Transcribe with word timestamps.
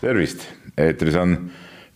tervist, 0.00 0.46
eetris 0.78 1.16
on 1.18 1.36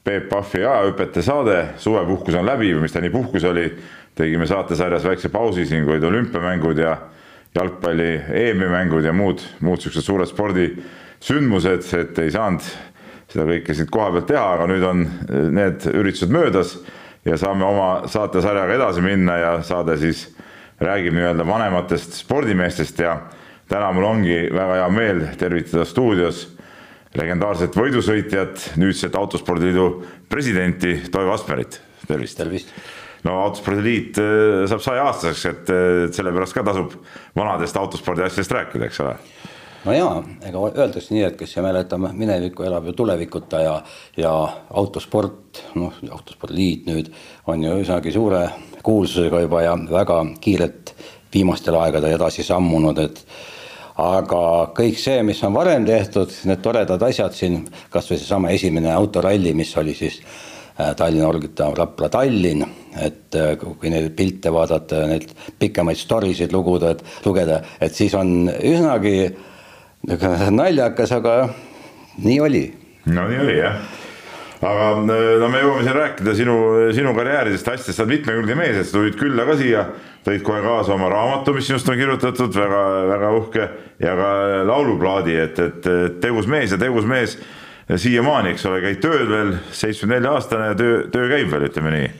Peep 0.02 0.28
Pahvi 0.28 0.64
ajaõpetaja 0.66 1.22
saade, 1.22 1.58
suvepuhkus 1.78 2.34
on 2.34 2.46
läbi 2.46 2.72
või 2.74 2.86
mis 2.86 2.94
ta 2.94 3.00
nii 3.02 3.12
puhkus 3.14 3.44
oli. 3.44 3.68
tegime 4.14 4.46
saatesarjas 4.46 5.04
väikse 5.04 5.28
pausi 5.32 5.64
siin, 5.66 5.84
kui 5.84 5.94
olid 5.94 6.04
olümpiamängud 6.04 6.78
ja 6.78 6.96
jalgpalli 7.54 8.20
EM-mängud 8.28 9.04
ja 9.04 9.12
muud, 9.12 9.40
muud 9.60 9.80
siuksed 9.80 10.04
suured 10.04 10.28
spordisündmused, 10.28 11.86
et 11.96 12.18
ei 12.18 12.30
saanud 12.30 12.60
seda 13.32 13.46
kõike 13.48 13.74
siit 13.74 13.90
koha 13.90 14.10
pealt 14.12 14.28
teha, 14.28 14.44
aga 14.56 14.66
nüüd 14.68 14.84
on 14.84 15.06
need 15.56 15.86
üritused 15.94 16.32
möödas 16.32 16.74
ja 17.24 17.38
saame 17.40 17.64
oma 17.64 18.08
saatesarjaga 18.10 18.74
edasi 18.74 19.00
minna 19.00 19.38
ja 19.38 19.52
saade 19.64 19.96
siis 19.96 20.26
räägib 20.82 21.14
nii-öelda 21.16 21.46
vanematest 21.46 22.18
spordimeestest 22.20 22.98
ja 23.00 23.16
täna 23.68 23.92
mul 23.96 24.04
ongi 24.04 24.48
väga 24.52 24.82
hea 24.82 24.88
meel 24.92 25.24
tervitada 25.38 25.84
stuudios 25.88 26.50
legendaarset 27.18 27.76
võidusõitjat, 27.76 28.72
nüüdset 28.80 29.16
Autospordiliidu 29.18 29.86
presidenti 30.32 30.96
Toivo 31.12 31.34
Asperit, 31.34 31.80
tervist. 32.06 32.38
tervist. 32.38 32.74
no 33.24 33.38
Autospordiliit 33.46 34.20
äh, 34.22 34.66
saab 34.70 34.84
saja-aastaseks, 34.84 35.48
et 35.52 35.74
sellepärast 36.16 36.56
ka 36.56 36.66
tasub 36.66 36.96
vanadest 37.36 37.76
autospordi 37.76 38.24
asjadest 38.26 38.56
rääkida, 38.58 38.88
eks 38.88 39.02
ole 39.04 39.16
no 39.84 39.94
jaa, 39.96 40.18
ega 40.46 40.64
öeldakse 40.70 41.14
nii, 41.14 41.24
et 41.26 41.38
kes 41.38 41.56
ei 41.56 41.64
mäleta 41.64 41.98
minevikku, 42.02 42.64
elab 42.66 42.86
ju 42.88 42.94
tulevikuta 42.98 43.62
ja, 43.62 43.76
ja 44.16 44.32
autosport, 44.78 45.62
noh, 45.78 45.96
autospordiliit 46.10 46.86
nüüd 46.90 47.10
on 47.50 47.64
ju 47.64 47.78
üsnagi 47.82 48.14
suure 48.14 48.44
kuulsusega 48.82 49.42
juba 49.44 49.62
ja 49.64 49.74
väga 49.90 50.20
kiirelt 50.42 50.94
viimastel 51.32 51.78
aegadel 51.80 52.16
edasi 52.16 52.44
sammunud, 52.46 52.98
et 53.02 53.24
aga 54.00 54.42
kõik 54.76 54.98
see, 55.00 55.20
mis 55.26 55.42
on 55.44 55.54
varem 55.56 55.84
tehtud, 55.88 56.32
need 56.48 56.62
toredad 56.64 57.02
asjad 57.08 57.36
siin, 57.36 57.62
kasvõi 57.92 58.18
seesama 58.20 58.52
esimene 58.54 58.92
autoralli, 58.94 59.52
mis 59.56 59.72
oli 59.76 59.94
siis 59.96 60.20
äh, 60.22 60.94
Tallinna 60.96 61.28
Orgita 61.28 61.68
Rapla 61.76 62.08
Tallinn, 62.12 62.64
et 62.96 63.36
äh, 63.36 63.56
kui 63.60 63.92
neid 63.92 64.12
pilte 64.16 64.52
vaadata, 64.54 65.04
neid 65.10 65.28
pikemaid 65.58 66.00
story 66.00 66.34
sid 66.36 66.54
luguda, 66.56 66.94
et 66.96 67.26
lugeda, 67.26 67.62
et 67.80 67.94
siis 67.94 68.14
on 68.18 68.48
üsnagi 68.48 69.16
naljakas, 70.50 71.12
aga 71.18 71.36
nii 72.22 72.40
oli. 72.40 72.64
no 73.12 73.28
nii 73.28 73.44
oli 73.44 73.58
jah 73.60 74.01
aga 74.62 74.90
no 75.02 75.48
me 75.50 75.60
jõuame 75.62 75.82
siin 75.82 75.96
rääkida 75.96 76.34
sinu, 76.38 76.56
sinu 76.94 77.14
karjääridest, 77.16 77.68
asjadest, 77.68 77.96
sa 77.96 78.04
oled 78.04 78.14
mitmekülgne 78.16 78.56
mees, 78.58 78.76
et 78.78 78.88
sa 78.88 78.98
tulid 78.98 79.16
külla 79.18 79.46
ka 79.48 79.56
siia, 79.58 79.86
tõid 80.26 80.44
kohe 80.46 80.60
kaasa 80.62 80.94
oma 80.94 81.08
raamatu, 81.10 81.54
mis 81.56 81.66
sinust 81.66 81.88
on 81.90 81.98
kirjutatud, 81.98 82.54
väga-väga 82.54 83.32
uhke 83.38 83.66
ja 84.02 84.14
ka 84.18 84.28
lauluplaadi, 84.68 85.34
et, 85.46 85.58
et 85.58 85.88
tegus 86.22 86.46
mees 86.50 86.74
ja 86.74 86.78
tegus 86.78 87.08
mees 87.10 87.38
siiamaani, 87.90 88.52
eks 88.54 88.68
ole, 88.70 88.78
käid 88.84 89.02
tööl 89.02 89.26
veel, 89.30 89.56
seitsmekümne 89.74 90.20
nelja 90.20 90.36
aastane 90.36 90.70
ja 90.70 90.78
töö, 90.78 91.02
töö 91.12 91.26
käib 91.32 91.50
veel, 91.50 91.66
ütleme 91.66 91.96
nii. 91.96 92.12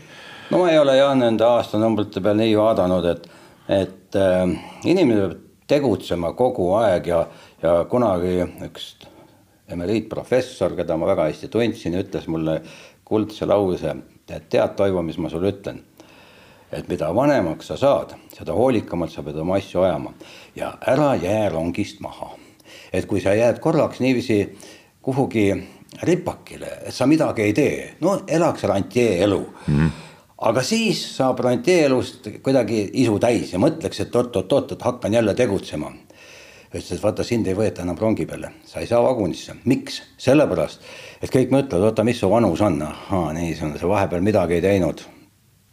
no 0.50 0.64
ma 0.64 0.72
ei 0.72 0.82
ole 0.82 0.98
jah 0.98 1.14
nende 1.16 1.46
aastanumbrite 1.46 2.24
peal 2.24 2.36
nii 2.42 2.58
vaadanud, 2.58 3.06
et, 3.14 3.30
et 3.70 4.18
äh, 4.18 4.42
inimene 4.82 5.28
peab 5.28 5.38
tegutsema 5.72 6.34
kogu 6.36 6.72
aeg 6.82 7.06
ja, 7.08 7.22
ja 7.62 7.78
kunagi 7.88 8.42
üks 8.66 8.90
emeriitprofessor, 9.68 10.76
keda 10.76 10.96
ma 10.96 11.06
väga 11.12 11.28
hästi 11.30 11.48
tundsin, 11.52 11.96
ütles 12.00 12.28
mulle 12.30 12.60
kuldse 13.04 13.46
lause, 13.46 13.94
et 14.28 14.48
tead, 14.50 14.76
Toivo, 14.76 15.02
mis 15.02 15.18
ma 15.18 15.30
sulle 15.30 15.52
ütlen. 15.52 15.82
et 16.72 16.88
mida 16.88 17.10
vanemaks 17.14 17.66
sa 17.68 17.76
saad, 17.76 18.14
seda 18.32 18.54
hoolikamalt 18.56 19.12
sa 19.12 19.20
pead 19.22 19.36
oma 19.36 19.58
asju 19.60 19.82
ajama 19.84 20.14
ja 20.56 20.70
ära 20.88 21.14
jää 21.20 21.50
rongist 21.52 22.00
maha. 22.00 22.30
et 22.92 23.06
kui 23.06 23.20
sa 23.20 23.34
jääd 23.34 23.60
korraks 23.60 24.00
niiviisi 24.00 24.58
kuhugi 25.02 25.52
ripakile, 26.02 26.78
et 26.86 26.94
sa 26.94 27.06
midagi 27.06 27.42
ei 27.42 27.52
tee, 27.52 27.94
no 28.00 28.22
elaks 28.26 28.64
rantjee 28.64 29.22
elu 29.22 29.40
mm. 29.66 29.76
-hmm 29.78 29.90
aga 30.42 30.62
siis 30.62 31.16
saab 31.16 31.38
rantjeelust 31.38 32.28
kuidagi 32.42 32.90
isu 33.02 33.18
täis 33.22 33.52
ja 33.52 33.60
mõtleks, 33.62 34.00
et 34.02 34.16
oot-oot-oot, 34.16 34.72
et 34.72 34.82
hakkan 34.82 35.14
jälle 35.14 35.34
tegutsema 35.38 35.92
ütles, 36.78 36.92
et 36.96 37.02
vaata, 37.02 37.24
sind 37.26 37.48
ei 37.48 37.56
võeta 37.56 37.84
enam 37.84 37.98
rongi 38.00 38.26
peale, 38.28 38.52
sa 38.68 38.80
ei 38.80 38.88
saa 38.88 39.02
vagunisse. 39.04 39.56
miks? 39.64 40.00
sellepärast, 40.18 40.80
et 41.22 41.32
kõik 41.32 41.52
mõtlevad, 41.52 41.90
oota, 41.90 42.04
mis 42.04 42.20
su 42.20 42.30
vanus 42.30 42.60
on, 42.64 42.80
ahaa, 42.86 43.32
nii, 43.36 43.54
sa 43.56 43.88
vahepeal 43.88 44.24
midagi 44.24 44.58
ei 44.58 44.64
teinud. 44.64 45.04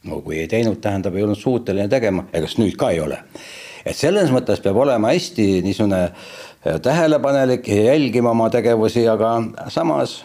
no 0.03 0.21
kui 0.21 0.39
ei 0.39 0.47
teinud, 0.47 0.79
tähendab, 0.81 1.15
ei 1.15 1.23
olnud 1.23 1.39
suuteline 1.39 1.87
tegema, 1.91 2.25
ega 2.33 2.47
siis 2.47 2.59
nüüd 2.61 2.77
ka 2.79 2.91
ei 2.91 2.99
ole. 2.99 3.19
et 3.85 3.95
selles 3.95 4.31
mõttes 4.31 4.61
peab 4.63 4.77
olema 4.77 5.13
hästi 5.13 5.61
niisugune 5.63 6.03
äh, 6.05 6.79
tähelepanelik 6.83 7.67
ja 7.67 7.93
jälgima 7.93 8.31
oma 8.31 8.49
tegevusi, 8.49 9.07
aga 9.07 9.37
samas 9.71 10.23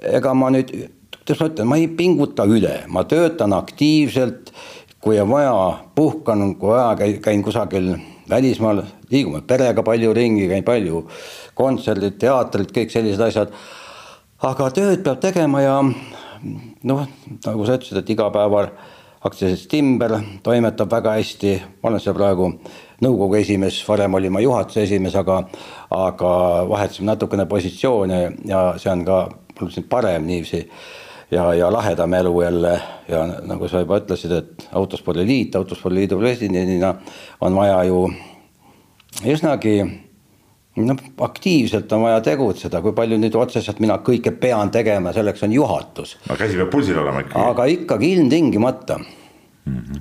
ega 0.00 0.34
ma 0.34 0.50
nüüd, 0.54 0.72
kuidas 1.20 1.40
ma 1.40 1.48
ütlen, 1.52 1.68
ma 1.68 1.78
ei 1.80 1.88
pinguta 1.88 2.46
üle, 2.48 2.84
ma 2.88 3.04
töötan 3.04 3.52
aktiivselt, 3.52 4.52
kui 5.00 5.18
on 5.20 5.28
vaja, 5.30 5.56
puhkan, 5.94 6.54
kui 6.58 6.72
vaja, 6.72 7.18
käin 7.22 7.42
kusagil 7.44 7.96
välismaal, 8.30 8.82
liigume 9.10 9.42
perega 9.46 9.82
palju 9.82 10.12
ringi, 10.16 10.48
käin 10.50 10.64
palju 10.66 11.04
kontserdid, 11.58 12.18
teatrid, 12.20 12.72
kõik 12.74 12.92
sellised 12.92 13.24
asjad. 13.24 13.54
aga 14.42 14.70
tööd 14.70 15.02
peab 15.02 15.20
tegema 15.20 15.62
ja 15.62 15.80
noh, 15.82 17.06
nagu 17.46 17.66
sa 17.66 17.78
ütlesid, 17.78 17.98
et 17.98 18.10
igapäeval 18.14 18.70
aktsiaselts 19.26 19.66
Timber 19.66 20.14
toimetab 20.42 20.90
väga 20.92 21.16
hästi, 21.16 21.56
ma 21.82 21.90
olen 21.90 22.02
seal 22.02 22.14
praegu 22.14 22.52
nõukogu 23.02 23.40
esimees, 23.40 23.80
varem 23.88 24.14
olin 24.14 24.32
ma 24.32 24.42
juhatuse 24.42 24.84
esimees, 24.86 25.16
aga, 25.18 25.40
aga 25.90 26.30
vahetasime 26.70 27.10
natukene 27.10 27.46
positsioone 27.50 28.20
ja 28.46 28.62
see 28.78 28.92
on 28.92 29.04
ka, 29.06 29.18
ma 29.28 29.60
ütlesin, 29.66 29.88
parem 29.90 30.26
niiviisi 30.26 30.64
ja, 31.30 31.54
ja 31.54 31.72
lahedam 31.72 32.14
elu 32.14 32.42
jälle 32.42 32.80
ja 33.08 33.26
nagu 33.46 33.68
sa 33.68 33.80
juba 33.80 34.00
ütlesid, 34.00 34.32
et 34.32 34.68
Autospordiliit, 34.72 35.56
Autospordiliidu 35.56 36.18
presidendina 36.18 36.94
on 37.40 37.56
vaja 37.56 37.82
ju 37.84 38.04
üsnagi 39.26 39.78
noh, 40.76 41.00
aktiivselt 41.20 41.92
on 41.92 42.04
vaja 42.06 42.20
tegutseda, 42.24 42.82
kui 42.82 42.94
palju 42.96 43.18
nüüd 43.20 43.36
otseselt 43.38 43.80
mina 43.82 43.98
kõike 44.04 44.32
pean 44.40 44.70
tegema, 44.74 45.12
selleks 45.12 45.42
on 45.46 45.52
juhatus. 45.52 46.16
aga 46.28 46.38
käsi 46.44 46.60
peab 46.60 46.70
pulsil 46.70 46.98
olema 46.98 47.24
ikkagi. 47.24 47.44
aga 47.44 47.64
ikkagi 47.74 48.12
ilmtingimata 48.12 48.98
mm. 48.98 49.74
-hmm. 49.74 50.00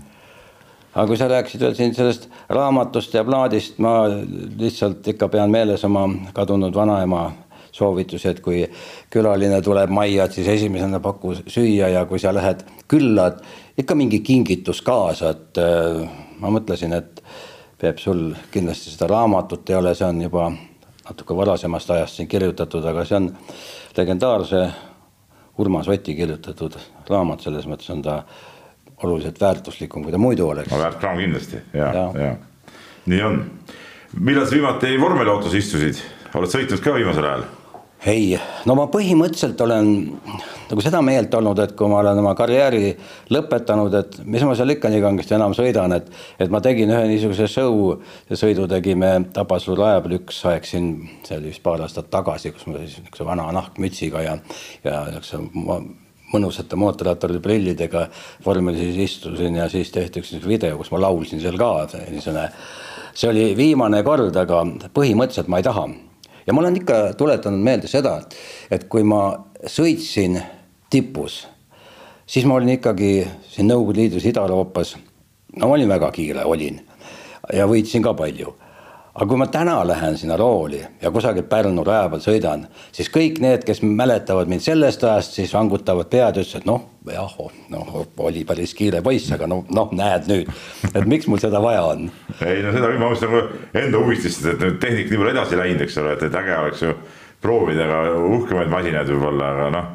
aga 0.94 1.08
kui 1.08 1.18
sa 1.18 1.28
rääkisid 1.28 1.62
veel 1.62 1.76
siin 1.76 1.96
sellest 1.96 2.30
raamatust 2.50 3.14
ja 3.14 3.24
plaadist, 3.24 3.80
ma 3.80 4.08
lihtsalt 4.60 5.08
ikka 5.08 5.28
pean 5.28 5.52
meeles 5.52 5.84
oma 5.84 6.10
kadunud 6.34 6.76
vanaema 6.76 7.32
soovitusi, 7.78 8.30
et 8.32 8.42
kui 8.44 8.64
külaline 9.14 9.62
tuleb 9.66 9.94
majja, 9.94 10.26
et 10.26 10.40
siis 10.40 10.50
esimesena 10.58 11.00
paku 11.04 11.36
süüa 11.40 11.92
ja 11.94 12.06
kui 12.10 12.20
sa 12.20 12.34
lähed 12.36 12.64
külla, 12.90 13.28
et 13.32 13.84
ikka 13.84 13.96
mingi 13.96 14.20
kingitus 14.26 14.82
kaasa, 14.86 15.36
et 15.36 15.62
äh, 15.62 16.02
ma 16.42 16.54
mõtlesin, 16.54 16.98
et 16.98 17.24
Peep, 17.78 18.00
sul 18.02 18.32
kindlasti 18.50 18.90
seda 18.90 19.06
raamatut 19.12 19.70
ei 19.70 19.76
ole, 19.78 19.92
see 19.94 20.08
on 20.08 20.22
juba 20.24 20.48
natuke 21.06 21.36
varasemast 21.38 21.92
ajast 21.94 22.18
siin 22.18 22.30
kirjutatud, 22.32 22.86
aga 22.90 23.04
see 23.06 23.20
on 23.20 23.28
legendaarse 23.98 24.64
Urmas 25.62 25.88
Oti 25.90 26.16
kirjutatud 26.18 26.74
raamat, 27.10 27.46
selles 27.46 27.70
mõttes 27.70 27.90
on 27.94 28.02
ta 28.06 28.24
oluliselt 29.06 29.38
väärtuslikum, 29.42 30.04
kui 30.04 30.14
ta 30.14 30.18
muidu 30.22 30.50
oleks. 30.50 30.72
no 30.74 30.82
väärt 30.82 30.98
kraam 31.02 31.22
kindlasti 31.22 31.62
ja, 31.74 31.92
ja., 31.94 32.06
ja 32.26 32.36
nii 33.08 33.22
on. 33.24 33.40
millal 34.20 34.46
sa 34.46 34.56
viimati 34.58 34.98
vormeliautos 35.02 35.54
istusid, 35.58 36.02
oled 36.36 36.52
sõitnud 36.52 36.82
ka 36.84 36.94
viimasel 36.98 37.30
ajal? 37.30 37.46
Ei, 38.06 38.38
no 38.70 38.76
ma 38.78 38.86
põhimõtteliselt 38.94 39.62
olen 39.66 39.90
nagu 40.68 40.84
seda 40.84 41.00
meelt 41.06 41.34
olnud, 41.34 41.60
et 41.64 41.74
kui 41.78 41.90
ma 41.90 42.02
olen 42.02 42.20
oma 42.22 42.34
karjääri 42.38 42.92
lõpetanud, 43.34 43.94
et 43.98 44.18
mis 44.28 44.44
ma 44.46 44.56
seal 44.58 44.76
ikka 44.76 44.92
nii 44.92 45.04
kangesti 45.04 45.38
enam 45.38 45.56
sõidan, 45.58 45.96
et, 45.98 46.10
et 46.40 46.52
ma 46.54 46.62
tegin 46.64 46.92
ühe 46.94 47.04
niisuguse 47.10 47.48
show, 47.52 47.96
sõidu 48.30 48.68
tegime 48.70 49.14
Tabasalu 49.34 49.78
raja 49.80 50.02
peal 50.04 50.18
üks 50.20 50.42
aeg 50.52 50.68
siin, 50.68 50.92
see 51.28 51.40
oli 51.40 51.54
vist 51.54 51.64
paar 51.66 51.84
aastat 51.86 52.12
tagasi, 52.14 52.54
kus 52.56 52.68
ma 52.70 52.82
siis 52.82 53.00
niisuguse 53.00 53.28
vana 53.28 53.48
nahkmütsiga 53.58 54.26
ja, 54.26 54.36
ja 54.86 55.00
niisuguse 55.14 55.42
mõnusate 56.28 56.76
mootorratturite 56.76 57.40
prillidega 57.40 58.10
vormelis 58.44 58.98
istusin 59.00 59.56
ja 59.62 59.70
siis 59.72 59.94
tehti 59.96 60.20
üks 60.22 60.36
video, 60.46 60.76
kus 60.78 60.92
ma 60.92 61.00
laulsin 61.08 61.42
seal 61.42 61.58
ka, 61.60 61.72
niisugune, 62.12 62.50
see 63.18 63.32
oli 63.32 63.48
viimane 63.58 64.04
kord, 64.06 64.36
aga 64.36 64.62
põhimõtteliselt 64.94 65.50
ma 65.50 65.64
ei 65.64 65.66
taha 65.66 65.88
ja 66.48 66.54
ma 66.54 66.62
olen 66.62 66.80
ikka 66.80 67.14
tuletanud 67.20 67.64
meelde 67.64 67.90
seda, 67.92 68.22
et 68.72 68.88
kui 68.90 69.04
ma 69.04 69.22
sõitsin 69.68 70.40
tipus, 70.90 71.42
siis 72.26 72.46
ma 72.48 72.56
olin 72.58 72.78
ikkagi 72.78 73.12
siin 73.52 73.68
Nõukogude 73.68 74.06
Liidus 74.06 74.28
Ida-Euroopas, 74.30 74.96
no 75.58 75.68
ma 75.68 75.76
olin 75.76 75.92
väga 75.92 76.12
kiire, 76.16 76.46
olin. 76.46 76.80
Ja 77.54 77.68
võitsin 77.70 78.04
ka 78.04 78.16
palju 78.18 78.56
aga 79.18 79.26
kui 79.26 79.40
ma 79.42 79.48
täna 79.50 79.80
lähen 79.88 80.18
sinna 80.18 80.38
rooli 80.38 80.80
ja 81.02 81.10
kusagil 81.12 81.46
Pärnu 81.50 81.82
raja 81.86 82.06
peal 82.12 82.22
sõidan, 82.22 82.68
siis 82.94 83.10
kõik 83.10 83.40
need, 83.42 83.64
kes 83.66 83.82
mäletavad 83.82 84.50
mind 84.52 84.62
sellest 84.62 85.04
ajast, 85.04 85.34
siis 85.40 85.54
vangutavad 85.58 86.10
pead 86.12 86.38
ja 86.38 86.44
ütlevad, 86.46 86.62
et 86.62 86.70
noh, 86.70 86.84
jah, 87.10 87.34
oh, 87.42 87.52
noh, 87.74 87.90
oli 88.28 88.44
päris 88.46 88.76
kiire 88.78 89.02
poiss, 89.02 89.32
aga 89.34 89.50
noh, 89.50 89.66
noh, 89.74 89.94
näed 89.98 90.30
nüüd, 90.30 90.52
et 90.94 91.10
miks 91.10 91.26
mul 91.32 91.42
seda 91.42 91.62
vaja 91.64 91.82
on. 91.96 92.08
ei 92.46 92.62
no 92.62 92.74
seda 92.76 92.94
ma 92.94 93.08
mõtlesin 93.08 93.34
nagu 93.34 93.82
enda 93.82 94.04
huvist 94.04 94.28
lihtsalt, 94.28 94.54
et 94.54 94.66
nüüd 94.68 94.82
tehnika 94.86 95.14
nii 95.14 95.22
palju 95.24 95.34
edasi 95.34 95.62
läinud, 95.64 95.86
eks 95.88 96.02
ole, 96.04 96.14
et, 96.14 96.26
et 96.30 96.42
äge 96.44 96.58
oleks 96.62 96.86
ju 96.86 96.98
proovidega 97.42 98.02
uhkemaid 98.38 98.70
masinaid 98.70 99.10
võib-olla, 99.16 99.54
aga 99.56 99.70
noh, 99.74 99.94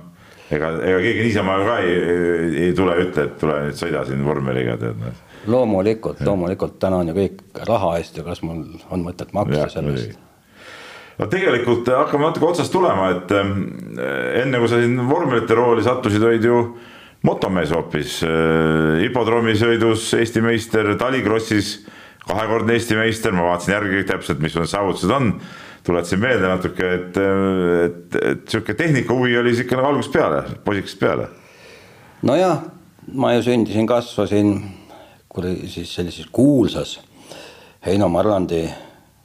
ega, 0.50 0.76
ega 0.82 1.02
keegi 1.06 1.28
niisama 1.28 1.60
ka 1.62 1.82
ei, 1.84 1.94
ei, 1.94 2.54
ei 2.66 2.74
tule 2.74 2.98
ja 2.98 3.06
ütle, 3.06 3.28
et 3.30 3.38
tule 3.38 3.66
nüüd 3.68 3.78
sõida 3.78 4.02
siin 4.08 4.26
vormeliga, 4.26 4.80
tead 4.82 4.98
noh. 4.98 5.28
Loomulikult, 5.46 6.20
loomulikult 6.26 6.78
täna 6.82 7.02
on 7.02 7.12
ju 7.12 7.16
kõik 7.16 7.40
raha 7.68 7.96
eest 7.98 8.18
ja 8.18 8.26
kas 8.26 8.42
mul 8.46 8.64
on 8.90 9.06
mõtet 9.06 9.32
maksta 9.36 9.68
selle 9.72 9.96
eest 9.96 10.20
no 11.18 11.28
tegelikult 11.30 11.88
hakkame 11.92 12.28
natuke 12.28 12.48
otsast 12.48 12.72
tulema, 12.72 13.10
et 13.16 13.32
ähm, 13.36 13.56
enne 14.42 14.60
kui 14.62 14.70
sa 14.70 14.80
siin 14.80 14.96
vormelite 15.08 15.56
rooli 15.58 15.84
sattusid, 15.84 16.22
olid 16.26 16.46
ju 16.48 16.62
motomees 17.26 17.72
hoopis 17.74 18.20
äh,. 18.26 19.02
hipodroomisõidus 19.04 20.08
Eesti 20.18 20.42
meister, 20.44 20.94
talikrossis 21.00 21.76
kahekordne 22.26 22.76
Eesti 22.78 22.98
meister, 22.98 23.34
ma 23.34 23.52
vaatasin 23.52 23.76
järgi 23.76 24.00
kõik 24.00 24.10
täpselt, 24.12 24.42
mis 24.42 24.54
su 24.54 24.66
saavutused 24.66 25.10
on. 25.10 25.34
tuletasin 25.82 26.20
meelde 26.22 26.46
natuke, 26.46 26.90
et, 26.94 27.16
et, 27.18 28.16
et 28.30 28.42
sihuke 28.46 28.74
tehnika 28.78 29.14
huvi 29.14 29.34
oli 29.38 29.50
siis 29.50 29.64
ikka 29.64 29.80
nagu 29.80 29.88
algusest 29.88 30.12
peale, 30.14 30.44
poisikesest 30.64 31.00
peale. 31.00 31.26
nojah, 32.22 32.62
ma 33.14 33.32
ju 33.34 33.42
sündisin, 33.48 33.86
kasvasin 33.90 34.54
siis 35.66 35.94
sellises 35.94 36.26
kuulsas 36.32 37.00
Heino 37.86 38.08
Marlandi 38.08 38.68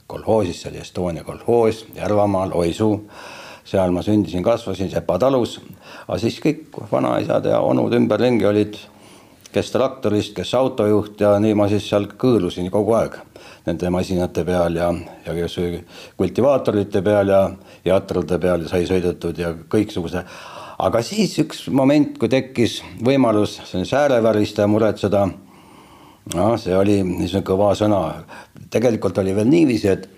kolhoosis, 0.06 0.62
see 0.62 0.70
oli 0.70 0.80
Estonia 0.80 1.24
kolhoos 1.24 1.86
Järvamaal, 1.94 2.50
Oisuu. 2.54 3.10
seal 3.64 3.90
ma 3.92 4.02
sündisin, 4.02 4.42
kasvasin 4.42 4.88
Sepa 4.90 5.18
talus, 5.18 5.58
aga 6.08 6.16
siis 6.18 6.38
kõik 6.40 6.78
vanaisad 6.92 7.44
ja 7.44 7.60
onud 7.60 7.92
ümberringi 7.92 8.46
olid, 8.48 8.78
kes 9.52 9.70
traktorist, 9.70 10.32
kes 10.34 10.54
autojuht 10.54 11.20
ja 11.20 11.34
nii 11.38 11.54
ma 11.54 11.68
siis 11.68 11.84
seal 11.90 12.08
kõõlusin 12.08 12.70
kogu 12.72 12.96
aeg 12.96 13.18
nende 13.66 13.90
masinate 13.92 14.44
peal 14.48 14.78
ja, 14.80 14.88
ja 15.26 15.34
kes 15.36 15.58
kultivaatorite 16.16 17.02
peal 17.04 17.34
ja 17.34 17.42
jatrade 17.84 18.38
peal 18.40 18.64
sai 18.70 18.86
sõidetud 18.88 19.38
ja 19.38 19.52
kõiksuguse. 19.68 20.24
aga 20.78 21.02
siis 21.02 21.36
üks 21.44 21.66
moment, 21.70 22.16
kui 22.18 22.28
tekkis 22.28 22.80
võimalus 23.04 23.60
säärevärista 23.84 24.64
ja 24.64 24.72
muretseda 24.72 25.26
noh, 26.34 26.56
see 26.60 26.76
oli 26.76 26.98
niisugune 27.06 27.46
kõva 27.46 27.72
sõna. 27.78 28.00
tegelikult 28.70 29.18
oli 29.18 29.34
veel 29.36 29.48
niiviisi, 29.48 29.88
et 29.88 30.08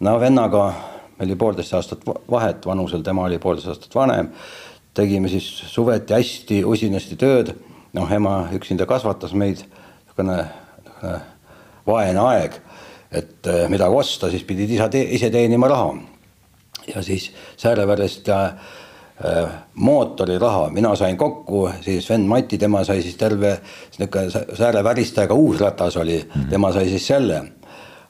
no 0.00 0.16
vennaga, 0.20 0.70
meil 1.18 1.30
oli 1.30 1.38
poolteist 1.38 1.74
aastat 1.74 2.06
vahet 2.30 2.66
vanusel, 2.66 3.04
tema 3.06 3.26
oli 3.28 3.38
poolteist 3.38 3.68
aastat 3.68 3.94
vanem. 3.94 4.32
tegime 4.94 5.28
siis 5.28 5.46
suveti 5.70 6.14
hästi 6.14 6.64
usinasti 6.64 7.16
tööd, 7.16 7.54
noh, 7.92 8.10
ema 8.12 8.48
üksinda 8.52 8.86
kasvatas 8.86 9.32
meid, 9.32 9.62
niisugune 10.04 10.40
vaene 11.86 12.20
aeg, 12.20 12.58
et 13.10 13.46
eh, 13.46 13.68
midagi 13.68 13.94
osta, 13.94 14.30
siis 14.30 14.42
pidid 14.44 14.70
isa 14.70 14.88
te 14.88 15.02
ise 15.02 15.30
teenima 15.30 15.68
raha. 15.68 15.94
ja 16.94 17.02
siis 17.02 17.30
Sääreverest 17.56 18.28
äh, 18.28 18.52
Äh, 18.52 18.79
mootoriraha, 19.74 20.70
mina 20.70 20.94
sain 20.96 21.16
kokku, 21.16 21.68
siis 21.84 22.08
vend 22.10 22.28
Mati, 22.28 22.58
tema 22.58 22.84
sai 22.84 23.02
siis 23.04 23.16
terve 23.20 23.58
niisugune 23.98 24.56
sääre 24.56 24.84
väristajaga 24.84 25.34
uus 25.34 25.60
ratas 25.60 25.96
oli 25.96 26.18
mm, 26.18 26.40
-hmm. 26.40 26.50
tema 26.50 26.72
sai 26.72 26.88
siis 26.88 27.06
selle. 27.06 27.42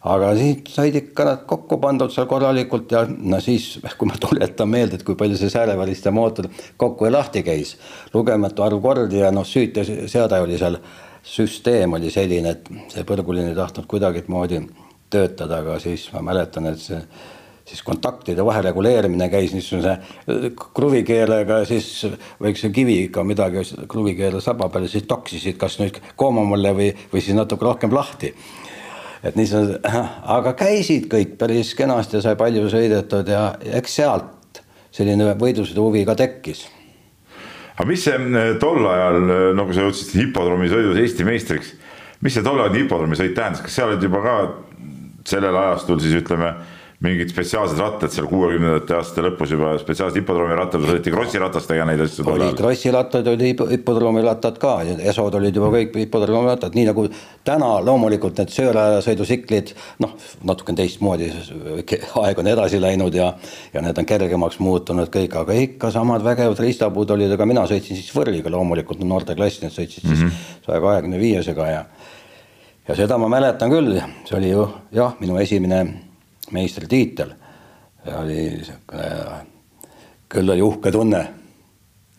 aga 0.04 0.34
siis 0.34 0.56
said 0.68 0.94
ikka 0.94 1.24
nad 1.24 1.40
kokku 1.46 1.76
pandud 1.76 2.10
seal 2.10 2.26
korralikult 2.26 2.92
ja 2.92 3.06
no 3.18 3.40
siis, 3.40 3.80
kui 3.98 4.08
ma 4.08 4.14
tuletan 4.20 4.68
meelde, 4.68 4.94
et 4.94 5.02
kui 5.02 5.14
palju 5.14 5.36
see 5.36 5.50
sääreväristaja 5.50 6.12
mootor 6.12 6.48
kokku 6.76 7.04
ja 7.04 7.12
lahti 7.12 7.42
käis, 7.42 7.76
lugematu 8.14 8.62
arv 8.62 8.80
kordi 8.82 9.18
ja 9.18 9.30
noh, 9.30 9.44
süüteseade 9.44 10.40
oli 10.40 10.58
seal, 10.58 10.78
süsteem 11.22 11.92
oli 11.92 12.10
selline, 12.10 12.50
et 12.50 12.70
see 12.88 13.04
põrguline 13.04 13.48
ei 13.48 13.54
tahtnud 13.54 13.86
kuidagimoodi 13.86 14.62
töötada, 15.10 15.58
aga 15.58 15.78
siis 15.78 16.08
ma 16.12 16.22
mäletan, 16.22 16.66
et 16.66 16.78
see 16.78 17.02
siis 17.64 17.82
kontaktide 17.86 18.44
vahereguleerimine 18.44 19.28
käis 19.32 19.54
niisuguse 19.54 19.92
äh, 19.92 20.48
kruvikeelega, 20.74 21.64
siis 21.68 22.06
väikse 22.42 22.70
kiviga 22.74 23.24
midagi 23.24 23.64
kruvikeele 23.88 24.40
saba 24.40 24.68
peale, 24.68 24.88
siis 24.88 25.06
toksisid 25.10 25.58
kas 25.60 25.78
nüüd 25.82 26.00
koomamale 26.16 26.74
või, 26.76 26.90
või 27.12 27.22
siis 27.24 27.38
natuke 27.38 27.64
rohkem 27.64 27.94
lahti. 27.94 28.34
et 29.22 29.36
niisugune, 29.36 29.78
aga 30.38 30.54
käisid 30.58 31.08
kõik 31.12 31.36
päris 31.38 31.74
kenasti 31.78 32.22
sai 32.22 32.36
palju 32.40 32.68
sõidetud 32.72 33.28
ja 33.28 33.54
eks 33.80 33.96
sealt 34.00 34.62
selline 34.90 35.34
võidusõidu 35.38 35.86
huvi 35.86 36.04
ka 36.04 36.16
tekkis. 36.18 36.66
Aga 37.76 37.88
mis 37.88 38.02
see 38.04 38.16
äh, 38.16 38.50
tol 38.60 38.82
ajal, 38.84 39.22
äh, 39.22 39.44
nagu 39.56 39.72
sa 39.72 39.86
jõudsid 39.86 40.16
hipodroomisõidus 40.18 40.98
Eesti 41.00 41.24
meistriks, 41.24 41.72
mis 42.20 42.34
see 42.36 42.44
tol 42.44 42.58
ajal 42.60 42.76
hipodroomisõit 42.76 43.32
tähendas, 43.36 43.62
kas 43.64 43.78
sa 43.78 43.86
oled 43.86 44.02
juba 44.04 44.20
ka 44.24 44.34
sellel 45.28 45.56
ajastul 45.56 46.00
siis 46.02 46.18
ütleme 46.18 46.52
mingid 47.00 47.30
spetsiaalsed 47.32 47.78
rattad 47.80 48.12
seal 48.12 48.26
kuuekümnendate 48.28 48.92
aastate 48.92 49.22
lõpus 49.24 49.54
juba 49.54 49.70
spetsiaalsed 49.80 50.20
hipodroomi 50.20 50.56
rattad, 50.58 50.82
sõideti 50.84 51.12
krossiratastega 51.14 51.86
neid 51.88 52.02
asju. 52.04 52.26
oli 52.28 52.48
krossirattad, 52.58 53.30
oli 53.32 53.54
hipodroomi 53.70 54.20
rattad 54.26 54.58
ka, 54.60 54.74
esod 55.08 55.38
olid 55.38 55.56
juba 55.56 55.70
kõik 55.72 55.96
hipodroomi 56.02 56.50
rattad, 56.50 56.76
nii 56.76 56.84
nagu 56.90 57.06
täna 57.48 57.70
loomulikult 57.86 58.42
need 58.42 58.52
söörajasõidutsiklid, 58.52 59.72
noh, 60.04 60.12
natuke 60.50 60.74
teistmoodi, 60.76 61.30
aeg 62.24 62.44
on 62.44 62.52
edasi 62.52 62.82
läinud 62.84 63.16
ja, 63.16 63.30
ja 63.72 63.84
need 63.86 63.96
on 64.04 64.10
kergemaks 64.12 64.60
muutunud 64.60 65.08
kõik, 65.14 65.38
aga 65.40 65.56
ikka 65.56 65.92
samad 65.96 66.26
vägevad 66.26 66.60
riistapuud 66.60 67.16
olid, 67.16 67.32
aga 67.32 67.48
mina 67.48 67.64
sõitsin 67.70 67.96
siis 67.96 68.12
võrriga 68.12 68.52
loomulikult, 68.52 69.00
noorteklassi, 69.08 69.64
need 69.64 69.78
sõitsid 69.78 70.04
siis 70.04 70.18
mhm. 70.18 70.36
saja 70.68 70.84
kahekümne 70.84 71.22
viiesega 71.22 71.72
ja 71.72 71.82
ja 72.90 72.94
seda 72.98 73.16
ma 73.22 73.32
mäletan 73.32 73.72
küll, 73.72 73.96
see 74.28 74.36
oli 74.36 74.52
ju 74.52 74.68
jah, 74.92 75.16
minu 75.22 75.40
esimene 75.40 76.09
meistritiitel. 76.56 77.34
oli 78.16 78.42
sihuke, 78.64 79.06
küll 80.28 80.52
oli 80.54 80.62
uhke 80.64 80.92
tunne 80.92 81.20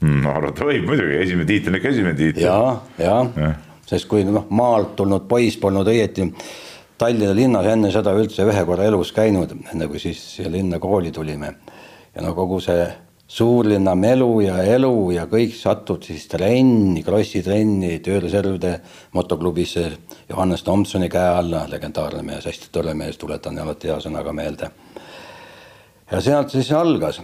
mm,. 0.02 0.26
arvata 0.30 0.68
võib 0.68 0.86
muidugi, 0.90 1.18
esimene 1.24 1.48
tiitel 1.50 1.74
on 1.74 1.80
ikka 1.80 1.90
esimene 1.90 2.18
tiitel. 2.18 2.44
ja, 2.46 2.82
ja, 3.02 3.16
ja., 3.36 3.54
sest 3.88 4.08
kui 4.08 4.26
noh, 4.28 4.46
maalt 4.50 4.96
tulnud 5.00 5.28
poiss 5.30 5.58
polnud 5.62 5.90
õieti 5.90 6.28
Tallinna 7.02 7.34
linnas 7.34 7.66
enne 7.66 7.90
seda 7.90 8.12
üldse 8.14 8.46
ühe 8.46 8.62
korra 8.68 8.86
elus 8.86 9.10
käinud, 9.16 9.56
enne 9.74 9.88
kui 9.90 9.98
siis 10.00 10.20
siia 10.36 10.52
linna 10.54 10.78
kooli 10.80 11.10
tulime. 11.12 11.56
ja 12.14 12.22
no 12.22 12.36
kogu 12.38 12.60
see 12.62 12.86
suurlinna 13.32 13.94
melu 13.96 14.42
ja 14.44 14.58
elu 14.74 14.96
ja 15.16 15.24
kõik 15.32 15.54
satud 15.56 16.04
siis 16.04 16.26
trenni, 16.28 17.00
krossitrenni, 17.04 17.94
tööreservide 18.04 18.74
motoklubisse 19.16 19.86
Johannes 20.28 20.66
Tomsoni 20.68 21.08
käe 21.12 21.30
alla, 21.38 21.64
legendaarne 21.72 22.26
mees, 22.28 22.50
hästi 22.50 22.68
tore 22.76 22.92
mees, 22.98 23.16
tuletan 23.22 23.60
alati 23.64 23.88
hea 23.88 24.02
sõnaga 24.04 24.36
meelde. 24.36 24.72
ja 26.12 26.22
sealt 26.22 26.52
siis 26.52 26.72
algas. 26.76 27.22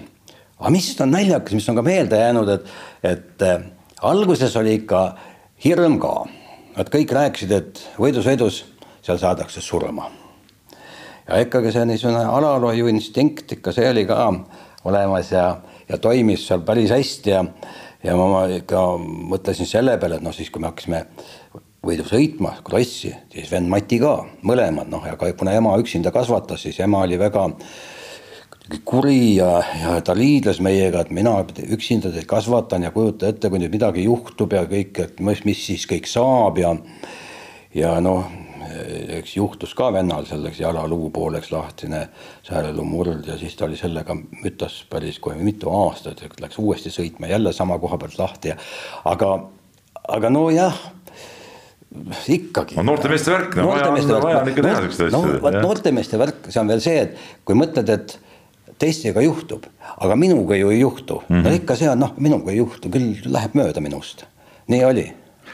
aga 0.59 0.69
mis 0.71 0.93
on 1.01 1.11
naljakas, 1.11 1.53
mis 1.53 1.69
on 1.69 1.75
ka 1.75 1.83
meelde 1.83 2.23
jäänud, 2.23 2.49
et, 2.55 2.71
et 3.03 3.41
äh, 3.41 3.67
alguses 4.01 4.55
oli 4.55 4.79
ikka 4.79 5.17
hirm 5.65 5.99
ka. 5.99 6.25
Nad 6.77 6.89
kõik 6.93 7.11
rääkisid, 7.11 7.51
et 7.51 7.83
võidusõidus 7.99 8.63
seal 9.01 9.19
saadakse 9.19 9.61
surma. 9.61 10.07
ja 11.27 11.43
ikkagi 11.43 11.71
see 11.71 11.85
niisugune 11.85 12.23
alalhoiu 12.23 12.87
instinkt 12.87 13.51
ikka 13.51 13.75
see 13.75 13.89
oli 13.89 14.05
ka 14.07 14.31
olemas 14.87 15.31
ja 15.31 15.57
ja 15.89 15.97
toimis 16.01 16.47
seal 16.47 16.63
päris 16.67 16.91
hästi 16.93 17.33
ja, 17.33 17.43
ja 18.03 18.15
ma 18.19 18.45
ikka 18.51 18.85
mõtlesin 19.01 19.69
selle 19.69 19.97
peale, 20.01 20.19
et 20.19 20.25
noh, 20.25 20.35
siis 20.35 20.51
kui 20.51 20.63
me 20.63 20.71
hakkasime 20.71 21.05
võidu 21.87 22.03
sõitma 22.07 22.57
krossi, 22.65 23.13
siis 23.31 23.51
vend 23.51 23.69
Mati 23.71 23.99
ka, 24.01 24.15
mõlemad 24.47 24.89
noh, 24.91 25.05
ja 25.07 25.15
ka 25.19 25.29
kuna 25.37 25.55
ema 25.55 25.75
üksinda 25.79 26.11
kasvatas, 26.15 26.65
siis 26.65 26.79
ema 26.83 27.05
oli 27.05 27.19
väga 27.19 27.47
kuri 28.83 29.37
ja, 29.37 29.61
ja 29.81 29.93
ta 30.03 30.15
liidles 30.17 30.59
meiega, 30.63 31.05
et 31.05 31.13
mina 31.15 31.37
üksinda 31.71 32.11
teid 32.11 32.27
kasvatan 32.27 32.83
ja 32.83 32.91
kujuta 32.91 33.29
ette, 33.31 33.49
kui 33.49 33.61
nüüd 33.61 33.71
midagi 33.71 34.03
juhtub 34.03 34.57
ja 34.57 34.65
kõik, 34.67 34.99
et 35.05 35.21
mis, 35.23 35.45
mis 35.47 35.61
siis 35.69 35.87
kõik 35.87 36.09
saab 36.11 36.59
ja 36.59 36.75
ja 37.77 37.97
noh, 38.01 38.25
eks 39.19 39.35
juhtus 39.37 39.73
ka 39.77 39.91
vennal 39.93 40.25
selleks 40.25 40.59
jalaluu 40.59 41.09
pooleks 41.13 41.51
lahtine 41.51 42.07
sääreluu 42.47 42.85
murd 42.85 43.27
ja 43.27 43.37
siis 43.37 43.55
ta 43.55 43.65
oli 43.65 43.77
sellega 43.77 44.15
mütas 44.43 44.83
päris 44.89 45.19
kohe 45.19 45.37
mitu 45.41 45.71
aastat, 45.73 46.23
läks 46.41 46.59
uuesti 46.59 46.93
sõitma 46.93 47.31
jälle 47.31 47.53
sama 47.53 47.79
koha 47.79 47.97
pealt 47.97 48.19
lahti 48.19 48.53
ja 48.53 48.59
aga, 49.05 49.33
aga 50.07 50.29
nojah 50.29 50.77
ikkagi. 52.27 52.75
no 52.77 52.83
noortemeeste 52.83 53.31
värk, 53.31 53.57
no 53.57 53.67
vaja 53.71 53.89
on, 53.89 54.23
vaja 54.23 54.39
on 54.41 54.49
ikka 54.51 54.63
teha 54.65 54.79
siukseid 54.85 55.07
asju. 55.09 55.19
no 55.33 55.41
vot 55.43 55.59
noortemeeste 55.61 56.19
värk, 56.19 56.49
see 56.49 56.61
on 56.61 56.71
veel 56.71 56.81
see, 56.83 57.03
et 57.05 57.45
kui 57.47 57.57
mõtled, 57.57 57.91
et 57.93 58.17
teistega 58.81 59.23
juhtub, 59.25 59.65
aga 59.97 60.17
minuga 60.19 60.57
ju 60.59 60.71
ei 60.73 60.81
juhtu 60.81 61.21
mm, 61.21 61.35
-hmm. 61.35 61.47
no 61.47 61.55
ikka 61.55 61.75
see 61.79 61.89
on 61.89 62.03
noh, 62.03 62.13
minuga 62.17 62.51
ei 62.51 62.59
juhtu, 62.59 62.91
küll 62.93 63.15
läheb 63.25 63.55
mööda 63.57 63.81
minust, 63.81 64.25
nii 64.67 64.83
oli. 64.85 65.07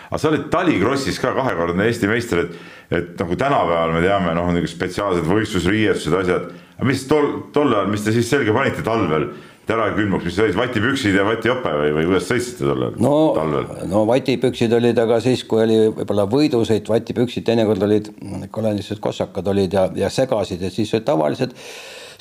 aga 0.10 0.18
sa 0.18 0.30
olid 0.30 0.50
talikrossis 0.51 1.20
ka 1.20 1.34
kahekordne 1.38 1.86
Eesti 1.86 2.08
meister, 2.08 2.46
et 2.46 2.56
et 2.94 3.16
nagu 3.20 3.38
tänapäeval 3.40 3.96
me 3.96 4.04
teame, 4.04 4.36
noh, 4.38 4.52
niisugused 4.54 4.78
spetsiaalsed 4.78 5.30
võistlusriietused, 5.30 6.20
asjad, 6.20 6.52
aga 6.78 6.90
mis 6.90 7.08
tol, 7.10 7.32
tol 7.56 7.74
ajal, 7.74 7.90
mis 7.94 8.06
te 8.06 8.14
siis 8.16 8.30
selga 8.30 8.56
panite 8.56 8.86
talvel, 8.86 9.32
ära 9.74 9.88
ei 9.88 9.96
külmuks, 9.96 10.26
mis 10.28 10.38
olid 10.44 10.58
vatipüksid 10.60 11.16
ja 11.16 11.24
vatijope 11.24 11.72
või, 11.80 11.92
või 11.96 12.08
kuidas 12.10 12.28
sõitsite 12.28 12.68
tollal 12.68 12.98
no, 13.00 13.16
talvel? 13.38 13.70
no 13.88 14.04
vatipüksid 14.10 14.76
olid, 14.76 15.00
aga 15.00 15.22
siis, 15.24 15.46
kui 15.48 15.64
oli 15.64 15.78
võib-olla 15.88 16.28
võidusõit, 16.30 16.90
vatipüksid 16.92 17.48
teinekord 17.48 17.86
olid, 17.88 18.10
kolonialised 18.52 19.00
kossakad 19.04 19.48
olid 19.54 19.78
ja, 19.78 19.88
ja 19.96 20.12
segasid 20.12 20.66
ja 20.68 20.72
siis 20.74 20.92
olid 20.94 21.08
tavalised 21.08 21.56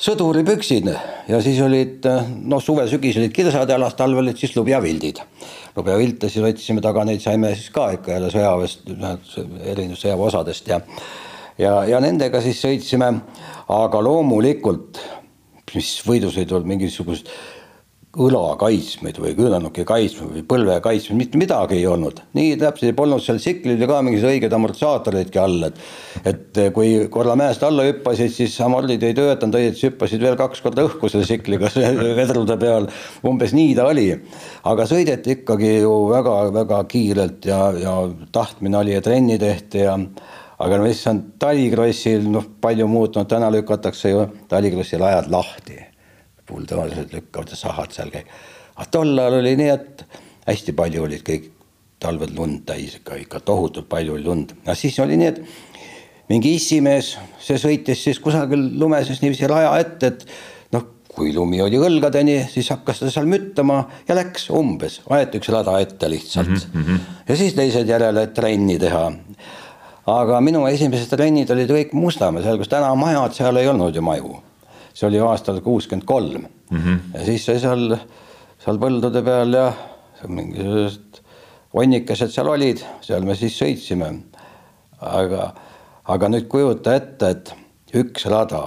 sõduripüksid 0.03 0.87
ja 1.27 1.41
siis 1.43 1.59
olid 1.63 2.07
noh, 2.07 2.63
suve-sügis 2.63 3.19
olid 3.19 3.35
kirsad 3.35 3.69
jalas, 3.75 3.95
talvel 3.99 4.23
olid 4.23 4.39
siis 4.39 4.55
lubjavildid. 4.55 5.21
Lubjavilte 5.75 6.29
siis 6.29 6.45
võtsime 6.45 6.83
taga, 6.85 7.05
neid 7.07 7.21
saime 7.23 7.53
siis 7.55 7.71
ka 7.73 7.89
ikka 7.97 8.15
jälle 8.15 8.31
sõjaväest, 8.33 8.87
erinevust 9.63 10.05
sõjaväeosadest 10.05 10.71
ja 10.73 10.79
ja, 11.57 11.73
ja 11.89 11.99
nendega 12.03 12.41
siis 12.41 12.61
sõitsime, 12.61 13.09
aga 13.69 14.01
loomulikult 14.03 15.01
mis 15.75 15.89
võidusõidul 16.05 16.65
mingisugust 16.69 17.29
õla 18.13 18.53
kaitsmeid 18.61 19.17
või 19.17 19.31
kõõnanuki 19.33 19.81
kaitsmeid 19.89 20.35
või 20.35 20.43
põlve 20.45 20.75
kaitsmeid, 20.85 21.17
mitte 21.17 21.39
midagi 21.41 21.79
ei 21.79 21.87
olnud. 21.89 22.19
nii 22.37 22.57
täpselt 22.61 22.95
polnud 22.95 23.23
seal 23.25 23.39
tsikli 23.41 23.73
oli 23.73 23.87
ka 23.89 24.01
mingisugused 24.05 24.35
õiged 24.35 24.53
amortisaatoridki 24.53 25.39
all, 25.41 25.63
et 25.65 25.79
et 26.29 26.59
kui 26.75 27.07
korra 27.09 27.33
mäest 27.39 27.63
alla 27.65 27.87
hüppasid, 27.87 28.29
siis 28.35 28.53
amordid 28.61 29.01
ei 29.03 29.15
töötanud 29.17 29.57
õieti, 29.57 29.87
hüppasid 29.87 30.21
veel 30.21 30.37
kaks 30.37 30.61
korda 30.61 30.85
õhku 30.85 31.09
selle 31.11 31.25
tsikliga 31.25 31.71
vedrude 32.19 32.57
peal. 32.61 32.85
umbes 33.25 33.55
nii 33.57 33.73
ta 33.79 33.87
oli. 33.89 34.11
aga 34.69 34.85
sõideti 34.85 35.39
ikkagi 35.39 35.79
ju 35.79 35.95
väga-väga 36.11 36.83
kiirelt 36.91 37.47
ja, 37.49 37.63
ja 37.73 37.95
tahtmine 38.31 38.77
oli 38.77 38.93
ja 38.93 39.01
trenni 39.01 39.39
tehti 39.41 39.87
ja 39.87 39.97
aga 40.63 40.77
no 40.77 40.85
issand, 40.85 41.33
talikrossil 41.41 42.29
noh, 42.29 42.45
palju 42.61 42.85
muutunud, 42.87 43.27
täna 43.27 43.49
lükatakse 43.51 44.13
ju 44.13 44.27
talikrossil 44.53 45.01
ajad 45.01 45.33
lahti. 45.33 45.92
Buldooserid 46.53 47.15
lükkavad 47.17 47.53
ja 47.53 47.59
sahad 47.59 47.91
seal 47.95 48.13
käib. 48.13 48.29
aga 48.75 48.87
tol 48.91 49.17
ajal 49.17 49.39
oli 49.41 49.55
nii, 49.59 49.73
et 49.73 50.05
hästi 50.47 50.75
palju 50.77 51.03
olid 51.07 51.25
kõik 51.27 51.51
talved 52.03 52.33
lund 52.35 52.65
täis 52.67 52.97
ikka, 52.99 53.19
ikka 53.21 53.39
tohutult 53.47 53.89
palju 53.89 54.17
oli 54.17 54.25
lund. 54.27 54.55
no 54.65 54.75
siis 54.75 54.99
oli 55.03 55.19
nii, 55.19 55.31
et 55.33 55.41
mingi 56.31 56.55
issimees, 56.57 57.15
see 57.43 57.59
sõitis 57.61 58.03
siis 58.07 58.19
kusagil 58.23 58.65
lumeses 58.79 59.21
niiviisi 59.21 59.49
raja 59.51 59.73
ette, 59.83 60.13
et 60.13 60.75
noh, 60.75 60.85
kui 61.13 61.33
lumi 61.35 61.61
oli 61.61 61.79
õlgadeni, 61.79 62.39
siis 62.51 62.71
hakkas 62.73 63.03
ta 63.03 63.11
seal 63.13 63.27
müttama 63.29 63.83
ja 64.07 64.17
läks 64.17 64.49
umbes, 64.53 65.01
aeti 65.13 65.41
üks 65.41 65.51
rada 65.53 65.75
ette 65.83 66.09
lihtsalt 66.09 66.55
mm. 66.55 66.79
-hmm. 66.79 67.11
ja 67.27 67.37
siis 67.37 67.53
teised 67.59 67.89
järele 67.89 68.27
trenni 68.33 68.79
teha 68.79 69.09
aga 70.09 70.39
minu 70.43 70.65
esimesed 70.67 71.11
trennid 71.11 71.51
olid 71.53 71.71
kõik 71.71 71.93
Mustamäe, 71.95 72.43
seal, 72.43 72.59
kus 72.59 72.71
täna 72.71 72.91
majad, 72.99 73.35
seal 73.37 73.57
ei 73.59 73.69
olnud 73.71 73.95
ju 73.95 74.03
maju. 74.03 74.41
See 74.93 75.07
oli 75.09 75.21
aastal 75.23 75.61
kuuskümmend 75.65 76.05
kolm 76.07 76.45
mhm. 76.71 77.15
ja 77.15 77.25
siis 77.25 77.45
sai 77.45 77.59
seal, 77.63 77.97
seal 78.63 78.79
põldude 78.81 79.23
peal 79.25 79.57
ja 79.57 79.67
mingisugused 80.27 81.21
vonnikesed 81.73 82.31
seal 82.33 82.51
olid, 82.53 82.83
seal 83.01 83.25
me 83.25 83.35
siis 83.37 83.55
sõitsime. 83.59 84.11
aga, 85.03 85.49
aga 86.13 86.29
nüüd 86.31 86.47
kujuta 86.51 86.93
ette, 86.95 87.29
et 87.29 87.51
üks 87.99 88.27
rada, 88.31 88.61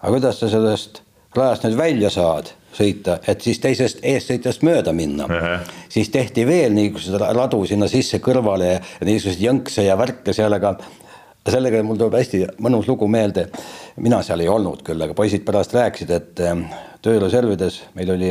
aga 0.00 0.12
kuidas 0.12 0.42
sa 0.42 0.50
sellest 0.52 1.00
rajast 1.34 1.64
nüüd 1.64 1.78
välja 1.78 2.10
saad 2.12 2.50
sõita, 2.74 3.20
et 3.30 3.40
siis 3.42 3.60
teisest 3.62 4.02
eessõitjast 4.02 4.64
mööda 4.66 4.92
minna 4.92 5.28
uh. 5.28 5.30
-huh. 5.30 5.72
siis 5.88 6.10
tehti 6.10 6.46
veel 6.46 6.74
niisuguseid 6.74 7.22
radu 7.38 7.64
sinna 7.66 7.88
sisse 7.88 8.18
kõrvale 8.18 8.70
ja 8.74 9.06
niisuguseid 9.06 9.46
jõnkse 9.46 9.86
ja 9.86 9.96
värke 9.98 10.34
seal, 10.34 10.52
aga 10.52 10.76
sellega 11.52 11.82
mul 11.84 11.98
tuleb 12.00 12.16
hästi 12.16 12.42
mõnus 12.64 12.88
lugu 12.88 13.08
meelde. 13.08 13.48
mina 13.96 14.22
seal 14.22 14.40
ei 14.40 14.48
olnud 14.48 14.82
küll, 14.82 15.02
aga 15.02 15.14
poisid 15.14 15.44
pärast 15.44 15.74
rääkisid, 15.74 16.10
et 16.10 16.40
ähm, 16.40 16.64
tööreservides 17.02 17.82
meil 17.94 18.10
oli 18.14 18.30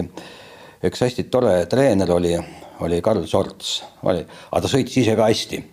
üks 0.84 1.04
hästi 1.06 1.30
tore 1.32 1.66
treener 1.70 2.12
oli, 2.12 2.34
oli 2.82 3.02
Karl 3.02 3.26
Sorts, 3.30 3.84
oli, 4.04 4.26
aga 4.52 4.62
ta 4.62 4.72
sõitis 4.72 4.98
ise 5.04 5.16
ka 5.16 5.30
hästi. 5.30 5.64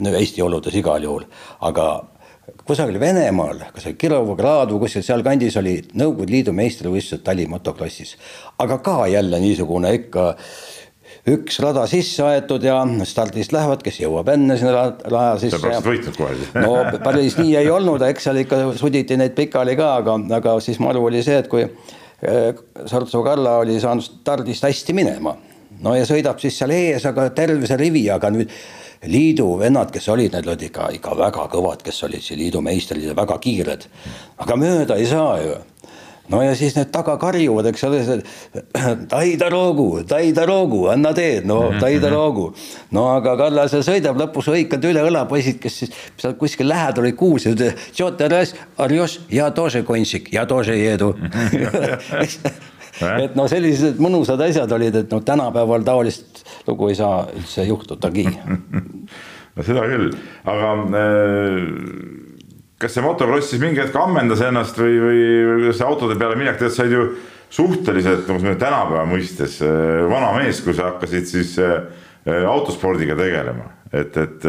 no 0.00 0.10
Eesti 0.10 0.42
oludes 0.42 0.74
igal 0.74 1.02
juhul, 1.02 1.24
aga 1.60 1.86
kusagil 2.66 3.00
Venemaal, 3.00 3.64
kas 3.72 3.88
oli 3.88 3.96
Kirovograd 3.98 4.70
või 4.72 4.84
kuskil 4.84 5.04
sealkandis 5.06 5.56
oli 5.56 5.78
Nõukogude 5.96 6.32
Liidu 6.32 6.52
meistrivõistlused 6.52 7.24
talimotoklassis. 7.24 8.16
aga 8.58 8.78
ka 8.78 9.06
jälle 9.06 9.40
niisugune 9.40 9.94
ikka 9.94 10.34
üks 11.24 11.56
rada 11.64 11.86
sisse 11.88 12.24
aetud 12.26 12.64
ja 12.66 12.76
stardist 13.08 13.54
lähevad, 13.54 13.80
kes 13.84 13.96
jõuab 14.02 14.28
enne 14.34 14.58
sinna 14.60 14.90
raja 15.08 15.38
sisse. 15.40 15.56
sa 15.56 15.62
peaksid 15.62 15.88
võitnud 15.88 16.18
kohe 16.20 16.36
siis. 16.36 16.52
no 16.58 17.00
päris 17.04 17.38
nii 17.40 17.56
ei 17.62 17.70
olnud, 17.72 18.04
eks 18.10 18.28
seal 18.28 18.42
ikka 18.42 18.60
suditi 18.76 19.16
neid 19.20 19.32
pikali 19.36 19.76
ka, 19.80 19.94
aga, 20.02 20.18
aga 20.40 20.58
siis 20.64 20.80
maru 20.84 21.06
oli 21.08 21.24
see, 21.24 21.40
et 21.40 21.48
kui 21.48 21.64
eh, 21.64 22.62
Sartsu 22.90 23.24
Kalla 23.24 23.58
oli 23.64 23.78
saanud 23.80 24.04
stardist 24.04 24.68
hästi 24.68 24.96
minema. 24.96 25.36
no 25.80 25.96
ja 25.96 26.04
sõidab 26.08 26.42
siis 26.44 26.60
seal 26.60 26.76
ees, 26.76 27.08
aga 27.08 27.30
terve 27.36 27.68
see 27.70 27.80
rivi, 27.80 28.04
aga 28.12 28.28
nüüd 28.34 28.52
liidu 29.08 29.50
vennad, 29.60 29.90
kes 29.92 30.06
olid, 30.12 30.32
need 30.32 30.46
olid 30.48 30.68
ikka, 30.68 30.90
ikka 30.98 31.16
väga 31.18 31.48
kõvad, 31.52 31.82
kes 31.84 32.04
olid 32.04 32.24
siin 32.24 32.40
liidu 32.40 32.60
meistrid 32.64 33.04
ja 33.04 33.16
väga 33.16 33.40
kiired. 33.40 33.88
aga 34.44 34.60
mööda 34.60 35.00
ei 35.00 35.08
saa 35.08 35.38
ju 35.40 35.56
no 36.32 36.40
ja 36.42 36.54
siis 36.56 36.76
need 36.76 36.90
taga 36.94 37.16
karjuvad, 37.20 37.68
eks 37.70 37.84
ole, 37.88 38.02
Taidaroogu, 39.14 39.88
Taidaroogu, 40.08 40.84
anna 40.92 41.14
teed, 41.16 41.48
no 41.48 41.60
mhm, 41.68 41.80
Taidaroogu. 41.82 42.46
Mhm. 42.50 42.94
no 42.96 43.06
aga 43.14 43.36
Kallas 43.40 43.74
sõidab 43.86 44.20
lõpus, 44.20 44.50
hõikad 44.54 44.84
üle 44.88 45.04
õla 45.08 45.24
poisid, 45.30 45.60
kes 45.62 45.80
siis 45.82 45.96
seal 46.20 46.36
kuskil 46.40 46.68
lähedal 46.70 47.04
olid 47.04 47.18
kuus, 47.18 47.48
ja 49.32 49.50
toose 49.54 49.84
kontsik, 49.86 50.32
ja 50.34 50.46
toose 50.48 50.76
jeedu. 50.78 51.14
Et 53.24 53.34
no 53.34 53.46
sellised 53.50 53.98
mõnusad 54.02 54.40
asjad 54.44 54.70
olid, 54.74 54.94
et 55.02 55.10
no 55.10 55.20
tänapäeval 55.26 55.86
taolist 55.86 56.44
lugu 56.68 56.92
ei 56.92 56.98
saa 56.98 57.24
üldse 57.34 57.66
juhtudagi 57.66 58.28
no 59.54 59.66
seda 59.66 59.86
küll, 59.90 60.12
aga 60.50 60.76
äh 61.00 62.23
kas 62.84 62.94
see 62.96 63.04
motokross 63.04 63.50
siis 63.50 63.62
mingi 63.62 63.80
hetk 63.82 63.96
ammendas 63.98 64.44
ennast 64.44 64.78
või, 64.80 64.94
või, 65.00 65.20
või 65.48 65.58
kuidas 65.62 65.80
see 65.80 65.88
autode 65.88 66.18
peale 66.20 66.38
minek, 66.38 66.60
tegelikult 66.60 66.78
said 66.78 66.94
ju 66.94 67.08
suhteliselt, 67.54 68.30
nagu 68.30 68.56
tänapäeva 68.60 69.04
mõistes, 69.08 69.58
äh, 69.64 70.04
vana 70.10 70.32
mees, 70.38 70.62
kui 70.64 70.76
sa 70.76 70.92
hakkasid 70.92 71.28
siis 71.30 71.56
äh, 71.62 71.78
autospordiga 72.48 73.16
tegelema, 73.18 73.68
et, 73.92 74.16
et 74.16 74.48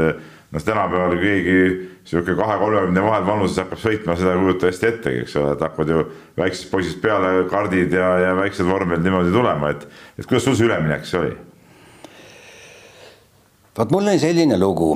noh, 0.55 0.63
tänapäeval 0.63 1.17
keegi 1.19 1.57
sihuke 2.05 2.35
kahe-kolmekümne 2.37 3.03
vahel 3.03 3.25
vanuses 3.27 3.59
hakkab 3.63 3.81
sõitma, 3.81 4.15
seda 4.19 4.35
ei 4.35 4.43
kujuta 4.43 4.69
hästi 4.69 4.87
ettegi, 4.91 5.23
eks 5.25 5.35
ole, 5.41 5.55
et 5.55 5.65
hakkavad 5.65 5.91
ju 5.91 6.05
väiksest 6.37 6.69
poisist 6.71 7.01
peale 7.01 7.47
kardid 7.49 7.95
ja, 7.97 8.11
ja 8.21 8.35
väiksed 8.37 8.67
vormelid 8.69 9.05
niimoodi 9.05 9.33
tulema, 9.33 9.73
et, 9.73 9.87
et 10.19 10.29
kuidas 10.29 10.45
sul 10.45 10.57
see 10.57 10.69
üleminek 10.69 11.05
siis 11.07 11.19
oli? 11.21 11.35
vot 13.75 13.91
mul 13.91 14.05
oli 14.07 14.21
selline 14.21 14.59
lugu, 14.61 14.93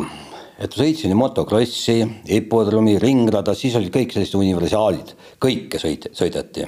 et 0.60 0.76
sõitsin 0.76 1.16
motokrossi, 1.16 2.02
hipodroomi, 2.28 2.98
ringrada, 3.00 3.56
siis 3.56 3.78
olid 3.80 3.94
kõik 3.94 4.14
sellised 4.14 4.36
universaalid, 4.40 5.16
kõike 5.40 5.80
sõit-, 5.82 6.10
sõideti. 6.16 6.68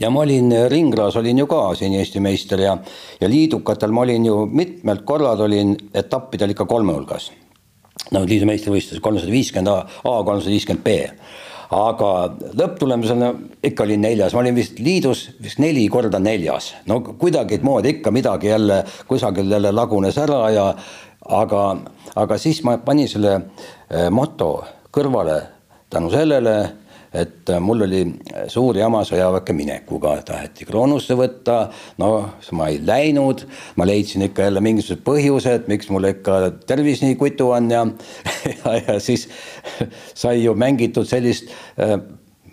Ja 0.00 0.10
ma 0.12 0.22
olin 0.24 0.52
ringras 0.70 1.16
olin 1.20 1.38
ju 1.42 1.46
ka 1.50 1.62
siin 1.78 1.96
Eesti 1.98 2.20
meister 2.22 2.60
ja, 2.60 2.76
ja 3.20 3.28
liidukatel 3.28 3.92
ma 3.92 4.04
olin 4.04 4.28
ju 4.28 4.44
mitmelt 4.46 5.04
korrad 5.08 5.40
olin 5.44 5.74
etappidel 5.94 6.54
ikka 6.54 6.68
kolme 6.68 6.94
hulgas. 6.96 7.30
Nõukogude 8.10 8.30
Liidu 8.30 8.48
meistrivõistluses 8.48 9.02
kolmsada 9.02 9.32
viiskümmend 9.32 9.70
A, 9.70 9.76
A 10.04 10.14
kolmsada 10.26 10.52
viiskümmend 10.52 10.84
B. 10.84 10.96
aga 11.74 12.08
lõpptulemusena 12.60 13.30
ikka 13.64 13.82
olin 13.82 14.02
neljas, 14.04 14.34
ma 14.34 14.42
olin 14.44 14.54
vist 14.54 14.78
liidus 14.78 15.22
vist 15.42 15.58
neli 15.58 15.86
korda 15.90 16.20
neljas, 16.22 16.68
no 16.86 17.00
kuidagimoodi 17.00 17.96
ikka 17.96 18.12
midagi 18.14 18.52
jälle 18.52 18.84
kusagil 19.08 19.50
jälle 19.50 19.72
lagunes 19.72 20.18
ära 20.20 20.42
ja 20.54 20.66
aga, 21.24 21.64
aga 22.16 22.38
siis 22.38 22.62
ma 22.64 22.78
panin 22.78 23.08
selle 23.08 23.34
eh, 23.36 24.08
moto 24.10 24.64
kõrvale 24.94 25.40
tänu 25.90 26.10
sellele 26.10 26.56
et 27.14 27.50
mul 27.62 27.84
oli 27.86 28.00
suur 28.50 28.74
jama 28.74 29.04
sõjaväkke 29.06 29.54
minekuga, 29.54 30.16
taheti 30.26 30.66
Kroonusse 30.66 31.14
võtta, 31.18 31.68
no 32.02 32.10
ma 32.58 32.68
ei 32.72 32.80
läinud, 32.82 33.44
ma 33.78 33.86
leidsin 33.86 34.26
ikka 34.26 34.48
jälle 34.48 34.62
mingisugused 34.64 35.04
põhjused, 35.06 35.68
miks 35.70 35.90
mul 35.94 36.10
ikka 36.10 36.40
tervis 36.66 37.04
nii 37.04 37.14
kutu 37.20 37.52
on 37.54 37.70
ja 37.70 37.84
ja, 38.50 38.74
ja 38.80 38.98
siis 39.02 39.28
sai 40.14 40.42
ju 40.42 40.56
mängitud 40.58 41.06
sellist 41.08 41.54
äh, 41.78 41.96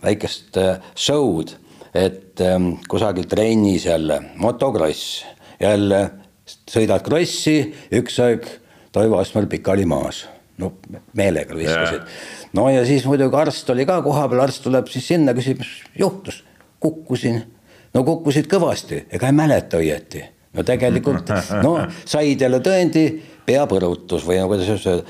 väikest 0.04 0.62
äh, 0.62 0.78
show'd, 0.96 1.56
et 1.98 2.42
äh, 2.42 2.58
kusagil 2.90 3.26
trennis 3.30 3.90
jälle. 3.90 4.22
Motokross, 4.38 5.24
jälle 5.60 6.06
sõidad 6.70 7.04
krossi, 7.06 7.58
üks 7.94 8.20
aeg 8.24 8.48
Toivo 8.92 9.20
Asmer 9.22 9.48
pikali 9.52 9.86
maas, 9.88 10.26
no 10.60 10.74
meelega 11.18 11.56
viskasid. 11.56 12.04
No 12.58 12.68
ja 12.70 12.84
siis 12.86 13.06
muidugi 13.08 13.38
arst 13.40 13.70
oli 13.72 13.86
ka 13.88 14.02
kohapeal, 14.04 14.44
arst 14.44 14.64
tuleb 14.66 14.90
siis 14.92 15.08
sinna, 15.14 15.36
küsib, 15.38 15.62
mis 15.64 15.72
juhtus, 16.00 16.44
kukkusin. 16.84 17.42
no 17.94 18.04
kukkusid 18.08 18.48
kõvasti, 18.52 19.06
ega 19.12 19.32
ei 19.32 19.36
mäleta 19.36 19.80
õieti. 19.80 20.24
no 20.54 20.64
tegelikult, 20.68 21.32
no 21.64 21.78
said 22.06 22.42
jälle 22.42 22.60
tõendi, 22.60 23.06
peapõrutus 23.46 24.26
või 24.28 24.42
no 24.42 24.50
kuidas 24.52 24.86
öelda 24.86 25.06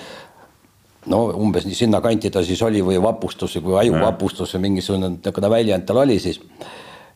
no 1.10 1.24
umbes 1.34 1.66
nii 1.66 1.78
sinnakanti 1.78 2.30
ta 2.34 2.44
siis 2.46 2.62
oli 2.66 2.82
või 2.86 3.00
vapustus 3.02 3.58
või 3.62 3.80
ajuvapustus 3.86 4.54
või 4.56 4.68
mingisugune 4.68 5.16
niisugune 5.16 5.50
väljend 5.50 5.88
tal 5.90 6.02
oli 6.04 6.20
siis. 6.22 6.40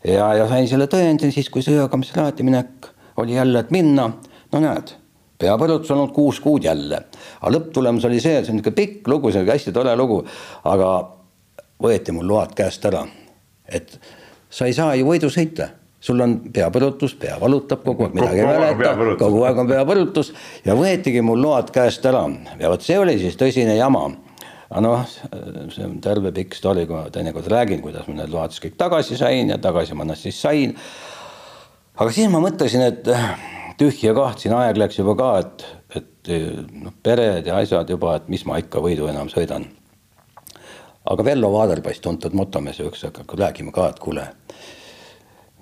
ja, 0.03 0.34
ja 0.39 0.48
sain 0.50 0.67
selle 0.67 0.88
tõendi 0.89 1.32
siis, 1.34 1.50
kui 1.53 1.62
sõjakomissariaati 1.65 2.46
minek 2.48 2.89
oli 3.17 3.36
jälle, 3.38 3.60
et 3.65 3.72
minna, 3.75 4.10
no 4.51 4.63
näed 4.63 4.95
peapõrutus 5.39 5.91
olnud 5.91 6.13
kuus 6.15 6.39
kuud 6.39 6.63
jälle, 6.63 7.01
aga 7.41 7.51
lõpptulemus 7.51 8.05
oli 8.07 8.22
see, 8.24 8.39
see 8.39 8.53
on 8.53 8.62
niisugune 8.62 8.75
pikk 8.77 9.10
lugu, 9.12 9.31
see 9.31 9.43
oli 9.43 9.51
hästi 9.51 9.74
tore 9.75 9.95
lugu, 10.00 10.22
aga 10.72 10.91
võeti 11.84 12.15
mul 12.15 12.27
load 12.29 12.53
käest 12.55 12.86
ära. 12.88 13.03
et 13.67 13.98
sa 14.50 14.69
ei 14.69 14.74
saa 14.74 14.95
ju 14.95 15.07
võidu 15.07 15.29
sõita, 15.34 15.67
sul 16.00 16.22
on 16.22 16.38
peapõrutus, 16.53 17.15
pea 17.19 17.38
valutab 17.41 17.81
kogu 17.86 18.05
aeg, 18.05 18.13
midagi 18.15 18.43
ei 18.43 18.48
mäleta, 18.48 18.93
kogu 19.19 19.41
aeg 19.48 19.57
on 19.63 19.72
peapõrutus. 19.72 20.31
Ja 20.65 20.75
võetigi 20.77 21.24
mul 21.25 21.41
load 21.41 21.72
käest 21.75 22.05
ära. 22.05 22.24
Ja 22.60 22.69
vot 22.72 22.86
see 22.86 23.00
oli 23.01 23.17
siis 23.22 23.38
tõsine 23.39 23.75
jama. 23.75 24.05
Aga 24.65 24.81
noh, 24.81 25.03
see 25.74 25.86
on 25.86 25.98
terve 26.01 26.31
pikk 26.36 26.55
story, 26.57 26.86
kui 26.89 26.98
ma 26.98 27.10
teinekord 27.13 27.50
räägin, 27.51 27.81
kuidas 27.84 28.07
ma 28.10 28.19
need 28.19 28.34
load 28.34 28.53
siis 28.53 28.63
kõik 28.65 28.79
tagasi 28.79 29.17
sain 29.19 29.51
ja 29.53 29.60
tagasi 29.62 29.98
ma 29.98 30.07
nad 30.07 30.19
siis 30.19 30.39
sain. 30.41 30.74
Aga 31.95 32.11
siis 32.11 32.29
ma 32.31 32.41
mõtlesin, 32.43 32.83
et 32.89 33.07
tühja 33.79 34.13
kahtsin, 34.15 34.55
aeg 34.55 34.79
läks 34.79 34.99
juba 34.99 35.15
ka, 35.19 35.31
et, 35.43 35.65
et 35.99 36.31
noh, 36.83 36.93
pered 37.03 37.47
ja 37.47 37.59
asjad 37.61 37.89
juba, 37.91 38.17
et 38.19 38.29
mis 38.31 38.45
ma 38.47 38.59
ikka 38.61 38.83
võidu 38.83 39.09
enam 39.11 39.31
sõidan. 39.31 39.67
aga 41.05 41.23
Vello 41.23 41.51
Vaaderpass, 41.53 42.01
tuntud 42.01 42.33
motomees, 42.33 42.79
üks 42.81 43.05
hakkab 43.05 43.37
rääkima 43.39 43.71
ka, 43.71 43.89
et 43.93 43.99
kuule, 44.01 44.27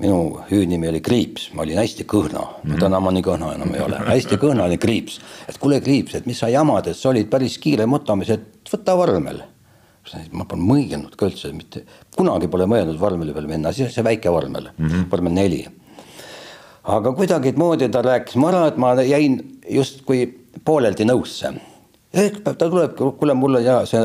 minu 0.01 0.39
hüüdnimi 0.49 0.89
oli 0.89 1.01
Kriips, 1.05 1.49
ma 1.53 1.65
olin 1.65 1.77
hästi 1.77 2.05
kõhna 2.09 2.41
mm, 2.41 2.69
-hmm. 2.71 2.79
täna 2.79 2.99
ma 2.99 3.11
nii 3.11 3.23
kõhna 3.23 3.53
enam 3.55 3.73
ei 3.75 3.81
ole, 3.81 3.99
hästi 4.07 4.39
kõhna 4.41 4.65
oli 4.65 4.77
Kriips. 4.77 5.19
et 5.47 5.57
kuule, 5.57 5.81
Kriips, 5.81 6.15
et 6.15 6.25
mis 6.25 6.39
sa 6.39 6.49
jamad, 6.49 6.87
et 6.87 6.97
sa 6.97 7.09
olid 7.09 7.29
päris 7.29 7.57
kiire 7.57 7.85
motomees, 7.85 8.29
et 8.29 8.73
võta 8.73 8.97
vormel. 8.97 9.43
ma 10.31 10.45
pole 10.45 10.61
mõelnud 10.61 11.15
ka 11.15 11.25
üldse 11.25 11.53
mitte, 11.53 11.83
kunagi 12.15 12.47
pole 12.47 12.65
mõelnud 12.65 12.99
vormeli 12.99 13.33
peale 13.33 13.47
minna, 13.47 13.71
siis 13.71 13.93
see 13.93 14.03
väike 14.03 14.31
vormel 14.31 14.69
mm, 14.77 14.87
-hmm. 14.87 15.11
vormel 15.11 15.33
neli 15.33 15.67
aga 16.83 17.13
kuidagimoodi 17.15 17.89
ta 17.91 18.01
rääkis 18.03 18.35
mu 18.35 18.49
ära, 18.49 18.67
et 18.67 18.77
ma 18.77 18.93
jäin 19.01 19.39
justkui 19.69 20.25
pooleldi 20.65 21.07
nõusse. 21.07 21.53
üks 22.13 22.43
päev 22.43 22.57
ta 22.57 22.69
tuleb, 22.69 22.97
kuule, 22.97 23.33
mul 23.33 23.59
on 23.59 23.65
ja 23.65 23.79
see 23.89 24.03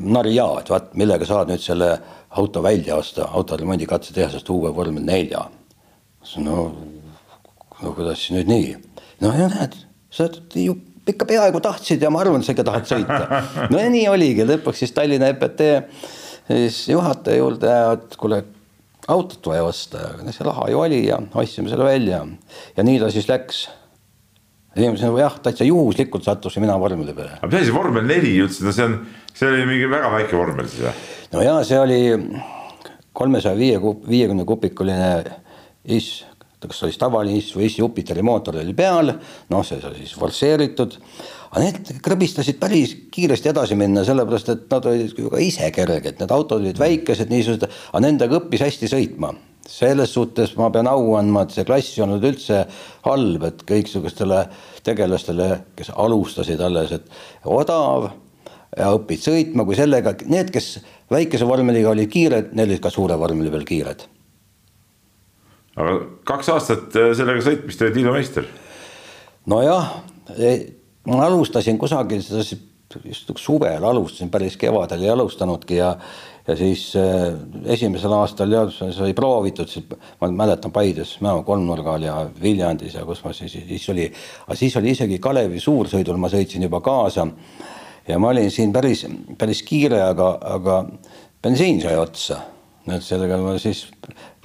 nariaad, 0.00 0.68
vaat 0.70 0.92
millega 0.94 1.26
saad 1.26 1.50
nüüd 1.50 1.62
selle 1.62 1.90
auto 2.36 2.62
välja 2.62 2.96
osta, 2.96 3.28
autoremondi 3.32 3.86
katsetehasest 3.86 4.50
uue 4.50 4.74
vormel 4.74 5.04
nelja. 5.04 5.46
no, 6.42 6.66
no 7.82 7.92
kuidas 7.92 8.20
siis 8.20 8.36
nüüd 8.36 8.50
nii? 8.50 8.76
no 9.20 9.32
ja 9.38 9.48
näed, 9.52 9.78
sa 10.10 10.28
ju 10.54 10.76
ikka 11.06 11.26
peaaegu 11.28 11.60
tahtsid 11.62 12.02
ja 12.02 12.10
ma 12.10 12.20
arvan, 12.20 12.42
sa 12.42 12.54
ikka 12.54 12.66
tahad 12.66 12.88
sõita. 12.90 13.42
no 13.70 13.80
ja 13.80 13.90
nii 13.90 14.08
oligi, 14.10 14.46
lõpuks 14.46 14.82
siis 14.82 14.94
Tallinna 14.96 15.30
EPT 15.32 15.62
siis 16.46 16.88
juhataja 16.88 17.40
juurde, 17.40 17.72
et 17.94 18.16
kuule 18.20 18.42
autot 19.08 19.50
vaja 19.52 19.64
osta 19.66 20.02
ja 20.18 20.34
see 20.34 20.46
raha 20.46 20.68
ju 20.70 20.80
oli 20.82 21.00
ja 21.06 21.18
ostsime 21.34 21.70
selle 21.70 21.86
välja. 21.86 22.24
ja 22.76 22.84
nii 22.86 23.00
ta 23.00 23.10
siis 23.14 23.28
läks. 23.28 23.66
inimesed 24.76 25.06
nagu 25.06 25.18
jah, 25.18 25.38
täitsa 25.40 25.64
juhuslikult 25.64 26.24
sattusin 26.24 26.64
mina 26.64 26.78
vormeli 26.80 27.14
peale. 27.14 27.38
aga 27.40 27.52
mis 27.52 27.62
asi 27.62 27.74
vormel 27.74 28.06
neli 28.06 28.34
üldse, 28.42 28.64
no 28.66 28.72
see 28.76 28.84
on, 28.84 28.98
see 29.32 29.48
oli 29.48 29.66
mingi 29.68 29.90
väga 29.90 30.12
väike 30.12 30.36
vormel 30.36 30.68
siis 30.68 30.84
või? 30.84 30.94
no 31.32 31.44
ja 31.46 31.56
see 31.64 31.80
oli 31.80 32.00
kolmesaja 33.16 33.56
viie, 33.56 33.80
viiekümne 33.80 34.44
kupikuline 34.44 35.10
is, 35.84 36.26
kas 36.62 36.78
see 36.80 36.88
oli 36.88 36.98
tavaline 36.98 37.38
is 37.38 37.50
või 37.54 37.66
is 37.68 37.78
Jupiteri 37.78 38.22
mootor 38.24 38.56
oli 38.62 38.72
peal, 38.74 39.12
noh, 39.52 39.66
see 39.66 39.80
sai 39.82 39.98
siis 39.98 40.14
forsseeritud 40.16 40.96
aga 41.56 41.62
need 41.64 41.90
krõbistasid 42.04 42.58
päris 42.60 42.94
kiiresti 43.14 43.50
edasi 43.52 43.76
minna, 43.78 44.02
sellepärast 44.06 44.50
et 44.52 44.64
nad 44.72 44.86
olid 44.90 45.16
ju 45.16 45.30
ka 45.32 45.40
ise 45.42 45.70
kerged, 45.74 46.18
need 46.20 46.32
autod 46.34 46.60
olid 46.60 46.80
väikesed, 46.80 47.30
niisugused, 47.32 47.64
aga 47.92 48.02
nendega 48.04 48.40
õppis 48.40 48.64
hästi 48.66 48.90
sõitma. 48.92 49.34
selles 49.66 50.12
suhtes 50.14 50.52
ma 50.54 50.68
pean 50.70 50.86
au 50.86 51.16
andma, 51.18 51.42
et 51.42 51.50
see 51.50 51.64
klass 51.66 51.96
ei 51.96 52.02
olnud 52.04 52.22
üldse 52.22 52.60
halb, 53.02 53.42
et 53.48 53.64
kõiksugustele 53.66 54.44
tegelastele, 54.86 55.48
kes 55.74 55.90
alustasid 55.90 56.60
alles, 56.62 56.92
et 56.92 57.08
odav 57.42 58.12
ja 58.76 58.92
õpid 58.94 59.24
sõitma, 59.24 59.64
kui 59.66 59.74
sellega, 59.74 60.14
need, 60.30 60.52
kes 60.54 60.76
väikese 61.10 61.48
vormeliga 61.50 61.90
olid 61.90 62.12
kiired, 62.12 62.54
need 62.54 62.68
olid 62.68 62.84
ka 62.84 62.94
suure 62.94 63.18
vormeli 63.18 63.50
peal 63.50 63.66
kiired. 63.66 64.06
Aga 65.76 65.98
kaks 66.28 66.52
aastat 66.54 67.00
sellega 67.16 67.44
sõitmist 67.44 67.82
olid 67.84 68.00
liidu 68.00 68.14
meister? 68.14 68.48
nojah, 69.46 69.92
ma 71.06 71.26
alustasin 71.26 71.78
kusagil 71.78 72.22
just 73.04 73.30
suvel 73.42 73.84
alustasin, 73.84 74.30
päris 74.30 74.56
kevadel 74.56 75.02
ei 75.04 75.10
alustanudki 75.10 75.80
ja 75.80 75.94
ja 76.46 76.56
siis 76.56 76.92
äh, 76.96 77.34
esimesel 77.64 78.12
aastal 78.14 78.52
jah, 78.52 78.70
sai 78.70 79.14
proovitud, 79.18 79.70
ma 80.20 80.28
mäletan 80.30 80.72
Paides 80.72 81.16
Mäo 81.20 81.42
kolmnurgal 81.42 82.02
ja 82.06 82.20
Viljandis 82.42 82.94
ja 82.94 83.04
kus 83.04 83.24
ma 83.24 83.32
siis, 83.34 83.52
siis 83.52 83.88
oli, 83.90 84.06
aga 84.46 84.58
siis 84.58 84.76
oli 84.78 84.92
isegi 84.94 85.18
Kalevi 85.22 85.60
suursõidul, 85.60 86.20
ma 86.22 86.30
sõitsin 86.30 86.62
juba 86.68 86.80
kaasa. 86.80 87.26
ja 88.08 88.18
ma 88.18 88.30
olin 88.30 88.50
siin 88.50 88.72
päris, 88.72 89.06
päris 89.38 89.62
kiire, 89.66 90.02
aga, 90.02 90.36
aga 90.54 90.84
bensiin 91.42 91.80
sai 91.82 91.96
otsa 91.98 92.38
näed, 92.86 93.02
sellega 93.04 93.38
ma 93.42 93.54
siis 93.60 93.86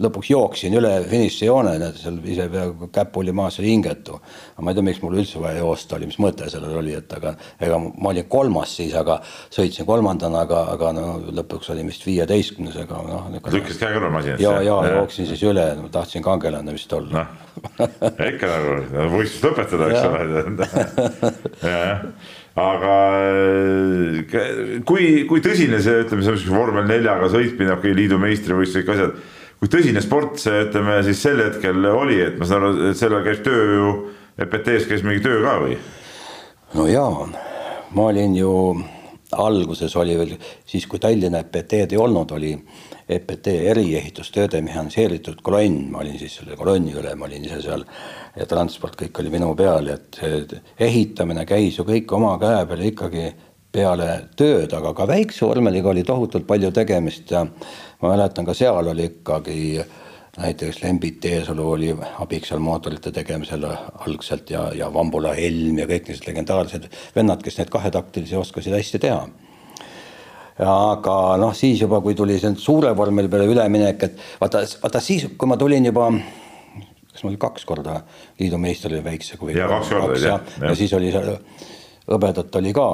lõpuks 0.01 0.31
jooksin 0.31 0.73
üle 0.77 0.91
finišijoone, 1.09 1.75
näed, 1.81 1.97
seal 2.01 2.17
ise 2.25 2.47
peaaegu 2.51 2.89
käpp 2.93 3.17
oli 3.21 3.33
maas, 3.35 3.59
oli 3.61 3.71
hingetu. 3.71 4.17
aga 4.55 4.65
ma 4.65 4.71
ei 4.71 4.77
tea, 4.77 4.85
miks 4.87 5.01
mul 5.03 5.17
üldse 5.21 5.41
vaja 5.43 5.61
joosta 5.61 5.97
oli, 5.97 6.09
mis 6.09 6.19
mõte 6.21 6.49
sellel 6.51 6.75
oli, 6.81 6.95
et 6.97 7.13
aga 7.17 7.35
ega 7.61 7.79
ma 7.81 8.11
olin 8.13 8.27
kolmas 8.31 8.75
siis, 8.79 8.95
aga 8.97 9.19
sõitsin 9.53 9.87
kolmandana, 9.89 10.43
aga, 10.47 10.63
aga 10.75 10.91
no 10.97 11.05
lõpuks 11.41 11.71
olin 11.73 11.91
vist 11.91 12.05
viieteistkümnes, 12.07 12.77
aga 12.85 13.01
noh. 13.07 13.29
lükkasid 13.37 13.81
käe 13.81 13.95
kõrval 13.95 14.15
masinasse? 14.17 14.45
ja, 14.45 14.57
ja 14.65 14.77
jooksin 14.97 15.29
siis 15.29 15.45
üle, 15.47 15.67
tahtsin 15.93 16.25
kangelane 16.25 16.75
vist 16.75 16.93
olla 16.97 17.25
no.. 17.25 17.89
ikka 18.31 18.51
nagu 18.51 19.09
võistlust 19.15 19.49
lõpetada, 19.49 19.83
eks 19.91 20.03
ole. 20.09 20.25
Aga 22.59 22.95
äh, 23.15 24.81
kui, 24.87 25.23
kui 25.29 25.43
tõsine 25.43 25.79
see, 25.83 26.01
ütleme, 26.03 26.25
see 26.25 26.51
vormel 26.51 26.87
neljaga 26.89 27.29
sõitmine, 27.31 27.77
okei 27.77 27.93
okay,, 27.93 27.97
liidu 27.97 28.19
meistrivõistlused, 28.21 28.83
kõik 28.83 28.95
asjad, 28.95 29.15
kui 29.61 29.71
tõsine 29.71 30.03
sport 30.03 30.41
see, 30.41 30.65
ütleme 30.67 30.97
siis 31.07 31.21
sel 31.23 31.39
hetkel 31.45 31.85
oli, 31.93 32.19
et 32.25 32.39
ma 32.39 32.49
saan 32.49 32.67
aru, 32.67 32.89
et 32.91 32.99
sellel 32.99 33.23
käis 33.27 33.43
töö 33.45 33.67
ju, 33.75 33.91
EPT-s 34.41 34.89
käis 34.89 35.05
mingi 35.07 35.23
töö 35.23 35.39
ka 35.45 35.57
või? 35.63 35.77
no 36.75 36.87
jaa, 36.91 37.27
ma 37.95 38.09
olin 38.09 38.35
ju, 38.35 38.53
alguses 39.31 39.95
oli 39.99 40.17
veel 40.19 40.35
siis, 40.65 40.87
kui 40.91 40.99
Tallinna 40.99 41.45
EPT-d 41.45 41.95
ei 41.95 42.01
olnud, 42.01 42.35
oli 42.35 42.55
EPT 43.11 43.51
eriehitustööde 43.71 44.61
mehhaniseeritud 44.65 45.41
kolonn, 45.43 45.89
ma 45.91 46.01
olin 46.03 46.17
siis 46.19 46.39
selle 46.39 46.57
kolonni 46.59 46.95
üle, 46.97 47.13
ma 47.15 47.27
olin 47.27 47.45
ise 47.47 47.61
seal 47.65 47.85
ja 48.37 48.47
transport 48.49 48.97
kõik 48.99 49.21
oli 49.23 49.33
minu 49.33 49.53
peal, 49.59 49.91
et 49.93 50.19
ehitamine 50.79 51.45
käis 51.49 51.79
ju 51.79 51.87
kõik 51.87 52.11
oma 52.17 52.37
käe 52.41 52.65
peal 52.69 52.85
ikkagi 52.91 53.25
peale 53.71 54.07
tööd, 54.35 54.73
aga 54.75 54.93
ka 54.95 55.07
väikse 55.07 55.45
vormeliga 55.47 55.91
oli 55.91 56.03
tohutult 56.07 56.47
palju 56.47 56.71
tegemist 56.75 57.31
ja 57.31 57.45
ma 57.45 58.13
mäletan, 58.13 58.47
ka 58.47 58.55
seal 58.57 58.91
oli 58.91 59.07
ikkagi 59.13 59.59
näiteks 60.37 60.81
Lembit 60.83 61.19
Teesalu 61.19 61.69
oli 61.71 61.91
abiks 62.19 62.51
seal 62.51 62.63
mootorite 62.63 63.11
tegemisel 63.11 63.65
algselt 63.67 64.49
ja, 64.49 64.69
ja 64.75 64.87
Vambula 64.93 65.33
Helm 65.35 65.79
ja 65.79 65.87
kõik 65.89 66.07
sellised 66.07 66.27
legendaarsed 66.29 66.87
vennad, 67.15 67.43
kes 67.43 67.59
neid 67.59 67.71
kahetaktilisi 67.73 68.37
oskasid 68.39 68.75
hästi 68.75 69.01
teha. 69.07 69.25
Aga 70.61 71.15
noh, 71.41 71.55
siis 71.57 71.81
juba, 71.81 72.01
kui 72.01 72.15
tuli 72.17 72.37
see 72.39 72.53
suure 72.61 72.93
vormeli 72.97 73.29
peale 73.31 73.47
üleminek, 73.49 74.03
et 74.07 74.19
vaata, 74.41 74.63
vaata 74.83 75.01
siis, 75.03 75.25
kui 75.37 75.49
ma 75.49 75.57
tulin 75.57 75.89
juba 75.89 76.11
kas 77.11 77.23
ma 77.23 77.31
olin 77.31 77.39
kaks 77.41 77.65
korda 77.67 77.97
liidu 78.39 78.59
meister 78.61 78.93
oli 78.93 79.03
väikse 79.03 79.37
kui. 79.37 79.55
ja 79.57 79.67
kaks 79.67 79.89
korda 79.89 80.13
oli 80.13 80.21
jah. 80.27 80.53
ja 80.61 80.75
siis 80.77 80.93
oli 80.93 81.11
seal 81.11 81.33
hõbedat 82.11 82.55
oli 82.59 82.73
ka, 82.75 82.87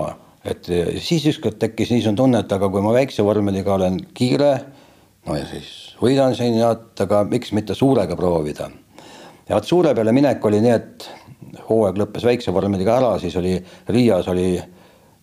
et 0.45 0.69
siis 1.03 1.25
ükskord 1.34 1.60
tekkis 1.62 1.91
niisugune 1.93 2.17
tunne, 2.17 2.41
et 2.43 2.58
aga 2.58 2.69
kui 2.71 2.84
ma 2.84 2.93
väikse 2.95 3.25
vormeliga 3.25 3.75
olen 3.75 3.99
kiire, 4.17 4.51
no 5.27 5.38
ja 5.38 5.45
siis 5.49 5.69
võidan 6.01 6.36
siin 6.38 6.58
ja 6.60 6.73
et 6.75 7.06
aga 7.08 7.23
miks 7.30 7.53
mitte 7.58 7.75
suurega 7.77 8.17
proovida. 8.19 8.69
ja 9.47 9.56
vot 9.56 9.69
suure 9.69 9.93
peale 9.95 10.13
minek 10.15 10.45
oli 10.45 10.62
nii, 10.63 10.75
et 10.75 11.10
hooaeg 11.69 11.99
lõppes 12.01 12.25
väikse 12.27 12.53
vormeliga 12.53 12.97
ära, 12.97 13.15
siis 13.21 13.36
oli 13.39 13.56
Riias 13.89 14.27
oli 14.27 14.49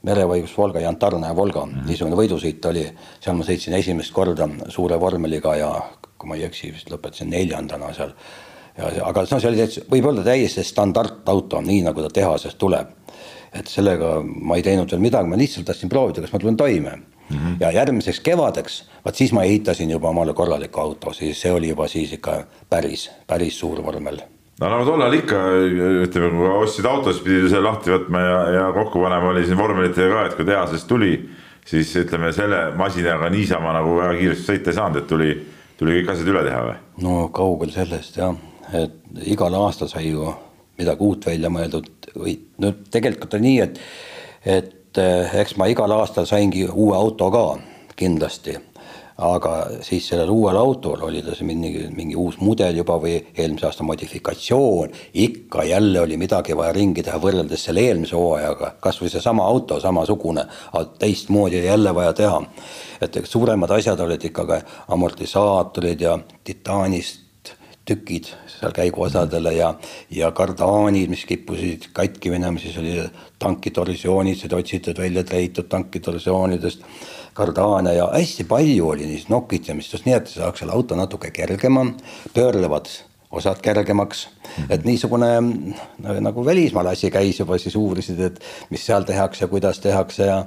merevõigus 0.04 0.54
Volga, 0.56 0.80
Jantarna 0.80 1.30
ja 1.30 1.36
Volga 1.36 1.64
mm, 1.66 1.72
-hmm. 1.72 1.86
niisugune 1.88 2.16
võidusõit 2.18 2.66
oli, 2.70 2.84
seal 3.20 3.36
ma 3.36 3.44
sõitsin 3.44 3.76
esimest 3.78 4.12
korda 4.12 4.48
suure 4.68 5.00
vormeliga 5.00 5.56
ja 5.56 5.70
kui 6.18 6.28
ma 6.28 6.36
ei 6.36 6.44
eksi, 6.48 6.72
vist 6.72 6.90
lõpetasin 6.90 7.30
neljandana 7.30 7.92
seal 7.94 8.12
ja, 8.78 8.90
aga 9.06 9.24
no 9.30 9.40
see 9.40 9.50
oli 9.50 9.62
täitsa, 9.62 9.86
võib 9.90 10.10
olla 10.10 10.26
täiesti 10.26 10.64
standardauto, 10.64 11.62
nii 11.64 11.82
nagu 11.86 12.02
ta 12.02 12.12
tehasest 12.20 12.58
tuleb. 12.58 12.92
et 13.54 13.66
sellega 13.70 14.16
ma 14.24 14.56
ei 14.56 14.62
teinud 14.66 14.90
veel 14.90 15.00
midagi, 15.00 15.28
ma 15.30 15.36
lihtsalt 15.38 15.66
tahtsin 15.66 15.88
proovida, 15.88 16.20
kas 16.20 16.32
ma 16.32 16.38
tulen 16.38 16.56
toime 16.56 16.90
mm. 16.90 17.36
-hmm. 17.36 17.56
ja 17.60 17.70
järgmiseks 17.70 18.20
kevadeks, 18.20 18.84
vaat 19.04 19.14
siis 19.14 19.32
ma 19.32 19.42
ehitasin 19.42 19.90
juba 19.90 20.08
omale 20.08 20.34
korraliku 20.34 20.80
auto, 20.80 21.12
siis 21.12 21.40
see 21.40 21.52
oli 21.52 21.68
juba 21.68 21.88
siis 21.88 22.12
ikka 22.12 22.44
päris, 22.70 23.10
päris 23.26 23.58
suur 23.58 23.84
vormel 23.84 24.20
no 24.60 24.70
nagu 24.70 24.84
tollal 24.88 25.16
ikka 25.18 25.40
ütleme, 26.06 26.34
kui 26.36 26.52
ostsid 26.64 26.86
auto, 26.90 27.12
siis 27.12 27.24
pidi 27.24 27.48
selle 27.48 27.66
lahti 27.68 27.94
võtma 27.94 28.22
ja, 28.22 28.36
ja 28.58 28.68
kokku 28.76 29.02
panema 29.02 29.32
oli 29.32 29.46
siin 29.48 29.58
vormelitega 29.58 30.12
ka, 30.12 30.28
et 30.28 30.38
kui 30.38 30.46
tehasest 30.48 30.88
tuli, 30.90 31.16
siis 31.66 31.90
ütleme 32.04 32.30
selle 32.36 32.68
masinaga 32.78 33.32
niisama 33.32 33.74
nagu 33.74 33.98
väga 33.98 34.14
kiiresti 34.20 34.50
sõita 34.52 34.72
ei 34.72 34.78
saanud, 34.78 35.02
et 35.02 35.10
tuli 35.10 35.34
tuli 35.78 35.98
kõik 35.98 36.12
asjad 36.14 36.30
üle 36.30 36.42
teha 36.46 36.62
või? 36.68 36.76
no 37.04 37.14
kaugel 37.34 37.72
sellest 37.74 38.18
jah, 38.20 38.34
et 38.76 39.22
igal 39.26 39.54
aastal 39.58 39.90
sai 39.90 40.08
ju 40.10 40.30
midagi 40.78 41.06
uut 41.06 41.26
välja 41.26 41.50
mõeldud 41.52 42.10
või 42.18 42.36
no 42.62 42.72
tegelikult 42.94 43.36
on 43.38 43.44
nii, 43.46 43.58
et, 43.64 43.80
et 44.44 45.02
eh, 45.02 45.36
eks 45.42 45.56
ma 45.60 45.68
igal 45.70 45.92
aastal 45.98 46.28
saingi 46.30 46.66
uue 46.70 46.96
auto 46.96 47.30
ka 47.34 47.44
kindlasti 47.98 48.56
aga 49.22 49.52
siis 49.86 50.08
sellel 50.10 50.30
uuel 50.30 50.56
autol 50.58 51.04
oli 51.06 51.22
ta 51.22 51.36
see 51.36 51.46
mingi, 51.46 51.86
mingi 51.94 52.16
uus 52.18 52.40
mudel 52.42 52.80
juba 52.80 52.96
või 53.02 53.14
eelmise 53.34 53.68
aasta 53.68 53.86
modifikatsioon, 53.86 54.90
ikka 55.22 55.64
jälle 55.68 56.00
oli 56.00 56.18
midagi 56.18 56.56
vaja 56.56 56.72
ringi 56.74 57.02
teha 57.06 57.20
võrreldes 57.22 57.68
selle 57.68 57.84
eelmise 57.86 58.16
hooajaga, 58.18 58.74
kasvõi 58.82 59.12
seesama 59.12 59.46
auto 59.46 59.78
samasugune, 59.80 60.46
teistmoodi 60.98 61.60
oli 61.60 61.70
jälle 61.70 61.94
vaja 61.94 62.12
teha. 62.12 62.42
et 63.00 63.20
suuremad 63.24 63.70
asjad 63.70 64.00
olid 64.00 64.24
ikkagi 64.24 64.62
amortisaatorid 64.88 66.00
ja 66.00 66.18
titaanist 66.44 67.24
tükid 67.84 68.30
seal 68.48 68.72
käiguosadele 68.72 69.52
ja, 69.54 69.74
ja 70.10 70.30
kardaanid, 70.32 71.10
mis 71.12 71.24
kippusid 71.28 71.90
katki 71.92 72.30
minema, 72.32 72.58
siis 72.58 72.78
oli 72.80 72.96
tankitorsioonid, 73.38 74.52
otsitud 74.56 74.98
välja 74.98 75.24
treitud 75.24 75.68
tankitorsioonidest 75.68 76.86
kardaane 77.34 77.94
ja 77.96 78.06
hästi 78.12 78.46
palju 78.48 78.88
oli 78.94 79.08
niisugust 79.08 79.32
nokitamist, 79.32 79.96
nii 80.06 80.14
et 80.16 80.30
saaks 80.30 80.62
selle 80.62 80.74
auto 80.76 80.96
natuke 80.98 81.32
kergema, 81.34 81.86
pöörlevad 82.34 82.90
osad 83.34 83.60
kergemaks, 83.62 84.28
et 84.70 84.84
niisugune 84.86 85.30
nagu 86.22 86.46
välismaal 86.46 86.92
asi 86.92 87.10
käis 87.10 87.40
juba, 87.40 87.58
siis 87.58 87.76
uurisid, 87.76 88.20
et 88.28 88.40
mis 88.70 88.86
seal 88.86 89.06
tehakse, 89.08 89.48
kuidas 89.50 89.80
tehakse 89.82 90.30
ja. 90.30 90.38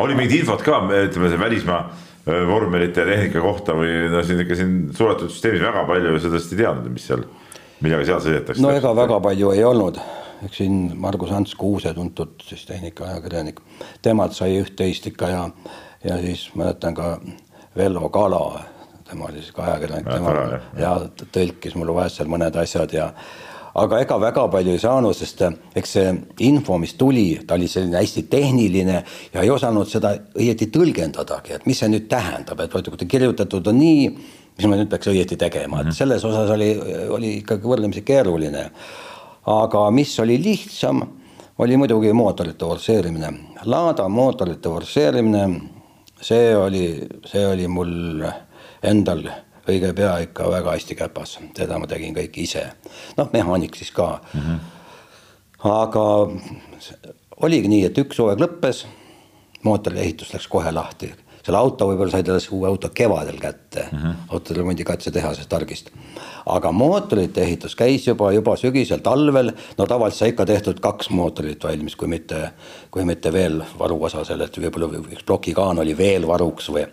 oli 0.00 0.16
mingit 0.16 0.40
infot 0.40 0.64
ka, 0.64 0.80
ütleme 1.04 1.30
see 1.32 1.40
välismaa 1.40 1.80
äh, 1.84 2.42
vormelite 2.48 3.04
ja 3.04 3.12
tehnika 3.12 3.44
kohta 3.44 3.76
või 3.76 4.08
no 4.12 4.24
siin 4.24 4.40
ikka 4.44 4.58
siin 4.58 4.76
suletud 4.96 5.32
süsteemis 5.32 5.64
väga 5.64 5.86
palju 5.90 6.18
sellest 6.24 6.56
ei 6.56 6.62
teadnud, 6.64 6.92
mis 6.96 7.08
seal, 7.10 7.24
millega 7.84 8.08
seal 8.08 8.24
sõidetakse. 8.24 8.64
no 8.64 8.72
ega 8.74 8.94
väga 8.96 9.20
palju 9.28 9.52
ei 9.54 9.64
olnud, 9.68 10.00
eks 10.48 10.62
siin 10.62 10.78
Margus 11.00 11.32
Ants 11.36 11.56
Kuuse, 11.60 11.92
tuntud 11.96 12.40
siis 12.48 12.64
tehnikaajakirjanik, 12.70 13.60
temalt 14.02 14.36
sai 14.36 14.56
üht-teist 14.62 15.12
ikka 15.12 15.32
ja 15.32 15.48
ja 16.04 16.20
siis 16.20 16.50
mäletan 16.54 16.94
ka 16.94 17.18
Vello 17.76 18.08
Kala, 18.08 18.60
tema 19.08 19.24
oli 19.24 19.40
siis 19.42 19.52
ka 19.52 19.64
ajakirjanik, 19.64 20.08
tema 20.08 20.30
ja, 20.30 20.60
ja 20.78 20.94
tõlkis 21.32 21.74
mulle 21.78 21.94
vahest 21.96 22.20
seal 22.20 22.30
mõned 22.30 22.56
asjad 22.60 22.92
ja 22.94 23.10
aga 23.74 23.98
ega 24.04 24.18
väga 24.20 24.44
palju 24.52 24.74
ei 24.74 24.82
saanud, 24.82 25.16
sest 25.18 25.42
eks 25.74 25.96
see 25.96 26.12
info, 26.46 26.78
mis 26.78 26.94
tuli, 26.98 27.26
ta 27.46 27.58
oli 27.58 27.68
selline 27.70 27.98
hästi 27.98 28.26
tehniline 28.30 29.00
ja 29.34 29.42
ei 29.42 29.50
osanud 29.50 29.90
seda 29.90 30.14
õieti 30.38 30.70
tõlgendadagi, 30.74 31.56
et 31.58 31.66
mis 31.66 31.82
see 31.82 31.90
nüüd 31.90 32.06
tähendab, 32.10 32.62
et 32.62 32.74
vaata, 32.74 32.92
kui 32.92 33.00
ta 33.00 33.10
kirjutatud 33.10 33.72
on 33.72 33.80
nii, 33.80 34.06
mis 34.54 34.70
ma 34.70 34.78
nüüd 34.78 34.92
peaks 34.92 35.10
õieti 35.10 35.38
tegema, 35.40 35.82
et 35.82 35.90
mhm. 35.90 35.98
selles 35.98 36.24
osas 36.24 36.54
oli, 36.54 36.70
oli 37.10 37.36
ikkagi 37.42 37.70
võrdlemisi 37.70 38.06
keeruline. 38.06 38.70
aga 39.50 39.90
mis 39.90 40.18
oli 40.20 40.38
lihtsam, 40.40 41.02
oli 41.58 41.76
muidugi 41.76 42.12
mootorite 42.12 42.64
forsseerimine. 42.64 43.28
Lada 43.64 44.08
mootorite 44.08 44.68
forsseerimine 44.68 45.73
see 46.24 46.54
oli, 46.56 46.84
see 47.28 47.44
oli 47.46 47.66
mul 47.68 48.24
endal 48.82 49.26
õige 49.68 49.92
pea 49.96 50.16
ikka 50.24 50.48
väga 50.52 50.76
hästi 50.76 50.96
käpas, 50.98 51.38
seda 51.56 51.78
ma 51.80 51.88
tegin 51.88 52.16
kõik 52.16 52.38
ise. 52.40 52.64
noh, 53.18 53.28
mehaanik 53.32 53.76
siis 53.76 53.90
ka 53.92 54.20
mm. 54.32 54.40
-hmm. 54.40 54.58
aga 55.72 56.04
oligi 57.44 57.68
nii, 57.68 57.84
et 57.88 57.98
üks 57.98 58.18
hooaeg 58.20 58.40
lõppes, 58.40 58.84
mootori 59.64 60.00
ehitus 60.00 60.32
läks 60.34 60.48
kohe 60.48 60.72
lahti 60.72 61.12
selle 61.44 61.60
auto 61.60 61.88
võib-olla 61.90 62.14
said 62.14 62.28
alles 62.32 62.46
uue 62.54 62.68
auto 62.68 62.88
kevadel 62.94 63.36
kätte 63.40 63.84
mm 63.90 63.98
-hmm. 63.98 64.14
autoremondi 64.28 64.84
katsetehasest 64.84 65.48
targist. 65.48 65.90
aga 66.46 66.72
mootorite 66.72 67.42
ehitus 67.42 67.76
käis 67.76 68.06
juba, 68.06 68.32
juba 68.32 68.56
sügisel, 68.56 68.98
talvel, 68.98 69.52
no 69.78 69.86
tavaliselt 69.86 70.18
sai 70.18 70.28
ikka 70.28 70.46
tehtud 70.46 70.80
kaks 70.80 71.10
mootorit 71.10 71.64
valmis, 71.64 71.96
kui 71.96 72.08
mitte, 72.08 72.50
kui 72.90 73.04
mitte 73.04 73.32
veel 73.32 73.62
varuosa 73.78 74.24
sellest, 74.24 74.58
võib-olla 74.58 74.88
üks 75.12 75.24
plokikaan 75.24 75.78
oli 75.78 75.96
veel 75.98 76.26
varuks 76.26 76.70
või. 76.70 76.86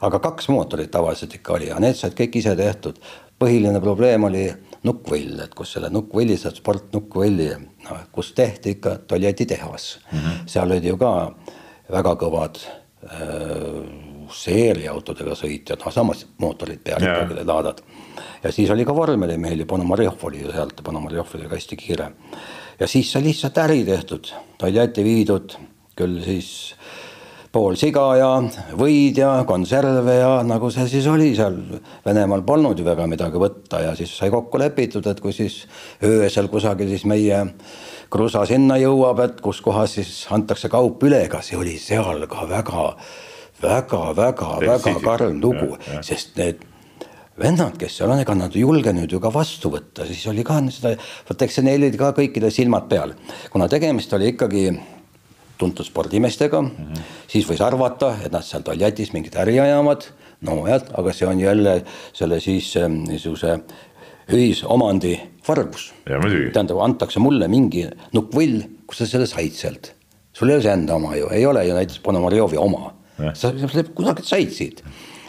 aga 0.00 0.18
kaks 0.18 0.48
mootorit 0.48 0.90
tavaliselt 0.90 1.34
ikka 1.34 1.52
oli 1.52 1.68
ja 1.68 1.80
need 1.80 1.94
said 1.94 2.12
kõik 2.12 2.36
ise 2.36 2.56
tehtud. 2.56 2.96
põhiline 3.38 3.80
probleem 3.80 4.24
oli 4.24 4.54
nukkvõll, 4.82 5.44
et 5.44 5.54
kus 5.54 5.72
selle 5.72 5.90
nukkvõlli, 5.90 6.36
see 6.36 6.50
sportnukkvõlli, 6.50 7.48
noh, 7.84 8.02
kus 8.12 8.32
tehti 8.32 8.70
ikka 8.70 8.96
tualettitehas 9.06 9.98
mm. 10.12 10.18
-hmm. 10.18 10.44
seal 10.46 10.70
olid 10.70 10.84
ju 10.84 10.96
ka 10.96 11.32
väga 11.90 12.14
kõvad 12.14 12.58
seeriautodega 14.28 15.36
sõitjad, 15.38 15.80
noh 15.80 15.94
samas 15.94 16.26
mootorid 16.42 16.82
peal 16.84 17.02
ikkagi 17.02 17.46
laadad. 17.48 17.82
ja 18.42 18.52
siis 18.52 18.70
oli 18.70 18.84
ka 18.84 18.94
vormelimehel 18.94 19.64
ja 19.64 19.66
Ponomarjov 19.66 20.24
oli 20.28 20.42
ju 20.42 20.52
sealt, 20.52 20.82
Ponomarjov 20.84 21.34
oli 21.38 21.48
ka 21.48 21.56
hästi 21.56 21.76
kiire. 21.76 22.12
ja 22.80 22.86
siis 22.86 23.12
sai 23.12 23.24
lihtsalt 23.24 23.58
äri 23.64 23.84
tehtud, 23.84 24.32
Toljatti 24.58 25.04
viidud 25.04 25.56
küll 25.98 26.20
siis 26.24 26.50
pool 27.52 27.78
siga 27.80 28.04
ja 28.18 28.30
võid 28.78 29.18
ja 29.18 29.30
konserve 29.48 30.18
ja 30.18 30.32
nagu 30.46 30.68
see 30.70 30.84
siis 30.90 31.06
oli 31.10 31.30
seal. 31.36 31.56
Venemaal 32.04 32.44
polnud 32.46 32.78
ju 32.78 32.86
väga 32.86 33.06
midagi 33.10 33.40
võtta 33.40 33.80
ja 33.86 33.94
siis 33.98 34.12
sai 34.18 34.30
kokku 34.32 34.60
lepitud, 34.60 35.06
et 35.08 35.20
kui 35.24 35.32
siis 35.32 35.62
öösel 36.04 36.50
kusagil 36.52 36.90
siis 36.92 37.06
meie 37.08 37.40
kruusa 38.10 38.44
sinna 38.48 38.78
jõuab, 38.80 39.20
et 39.24 39.40
kus 39.44 39.60
kohas 39.64 39.98
siis 39.98 40.12
antakse 40.34 40.70
kaup 40.72 41.02
üle, 41.04 41.20
ega 41.26 41.42
see 41.44 41.58
oli 41.58 41.76
seal 41.80 42.24
ka 42.30 42.46
väga, 42.48 42.88
väga, 43.62 44.02
väga, 44.16 44.50
väga 44.64 44.96
karm 45.04 45.40
lugu, 45.42 45.76
sest 46.06 46.36
need 46.40 46.64
vennad, 47.38 47.76
kes 47.78 48.00
seal 48.00 48.12
on, 48.12 48.22
ega 48.22 48.34
nad 48.34 48.54
ei 48.56 48.64
julgenud 48.64 49.12
ju 49.12 49.20
ka 49.22 49.32
vastu 49.34 49.70
võtta, 49.72 50.06
siis 50.08 50.24
oli 50.30 50.44
ka 50.46 50.58
seda, 50.74 50.94
vot 51.28 51.44
eks 51.46 51.60
neil 51.62 51.82
olid 51.82 51.98
ka 52.00 52.12
kõikidel 52.16 52.54
silmad 52.54 52.88
peal, 52.90 53.14
kuna 53.52 53.68
tegemist 53.70 54.12
oli 54.16 54.32
ikkagi 54.34 54.64
tuntud 55.58 55.86
spordimeestega 55.86 56.60
mm, 56.60 56.70
-hmm. 56.70 57.04
siis 57.30 57.46
võis 57.48 57.62
arvata, 57.64 58.14
et 58.24 58.32
nad 58.32 58.46
seal 58.46 58.62
Toljatis 58.62 59.12
mingit 59.12 59.36
äri 59.36 59.58
ajavad, 59.60 60.06
no 60.46 60.60
jah, 60.68 60.82
aga 60.98 61.12
see 61.12 61.26
on 61.26 61.40
jälle 61.40 61.82
selle 62.12 62.40
siis 62.40 62.74
niisuguse 62.88 63.58
ühisomandi 64.34 65.14
vargus. 65.48 65.92
tähendab, 66.04 66.80
antakse 66.84 67.20
mulle 67.22 67.48
mingi 67.48 67.86
nukkvõll, 68.16 68.62
kus 68.88 69.02
sa 69.02 69.08
selle 69.08 69.28
said 69.30 69.56
sealt. 69.56 69.92
sul 70.32 70.50
ei 70.50 70.58
ole 70.58 70.62
see 70.62 70.72
enda 70.72 70.96
oma 70.98 71.14
ju, 71.16 71.28
ei 71.34 71.46
ole 71.46 71.64
ju 71.66 71.76
näiteks 71.76 72.02
Ponomarjovi 72.04 72.58
oma. 72.60 72.92
sa 73.34 73.52
kusagilt 73.52 74.26
said 74.26 74.50
siit. 74.54 74.82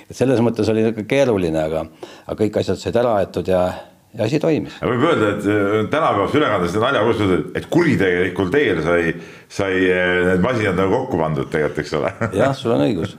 et 0.10 0.16
selles 0.16 0.42
mõttes 0.44 0.70
oli 0.70 0.92
keeruline, 1.08 1.64
aga, 1.64 1.86
aga 2.28 2.44
kõik 2.44 2.60
asjad 2.60 2.82
said 2.82 3.00
ära 3.00 3.20
aetud 3.22 3.48
ja 3.48 3.70
ja 4.18 4.26
asi 4.26 4.40
toimis. 4.42 4.74
võib 4.82 5.04
öelda, 5.06 5.34
et 5.36 5.46
äh, 5.46 5.74
tänapäevases 5.92 6.36
ülekandes 6.40 6.78
naljakuulsused, 6.82 7.34
et, 7.40 7.58
et 7.62 7.68
kuritegelikul 7.70 8.50
teel 8.54 8.82
sai, 8.86 9.14
sai 9.48 9.84
äh, 9.86 10.14
need 10.32 10.46
masinad 10.46 10.80
nagu 10.82 11.04
kokku 11.04 11.20
pandud 11.22 11.52
tegelikult, 11.54 11.84
eks 11.86 11.94
ole. 12.00 12.14
jah, 12.34 12.56
sul 12.58 12.74
on 12.74 12.88
õigus, 12.88 13.14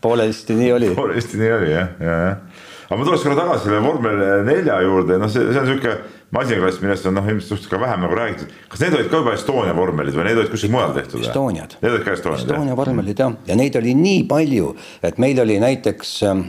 poolesti 0.00 0.54
nii 0.58 0.70
oli. 0.78 0.92
poolesti 1.00 1.42
nii 1.42 1.56
oli 1.58 1.72
jah, 1.74 1.90
ja, 1.98 2.20
jah 2.28 2.51
aga 2.92 3.00
ma 3.00 3.06
tuleks 3.08 3.22
korra 3.24 3.36
tagasi 3.38 3.68
selle 3.68 3.80
vormel 3.80 4.18
nelja 4.44 4.80
juurde, 4.84 5.16
noh, 5.20 5.30
see, 5.32 5.46
see 5.48 5.60
on 5.62 5.68
sihuke 5.70 5.94
masinaklass, 6.36 6.80
millest 6.84 7.06
on 7.08 7.16
noh, 7.16 7.28
ilmselt 7.28 7.48
suhteliselt 7.48 7.72
ka 7.72 7.80
vähem 7.80 8.04
nagu 8.04 8.16
räägitud. 8.16 8.50
kas 8.72 8.82
need 8.84 8.96
olid 8.98 9.08
ka 9.12 9.20
juba 9.22 9.36
Estonia 9.36 9.76
vormelid 9.76 10.16
või 10.16 10.26
need 10.28 10.40
olid 10.42 10.52
kuskil 10.52 10.72
mujal 10.72 10.92
tehtud? 10.96 11.24
Estoniad. 11.24 11.76
Need 11.80 11.96
olid 11.96 12.04
ka 12.04 12.16
Estoniad? 12.16 12.44
Estonia 12.44 12.76
vormelid 12.76 13.22
jah, 13.24 13.32
ja 13.48 13.56
neid 13.56 13.78
oli 13.80 13.94
nii 13.96 14.26
palju, 14.28 14.74
et 15.08 15.20
meil 15.22 15.40
oli 15.40 15.56
näiteks 15.62 16.12
ähm, 16.28 16.44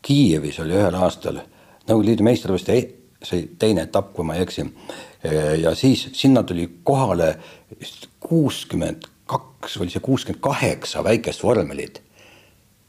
Kiievis 0.00 0.56
oli 0.64 0.78
ühel 0.78 0.96
aastal 0.96 1.42
Nõukogude 1.90 2.12
Liidu 2.12 2.24
meistrivõistluste 2.24 2.76
e-, 2.78 2.88
see 3.26 3.48
teine 3.60 3.84
etapp, 3.88 4.14
kui 4.16 4.24
ma 4.24 4.36
ei 4.36 4.44
eksi. 4.46 4.64
ja 5.60 5.74
siis 5.76 6.06
sinna 6.16 6.42
tuli 6.46 6.66
kohale 6.84 7.34
kuuskümmend 8.20 9.08
kaks, 9.28 9.76
oli 9.80 9.92
see 9.92 10.00
kuuskümmend 10.04 10.40
kaheksa 10.40 11.04
väikest 11.04 11.42
vormelit. 11.44 12.00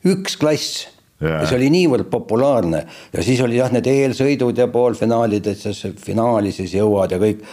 üks 0.08 0.38
klass 0.40 0.88
ja 1.22 1.44
see 1.46 1.60
oli 1.60 1.70
niivõrd 1.74 2.10
populaarne. 2.12 2.82
Ja 3.14 3.26
siis 3.26 3.42
oli 3.46 3.60
jah, 3.60 3.72
need 3.74 3.88
eelsõidud 3.88 4.58
ja 4.58 4.68
poolfinaalid, 4.74 5.52
et 5.54 5.62
sa 5.62 5.94
finaali 6.06 6.54
siis 6.56 6.74
jõuad 6.78 7.14
ja 7.14 7.22
kõik. 7.22 7.46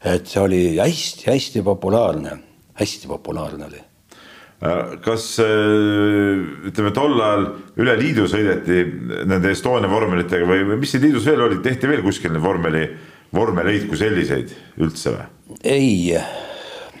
et 0.00 0.26
see 0.26 0.40
oli 0.40 0.60
hästi-hästi 0.78 1.60
populaarne, 1.62 2.38
hästi 2.80 3.08
populaarne 3.08 3.66
oli. 3.66 3.82
Äh, 4.60 4.96
kas 5.04 5.38
äh, 5.40 6.40
ütleme, 6.68 6.92
tol 6.92 7.16
ajal 7.20 7.46
üle 7.80 7.96
liidu 8.00 8.26
sõideti 8.28 8.82
nende 9.28 9.52
Estonia 9.52 9.88
vormelitega 9.88 10.48
või, 10.48 10.66
või 10.68 10.80
mis 10.82 10.92
siin 10.92 11.04
liidus 11.04 11.28
veel 11.28 11.40
oli, 11.46 11.62
tehti 11.64 11.88
veel 11.88 12.02
kuskil 12.04 12.36
vormeli, 12.40 12.86
vormeleid 13.32 13.88
kui 13.88 14.00
selliseid 14.00 14.52
üldse 14.80 15.14
või? 15.16 15.28
ei 15.64 16.12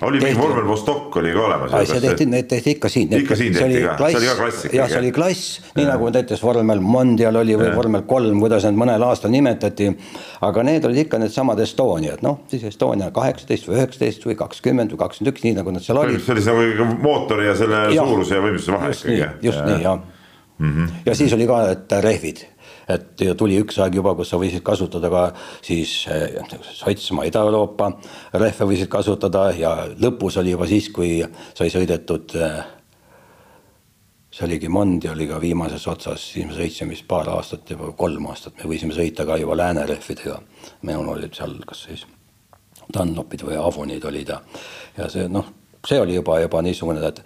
oli 0.06 0.20
mingi 0.20 0.38
vormel 0.38 0.66
Vostok 0.66 1.16
oli 1.16 1.32
ka 1.32 1.40
olemas. 1.44 1.88
see 1.88 2.00
tehti, 2.00 2.26
need 2.26 2.48
tehti 2.48 2.74
ikka 2.76 2.88
siin. 2.88 3.12
ikka 3.16 3.36
siin 3.36 3.54
tehti 3.54 3.82
ka, 3.84 3.96
see 3.98 4.20
oli 4.20 4.28
ka 4.28 4.36
klass 4.38 4.64
ikkagi. 4.64 4.76
jah, 4.76 4.88
see 4.88 5.00
oli 5.02 5.12
klass, 5.12 5.50
nii 5.76 5.84
ja. 5.84 5.90
nagu 5.92 6.10
näiteks 6.14 6.42
vormel 6.42 6.80
Mondial 6.84 7.40
oli 7.40 7.56
või 7.60 7.68
ja. 7.68 7.74
vormel 7.76 8.04
kolm, 8.08 8.40
kuidas 8.42 8.68
need 8.68 8.80
mõnel 8.80 9.04
aastal 9.06 9.34
nimetati. 9.34 9.90
aga 10.46 10.64
need 10.66 10.86
olid 10.88 11.02
ikka 11.04 11.20
needsamad 11.22 11.60
Estoniad, 11.64 12.24
noh 12.26 12.40
siis 12.52 12.64
Estonia 12.70 13.10
kaheksateist 13.16 13.68
või 13.68 13.80
üheksateist 13.80 14.24
või 14.28 14.38
kakskümmend 14.40 14.94
või 14.94 15.02
kakskümmend 15.04 15.34
üks, 15.34 15.44
nii 15.48 15.58
nagu 15.58 15.74
nad 15.76 15.84
seal 15.84 16.00
olid. 16.00 16.24
see 16.24 16.54
oli 16.54 16.72
nagu 16.78 16.96
mootori 17.02 17.50
ja 17.50 17.58
selle 17.58 17.84
ja. 17.94 18.06
suuruse 18.06 18.38
ja 18.38 18.46
võimsuse 18.46 18.76
vahe 18.76 18.94
ikkagi. 18.96 19.28
just 19.50 19.62
nii, 19.66 19.82
jah 19.84 20.00
mm. 20.60 20.72
-hmm. 20.72 20.88
ja 21.06 21.14
siis 21.14 21.32
oli 21.32 21.46
ka, 21.46 21.60
et 21.76 21.92
rehvid 22.00 22.44
et 22.90 23.24
tuli 23.38 23.58
üks 23.60 23.78
aeg 23.82 23.96
juba, 24.00 24.14
kus 24.18 24.32
sa 24.32 24.40
võisid 24.40 24.64
kasutada 24.66 25.10
ka 25.12 25.22
siis 25.62 25.94
eh, 26.10 26.40
Sotsmaa, 26.74 27.28
Ida-Euroopa 27.30 27.92
rehve 28.40 28.68
võisid 28.72 28.90
kasutada 28.92 29.50
ja 29.56 29.74
lõpus 30.00 30.38
oli 30.40 30.54
juba 30.54 30.68
siis, 30.70 30.90
kui 30.94 31.18
sai 31.54 31.70
sõidetud 31.72 32.36
eh, 32.40 32.60
see 34.30 34.46
oligi 34.46 34.68
Mondi 34.70 35.10
oli 35.10 35.26
ka 35.26 35.40
viimases 35.42 35.86
otsas, 35.90 36.22
siis 36.32 36.46
me 36.46 36.54
sõitsime 36.54 36.94
vist 36.94 37.06
paar 37.10 37.28
aastat 37.32 37.70
juba, 37.70 37.90
kolm 37.98 38.30
aastat, 38.30 38.56
me 38.60 38.70
võisime 38.70 38.94
sõita 38.94 39.26
ka 39.26 39.36
juba 39.40 39.56
läänerehvidega. 39.58 40.40
minul 40.82 41.14
olid 41.16 41.34
seal 41.34 41.58
kas 41.66 41.84
siis 41.88 42.06
Dunlopid 42.94 43.42
või 43.46 43.58
Avonid 43.58 44.04
olid 44.04 44.28
ja, 44.28 44.40
ja 44.96 45.08
see 45.10 45.28
noh, 45.28 45.46
see 45.86 46.00
oli 46.00 46.14
juba, 46.14 46.40
juba 46.40 46.62
niisugune, 46.62 47.02
et 47.06 47.22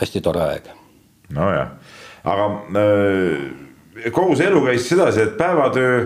hästi 0.00 0.20
tore 0.20 0.42
aeg. 0.42 0.70
nojah, 1.34 1.70
aga 2.24 2.46
äh, 2.82 3.69
kogu 4.12 4.36
see 4.38 4.48
elu 4.50 4.64
käis 4.66 4.88
sedasi, 4.88 5.24
et 5.26 5.38
päevatöö 5.38 6.02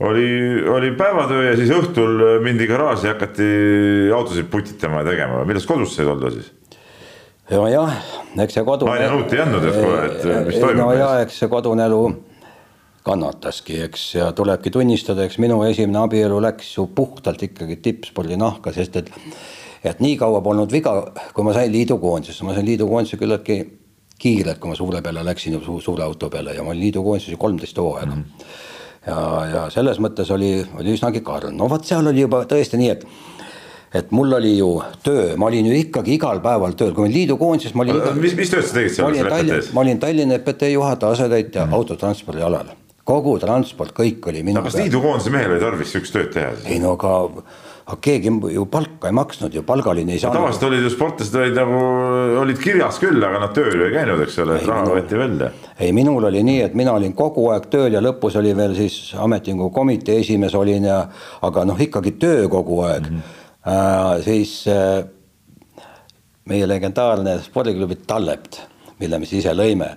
oli, 0.00 0.30
oli 0.68 0.94
päevatöö 0.96 1.50
ja 1.50 1.56
siis 1.58 1.72
õhtul 1.76 2.40
mindi 2.44 2.66
garaaži 2.70 3.08
ja 3.08 3.14
hakati 3.14 3.50
autosid 4.16 4.48
putitama 4.52 5.02
ja 5.02 5.10
tegema, 5.12 5.44
millest 5.48 5.68
kodus 5.68 5.96
sai 5.96 6.08
olda 6.08 6.32
siis? 6.34 6.50
nojah, 7.50 7.94
eks 8.38 8.58
see 8.58 8.64
kodune. 8.64 8.94
naine 8.94 9.12
nuuti 9.12 9.36
ei 9.36 9.44
andnud, 9.44 9.64
et 9.66 9.78
kuule, 9.78 10.02
et 10.06 10.26
mis 10.46 10.58
toimub. 10.62 10.84
nojah, 10.84 11.16
eks 11.24 11.40
see 11.42 11.50
kodune 11.50 11.86
elu 11.90 12.02
kannataski, 13.04 13.80
eks, 13.86 14.04
ja 14.18 14.28
tulebki 14.36 14.70
tunnistada, 14.70 15.24
eks 15.26 15.40
minu 15.42 15.62
esimene 15.66 16.02
abielu 16.04 16.38
läks 16.44 16.74
ju 16.76 16.86
puhtalt 16.94 17.42
ikkagi 17.42 17.80
tippspordi 17.82 18.38
nahka, 18.40 18.74
sest 18.76 19.00
et 19.00 19.10
et 19.84 20.00
nii 20.04 20.18
kaua 20.20 20.42
polnud 20.44 20.72
viga, 20.72 20.92
kui 21.34 21.44
ma 21.44 21.54
sain 21.56 21.72
liidukoondisesse, 21.72 22.44
ma 22.44 22.52
sain 22.56 22.66
liidukoondise 22.68 23.16
küllaltki 23.20 23.62
kiirelt, 24.20 24.60
kui 24.60 24.72
ma 24.72 24.78
suure 24.78 25.02
peale 25.04 25.24
läksin 25.24 25.58
su, 25.64 25.78
suure 25.80 26.04
auto 26.04 26.28
peale 26.32 26.54
ja 26.56 26.64
ma 26.64 26.74
olin 26.74 26.86
liidukoondises 26.86 27.38
kolmteist 27.40 27.78
hooaega 27.80 28.14
mm. 28.14 28.22
-hmm. 28.22 29.10
ja, 29.10 29.20
ja 29.54 29.66
selles 29.70 30.00
mõttes 30.02 30.32
oli, 30.34 30.52
oli 30.78 30.96
üsnagi 30.96 31.24
karm, 31.24 31.56
no 31.56 31.68
vot 31.70 31.84
seal 31.84 32.06
oli 32.06 32.26
juba 32.26 32.44
tõesti 32.48 32.80
nii, 32.80 32.90
et 32.96 33.06
et 33.94 34.10
mul 34.14 34.32
oli 34.32 34.52
ju 34.58 34.68
töö, 35.02 35.36
ma 35.36 35.48
olin 35.50 35.66
ju 35.66 35.72
ikkagi 35.74 36.14
igal 36.14 36.38
päeval 36.44 36.76
tööl, 36.78 36.92
kui 36.94 37.08
ma 37.08 37.14
liidukoondises, 37.14 37.74
ma 37.74 37.82
olin 37.82 37.96
iga.... 37.98 38.12
mis, 38.14 38.36
mis 38.38 38.52
tööd 38.52 38.68
sa 38.68 38.76
tegid 38.76 38.94
seal 38.94 39.16
EPT-s? 39.22 39.72
ma 39.74 39.82
olin 39.82 39.98
Tallinna 40.02 40.38
EPT 40.38 40.68
juhataja 40.74 41.18
asetäitja 41.18 41.66
mm. 41.66 41.74
autotranspordi 41.78 42.44
alal. 42.46 42.70
kogu 43.04 43.38
transport, 43.42 43.96
kõik 43.96 44.28
oli 44.30 44.44
minu 44.46 44.60
no, 44.60 44.66
kas 44.68 44.78
liidukoondise 44.78 45.34
mehel 45.34 45.56
oli 45.56 45.64
tarvis 45.64 45.90
sihukest 45.90 46.14
tööd 46.14 46.30
teha 46.36 46.52
ei 46.70 46.78
no 46.78 46.94
aga, 46.94 47.16
aga 47.86 47.96
keegi 48.04 48.32
ju 48.54 48.66
palka 48.70 49.10
ei 49.10 49.16
maksnud 49.16 49.54
ju, 49.54 49.64
palgaline 49.66 50.14
ei 50.14 50.22
saanud. 50.22 50.38
tavaliselt 50.38 50.68
olid 50.68 50.86
ju 50.86 50.92
sportlased 50.94 51.40
olid 51.40 51.58
nagu, 51.58 51.80
olid 52.42 52.62
kirjas 52.62 53.00
küll, 53.02 53.18
aga 53.24 53.42
nad 53.46 53.56
tööl 53.56 53.74
ju 53.74 53.88
ei 53.88 53.96
käinud, 53.96 54.22
eks 54.26 54.38
ole, 54.44 54.60
et 54.60 54.70
raha 54.70 54.86
võeti 54.92 55.18
välja. 55.18 55.50
ei, 55.78 55.92
minul 55.96 56.28
oli 56.30 56.44
nii, 56.46 56.62
et 56.68 56.78
mina 56.78 56.94
olin 56.98 57.16
kogu 57.18 57.48
aeg 57.54 57.68
tööl 57.72 57.98
ja 57.98 58.04
lõpus 58.04 58.38
oli 58.40 58.54
veel 58.56 58.76
siis 58.78 59.14
ametiühingu 59.18 59.72
komitee 59.74 60.20
esimees 60.24 60.54
olin 60.54 60.88
ja, 60.90 61.02
aga 61.46 61.66
noh, 61.68 61.80
ikkagi 61.80 62.16
töö 62.20 62.48
kogu 62.48 62.82
aeg 62.86 63.10
mm. 63.10 63.20
-hmm 63.20 63.38
Äh, 63.66 64.22
siis 64.24 64.64
äh, 64.68 65.04
meie 66.48 66.68
legendaarne 66.68 67.34
spordiklubi 67.44 67.98
Tallept, 68.08 68.56
mille 69.02 69.18
me 69.20 69.28
siis 69.28 69.44
ise 69.44 69.52
lõime, 69.52 69.90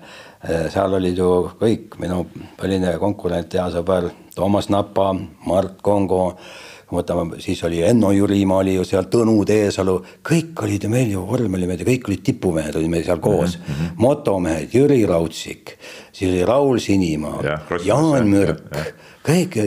äh, 0.44 0.66
seal 0.74 0.98
olid 0.98 1.16
ju 1.16 1.30
kõik 1.62 1.96
minu 2.04 2.26
põline 2.60 2.98
konkurent, 3.00 3.56
hea 3.56 3.70
sõber 3.72 4.10
Toomas 4.36 4.68
Napa, 4.68 5.14
Mart 5.48 5.80
Kongo, 5.82 6.34
võtame, 6.96 7.40
siis 7.44 7.64
oli 7.68 7.82
Enno 7.86 8.12
Jürimaa 8.16 8.62
oli 8.64 8.78
ju 8.78 8.86
seal, 8.88 9.10
Tõnu 9.12 9.36
Teesalu, 9.48 9.98
kõik 10.26 10.64
olid 10.66 10.88
ju 10.88 10.92
meil 10.94 11.12
ju 11.12 11.26
vormelimehed 11.28 11.84
ja 11.84 11.90
kõik 11.90 12.10
olid 12.10 12.24
tipumehed 12.30 12.80
olid 12.80 12.94
meil 12.94 13.06
seal 13.08 13.22
koos 13.24 13.58
mm. 13.58 13.74
-hmm. 13.74 13.94
motomehed, 13.98 14.74
Jüri 14.74 15.04
Raudsik, 15.10 15.78
siis 16.12 16.32
oli 16.32 16.46
Raul 16.46 16.80
Sinimaa, 16.80 17.60
Jaan 17.86 18.30
Mürk, 18.30 18.66
kõik, 19.26 19.60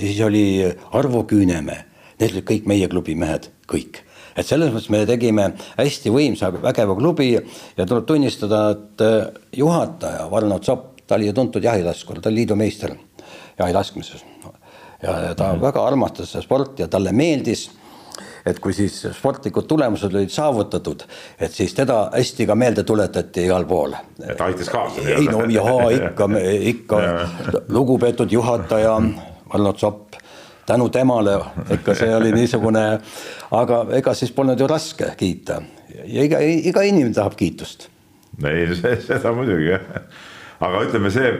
siis 0.00 0.20
oli 0.20 0.64
Arvo 0.92 1.24
Küünemäe 1.24 1.86
need 2.20 2.32
olid 2.32 2.46
kõik 2.48 2.68
meie 2.68 2.88
klubi 2.88 3.14
mehed, 3.18 3.50
kõik 3.68 4.02
et 4.36 4.44
selles 4.44 4.72
mõttes 4.72 4.90
me 4.92 5.02
tegime 5.08 5.46
hästi 5.78 6.12
võimsa, 6.12 6.50
vägeva 6.52 6.96
klubi 6.98 7.30
ja 7.32 7.86
tuleb 7.88 8.04
tunnistada, 8.08 8.62
et 8.74 9.04
äh, 9.04 9.16
juhataja 9.56 10.26
Valno 10.30 10.60
Zopp, 10.60 11.00
ta 11.06 11.16
oli 11.16 11.30
ju 11.30 11.36
tuntud 11.36 11.64
jahilaskur, 11.64 12.20
ta 12.20 12.28
oli 12.28 12.42
liidu 12.42 12.56
meister 12.58 12.92
jahilaskmises. 13.56 14.24
Ja 15.02 15.34
ta 15.34 15.44
mm 15.44 15.58
-hmm. 15.58 15.62
väga 15.62 15.86
armastas 15.86 16.32
seda 16.32 16.42
sporti 16.42 16.82
ja 16.82 16.88
talle 16.88 17.12
meeldis, 17.12 17.70
et 18.46 18.58
kui 18.58 18.72
siis 18.72 19.06
sportlikud 19.12 19.66
tulemused 19.66 20.14
olid 20.14 20.30
saavutatud, 20.30 21.02
et 21.40 21.52
siis 21.52 21.74
teda 21.74 22.10
hästi 22.12 22.46
ka 22.46 22.54
meelde 22.54 22.82
tuletati 22.82 23.44
igal 23.44 23.64
pool. 23.64 23.92
et 24.28 24.40
aitas 24.40 24.68
kaasa. 24.68 25.00
ei 25.00 25.24
no 25.24 25.44
jaa, 25.48 25.90
ikka, 25.90 26.28
ikka 26.60 26.96
lugupeetud 27.68 28.32
juhataja 28.32 29.02
Valno 29.52 29.72
Zopp 29.72 30.14
tänu 30.66 30.88
temale 30.88 31.40
ikka 31.70 31.94
see 31.94 32.14
oli 32.16 32.32
niisugune, 32.32 32.98
aga 33.50 33.86
ega 33.98 34.14
siis 34.14 34.32
polnud 34.32 34.60
ju 34.60 34.66
raske 34.66 35.12
kiita 35.16 35.60
ja 36.04 36.24
iga, 36.24 36.40
iga 36.40 36.82
inimene 36.82 37.14
tahab 37.14 37.36
kiitust. 37.38 37.88
ei, 38.44 38.66
seda 39.06 39.32
muidugi 39.32 39.70
jah, 39.70 39.86
aga 40.60 40.82
ütleme 40.88 41.12
see, 41.14 41.30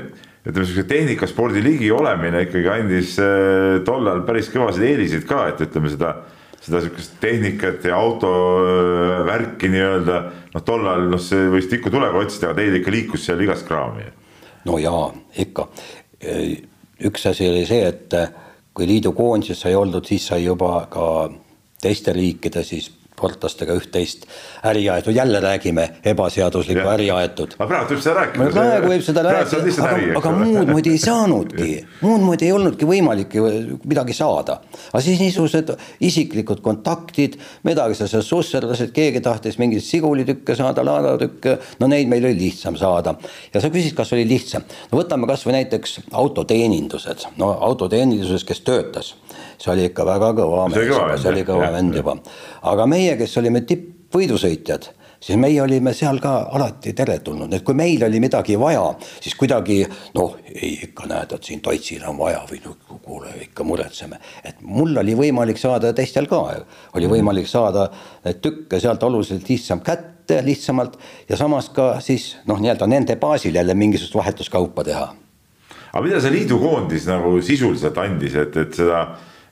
ütleme 0.47 0.67
siukse 0.67 0.87
tehnikaspordi 0.89 1.63
ligi 1.65 1.91
olemine 1.93 2.45
ikkagi 2.47 2.71
andis 2.71 3.17
äh, 3.23 3.83
tollal 3.87 4.23
päris 4.29 4.51
kõvasid 4.53 4.87
eeliseid 4.87 5.27
ka, 5.29 5.49
et 5.51 5.63
ütleme 5.67 5.91
seda 5.93 6.15
seda 6.67 6.81
sihukest 6.83 7.21
tehnikat 7.23 7.85
ja 7.87 7.99
autovärki 8.01 9.69
nii-öelda, 9.71 10.17
noh, 10.55 10.65
tollal 10.67 11.05
noh, 11.13 11.21
see 11.23 11.47
võis 11.53 11.69
tikku 11.71 11.93
tulega 11.95 12.19
otsida, 12.19 12.51
aga 12.51 12.59
teil 12.59 12.81
ikka 12.81 12.95
liikus 12.95 13.27
seal 13.29 13.43
igast 13.45 13.67
kraami. 13.69 14.09
no 14.67 14.79
jaa, 14.83 15.13
ikka. 15.39 15.69
üks 17.07 17.27
asi 17.31 17.47
oli 17.47 17.63
see, 17.69 17.87
et 17.87 18.17
kui 18.75 18.89
liidu 18.89 19.13
koondises 19.15 19.63
sai 19.63 19.77
oldud, 19.79 20.05
siis 20.09 20.27
sai 20.33 20.43
juba 20.45 20.89
ka 20.91 21.07
teiste 21.83 22.13
riikide 22.17 22.65
siis 22.67 22.91
sportlastega 23.17 23.75
üht-teist 23.79 24.27
äri 24.69 24.85
aetud, 24.93 25.15
jälle 25.17 25.41
räägime 25.41 25.89
ebaseaduslikku 26.05 26.85
ja. 26.85 26.93
äri 26.93 27.09
aetud. 27.11 27.55
aga 27.59 27.69
praegu 27.71 27.95
võib 27.95 28.03
seda 28.05 28.15
rääkida. 28.19 28.49
praegu 28.53 28.91
võib 28.91 29.05
seda 29.07 29.23
rääkida, 29.25 29.61
aga, 29.87 30.01
aga 30.21 30.33
muud 30.37 30.73
moodi 30.73 30.93
ei 30.93 31.01
saanudki, 31.01 31.69
muud 32.03 32.27
moodi 32.27 32.49
ei 32.49 32.53
olnudki 32.53 32.89
võimalik 32.89 33.37
midagi 33.89 34.17
saada. 34.17 34.59
aga 34.91 35.03
siis 35.05 35.23
niisugused 35.23 35.73
isiklikud 36.11 36.61
kontaktid, 36.65 37.39
midagi 37.65 37.97
sa 37.97 38.11
seal 38.11 38.25
susserdasid, 38.27 38.93
keegi 38.97 39.25
tahtis 39.25 39.57
mingeid 39.63 39.85
sigulitükke 39.87 40.59
saada, 40.59 40.85
laadatükke, 40.85 41.57
no 41.81 41.89
neid 41.93 42.13
meil 42.13 42.29
oli 42.29 42.37
lihtsam 42.45 42.77
saada. 42.77 43.17
ja 43.55 43.65
sa 43.65 43.73
küsid, 43.73 43.97
kas 43.97 44.13
oli 44.13 44.29
lihtsam, 44.29 44.67
no 44.93 45.01
võtame 45.01 45.31
kasvõi 45.31 45.57
näiteks 45.57 46.03
autoteenindused, 46.13 47.31
no 47.41 47.55
autoteeninduses, 47.71 48.45
kes 48.45 48.61
töötas 48.67 49.15
see 49.59 49.73
oli 49.73 49.87
ikka 49.89 50.05
väga 50.07 50.33
kõva 50.37 50.67
mees, 50.71 50.91
see 51.23 51.31
oli 51.31 51.45
kõva 51.47 51.71
vend 51.75 51.97
juba. 51.97 52.17
aga 52.73 52.87
meie, 52.91 53.06
kes 53.19 53.37
olime 53.39 53.63
tippvõidusõitjad, 53.69 54.89
siis 55.21 55.39
meie 55.41 55.61
olime 55.63 55.93
seal 55.97 56.19
ka 56.23 56.33
alati 56.57 56.93
teretulnud, 56.97 57.53
et 57.55 57.65
kui 57.67 57.77
meil 57.79 58.03
oli 58.07 58.21
midagi 58.23 58.57
vaja, 58.61 58.85
siis 59.23 59.37
kuidagi 59.39 59.81
noh, 60.17 60.37
ei 60.53 60.75
ikka 60.89 61.09
näed, 61.11 61.37
et 61.37 61.51
siin 61.51 61.63
Toitsil 61.65 62.05
on 62.09 62.19
vaja 62.19 62.43
või 62.51 62.61
no 62.65 62.77
kuule, 63.03 63.33
ikka 63.47 63.65
muretseme. 63.65 64.21
et 64.45 64.61
mul 64.61 64.97
oli 65.03 65.15
võimalik 65.19 65.61
saada, 65.61 65.93
teistel 65.93 66.29
ka 66.31 66.43
oli 66.95 67.11
võimalik 67.11 67.49
saada 67.51 67.89
tükke 68.43 68.81
sealt 68.81 69.03
oluliselt 69.03 69.49
lihtsam 69.49 69.81
kätte, 69.81 70.43
lihtsamalt 70.45 70.99
ja 71.29 71.37
samas 71.37 71.71
ka 71.71 71.97
siis 72.01 72.37
noh, 72.47 72.61
nii-öelda 72.61 72.87
nende 72.91 73.17
baasil 73.17 73.55
jälle 73.55 73.75
mingisugust 73.75 74.15
vahetuskaupa 74.15 74.85
teha. 74.85 75.15
aga 75.93 76.05
mida 76.05 76.21
see 76.21 76.35
liidukoondis 76.35 77.07
nagu 77.09 77.39
sisuliselt 77.43 77.99
andis, 77.99 78.35
et, 78.35 78.57
et 78.57 78.75
seda 78.75 79.07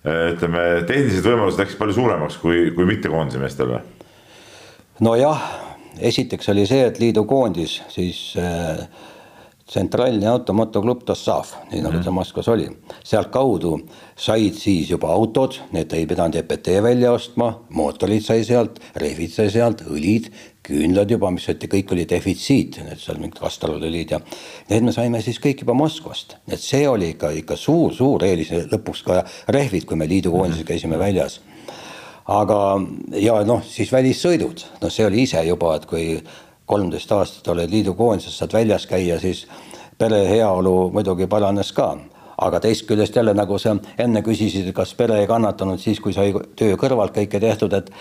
ütleme, 0.05 0.63
tehnilised 0.89 1.25
võimalused 1.25 1.61
läksid 1.63 1.81
palju 1.81 1.97
suuremaks 1.97 2.37
kui, 2.43 2.69
kui 2.77 2.89
mittekoondise 2.89 3.41
meestel 3.41 3.73
või? 3.73 3.81
nojah, 5.05 5.41
esiteks 5.99 6.49
oli 6.53 6.67
see, 6.69 6.85
et 6.91 7.01
liidu 7.03 7.25
koondis 7.29 7.81
siis 7.93 8.21
äh, 8.39 8.85
tsentraalne 9.67 10.29
automotoklubb 10.29 11.03
Tossav, 11.09 11.55
nii 11.71 11.81
nagu 11.81 11.95
mm 11.95 12.01
-hmm. 12.01 12.05
ta 12.05 12.11
Moskvas 12.11 12.49
oli, 12.49 12.69
sealtkaudu 13.05 13.81
said 14.17 14.55
siis 14.55 14.91
juba 14.91 15.09
autod, 15.09 15.57
need 15.73 15.93
ei 15.93 16.07
pidanud 16.07 16.35
EPT 16.35 16.69
välja 16.83 17.13
ostma, 17.13 17.61
mootorid 17.69 18.23
sai 18.23 18.45
sealt, 18.45 18.81
rehvid 18.97 19.31
sai 19.31 19.51
sealt, 19.51 19.83
õlid, 19.83 20.31
küünlad 20.65 21.11
juba, 21.11 21.31
mis 21.35 21.47
öeldi, 21.51 21.69
kõik 21.71 21.93
oli 21.95 22.07
defitsiit, 22.09 22.79
need 22.87 23.01
seal 23.01 23.19
mingid 23.21 23.41
kastalud 23.43 23.83
olid 23.85 24.15
ja 24.17 24.21
need 24.71 24.87
me 24.87 24.95
saime 24.97 25.21
siis 25.25 25.41
kõik 25.43 25.65
juba 25.65 25.77
Moskvast, 25.77 26.39
et 26.49 26.63
see 26.63 26.87
oli 26.89 27.13
ikka, 27.15 27.35
ikka 27.43 27.59
suur-suur 27.61 28.25
eelis, 28.25 28.53
lõpuks 28.73 29.05
ka 29.05 29.21
rehvid, 29.53 29.85
kui 29.89 30.01
me 30.01 30.09
liidukoondises 30.11 30.67
käisime 30.69 30.99
väljas. 31.01 31.41
aga, 32.25 32.59
ja 33.21 33.37
noh, 33.45 33.61
siis 33.69 33.93
välissõidud, 33.93 34.65
noh, 34.81 34.91
see 34.91 35.05
oli 35.05 35.27
ise 35.29 35.45
juba, 35.45 35.75
et 35.77 35.85
kui 35.87 36.07
kolmteist 36.65 37.13
aastat 37.13 37.49
oled 37.53 37.71
liidukoondises, 37.71 38.39
saad 38.39 38.57
väljas 38.57 38.87
käia, 38.89 39.19
siis 39.21 39.45
pere 39.99 40.25
heaolu 40.29 40.91
muidugi 40.95 41.29
paranes 41.31 41.73
ka. 41.77 41.95
Aga 42.45 42.59
teist 42.65 42.87
küljest 42.89 43.15
jälle 43.15 43.35
nagu 43.37 43.59
sa 43.63 43.77
enne 44.01 44.23
küsisid, 44.27 44.73
kas 44.75 44.95
pere 44.99 45.21
ei 45.21 45.29
kannatanud 45.31 45.79
siis, 45.79 46.01
kui 46.03 46.17
sai 46.17 46.33
töö 46.59 46.75
kõrvalt 46.81 47.15
kõike 47.15 47.39
tehtud, 47.41 47.77
et 47.77 47.93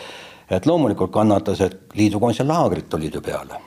et 0.50 0.66
loomulikult 0.66 1.12
kannatas, 1.12 1.62
et 1.62 1.96
liidukoondise 1.98 2.44
laagrid 2.48 2.90
tulid 2.90 3.16
ju 3.16 3.22
peale. 3.22 3.62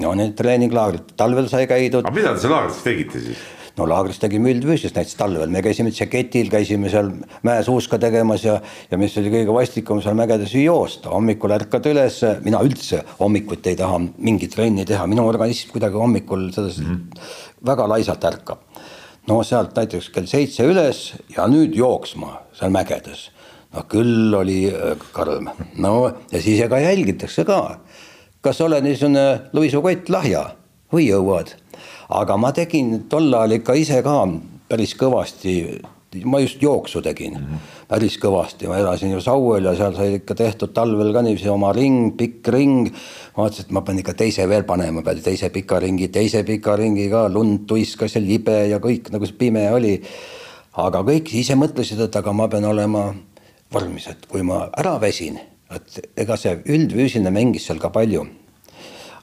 no 0.00 0.14
need 0.14 0.34
treeninglaagrid, 0.34 1.14
talvel 1.16 1.48
sai 1.48 1.66
käidud. 1.70 2.04
aga 2.04 2.14
mida 2.14 2.34
te 2.34 2.40
seal 2.46 2.52
laagrites 2.56 2.82
tegite 2.82 3.20
siis? 3.20 3.44
no 3.78 3.86
laagris 3.90 4.20
tegime 4.22 4.52
üldfüüsist, 4.54 4.94
näiteks 4.94 5.16
talvel 5.18 5.50
me 5.50 5.62
käisime 5.64 5.90
tšeketil, 5.94 6.50
käisime 6.52 6.90
seal 6.92 7.10
mäesuuska 7.46 7.98
tegemas 8.02 8.44
ja, 8.46 8.58
ja 8.90 8.98
mis 9.00 9.16
oli 9.18 9.32
kõige 9.32 9.56
vastikum 9.56 10.02
seal 10.04 10.16
mägedes 10.18 10.54
joosta, 10.58 11.10
hommikul 11.14 11.54
ärkad 11.56 11.88
üles, 11.90 12.20
mina 12.44 12.62
üldse 12.64 13.02
hommikuti 13.18 13.72
ei 13.72 13.80
taha 13.80 13.98
mingit 14.04 14.54
trenni 14.54 14.86
teha, 14.88 15.08
minu 15.10 15.26
organism 15.26 15.74
kuidagi 15.74 15.98
hommikul 15.98 16.50
selles 16.54 16.78
mm 16.82 16.90
-hmm. 16.90 17.30
väga 17.66 17.88
laisalt 17.88 18.24
ärkab. 18.24 18.58
no 19.26 19.42
sealt 19.42 19.76
näiteks 19.76 20.10
kell 20.10 20.26
seitse 20.26 20.64
üles 20.68 21.14
ja 21.36 21.46
nüüd 21.48 21.74
jooksma 21.74 22.42
seal 22.52 22.70
mägedes 22.70 23.30
no 23.74 23.86
küll 23.90 24.34
oli 24.38 24.60
äh, 24.70 24.96
karm, 25.12 25.50
no 25.76 25.94
ja 26.32 26.42
siis 26.42 26.60
ega 26.64 26.78
jälgitakse 26.78 27.44
ka 27.44 27.60
kas 28.44 28.60
oled 28.60 28.84
niisugune 28.84 29.24
luisukott 29.56 30.10
lahja 30.12 30.44
või 30.92 31.08
jõuad. 31.08 31.54
aga 32.08 32.36
ma 32.36 32.52
tegin 32.52 33.06
tol 33.08 33.32
ajal 33.32 33.56
ikka 33.56 33.74
ise 33.80 34.02
ka 34.04 34.18
päris 34.68 34.92
kõvasti, 35.00 35.54
ma 36.28 36.38
just 36.42 36.62
jooksu 36.62 37.00
tegin 37.02 37.38
mm 37.38 37.44
-hmm. 37.44 37.72
päris 37.88 38.18
kõvasti, 38.20 38.68
ma 38.68 38.78
elasin 38.78 39.10
ju 39.16 39.20
Sauel 39.20 39.64
ja 39.64 39.74
seal 39.76 39.96
sai 39.96 40.14
ikka 40.20 40.34
tehtud 40.34 40.72
talvel 40.74 41.12
ka 41.12 41.22
niiviisi 41.22 41.48
oma 41.48 41.72
ring, 41.72 42.16
pikk 42.16 42.48
ring. 42.48 42.92
vaatasin, 43.36 43.64
et 43.64 43.70
ma 43.70 43.80
pean 43.80 43.98
ikka 43.98 44.14
teise 44.14 44.48
veel 44.48 44.64
panema, 44.64 45.02
pean 45.02 45.22
teise 45.22 45.50
pika 45.50 45.80
ringi, 45.80 46.08
teise 46.08 46.44
pika 46.44 46.76
ringi 46.76 47.08
ka, 47.10 47.28
lund 47.28 47.66
tuiskas 47.66 48.14
ja 48.14 48.20
libe 48.20 48.68
ja 48.68 48.78
kõik 48.78 49.10
nagu 49.10 49.26
see 49.26 49.38
pime 49.38 49.72
oli. 49.72 50.02
aga 50.72 50.98
kõik 50.98 51.34
ise 51.34 51.54
mõtlesid, 51.54 52.00
et 52.00 52.16
aga 52.16 52.32
ma 52.32 52.48
pean 52.48 52.64
olema 52.64 53.14
valmis, 53.74 54.06
et 54.10 54.30
kui 54.30 54.46
ma 54.46 54.64
ära 54.78 54.96
väsin 55.02 55.40
et 55.72 56.00
ega 56.24 56.36
see 56.38 56.56
üldfüüsiline 56.74 57.32
mängis 57.34 57.68
seal 57.68 57.80
ka 57.82 57.92
palju. 57.94 58.26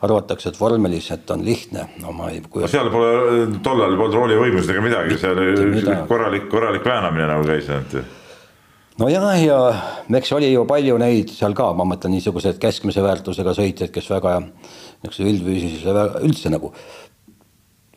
arvatakse, 0.01 0.49
et 0.49 0.55
vormeliselt 0.57 1.29
on 1.29 1.43
lihtne, 1.45 1.83
no 2.01 2.09
ma 2.17 2.31
ei 2.33 2.39
kujuta. 2.41 2.71
seal 2.73 2.87
pole, 2.89 3.43
tollal 3.61 3.93
polnud 3.99 4.15
roolivõimsust 4.17 4.71
ega 4.73 4.81
midagi, 4.81 5.17
seal 5.21 5.37
oli 5.37 5.83
korralik, 6.09 6.47
korralik 6.49 6.87
väänamine 6.89 7.27
nagu 7.29 7.45
käis 7.45 7.69
ainult 7.69 7.93
ju 7.93 8.01
nojah, 8.97 9.27
ja 9.43 9.59
eks 10.17 10.33
oli 10.33 10.49
ju 10.49 10.65
palju 10.65 10.97
neid 10.97 11.29
seal 11.35 11.53
ka, 11.57 11.69
ma 11.77 11.85
mõtlen 11.85 12.15
niisuguseid 12.15 12.57
keskmise 12.61 13.05
väärtusega 13.05 13.53
sõitjaid, 13.59 13.93
kes 13.93 14.09
väga 14.09 14.39
niisuguse 14.41 15.29
üldfüüsilisele 15.35 16.07
üldse 16.25 16.49
nagu 16.49 16.73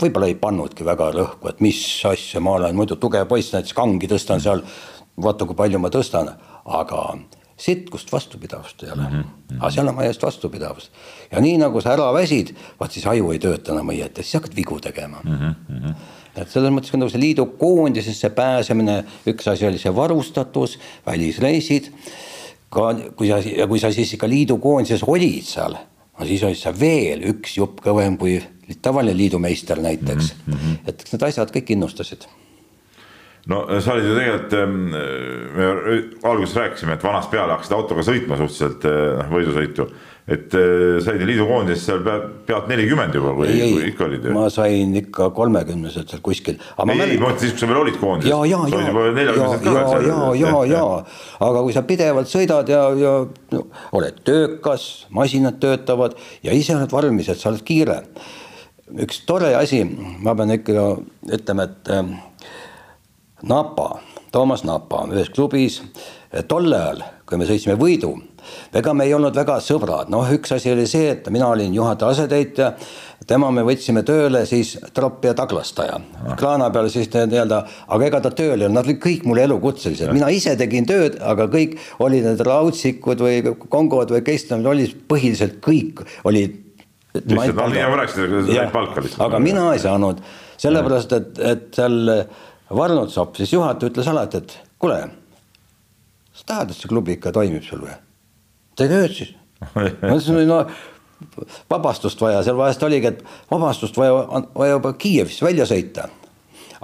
võib-olla 0.05 0.29
ei 0.29 0.37
pannudki 0.37 0.85
väga 0.85 1.09
rõhku, 1.14 1.49
et 1.49 1.64
mis 1.64 1.81
asja, 2.05 2.45
ma 2.45 2.59
olen 2.59 2.77
muidu 2.77 3.01
tugev 3.01 3.25
poiss, 3.31 3.55
näiteks 3.55 3.77
kangi 3.77 4.12
tõstan 4.12 4.45
seal, 4.45 4.61
vaata 5.22 5.46
kui 5.46 5.57
palju 5.57 5.79
ma 5.79 5.90
tõstan, 5.92 6.31
aga 6.64 7.07
sitkust 7.57 8.12
vastupidavust 8.12 8.83
ei 8.83 8.90
ole 8.90 9.03
mm. 9.03 9.22
-hmm. 9.22 9.57
aga 9.61 9.70
seal 9.70 9.88
on 9.88 9.96
vaja 9.96 10.09
just 10.09 10.22
vastupidavust. 10.22 10.90
ja 11.31 11.40
nii 11.40 11.59
nagu 11.59 11.81
sa 11.81 11.92
ära 11.92 12.12
väsid, 12.14 12.55
vaat 12.81 12.92
siis 12.92 13.07
aju 13.07 13.31
ei 13.33 13.38
tööta 13.38 13.72
enam 13.72 13.88
õieti, 13.94 14.22
siis 14.22 14.35
hakkad 14.35 14.57
vigu 14.57 14.81
tegema 14.81 15.20
mm. 15.24 15.55
-hmm. 15.68 15.94
et 16.37 16.50
selles 16.50 16.72
mõttes 16.74 16.90
ka 16.90 16.98
nagu 16.98 17.11
see 17.11 17.20
liidu 17.20 17.46
koondisesse 17.46 18.31
pääsemine, 18.31 19.05
üks 19.27 19.50
asi 19.50 19.66
oli 19.66 19.79
see 19.79 19.94
varustatus, 19.96 20.79
välisreisid. 21.07 21.92
ka 22.70 22.94
kui 23.16 23.29
sa 23.29 23.38
ja 23.38 23.66
kui 23.66 23.79
sa 23.79 23.92
siis 23.92 24.12
ikka 24.12 24.29
liidu 24.29 24.59
koondises 24.59 25.05
olid 25.07 25.44
seal, 25.46 25.77
no 26.18 26.27
siis 26.27 26.42
olid 26.42 26.59
sa 26.59 26.72
veel 26.81 27.22
üks 27.22 27.57
jupp 27.57 27.81
kõvem 27.81 28.18
kui 28.18 28.42
tavaline 28.83 29.16
liidumeister 29.16 29.79
näiteks 29.79 30.35
mm. 30.46 30.55
-hmm. 30.55 30.79
et 30.87 31.05
need 31.12 31.22
asjad 31.22 31.50
kõik 31.55 31.70
innustasid 31.70 32.27
no 33.51 33.61
sa 33.85 33.93
olid 33.93 34.09
ju 34.09 34.17
tegelikult, 34.17 34.57
me 35.55 35.69
alguses 36.31 36.57
rääkisime, 36.57 36.97
et 36.97 37.05
vanast 37.05 37.31
peale 37.33 37.53
hakkasid 37.53 37.77
autoga 37.77 38.05
sõitma 38.07 38.39
suhteliselt 38.41 38.87
noh, 38.89 39.31
võidusõitu. 39.35 39.89
et 40.25 40.55
said 41.05 41.21
liidu 41.29 41.45
koondises 41.45 41.83
seal 41.85 41.99
pealt 42.01 42.71
nelikümmend 42.71 43.13
juba 43.13 43.35
või, 43.37 43.59
või 43.61 43.91
ikka 43.91 44.07
olid 44.07 44.25
ju? 44.25 44.33
ma 44.33 44.47
sain 44.53 44.95
ikka 44.97 45.29
kolmekümneselt 45.37 46.15
seal 46.15 46.23
kuskil. 46.25 46.57
ei, 46.57 46.87
ma 46.89 46.97
mõtlesin 46.97 47.43
siis, 47.43 47.53
kui 47.53 47.61
sa 47.67 47.69
veel 47.69 47.83
olid 47.83 48.01
koondises. 48.01 48.33
ja, 48.33 48.41
ja, 48.49 48.63
ja, 48.73 48.81
ja, 48.81 48.95
ja, 49.13 50.01
ja, 50.09 50.25
ja, 50.41 50.65
ja, 50.73 50.85
aga 51.51 51.67
kui 51.67 51.77
sa 51.77 51.85
pidevalt 51.85 52.33
sõidad 52.33 52.73
ja, 52.73 52.87
ja 52.97 53.17
no, 53.29 53.67
oled 54.01 54.25
töökas, 54.25 54.89
masinad 55.13 55.61
töötavad 55.61 56.17
ja 56.47 56.57
ise 56.57 56.79
oled 56.79 56.97
valmis, 56.97 57.29
et 57.29 57.41
sa 57.43 57.53
oled 57.53 57.67
kiire. 57.67 58.01
üks 59.05 59.27
tore 59.29 59.53
asi, 59.61 59.85
ma 60.25 60.33
pean 60.39 60.57
ikka 60.57 60.95
ütlema, 61.37 61.69
et 61.69 61.93
Napa, 63.49 64.01
Toomas 64.33 64.65
Napa 64.65 65.05
ühes 65.13 65.31
klubis. 65.35 65.83
Tol 66.49 66.73
ajal, 66.73 67.03
kui 67.29 67.39
me 67.39 67.47
sõitsime 67.47 67.77
võidu, 67.79 68.11
ega 68.75 68.93
me 68.97 69.07
ei 69.07 69.13
olnud 69.15 69.37
väga 69.37 69.61
sõbrad, 69.63 70.09
noh, 70.11 70.27
üks 70.35 70.51
asi 70.57 70.73
oli 70.73 70.87
see, 70.91 71.13
et 71.13 71.29
mina 71.31 71.47
olin 71.53 71.75
juhataja 71.75 72.11
asetäitja, 72.11 72.73
tema 73.29 73.51
me 73.55 73.63
võtsime 73.67 74.03
tööle 74.07 74.45
siis 74.51 74.75
troppi 74.97 75.31
ja 75.31 75.35
taglastaja, 75.39 76.01
kraana 76.41 76.73
peal 76.75 76.91
siis 76.93 77.07
nii-öelda, 77.13 77.61
aga 77.95 78.09
ega 78.09 78.21
ta 78.25 78.33
tööl 78.35 78.57
ei 78.57 78.67
olnud, 78.67 78.77
nad 78.81 78.91
olid 78.91 79.01
kõik 79.05 79.29
mul 79.29 79.41
elukutselised, 79.45 80.11
mina 80.17 80.31
ise 80.35 80.57
tegin 80.61 80.89
tööd, 80.89 81.21
aga 81.23 81.47
kõik 81.53 81.79
olid 82.05 82.27
need 82.27 82.43
rautsikud 82.49 83.25
või 83.25 83.41
kongod 83.69 84.15
või 84.17 84.25
kes 84.27 84.49
nad 84.53 84.67
olid, 84.75 84.97
põhiliselt 85.11 85.61
kõik 85.65 86.03
olid. 86.29 86.61
lihtsalt, 87.15 87.61
nagu 87.63 88.01
rääkisid, 88.01 88.41
said 88.51 88.75
palka 88.75 89.05
lihtsalt. 89.05 89.23
aga 89.29 89.39
mina 89.39 89.69
ei 89.73 89.85
saanud, 89.85 90.25
sellepärast 90.59 91.15
et, 91.15 91.39
et 91.39 91.71
seal 91.79 92.19
Varnud 92.77 93.13
Sopp, 93.13 93.37
siis 93.39 93.53
juhataja 93.53 93.93
ütles 93.93 94.09
alati, 94.11 94.41
et 94.43 94.57
kuule, 94.83 94.99
sa 96.35 96.49
tahad, 96.49 96.73
et 96.73 96.81
see 96.81 96.91
klubi 96.91 97.17
ikka 97.19 97.33
toimib 97.35 97.65
sul 97.67 97.85
või? 97.87 97.95
tee 98.79 98.91
tööd 98.91 99.15
siis. 99.15 99.33
ma 99.75 99.87
ütlesin, 99.87 100.43
no 100.51 100.65
vabastust 101.71 102.21
vaja, 102.21 102.43
seal 102.45 102.59
vahest 102.59 102.83
oligi, 102.85 103.13
et 103.13 103.25
vabastust 103.51 103.97
vaja, 103.97 104.45
vaja 104.55 104.77
juba 104.77 104.95
Kiievisse 104.99 105.47
välja 105.47 105.67
sõita. 105.69 106.09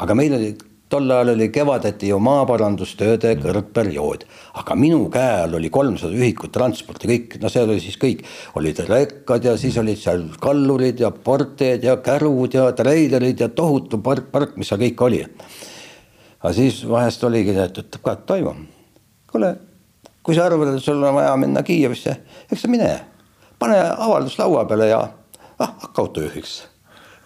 aga 0.00 0.14
meil 0.16 0.34
oli, 0.36 0.50
tol 0.90 1.10
ajal 1.10 1.34
oli 1.34 1.48
kevadeti 1.52 2.08
ju 2.08 2.18
maaparandustööde 2.24 3.34
kõrgperiood, 3.42 4.24
aga 4.62 4.76
minu 4.78 5.02
käe 5.12 5.42
all 5.44 5.58
oli 5.58 5.70
kolmsada 5.70 6.16
ühikut 6.16 6.52
transporti, 6.54 7.10
kõik, 7.10 7.36
no 7.42 7.50
seal 7.52 7.68
oli 7.68 7.82
siis 7.84 7.98
kõik, 8.00 8.24
olid 8.58 8.80
rekkad 8.88 9.44
ja 9.44 9.56
siis 9.60 9.76
olid 9.82 10.00
seal 10.00 10.24
kallurid 10.40 11.02
ja 11.02 11.10
porteed 11.10 11.84
ja 11.84 11.98
kärud 12.02 12.56
ja 12.56 12.70
treilerid 12.76 13.44
ja 13.44 13.50
tohutu 13.52 14.00
park, 14.02 14.30
park, 14.32 14.56
mis 14.56 14.72
seal 14.72 14.80
kõik 14.82 15.04
oli 15.06 15.24
aga 16.40 16.52
siis 16.56 16.80
vahest 16.88 17.24
oligi, 17.24 17.54
et 17.56 17.82
ütleb 17.82 18.04
ka, 18.04 18.16
et 18.16 18.24
Toivo, 18.28 18.54
kuule, 19.30 19.52
kui 20.24 20.36
sa 20.36 20.46
arvad, 20.48 20.74
et 20.74 20.84
sul 20.84 21.02
on 21.02 21.14
vaja 21.16 21.36
minna 21.40 21.62
Kiievisse, 21.66 22.16
eks 22.50 22.64
sa 22.64 22.72
mine, 22.72 22.90
pane 23.60 23.78
avaldus 23.90 24.38
laua 24.40 24.64
peale 24.68 24.90
ja 24.90 25.00
ah, 25.04 25.76
hakka 25.84 26.06
autojuhiks. 26.06 26.56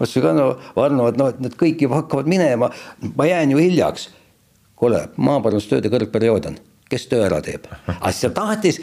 mõtlesin 0.01 0.27
ka 0.27 0.35
no 0.35 0.51
Varno, 0.77 1.09
et 1.09 1.19
noh, 1.21 1.31
et 1.31 1.41
need 1.41 1.55
kõik 1.59 1.87
juba 1.87 2.03
hakkavad 2.03 2.29
minema, 2.31 2.71
ma 3.15 3.27
jään 3.31 3.55
ju 3.55 3.63
hiljaks. 3.63 4.11
kuule, 4.77 5.09
maaparandustööde 5.17 5.89
kõrgperiood 5.89 6.49
on, 6.51 6.57
kes 6.91 7.07
töö 7.09 7.23
ära 7.25 7.41
teeb, 7.43 7.69
aga 7.87 8.11
siis 8.13 8.27
ta 8.27 8.35
tahtis 8.43 8.81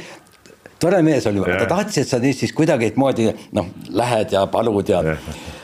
tore 0.82 1.02
mees 1.06 1.28
oli, 1.30 1.44
ta 1.46 1.68
tahtis, 1.70 1.98
et 2.06 2.10
sa 2.10 2.20
siis 2.20 2.54
kuidagimoodi 2.58 3.28
noh, 3.54 3.68
lähed 3.90 4.32
ja 4.32 4.46
palud 4.48 4.90
ja, 4.90 5.04
ja 5.04 5.18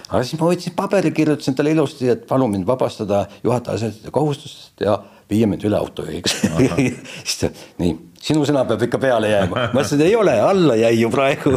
aga 0.09 0.23
siis 0.23 0.39
ma 0.39 0.49
võtsin 0.49 0.75
paberi, 0.77 1.11
kirjutasin 1.15 1.55
talle 1.57 1.73
ilusti, 1.75 2.09
et 2.13 2.25
palun 2.29 2.51
mind 2.53 2.67
vabastada 2.67 3.25
juhataja 3.43 3.91
kohustusest 4.11 4.85
ja 4.85 4.97
viia 5.29 5.47
mind 5.49 5.65
üle 5.67 5.77
autojuhiks 5.79 6.35
siis 7.27 7.37
ta, 7.41 7.51
nii, 7.81 7.95
sinu 8.29 8.45
sõna 8.47 8.63
peab 8.67 8.85
ikka 8.87 8.99
peale 9.01 9.31
jääma. 9.31 9.69
ma 9.73 9.83
ütlesin, 9.83 10.03
ei 10.05 10.15
ole, 10.15 10.35
alla 10.41 10.77
jäi 10.79 10.95
ju 11.01 11.11
praegu 11.13 11.55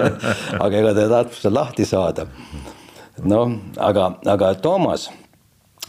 aga 0.64 0.80
ega 0.80 0.94
ta 0.96 1.22
seda 1.36 1.54
lahti 1.54 1.86
saada. 1.88 2.26
noh, 3.22 3.56
aga, 3.78 4.10
aga 4.34 4.54
Toomas, 4.54 5.10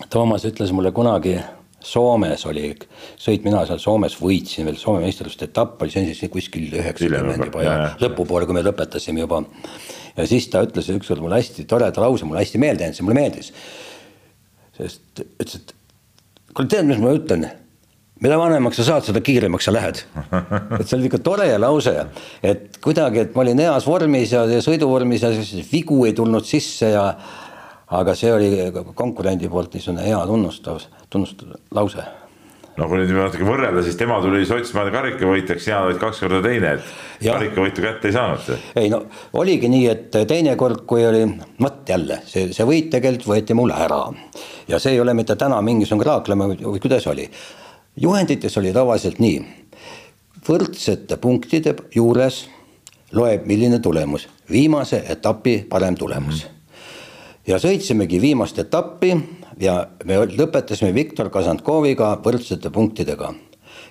Toomas 0.10 0.46
ütles 0.46 0.74
mulle 0.76 0.94
kunagi 0.96 1.40
Soomes 1.86 2.46
oli 2.50 2.72
sõit, 3.22 3.44
mina 3.46 3.62
seal 3.70 3.82
Soomes 3.82 4.18
võitsin 4.18 4.66
veel 4.66 4.80
Soome 4.82 5.04
meistrivõistluste 5.04 5.50
etapp 5.52 5.84
oli 5.86 5.94
see 5.94 6.32
kuskil 6.34 6.72
üheksakümmend 6.74 7.46
juba 7.50 7.66
ja 7.66 7.76
lõpupoole, 8.02 8.48
kui 8.50 8.58
me 8.58 8.66
lõpetasime 8.66 9.22
juba 9.26 9.44
ja 10.16 10.28
siis 10.30 10.48
ta 10.52 10.64
ütles 10.66 10.90
ükskord 10.96 11.24
mulle 11.24 11.42
hästi 11.42 11.68
toreda 11.70 12.04
lause, 12.04 12.26
mulle 12.26 12.44
hästi 12.44 12.62
meelde 12.62 12.86
jäänud, 12.86 12.98
see 12.98 13.06
mulle 13.06 13.20
meeldis. 13.20 13.52
sest 14.78 15.24
ütles, 15.26 15.60
et 15.60 15.76
kuule, 16.54 16.72
tead, 16.72 16.90
mis 16.90 17.02
ma 17.02 17.14
ütlen? 17.16 17.48
mida 18.24 18.38
vanemaks 18.40 18.80
sa 18.80 18.86
saad, 18.88 19.04
seda 19.10 19.20
kiiremaks 19.24 19.66
sa 19.68 19.74
lähed. 19.76 20.00
et 20.80 20.86
see 20.88 20.96
oli 20.98 21.10
ikka 21.10 21.20
tore 21.24 21.50
lause, 21.60 21.94
et 22.44 22.80
kuidagi, 22.84 23.26
et 23.26 23.36
ma 23.36 23.44
olin 23.44 23.60
heas 23.66 23.88
vormis 23.88 24.32
ja, 24.32 24.46
ja 24.50 24.62
sõiduvormis 24.64 25.26
ja 25.26 25.34
siis 25.36 25.68
vigu 25.72 26.00
ei 26.08 26.16
tulnud 26.16 26.48
sisse 26.48 26.94
ja 26.94 27.10
aga 27.88 28.16
see 28.16 28.34
oli 28.34 28.52
konkurendi 28.96 29.50
poolt 29.50 29.74
niisugune 29.74 30.06
hea 30.08 30.22
tunnustav, 30.26 30.80
tunnustav 31.10 31.58
lause 31.72 32.06
no 32.76 32.88
kui 32.92 33.00
nüüd 33.00 33.14
natuke 33.16 33.46
võrrelda, 33.48 33.84
siis 33.86 33.98
tema 34.00 34.18
tuli 34.24 34.46
Sotsmaade 34.48 34.92
karikavõitjaks, 34.94 35.64
sina 35.64 35.82
olid 35.86 36.00
kaks 36.02 36.22
korda 36.26 36.42
teine, 36.44 36.74
et 36.76 37.24
karikavõitu 37.24 37.84
kätte 37.86 38.10
ei 38.10 38.16
saanud. 38.16 38.50
ei 38.82 38.90
no 38.92 39.04
oligi 39.40 39.70
nii, 39.72 39.86
et 39.92 40.18
teine 40.28 40.56
kord, 40.60 40.84
kui 40.90 41.06
oli, 41.08 41.24
vot 41.62 41.90
jälle 41.90 42.22
see, 42.28 42.50
see 42.56 42.68
võit 42.68 42.90
tegelikult 42.94 43.32
võeti 43.32 43.58
mul 43.58 43.74
ära 43.76 44.02
ja 44.72 44.80
see 44.82 44.96
ei 44.96 45.04
ole 45.04 45.16
mitte 45.18 45.38
täna 45.40 45.62
mingisugune 45.66 46.04
kraaklemine 46.04 46.60
või 46.66 46.82
kuidas 46.84 47.08
oli. 47.12 47.30
juhendites 48.02 48.58
oli 48.60 48.74
tavaliselt 48.76 49.22
nii, 49.24 49.40
võrdsete 50.48 51.18
punktide 51.22 51.76
juures 51.96 52.44
loeb, 53.16 53.46
milline 53.48 53.80
tulemus, 53.80 54.28
viimase 54.52 55.04
etapi 55.10 55.62
parem 55.70 55.96
tulemus 55.96 56.44
mm. 56.44 56.50
-hmm. 56.50 56.55
Ja 57.48 57.60
sõitsimegi 57.62 58.20
viimast 58.22 58.60
etappi 58.62 59.14
ja 59.62 59.80
me 60.06 60.22
lõpetasime 60.30 60.94
Viktor 60.96 61.30
Kazantkoviga 61.34 62.16
võrdsete 62.24 62.72
punktidega 62.74 63.34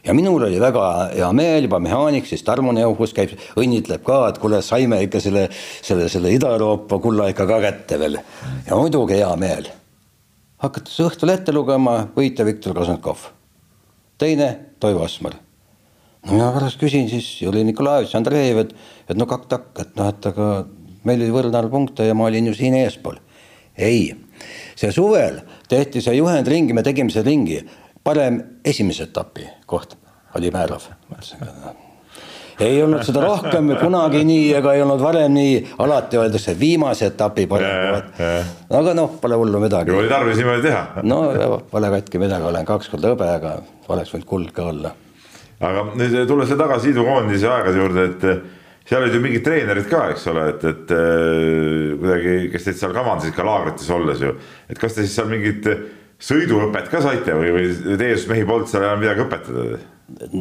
ja 0.04 0.14
minul 0.14 0.42
oli 0.48 0.58
väga 0.60 0.88
hea 1.14 1.30
meel, 1.36 1.68
juba 1.68 1.78
mehaanik, 1.82 2.26
siis 2.28 2.42
Tarmo 2.44 2.72
Neuhus 2.76 3.14
käib, 3.16 3.32
õnnitleb 3.60 4.02
ka, 4.04 4.20
et 4.28 4.40
kuule, 4.42 4.60
saime 4.64 5.00
ikka 5.06 5.22
selle, 5.22 5.46
selle, 5.84 6.10
selle 6.12 6.34
Ida-Euroopa 6.36 6.98
kulla 7.02 7.30
ikka 7.32 7.46
ka 7.48 7.60
kätte 7.64 7.98
veel. 8.00 8.18
ja 8.66 8.76
muidugi 8.76 9.20
hea 9.20 9.30
meel. 9.40 9.70
hakates 10.64 11.00
õhtul 11.04 11.32
ette 11.32 11.52
lugema, 11.52 12.08
võitja 12.16 12.44
Viktor 12.44 12.76
Kasankov. 12.76 13.30
teine 14.18 14.76
Toivo 14.80 15.04
Asmar. 15.04 15.38
no 16.26 16.32
mina 16.32 16.52
pärast 16.52 16.80
küsin 16.80 17.08
siis 17.08 17.40
Jüri 17.40 17.64
Nikolajevitš 17.64 18.16
Andreev, 18.20 18.58
et, 18.66 18.74
et 19.08 19.16
no 19.16 19.26
kak-takk, 19.26 19.72
et 19.80 19.96
noh, 19.96 20.08
et 20.08 20.26
aga 20.32 20.66
meil 21.04 21.22
oli 21.22 21.32
võrdne 21.32 21.58
arv 21.58 21.70
punkte 21.70 22.04
ja 22.04 22.14
ma 22.14 22.28
olin 22.28 22.52
ju 22.52 22.54
siin 22.56 22.76
eespool. 22.76 23.20
Ei, 23.78 24.14
see 24.76 24.92
suvel 24.92 25.40
tehti 25.68 26.02
see 26.04 26.16
juhend 26.18 26.48
ringi, 26.48 26.74
me 26.76 26.82
tegime 26.82 27.10
selle 27.10 27.30
ringi 27.30 27.60
parem 28.04 28.40
esimese 28.64 29.08
etapi 29.08 29.48
koht 29.66 29.96
oli 30.34 30.50
määrav. 30.50 30.86
ei 32.60 32.82
olnud 32.82 33.02
seda 33.06 33.22
rohkem 33.24 33.72
kunagi 33.80 34.24
nii 34.26 34.52
ega 34.58 34.74
ei 34.74 34.82
olnud 34.82 35.02
varem 35.02 35.32
nii, 35.34 35.54
alati 35.78 36.18
öeldakse 36.18 36.56
viimase 36.60 37.06
etapi 37.12 37.46
parem 37.50 38.10
aga 38.70 38.94
noh, 38.94 39.16
pole 39.20 39.38
hullu 39.40 39.62
midagi. 39.62 39.90
oli 39.90 40.08
tarvis 40.08 40.36
niimoodi 40.36 40.68
teha. 40.68 40.84
no 41.02 41.22
pole 41.70 41.90
katki 41.98 42.22
midagi, 42.22 42.50
olen 42.50 42.68
kaks 42.68 42.92
korda 42.92 43.14
hõbe, 43.14 43.30
aga 43.38 43.56
oleks 43.88 44.14
võinud 44.14 44.28
kuld 44.28 44.52
ka 44.54 44.68
olla. 44.74 44.92
aga 45.60 45.88
nüüd 45.94 46.20
tulles 46.28 46.52
tagasi 46.58 46.92
liidukoondise 46.92 47.50
aegade 47.50 47.82
juurde, 47.82 48.10
et 48.10 48.28
seal 48.84 49.02
olid 49.02 49.16
ju 49.16 49.20
mingid 49.24 49.44
treenerid 49.46 49.88
ka, 49.90 50.06
eks 50.12 50.26
ole, 50.32 50.48
et, 50.52 50.64
et 50.68 50.94
kuidagi, 52.00 52.36
kes 52.52 52.68
teid 52.68 52.80
seal 52.82 52.96
kavandasid 52.96 53.36
ka 53.36 53.46
laagrites 53.46 53.90
olles 53.94 54.20
ju, 54.20 54.34
et 54.68 54.80
kas 54.80 54.96
te 54.96 55.06
siis 55.06 55.16
seal 55.16 55.30
mingit 55.30 55.68
sõiduõpet 56.24 56.90
ka 56.92 57.00
saite 57.04 57.36
või, 57.38 57.52
või 57.56 57.98
teie 58.00 58.16
mehi 58.30 58.46
polnud 58.48 58.70
seal 58.70 58.86
enam 58.86 59.00
midagi 59.02 59.24
õpetada? 59.24 59.80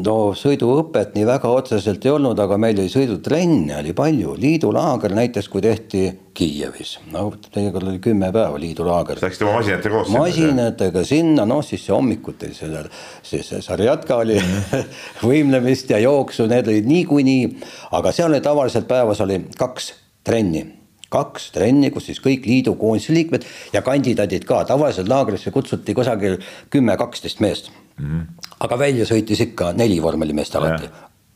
No 0.04 0.16
sõiduõpet 0.36 1.14
nii 1.16 1.24
väga 1.28 1.50
otseselt 1.56 2.04
ei 2.04 2.12
olnud, 2.12 2.40
aga 2.44 2.58
meil 2.60 2.82
oli 2.82 2.92
sõidutrenne 2.92 3.78
oli 3.80 3.94
palju, 3.96 4.36
liidulaager 4.40 5.16
näiteks, 5.16 5.48
kui 5.52 5.64
tehti 5.64 6.04
Kiievis, 6.34 6.96
no 7.14 7.28
teinekord 7.54 7.88
oli 7.92 8.02
kümme 8.04 8.32
päeva 8.34 8.60
liidulaager. 8.60 9.22
Läksite 9.22 9.46
oma 9.46 9.60
masinatega 9.62 9.96
koos? 9.96 10.12
masinatega 10.12 11.04
sinna, 11.08 11.46
noh 11.50 11.64
siis 11.66 11.86
hommikuti 11.94 12.52
selle, 12.58 12.86
siis 13.24 13.54
sarjatka 13.64 14.20
oli 14.24 14.40
võimlemist 15.30 15.94
ja 15.94 16.02
jooksu, 16.04 16.48
need 16.52 16.68
olid 16.74 16.90
niikuinii, 16.90 17.52
aga 17.96 18.12
seal 18.16 18.34
oli 18.34 18.42
tavaliselt 18.44 18.90
päevas 18.90 19.22
oli 19.24 19.44
kaks 19.60 19.94
trenni. 20.28 20.66
Kaks 21.14 21.52
trenni, 21.54 21.92
kus 21.94 22.08
siis 22.10 22.18
kõik 22.18 22.48
liidu 22.50 22.74
koondise 22.82 23.14
liikmed 23.14 23.46
ja 23.76 23.84
kandidaadid 23.86 24.48
ka, 24.50 24.64
tavaliselt 24.66 25.12
laagrisse 25.12 25.54
kutsuti 25.54 25.94
kusagil 25.94 26.40
kümme, 26.74 26.98
kaksteist 26.98 27.44
meest 27.44 27.70
mm. 27.98 28.06
-hmm. 28.06 28.50
aga 28.60 28.80
välja 28.80 29.06
sõitis 29.06 29.42
ikka 29.42 29.74
neli 29.74 30.02
vormelimeest 30.02 30.56
alati. 30.56 30.90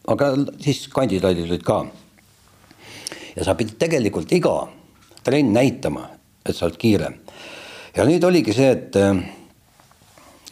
aga 0.07 0.33
siis 0.59 0.87
kandidaadid 0.87 1.49
olid 1.49 1.63
ka. 1.63 1.85
ja 3.35 3.43
sa 3.43 3.55
pidid 3.55 3.77
tegelikult 3.79 4.31
iga 4.31 4.67
trenn 5.23 5.53
näitama, 5.53 6.09
et 6.45 6.55
sa 6.55 6.65
oled 6.65 6.77
kiire. 6.77 7.11
ja 7.95 8.05
nüüd 8.05 8.23
oligi 8.23 8.53
see, 8.53 8.71
et 8.71 8.95
äh, 8.95 9.23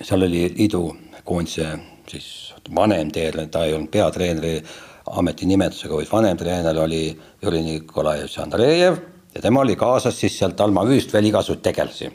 seal 0.02 0.24
oli 0.24 0.50
liidu 0.58 0.98
koondise 1.24 1.80
siis 2.10 2.54
vanem 2.76 3.12
treener, 3.12 3.48
ta 3.48 3.66
ei 3.66 3.74
olnud 3.74 3.90
peatreeneri 3.92 4.60
ametinimetusega, 5.06 5.96
vaid 5.96 6.12
vanem 6.12 6.38
treener 6.38 6.78
oli 6.82 7.04
Jüri 7.44 7.62
Nikolajevitš 7.64 8.40
Andreev 8.42 8.98
ja 9.36 9.42
tema 9.42 9.62
oli 9.62 9.76
kaasas 9.76 10.20
siis 10.20 10.38
sealt 10.40 10.62
Alma 10.62 10.86
Vüüst 10.86 11.14
veel 11.14 11.30
igasuguseid 11.30 11.64
tegelasi, 11.66 12.10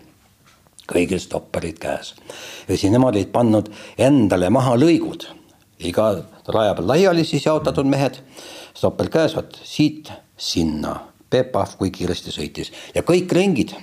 kõigil 0.91 1.21
stopperid 1.23 1.79
käes. 1.81 2.15
ja 2.69 2.77
siis 2.77 2.93
nemad 2.93 3.17
olid 3.17 3.33
pannud 3.33 3.71
endale 3.99 4.51
maha 4.51 4.77
lõigud, 4.77 5.27
iga 5.79 6.11
raja 6.49 6.75
peal 6.75 6.89
laiali 6.89 7.25
siis 7.25 7.47
jaotatud 7.47 7.87
mehed, 7.87 8.21
stopper 8.75 9.09
käes, 9.09 9.37
vot 9.37 9.61
siit 9.65 10.13
sinna, 10.37 10.97
Peep 11.31 11.53
Pahv 11.53 11.77
kui 11.79 11.93
kiiresti 11.95 12.33
sõitis. 12.35 12.73
Ja 12.95 13.03
kõik 13.07 13.33
ringid. 13.33 13.75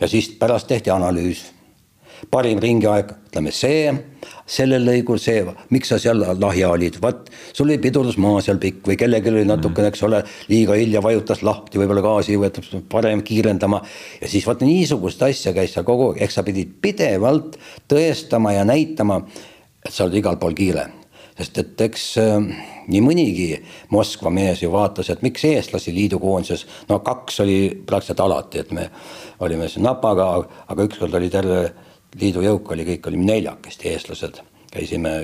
ja 0.00 0.08
siis 0.08 0.28
pärast 0.38 0.66
tehti 0.66 0.90
analüüs 0.90 1.44
parim 2.30 2.60
ringiaeg, 2.62 3.12
ütleme 3.28 3.52
see, 3.54 3.92
sellel 4.46 4.84
lõigul 4.86 5.20
see, 5.20 5.42
miks 5.74 5.92
sa 5.92 5.98
seal 6.00 6.22
lahja 6.40 6.70
olid, 6.74 6.98
vot 7.02 7.30
sul 7.52 7.68
oli 7.68 7.78
pidurdusmaa 7.82 8.42
seal 8.44 8.60
pikk 8.62 8.90
või 8.90 8.98
kellelgi 9.00 9.32
oli 9.32 9.44
natukene, 9.48 9.90
eks 9.92 10.04
ole, 10.06 10.22
liiga 10.50 10.78
hilja 10.78 11.02
vajutas 11.04 11.44
lahti, 11.46 11.80
võib-olla 11.80 12.04
gaasi 12.04 12.38
võetud 12.40 12.88
parem 12.90 13.22
kiirendama. 13.26 13.82
ja 14.20 14.28
siis 14.30 14.46
vot 14.46 14.64
niisugust 14.64 15.22
asja 15.22 15.54
käis 15.56 15.74
seal 15.74 15.86
kogu 15.86 16.12
aeg, 16.12 16.22
ehk 16.24 16.34
sa 16.34 16.46
pidid 16.46 16.76
pidevalt 16.82 17.58
tõestama 17.90 18.54
ja 18.56 18.66
näitama, 18.68 19.22
et 19.84 19.92
sa 19.92 20.06
oled 20.06 20.20
igal 20.20 20.40
pool 20.40 20.56
kiire. 20.56 20.88
Sest 21.34 21.56
et 21.58 21.80
eks 21.82 22.02
äh, 22.22 22.36
nii 22.86 23.00
mõnigi 23.02 23.48
Moskva 23.90 24.30
mees 24.30 24.60
ju 24.62 24.70
vaatas, 24.70 25.08
et 25.10 25.22
miks 25.24 25.42
eestlasi 25.48 25.90
liidukoondises, 25.96 26.62
no 26.90 27.00
kaks 27.02 27.40
oli 27.42 27.58
praktiliselt 27.86 28.22
alati, 28.22 28.62
et 28.62 28.70
me 28.76 28.84
olime 29.42 29.66
siin 29.68 29.82
napaga, 29.86 30.28
aga 30.70 30.86
ükskord 30.86 31.16
oli 31.18 31.32
terve 31.32 31.64
liidu 32.20 32.44
jõuk 32.44 32.70
oli, 32.74 32.86
kõik 32.88 33.08
olime 33.10 33.28
neljakesti 33.32 33.90
eestlased, 33.92 34.40
käisime 34.72 35.14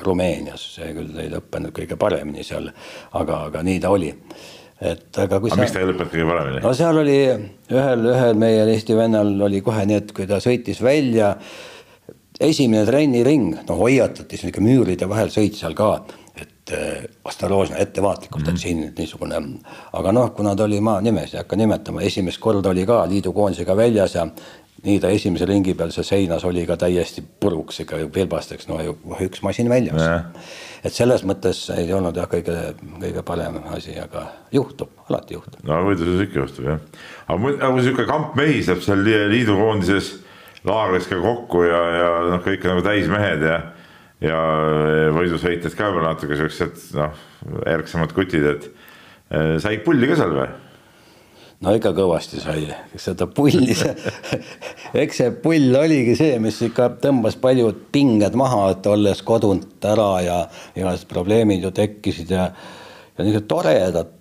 Rumeenias, 0.00 0.62
see 0.78 0.94
küll 0.96 1.18
ei 1.20 1.28
lõppenud 1.28 1.74
kõige 1.76 1.98
paremini 2.00 2.44
seal, 2.46 2.70
aga, 3.20 3.42
aga 3.50 3.62
nii 3.66 3.82
ta 3.82 3.90
oli. 3.92 4.14
et 4.80 5.18
aga 5.20 5.38
kui 5.40 5.50
aga 5.52 5.56
sa. 5.56 5.60
miks 5.60 5.74
ta 5.74 5.82
ei 5.82 5.90
lõppenud 5.90 6.12
kõige 6.14 6.26
paremini? 6.30 6.62
no 6.64 6.72
seal 6.74 6.98
oli 7.02 7.18
ühel, 7.28 8.08
ühel 8.14 8.40
meie 8.40 8.64
Eesti 8.72 8.96
vennal 8.96 9.36
oli 9.44 9.60
kohe 9.60 9.84
nii, 9.86 10.00
et 10.00 10.16
kui 10.16 10.26
ta 10.30 10.40
sõitis 10.40 10.80
välja, 10.82 11.34
esimene 12.40 12.86
trenniring, 12.88 13.60
no 13.68 13.78
hoiatati 13.78 14.40
sihuke 14.40 14.64
müüride 14.64 15.08
vahel 15.10 15.30
sõit 15.34 15.60
seal 15.60 15.76
ka, 15.76 15.92
et 16.40 16.72
eh, 16.72 17.04
Astaloosna 17.28 17.76
ettevaatlikult 17.84 18.42
mm, 18.42 18.46
-hmm. 18.46 18.48
et 18.48 18.54
mhm. 18.54 18.62
siin 18.62 18.94
niisugune, 18.98 19.42
aga 19.92 20.12
noh, 20.12 20.32
kuna 20.34 20.56
ta 20.56 20.64
oli, 20.64 20.80
ma 20.80 20.96
nimesid 21.00 21.36
ei 21.36 21.44
hakka 21.44 21.60
nimetama, 21.60 22.02
esimest 22.02 22.40
korda 22.40 22.72
oli 22.72 22.86
ka 22.86 23.04
liidukoondisega 23.08 23.76
väljas 23.76 24.14
ja 24.14 24.26
nii 24.84 25.00
ta 25.00 25.10
esimese 25.14 25.46
ringi 25.48 25.74
peal 25.78 25.92
see 25.94 26.06
seinas 26.06 26.44
oli 26.48 26.64
ka 26.68 26.76
täiesti 26.80 27.24
puruks 27.40 27.80
ikka 27.84 28.00
vilbasteks, 28.14 28.68
no 28.68 28.80
üks 29.24 29.42
masin 29.46 29.70
väljas. 29.72 30.02
et 30.84 30.92
selles 30.92 31.24
mõttes 31.24 31.62
ei 31.76 31.92
olnud 31.96 32.16
jah, 32.16 32.28
kõige, 32.30 32.74
kõige 33.00 33.22
parem 33.26 33.60
asi, 33.72 33.96
aga 34.00 34.26
juhtub, 34.52 34.92
alati 35.08 35.38
juhtub. 35.38 35.62
no 35.64 35.80
võidluses 35.88 36.26
ikka 36.26 36.42
juhtub 36.42 36.68
jah. 36.72 36.82
aga, 37.28 37.54
aga 37.54 37.72
kui 37.76 37.86
sihuke 37.86 38.08
kamp 38.10 38.36
mehi 38.40 38.60
saab 38.66 38.84
seal 38.84 39.04
liidu 39.04 39.56
koondises 39.60 40.18
laagris 40.64 41.08
ka 41.08 41.20
kokku 41.20 41.64
ja, 41.68 41.80
ja 41.98 42.10
noh, 42.32 42.44
kõik 42.44 42.68
nagu 42.68 42.84
täismehed 42.84 43.48
ja 43.48 43.62
ja 44.24 44.40
võidusõitjad 45.12 45.74
ka 45.76 45.88
võib-olla 45.90 46.14
natuke 46.14 46.36
siuksed 46.38 46.84
noh, 46.96 47.24
ärksamad 47.68 48.14
kutid, 48.16 48.46
et 48.54 48.68
eh, 49.30 49.56
sai 49.60 49.80
pulli 49.84 50.08
ka 50.08 50.18
seal 50.20 50.36
või? 50.36 50.48
No 51.64 51.74
ikka 51.76 51.94
kõvasti 51.96 52.42
sai, 52.42 52.66
seda 53.00 53.26
pulli, 53.26 53.76
eks 55.04 55.20
see 55.22 55.34
pull 55.44 55.80
oligi 55.80 56.16
see, 56.18 56.38
mis 56.42 56.60
ikka 56.68 56.90
tõmbas 57.02 57.38
paljud 57.40 57.86
pinged 57.94 58.36
maha, 58.38 58.68
et 58.74 58.90
olles 58.90 59.24
kodunt 59.26 59.84
ära 59.94 60.10
ja 60.24 60.40
igasugused 60.74 61.10
probleemid 61.10 61.64
ju 61.64 61.72
tekkisid 61.74 62.34
ja 62.36 62.50
ja 63.14 63.22
niisugused 63.22 63.48
toredad 63.50 64.12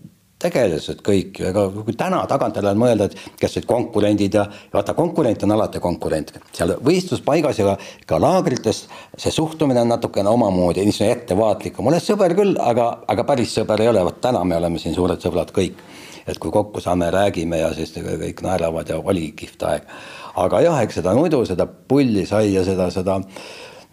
tegelased 0.43 0.99
kõik 1.05 1.39
ju, 1.39 1.47
ega 1.47 1.63
kui 1.71 1.95
täna 1.97 2.19
tagantjärele 2.27 2.75
mõelda, 2.79 3.07
et 3.07 3.37
kes 3.39 3.57
olid 3.57 3.67
konkurendid 3.69 4.35
ja 4.35 4.43
vaata, 4.73 4.95
konkurent 4.97 5.45
on 5.47 5.55
alati 5.55 5.79
konkurent, 5.83 6.33
seal 6.55 6.75
võistluspaigas 6.83 7.61
ja 7.61 7.77
ka 8.09 8.19
laagrites 8.19 8.83
see 9.15 9.31
suhtumine 9.31 9.83
on 9.85 9.93
natukene 9.93 10.31
omamoodi, 10.33 10.83
niisugune 10.83 11.15
ettevaatlikum, 11.15 11.87
oled 11.87 12.03
sõber 12.03 12.35
küll, 12.37 12.57
aga, 12.59 12.89
aga 13.07 13.27
päris 13.29 13.55
sõber 13.55 13.85
ei 13.85 13.91
ole, 13.93 14.03
vot 14.03 14.19
täna 14.23 14.43
me 14.43 14.59
oleme 14.59 14.81
siin 14.83 14.95
suured 14.97 15.23
sõbrad 15.23 15.55
kõik 15.55 15.79
et 16.27 16.39
kui 16.39 16.51
kokku 16.51 16.81
saame, 16.83 17.11
räägime 17.11 17.59
ja 17.59 17.73
siis 17.75 17.93
kõik 17.97 18.43
naeravad 18.45 18.89
ja 18.89 18.99
oli 18.99 19.31
kihvt 19.35 19.67
aeg. 19.69 19.91
aga 20.35 20.61
jah, 20.61 20.81
eks 20.81 21.01
seda 21.01 21.13
muidu 21.17 21.43
seda 21.45 21.67
pulli 21.67 22.25
sai 22.25 22.53
ja 22.53 22.63
seda, 22.65 22.89
seda 22.91 23.19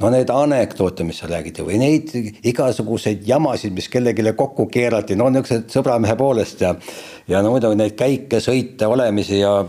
no 0.00 0.10
neid 0.12 0.30
anekdoote, 0.32 1.04
mis 1.04 1.20
seal 1.20 1.32
räägiti 1.34 1.64
või 1.64 1.78
neid 1.80 2.12
igasuguseid 2.46 3.26
jamasid, 3.28 3.74
mis 3.76 3.88
kellelegi 3.92 4.32
kokku 4.36 4.66
keerati, 4.72 5.16
no 5.18 5.28
niisugused 5.32 5.68
sõbramehe 5.74 6.16
poolest 6.18 6.64
ja 6.64 6.74
ja 7.30 7.42
no 7.44 7.52
muidugi 7.54 7.78
neid 7.78 7.96
käike, 7.98 8.40
sõite, 8.42 8.88
olemisi 8.90 9.40
ja 9.42 9.60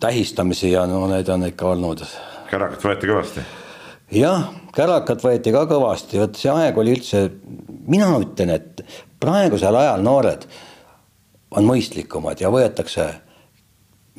tähistamisi 0.00 0.72
ja 0.72 0.86
no 0.88 1.04
neid 1.10 1.28
on 1.28 1.48
ikka 1.48 1.72
olnud. 1.74 2.04
kärakat 2.50 2.84
võeti 2.88 3.10
kõvasti? 3.10 3.46
jah, 4.18 4.50
kärakat 4.74 5.24
võeti 5.24 5.54
ka 5.54 5.64
kõvasti, 5.70 6.20
vot 6.22 6.36
see 6.36 6.52
aeg 6.52 6.78
oli 6.78 6.98
üldse, 6.98 7.24
mina 7.88 8.12
ütlen, 8.20 8.54
et 8.58 8.84
praegusel 9.22 9.76
ajal 9.76 10.04
noored 10.04 10.46
on 11.56 11.68
mõistlikumad 11.68 12.40
ja 12.40 12.50
võetakse, 12.52 13.08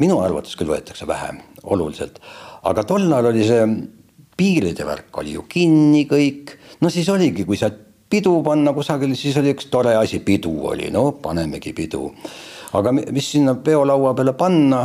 minu 0.02 0.20
arvates 0.24 0.56
küll 0.60 0.72
võetakse 0.74 1.08
vähem, 1.10 1.42
oluliselt, 1.64 2.20
aga 2.64 2.86
tol 2.88 3.06
ajal 3.10 3.32
oli 3.32 3.48
see 3.48 3.66
piiride 4.38 4.86
värk 4.88 5.22
oli 5.22 5.36
ju 5.36 5.46
kinni 5.50 6.06
kõik, 6.10 6.56
no 6.82 6.90
siis 6.94 7.10
oligi, 7.14 7.46
kui 7.46 7.60
sa 7.60 7.70
pidu 8.14 8.34
panna 8.46 8.74
kusagil, 8.74 9.14
siis 9.18 9.38
oli 9.42 9.54
üks 9.54 9.70
tore 9.74 9.96
asi, 9.98 10.22
pidu 10.26 10.54
oli, 10.70 10.90
no 10.94 11.12
panemegi 11.22 11.74
pidu. 11.74 12.10
aga 12.74 12.92
mis 12.94 13.30
sinna 13.30 13.54
peolaua 13.56 14.14
peale 14.18 14.34
panna, 14.34 14.82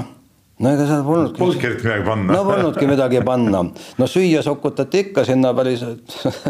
no 0.59 0.73
ega 0.75 0.87
seal 0.89 1.05
polnudki. 1.07 1.41
Polnudki 1.41 1.69
eriti 1.69 1.87
midagi 1.87 2.05
panna. 2.09 2.33
no 2.33 2.45
polnudki 2.45 2.89
midagi 2.89 3.23
panna. 3.25 3.63
no 3.99 4.07
süüa 4.07 4.43
sokutati 4.45 5.05
ikka 5.07 5.25
sinna 5.29 5.53
päris 5.57 5.85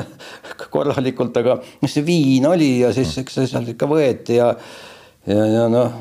korralikult, 0.75 1.37
aga 1.43 1.59
mis 1.83 1.95
see 1.95 2.07
viin 2.07 2.47
oli 2.51 2.79
ja 2.83 2.93
siis 2.95 3.17
eks 3.23 3.41
see 3.41 3.51
sealt 3.51 3.75
ikka 3.75 3.91
võeti 3.91 4.39
ja, 4.39 4.53
ja, 5.29 5.49
ja 5.55 5.65
noh, 5.73 5.99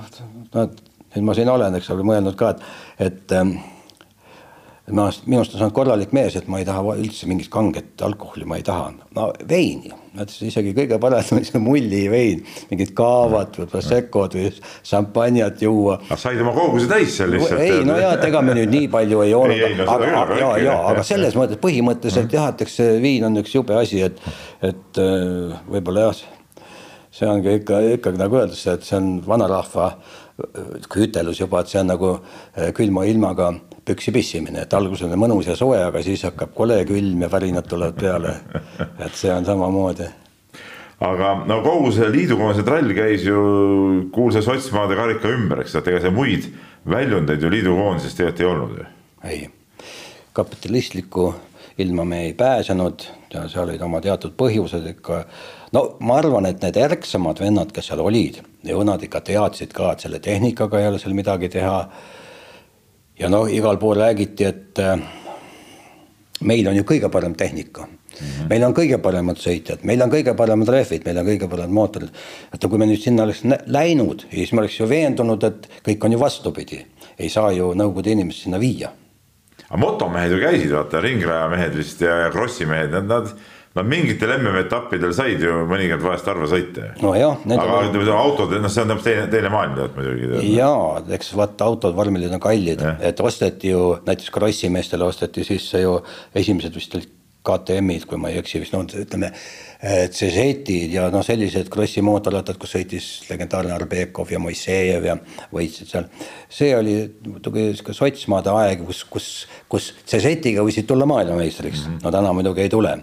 no 0.53 0.67
nüüd 1.15 1.25
ma 1.25 1.35
siin 1.37 1.49
olen, 1.51 1.79
eks 1.79 1.89
ole, 1.93 2.05
mõelnud 2.07 2.37
ka, 2.37 2.53
et, 2.53 2.63
et 3.07 3.35
ähm, 3.35 3.57
ma, 4.93 5.07
minust 5.25 5.55
on 5.55 5.61
saanud 5.61 5.75
korralik 5.75 6.13
mees, 6.15 6.35
et 6.39 6.49
ma 6.51 6.61
ei 6.61 6.67
taha 6.67 6.95
üldse 6.95 7.27
mingit 7.29 7.49
kanget 7.51 8.03
alkoholi, 8.05 8.45
ma 8.47 8.59
ei 8.59 8.65
taha. 8.67 8.91
no 9.17 9.29
veini, 9.49 9.91
isegi 10.47 10.73
kõige 10.77 10.99
parem 11.01 11.33
on 11.35 11.47
see 11.47 11.61
mullivein, 11.61 12.43
mingid 12.71 12.93
kaavad 12.97 13.57
või 13.59 13.69
proseccod 13.71 14.37
või 14.37 14.53
šampanjat 14.87 15.65
juua. 15.65 15.99
aga 16.07 16.19
said 16.21 16.41
oma 16.43 16.55
koguse 16.55 16.89
täis 16.91 17.17
seal 17.17 17.33
lihtsalt? 17.35 17.63
ei, 17.65 17.83
no 17.87 17.97
ja, 17.99 18.13
et 18.15 18.25
ega 18.29 18.43
me 18.45 18.55
nüüd 18.57 18.73
nii 18.73 18.87
palju 18.93 19.25
ei 19.25 19.33
joonud, 19.33 19.83
aga, 19.87 20.13
aga, 20.23 20.39
ja, 20.43 20.55
ja, 20.69 20.79
aga 20.93 21.05
selles 21.07 21.37
mõttes 21.39 21.61
põhimõtteliselt 21.63 22.39
jah, 22.39 22.51
et 22.53 22.65
eks 22.67 22.79
see 22.81 22.97
viin 23.03 23.27
on 23.27 23.43
üks 23.43 23.55
jube 23.57 23.75
asi, 23.79 24.03
et, 24.07 24.23
et 24.65 25.03
äh, 25.03 25.57
võib-olla 25.67 26.09
jah, 26.09 26.25
see 27.17 27.27
ongi 27.29 27.57
ikka, 27.59 27.79
ikkagi 27.97 28.19
nagu 28.21 28.37
öeldakse, 28.37 28.77
et 28.77 28.85
see 28.85 28.97
on 28.99 29.17
vanarahva 29.25 29.89
ütelus 31.01 31.39
juba, 31.41 31.63
et 31.63 31.71
see 31.71 31.81
on 31.81 31.89
nagu 31.89 32.11
äh, 32.13 32.69
külma 32.77 33.07
ilmaga 33.09 33.49
püksi 33.87 34.13
pissimine, 34.13 34.65
et 34.65 34.77
alguses 34.77 35.07
on 35.07 35.17
mõnus 35.19 35.49
ja 35.49 35.55
soe, 35.57 35.79
aga 35.81 36.03
siis 36.05 36.27
hakkab 36.27 36.53
kole 36.57 36.77
külm 36.89 37.25
ja 37.25 37.31
värinad 37.31 37.67
tulevad 37.69 37.97
peale. 37.97 38.35
et 39.05 39.17
see 39.17 39.33
on 39.33 39.45
samamoodi. 39.45 40.09
aga 40.99 41.33
no 41.49 41.61
kogu 41.65 41.91
see 41.95 42.09
liidukoondise 42.13 42.65
trall 42.65 42.93
käis 42.93 43.25
ju 43.25 43.41
kuulsa 44.13 44.41
sotsmaade 44.45 44.95
karika 44.97 45.33
ümber, 45.33 45.61
eks, 45.65 45.75
et 45.75 45.87
ega 45.87 46.01
see 46.05 46.13
muid 46.13 46.49
väljundeid 46.89 47.41
ju 47.41 47.49
liidukoondisest 47.53 48.17
tegelikult 48.17 48.41
ei 48.41 48.51
olnud 48.51 48.77
ju. 48.77 48.87
ei, 49.23 49.49
kapitalistlikku 50.37 51.33
ilma 51.77 52.05
me 52.05 52.21
ei 52.25 52.33
pääsenud 52.33 53.05
ja 53.33 53.47
seal 53.49 53.67
olid 53.67 53.81
oma 53.81 54.01
teatud 54.01 54.33
põhjused 54.37 54.85
ikka. 54.95 55.23
No 55.75 55.97
ma 55.99 56.17
arvan, 56.21 56.45
et 56.45 56.61
need 56.63 56.77
ärksamad 56.77 57.41
vennad, 57.43 57.71
kes 57.75 57.91
seal 57.91 58.03
olid, 58.03 58.41
nad 58.63 59.03
ikka 59.03 59.21
teadsid 59.21 59.73
ka, 59.75 59.91
et 59.93 60.05
selle 60.05 60.19
tehnikaga 60.23 60.79
ei 60.79 60.87
ole 60.87 60.99
seal 60.99 61.15
midagi 61.17 61.49
teha 61.49 61.77
ja 63.19 63.29
no 63.29 63.45
igal 63.47 63.79
pool 63.81 63.97
räägiti, 63.99 64.45
et 64.45 64.79
äh, 64.79 64.99
meil 66.41 66.67
on 66.67 66.75
ju 66.77 66.83
kõige 66.87 67.09
parem 67.09 67.35
tehnika 67.35 67.87
mm. 67.87 68.27
-hmm. 68.27 68.49
meil 68.49 68.63
on 68.63 68.73
kõige 68.73 68.97
paremad 69.01 69.37
sõitjad, 69.41 69.83
meil 69.83 70.01
on 70.01 70.11
kõige 70.11 70.35
paremad 70.35 70.69
rehvid, 70.69 71.05
meil 71.05 71.17
on 71.17 71.25
kõige 71.25 71.49
paremad 71.49 71.73
mootorid. 71.73 72.09
et 72.53 72.69
kui 72.69 72.77
me 72.77 72.85
nüüd 72.85 73.01
sinna 73.01 73.23
oleks 73.23 73.43
läinud, 73.65 74.25
siis 74.31 74.53
me 74.53 74.61
oleks 74.61 74.79
ju 74.79 74.89
veendunud, 74.89 75.43
et 75.43 75.69
kõik 75.87 76.05
on 76.05 76.11
ju 76.11 76.19
vastupidi. 76.19 76.85
ei 77.19 77.29
saa 77.29 77.51
ju 77.51 77.73
Nõukogude 77.73 78.11
inimesi 78.11 78.41
sinna 78.41 78.59
viia. 78.59 78.89
aga 79.69 79.77
motomehed 79.77 80.31
ju 80.31 80.39
käisid, 80.39 80.71
vaata 80.71 81.01
ringrajamehed 81.01 81.75
vist 81.75 82.01
ja, 82.01 82.17
ja 82.17 82.31
krossimehed, 82.31 82.91
nad, 82.91 83.05
nad 83.05 83.33
Nad 83.77 83.89
mingitel 83.89 84.31
MM-etappidel 84.39 85.11
said 85.13 85.43
ju 85.43 85.59
mõnikord 85.69 86.05
vahest 86.07 86.29
harva 86.29 86.47
sõita. 86.49 86.91
nojah. 87.03 87.43
aga 87.57 87.81
ütleme 87.89 88.15
autod, 88.15 88.55
noh, 88.61 88.71
see 88.73 88.85
on 88.85 88.93
täpselt 88.93 89.09
teine, 89.11 89.27
teine 89.33 89.51
maailm 89.53 89.75
tead 89.77 89.99
muidugi. 89.99 90.55
jaa, 90.55 91.03
eks 91.17 91.29
vaata 91.37 91.67
autod, 91.69 91.93
vormelid 91.97 92.33
on 92.33 92.41
kallid, 92.41 92.81
et 92.99 93.21
osteti 93.21 93.75
ju 93.75 93.83
näiteks 94.07 94.33
Krossi 94.33 94.71
meestele 94.73 95.05
osteti 95.05 95.45
sisse 95.45 95.83
ju 95.83 95.99
esimesed 96.35 96.73
vist 96.75 96.97
olid 96.97 97.13
KTM-id, 97.47 98.05
kui 98.09 98.19
ma 98.19 98.31
ei 98.31 98.41
eksi, 98.41 98.59
vist 98.63 98.73
no 98.75 98.81
ütleme. 98.83 99.31
CZ-id 99.77 100.89
ja 100.89 101.05
noh, 101.13 101.21
sellised 101.23 101.69
Krossi 101.71 102.01
mootorrattad, 102.01 102.57
kus 102.57 102.73
sõitis 102.73 103.07
legendaarne 103.29 103.75
Arbekov 103.75 104.31
ja 104.33 104.39
Moisejev 104.41 105.05
ja 105.05 105.13
võitsid 105.53 105.91
seal. 105.91 106.07
see 106.49 106.71
oli 106.73 106.95
muidugi 107.27 107.67
sihuke 107.75 107.93
sotsmaade 107.93 108.49
aeg, 108.57 108.81
kus, 108.87 109.03
kus, 109.05 109.27
kus 109.69 109.91
CZ-iga 110.01 110.65
võisid 110.65 110.89
tulla 110.89 111.05
maailmameistriks 111.05 111.83
mm, 111.83 111.93
-hmm. 111.93 112.03
no 112.03 112.15
täna 112.17 112.33
muidugi 112.33 112.65
ei 112.65 112.73
tule 112.73 112.95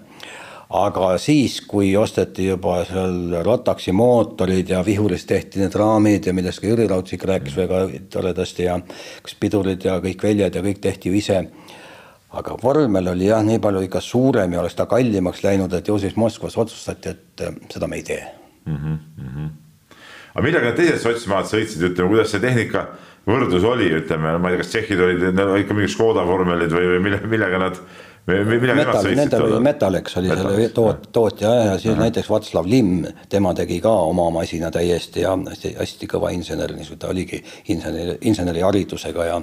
aga 0.74 1.12
siis, 1.22 1.60
kui 1.68 1.92
osteti 1.96 2.48
juba 2.48 2.80
seal 2.88 3.36
Rotaxi 3.46 3.92
mootorid 3.94 4.72
ja 4.74 4.80
vihurist 4.86 5.28
tehti 5.30 5.62
need 5.62 5.74
raamid 5.78 6.26
ja 6.26 6.34
millest 6.34 6.62
ka 6.62 6.66
Jüri 6.66 6.88
Raudsik 6.90 7.26
rääkis 7.30 7.54
väga 7.58 7.84
toredasti 8.10 8.66
ja 8.66 8.80
kas 9.22 9.36
pidurid 9.40 9.86
ja 9.86 10.00
kõik 10.02 10.26
väljad 10.26 10.58
ja 10.58 10.64
kõik 10.64 10.82
tehti 10.82 11.12
ju 11.12 11.18
ise. 11.20 11.44
aga 12.34 12.56
vormel 12.62 13.08
oli 13.12 13.28
jah, 13.28 13.44
nii 13.46 13.60
palju 13.62 13.84
ikka 13.86 14.00
suurem 14.02 14.52
ja 14.52 14.60
oleks 14.60 14.74
ta 14.74 14.86
kallimaks 14.90 15.44
läinud, 15.44 15.72
et 15.72 15.88
ju 15.88 15.98
siis 15.98 16.16
Moskvas 16.16 16.56
otsustati, 16.58 17.08
et 17.08 17.40
äh, 17.46 17.54
seda 17.70 17.86
me 17.86 17.96
ei 17.96 18.02
tee 18.02 18.24
mm. 18.66 18.76
-hmm, 18.76 18.98
mm 19.16 19.28
-hmm. 19.28 19.50
aga 20.34 20.42
millega 20.42 20.64
need 20.64 20.76
teised 20.76 20.98
sotsmaad 20.98 21.46
sõitsid, 21.46 21.84
ütleme, 21.90 22.08
kuidas 22.08 22.30
see 22.30 22.40
tehnika 22.40 22.88
võrdlus 23.26 23.64
oli, 23.64 23.92
ütleme, 24.00 24.38
ma 24.38 24.50
ei 24.50 24.56
tea, 24.56 24.64
kas 24.64 24.72
tšehhid 24.72 25.00
olid 25.00 25.22
ikka 25.60 25.74
mingid 25.74 25.94
Škoda 25.94 26.26
vormelid 26.26 26.72
või, 26.72 26.86
või 26.94 27.02
mille, 27.06 27.20
millega 27.26 27.58
nad 27.58 27.78
Metal, 28.26 29.04
nendel 29.12 29.42
oli 29.44 29.58
Metalex 29.60 30.14
oli 30.16 30.30
Metalex, 30.30 30.54
selle 30.54 30.68
toot, 30.72 31.08
tootja 31.12 31.50
ja 31.54 31.72
siis 31.76 31.92
Aha. 31.92 32.06
näiteks 32.06 32.30
Václav 32.32 32.68
Limm, 32.70 33.04
tema 33.28 33.52
tegi 33.54 33.76
ka 33.84 33.90
oma 34.08 34.30
masina 34.32 34.70
täiesti 34.72 35.20
ja 35.20 35.34
hästi, 35.36 35.74
hästi 35.76 36.08
kõva 36.08 36.30
insener, 36.32 36.72
niisugune 36.72 37.02
ta 37.02 37.10
oligi 37.12 37.42
inseneri, 37.74 38.14
inseneriharidusega 38.30 39.26
ja 39.28 39.34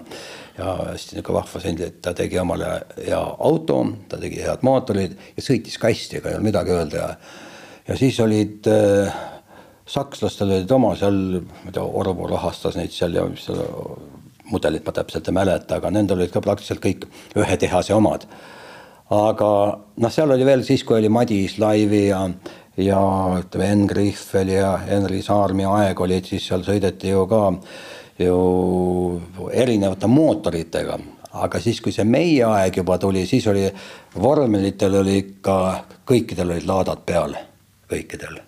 ja 0.57 0.73
hästi 0.79 1.19
niisugune 1.19 1.38
vahva 1.38 1.61
selline, 1.61 1.89
et 1.91 1.99
ta 2.01 2.15
tegi 2.17 2.39
omale 2.41 2.71
hea 2.97 3.19
auto, 3.21 3.84
ta 4.09 4.17
tegi 4.21 4.41
head 4.41 4.65
mootorid 4.65 5.13
ja 5.36 5.43
sõitis 5.45 5.77
ka 5.77 5.91
hästi, 5.91 6.17
ega 6.17 6.32
ei 6.32 6.39
olnud 6.39 6.49
midagi 6.49 6.73
öelda 6.77 7.03
ja 7.03 7.11
ja 7.88 7.97
siis 7.99 8.17
olid 8.23 8.65
äh, 8.71 9.19
sakslastel 9.86 10.55
olid 10.55 10.73
oma 10.73 10.95
seal, 10.97 11.19
ma 11.43 11.69
ei 11.69 11.75
tea, 11.77 11.86
Orvo 11.86 12.32
rahastas 12.34 12.79
neid 12.79 12.97
seal 12.97 13.13
ja 13.19 13.27
mis 13.29 13.45
seal 13.45 13.61
mudelit 14.49 14.89
ma 14.89 14.95
täpselt 14.97 15.29
ei 15.29 15.38
mäleta, 15.38 15.77
aga 15.77 15.93
nendel 15.93 16.17
olid 16.17 16.34
ka 16.34 16.41
praktiliselt 16.41 16.82
kõik 16.82 17.05
ühe 17.38 17.59
tehase 17.61 17.93
omad 17.93 18.25
aga 19.12 19.51
noh, 20.01 20.12
seal 20.12 20.32
oli 20.32 20.47
veel 20.47 20.64
siis, 20.68 20.84
kui 20.88 20.99
oli 20.99 21.09
Madis 21.12 21.57
Laivi 21.59 22.05
ja, 22.07 22.22
ja 22.80 22.99
ütleme, 23.39 23.72
Enn 23.76 23.88
Grihvel 23.89 24.53
ja 24.55 24.76
Henri 24.86 25.22
Saarmi 25.26 25.68
aeg 25.68 25.99
olid, 25.99 26.30
siis 26.30 26.47
seal 26.47 26.64
sõideti 26.68 27.12
ju 27.12 27.26
ka 27.30 27.47
ju 28.22 28.38
erinevate 29.51 30.07
mootoritega, 30.07 30.99
aga 31.41 31.62
siis, 31.64 31.82
kui 31.82 31.95
see 31.95 32.05
meie 32.07 32.45
aeg 32.45 32.82
juba 32.84 32.99
tuli, 33.01 33.26
siis 33.28 33.47
oli 33.51 33.66
vormelitel 34.22 35.01
oli 35.01 35.18
ikka, 35.26 35.57
kõikidel 36.07 36.55
olid 36.55 36.70
laadad 36.70 37.03
peal, 37.07 37.36
kõikidel 37.91 38.39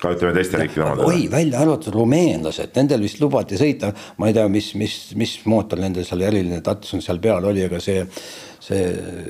ka 0.00 0.12
ütleme 0.16 0.34
teiste 0.36 0.60
riikide 0.60 0.84
omadele. 0.84 1.12
oi, 1.12 1.28
välja 1.32 1.62
arvatud 1.64 1.94
rumeenlased, 1.96 2.74
nendel 2.76 3.04
vist 3.06 3.22
lubati 3.22 3.60
sõita, 3.60 3.92
ma 4.20 4.30
ei 4.30 4.36
tea, 4.36 4.48
mis, 4.52 4.72
mis, 4.78 4.98
mis 5.16 5.38
mootor 5.48 5.80
nendel 5.82 6.06
seal 6.08 6.26
eriline 6.26 6.60
Datsun 6.64 7.04
seal 7.04 7.22
peal 7.22 7.46
oli, 7.48 7.64
aga 7.66 7.80
see 7.82 8.04
see, 8.66 8.86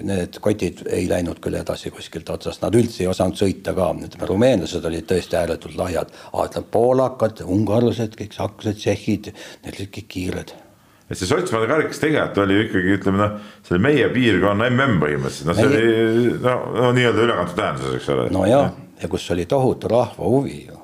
need 0.06 0.38
kotid 0.42 0.82
ei 0.92 1.06
läinud 1.10 1.40
küll 1.44 1.58
edasi 1.58 1.92
kuskilt 1.94 2.30
otsast, 2.32 2.62
nad 2.64 2.76
üldse 2.78 3.04
ei 3.04 3.10
osanud 3.10 3.38
sõita 3.38 3.74
ka, 3.76 3.90
ütleme 4.08 4.28
rumeenlased 4.30 4.86
olid 4.88 5.08
tõesti 5.10 5.38
ääretult 5.40 5.76
lahjad, 5.78 6.12
aga 6.32 6.46
ütleme 6.50 6.70
poolakad, 6.76 7.42
ungarlased, 7.56 8.16
kõik 8.18 8.36
sakslased, 8.36 8.80
tšehhid, 8.80 9.34
need 9.66 9.82
olid 9.82 9.92
kõik 9.98 10.08
kiired. 10.14 10.54
Et 11.06 11.14
see 11.14 11.28
Sotsmaade 11.28 11.68
karikas 11.70 12.00
tegelikult 12.02 12.40
oli 12.42 12.56
ikkagi 12.64 12.96
ütleme 12.96 13.20
noh, 13.20 13.36
see 13.62 13.76
oli 13.76 13.84
meie 13.84 14.08
piirkonna 14.10 14.66
mm 14.72 14.96
põhimõtteliselt, 15.04 15.46
noh 15.46 15.60
see 15.60 15.68
meie... 15.70 15.92
oli 16.08 16.32
no, 16.42 16.56
no 16.74 16.88
nii-öelda 16.96 17.28
ülekantud 17.28 17.60
tähenduses, 17.60 18.00
eks 18.00 18.08
ole. 18.14 18.26
no 18.34 18.42
ja, 18.48 18.64
ja 19.02 19.08
kus 19.08 19.30
oli 19.30 19.46
tohutu 19.46 19.88
rahva 19.88 20.24
huvi 20.24 20.66
ju. 20.68 20.78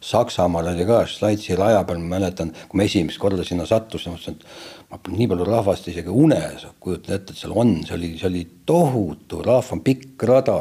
Saksamaal 0.00 0.70
oli 0.72 0.86
ka 0.86 1.00
Šlaitsi 1.06 1.56
raja 1.58 1.82
peal, 1.84 1.98
ma 1.98 2.18
mäletan, 2.18 2.52
kui 2.68 2.78
ma 2.78 2.86
esimest 2.86 3.18
korda 3.18 3.42
sinna 3.44 3.66
sattusin, 3.66 4.14
mõtlesin, 4.14 4.36
et 4.38 4.90
ma 4.90 5.00
nii 5.16 5.26
palju 5.32 5.48
rahvast 5.48 5.88
isegi 5.90 6.14
unes 6.14 6.66
kujutan 6.80 7.16
ette, 7.16 7.34
et 7.34 7.40
seal 7.40 7.54
on, 7.58 7.74
see 7.86 7.96
oli, 7.96 8.12
see 8.20 8.28
oli 8.30 8.44
tohutu 8.66 9.42
rahva 9.42 9.80
pikk 9.84 10.22
rada. 10.30 10.60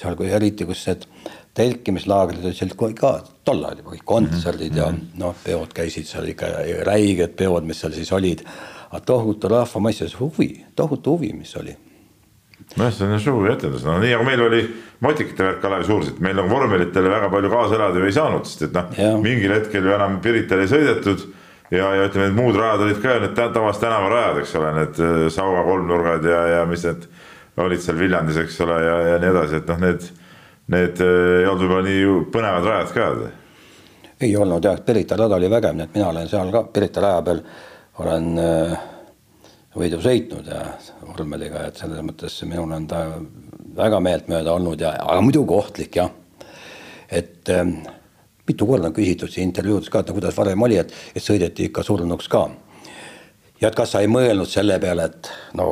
seal, 0.00 0.16
kui 0.16 0.32
eriti, 0.32 0.64
kus 0.66 0.86
need 0.88 1.04
telkimislaagrid 1.54 2.44
olid 2.48 2.56
seal 2.56 2.72
ka 2.96 3.12
tol 3.44 3.60
ajal 3.60 3.82
juba 3.82 3.92
kõik 3.92 4.06
kontserdid 4.08 4.72
mm 4.72 4.78
-hmm. 4.78 4.82
ja 4.82 4.90
mhm. 4.90 5.20
noh, 5.20 5.34
peod 5.44 5.72
käisid 5.76 6.06
seal 6.08 6.28
ikka 6.28 6.46
räiged 6.88 7.36
peod, 7.36 7.64
mis 7.64 7.80
seal 7.80 7.92
siis 7.92 8.12
olid. 8.12 8.44
aga 8.90 9.00
tohutu 9.00 9.48
rahvamass 9.48 10.00
ja 10.00 10.06
huvi, 10.20 10.66
tohutu 10.76 11.10
huvi, 11.10 11.32
mis 11.32 11.56
oli 11.56 11.76
nojah, 12.76 12.94
see 12.94 13.06
on 13.08 13.20
suur 13.20 13.50
etendus, 13.52 13.84
no 13.86 13.98
nii 14.00 14.14
nagu 14.14 14.26
meil 14.26 14.42
oli 14.46 14.62
motikate 15.02 15.44
värk 15.44 15.60
Kalevi 15.62 15.86
suuruselt, 15.88 16.20
meil 16.24 16.36
nagu 16.38 16.50
vormelitele 16.50 17.10
väga 17.10 17.30
palju 17.32 17.50
kaasa 17.52 17.78
elada 17.78 18.00
ju 18.00 18.08
ei 18.08 18.16
saanud, 18.16 18.48
sest 18.48 18.68
et 18.68 18.76
noh, 18.76 19.18
mingil 19.22 19.54
hetkel 19.56 19.88
ju 19.88 19.94
enam 19.96 20.20
Pirital 20.24 20.62
ei 20.62 20.70
sõidetud. 20.70 21.26
Ja, 21.72 21.86
ja 21.96 22.04
ütleme, 22.04 22.26
need 22.28 22.36
muud 22.36 22.56
rajad 22.58 22.82
olid 22.84 22.98
ka 23.00 23.14
need 23.22 23.32
tavalised 23.38 23.80
tänavarajad, 23.80 24.42
eks 24.42 24.50
ole, 24.60 24.72
need 24.76 24.98
äh, 25.00 25.22
Sauga 25.32 25.62
kolmnurgad 25.64 26.26
ja, 26.28 26.40
ja 26.50 26.66
mis 26.68 26.84
need 26.84 27.06
olid 27.64 27.80
seal 27.80 27.96
Viljandis, 27.96 28.42
eks 28.42 28.58
ole, 28.60 28.76
ja, 28.84 28.98
ja 29.08 29.14
nii 29.22 29.30
edasi, 29.30 29.60
et 29.62 29.72
noh, 29.72 29.80
need, 29.80 30.04
need 30.74 31.00
äh, 31.00 31.14
ei 31.38 31.48
olnud 31.48 31.64
võib-olla 31.64 31.86
nii 31.86 32.12
põnevad 32.34 32.68
rajad 32.68 32.92
ka. 32.92 33.08
ei 34.20 34.36
olnud 34.36 34.68
jah, 34.68 34.84
Pirita 34.84 35.16
rada 35.16 35.40
oli 35.40 35.48
vägev, 35.52 35.78
nii 35.78 35.88
et 35.88 35.96
mina 35.96 36.10
olen 36.12 36.28
seal 36.28 36.52
ka 36.52 36.66
Pirita 36.76 37.04
raja 37.06 37.24
peal. 37.30 37.42
Olen 38.02 38.28
äh, 38.40 38.76
võidu 39.76 40.00
sõitnud 40.02 40.48
ja 40.48 40.62
vormeliga, 41.06 41.66
et 41.68 41.80
selles 41.80 42.02
mõttes 42.04 42.34
minul 42.44 42.72
on 42.76 42.86
ta 42.88 43.04
väga 43.76 44.00
meeltmööda 44.04 44.52
olnud 44.52 44.80
ja, 44.80 44.92
aga 45.00 45.20
muidugi 45.24 45.56
ohtlik 45.56 45.96
jah. 45.96 46.10
et 47.08 47.48
äh, 47.48 47.68
mitu 48.48 48.66
korda 48.66 48.90
on 48.90 48.96
küsitud 48.96 49.32
siin 49.32 49.48
intervjuudes 49.48 49.90
ka, 49.90 50.02
et 50.02 50.10
no 50.10 50.16
kuidas 50.18 50.36
varem 50.36 50.62
oli, 50.62 50.76
et, 50.80 50.92
et 51.14 51.24
sõideti 51.24 51.68
ikka 51.70 51.84
surnuks 51.86 52.28
ka. 52.28 52.48
ja 53.60 53.68
et 53.68 53.78
kas 53.78 53.94
sa 53.94 54.02
ei 54.04 54.10
mõelnud 54.12 54.50
selle 54.50 54.78
peale, 54.82 55.08
et 55.08 55.30
no 55.56 55.70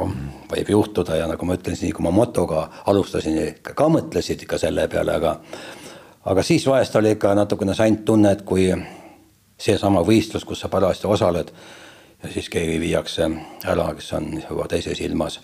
võib 0.50 0.72
juhtuda 0.76 1.18
ja 1.20 1.26
nagu 1.28 1.46
ma 1.46 1.58
ütlesin, 1.58 1.88
nii 1.88 1.98
kui 1.98 2.06
ma 2.06 2.14
motoga 2.14 2.68
alustasin, 2.86 3.36
ka 3.62 3.88
mõtlesid 3.88 4.46
ikka 4.46 4.58
selle 4.58 4.88
peale, 4.88 5.18
aga 5.20 5.36
aga 6.30 6.42
siis 6.44 6.64
vahest 6.66 6.96
oli 6.96 7.12
ikka 7.16 7.34
natukene 7.34 7.74
sant 7.76 8.04
tunne, 8.04 8.32
et 8.32 8.42
kui 8.48 8.70
seesama 9.60 10.00
võistlus, 10.04 10.44
kus 10.48 10.60
sa 10.64 10.72
parajasti 10.72 11.08
osaled 11.08 11.52
ja 12.22 12.32
siis 12.32 12.48
keegi 12.52 12.80
viiakse 12.80 13.30
ära, 13.64 13.90
kes 13.96 14.12
on 14.18 14.32
juba 14.42 14.68
teises 14.68 15.00
ilmas. 15.00 15.40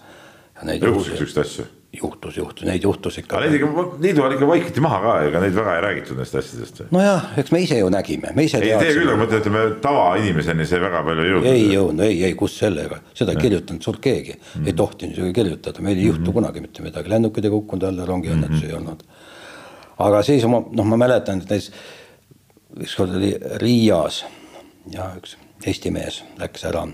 juhtus 0.63 1.11
niisuguseid 1.11 1.45
asju? 1.45 1.67
juhtus, 1.97 2.37
juhtus, 2.37 2.65
neid 2.67 2.85
juhtus 2.85 3.19
ikka. 3.21 3.41
Neid 3.41 3.57
ikka, 3.57 3.85
niidu 4.03 4.25
all 4.25 4.35
ikka 4.35 4.49
vaikiti 4.49 4.83
maha 4.85 4.99
ka, 5.05 5.15
ega 5.29 5.41
neid 5.43 5.55
väga 5.57 5.77
ei 5.77 5.83
räägitud 5.85 6.19
nendest 6.19 6.39
asjadest. 6.41 6.83
nojah, 6.93 7.31
eks 7.41 7.53
me 7.55 7.61
ise 7.65 7.79
ju 7.79 7.89
nägime, 7.93 8.33
me 8.37 8.45
ise. 8.47 8.61
ei, 8.61 8.75
teie 8.81 8.97
küll, 8.99 9.09
aga 9.09 9.21
ma 9.21 9.29
ütlen, 9.29 9.43
ütleme 9.43 9.63
tavainimeseni 9.85 10.67
see 10.69 10.81
väga 10.83 11.03
palju 11.07 11.25
ei 11.25 11.31
jõudnud. 11.31 11.51
ei 11.53 11.67
jõudnud, 11.73 12.05
ei, 12.07 12.19
ei, 12.29 12.35
kus 12.43 12.59
sellega, 12.61 13.01
seda 13.17 13.37
ei 13.37 13.43
kirjutanud 13.47 13.89
suurt 13.89 14.03
keegi 14.05 14.35
mm, 14.35 14.43
-hmm. 14.51 14.67
ei 14.67 14.77
tohtinud 14.83 15.17
isegi 15.17 15.37
kirjutada, 15.41 15.87
meil 15.87 15.97
ei 15.97 16.11
juhtu 16.11 16.21
mm 16.21 16.29
-hmm. 16.29 16.39
kunagi 16.41 16.65
mitte 16.67 16.85
midagi, 16.85 17.15
lennukid 17.15 17.49
ei 17.49 17.55
kukkunud 17.55 17.89
alla, 17.91 18.09
rongiõnnetusi 18.13 18.67
mm 18.67 18.69
-hmm. 18.69 18.71
ei 18.71 18.79
olnud. 18.83 19.03
aga 20.11 20.23
siis 20.23 20.45
ma, 20.45 20.63
noh, 20.71 20.93
ma 20.93 21.01
mäletan, 21.07 21.41
et 21.41 21.49
näiteks 21.49 21.73
ükskord 22.85 23.17
oli 23.17 23.33
Riias 23.63 24.25
ja 24.93 25.11
üks 25.17 25.37
Eesti 25.65 25.91
mees 25.91 26.21
läks 26.39 26.67
ära, 26.69 26.85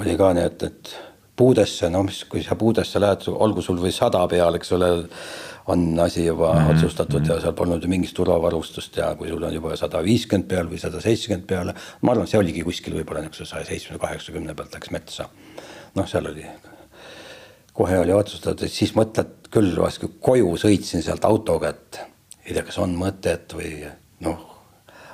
oli 0.00 0.16
ka 0.18 0.32
nii, 0.36 0.48
et, 0.50 0.62
et 0.62 0.92
puudesse, 1.40 1.88
no 1.90 2.02
mis, 2.04 2.24
kui 2.28 2.42
sa 2.44 2.56
puudesse 2.58 3.00
lähed, 3.00 3.28
olgu 3.32 3.62
sul 3.64 3.80
või 3.80 3.92
sada 3.94 4.20
peal, 4.28 4.58
eks 4.58 4.74
ole, 4.76 4.90
on 5.72 5.84
asi 6.02 6.26
juba 6.26 6.52
mm 6.52 6.58
-hmm. 6.60 6.74
otsustatud 6.74 7.26
ja 7.26 7.38
seal 7.40 7.54
polnud 7.56 7.82
ju 7.82 7.88
mingit 7.88 8.14
turvavarustust 8.14 8.96
ja 8.96 9.14
kui 9.14 9.28
sul 9.28 9.42
on 9.42 9.54
juba 9.54 9.76
sada 9.76 10.02
viiskümmend 10.04 10.48
peal 10.48 10.68
või 10.68 10.80
sada 10.82 11.00
seitsekümmend 11.00 11.46
peale, 11.46 11.74
ma 12.02 12.12
arvan, 12.12 12.26
see 12.26 12.40
oligi 12.40 12.64
kuskil 12.66 12.94
võib-olla 12.98 13.24
niisuguse 13.24 13.50
saja 13.50 13.64
seitsmekümne, 13.64 14.06
kaheksakümne 14.06 14.54
pealt 14.54 14.74
läks 14.74 14.90
metsa. 14.90 15.28
noh, 15.94 16.08
seal 16.08 16.26
oli, 16.26 16.46
kohe 17.72 17.98
oli 17.98 18.12
otsustatud, 18.12 18.66
et 18.66 18.72
siis 18.72 18.94
mõtled 18.94 19.48
küll, 19.50 19.76
koju 20.20 20.56
sõitsin 20.56 21.02
sealt 21.02 21.24
autoga, 21.24 21.68
et 21.68 22.00
ei 22.44 22.54
tea, 22.54 22.62
kas 22.62 22.78
on 22.78 22.94
mõtet 22.96 23.54
või 23.54 23.86
noh, 24.20 24.49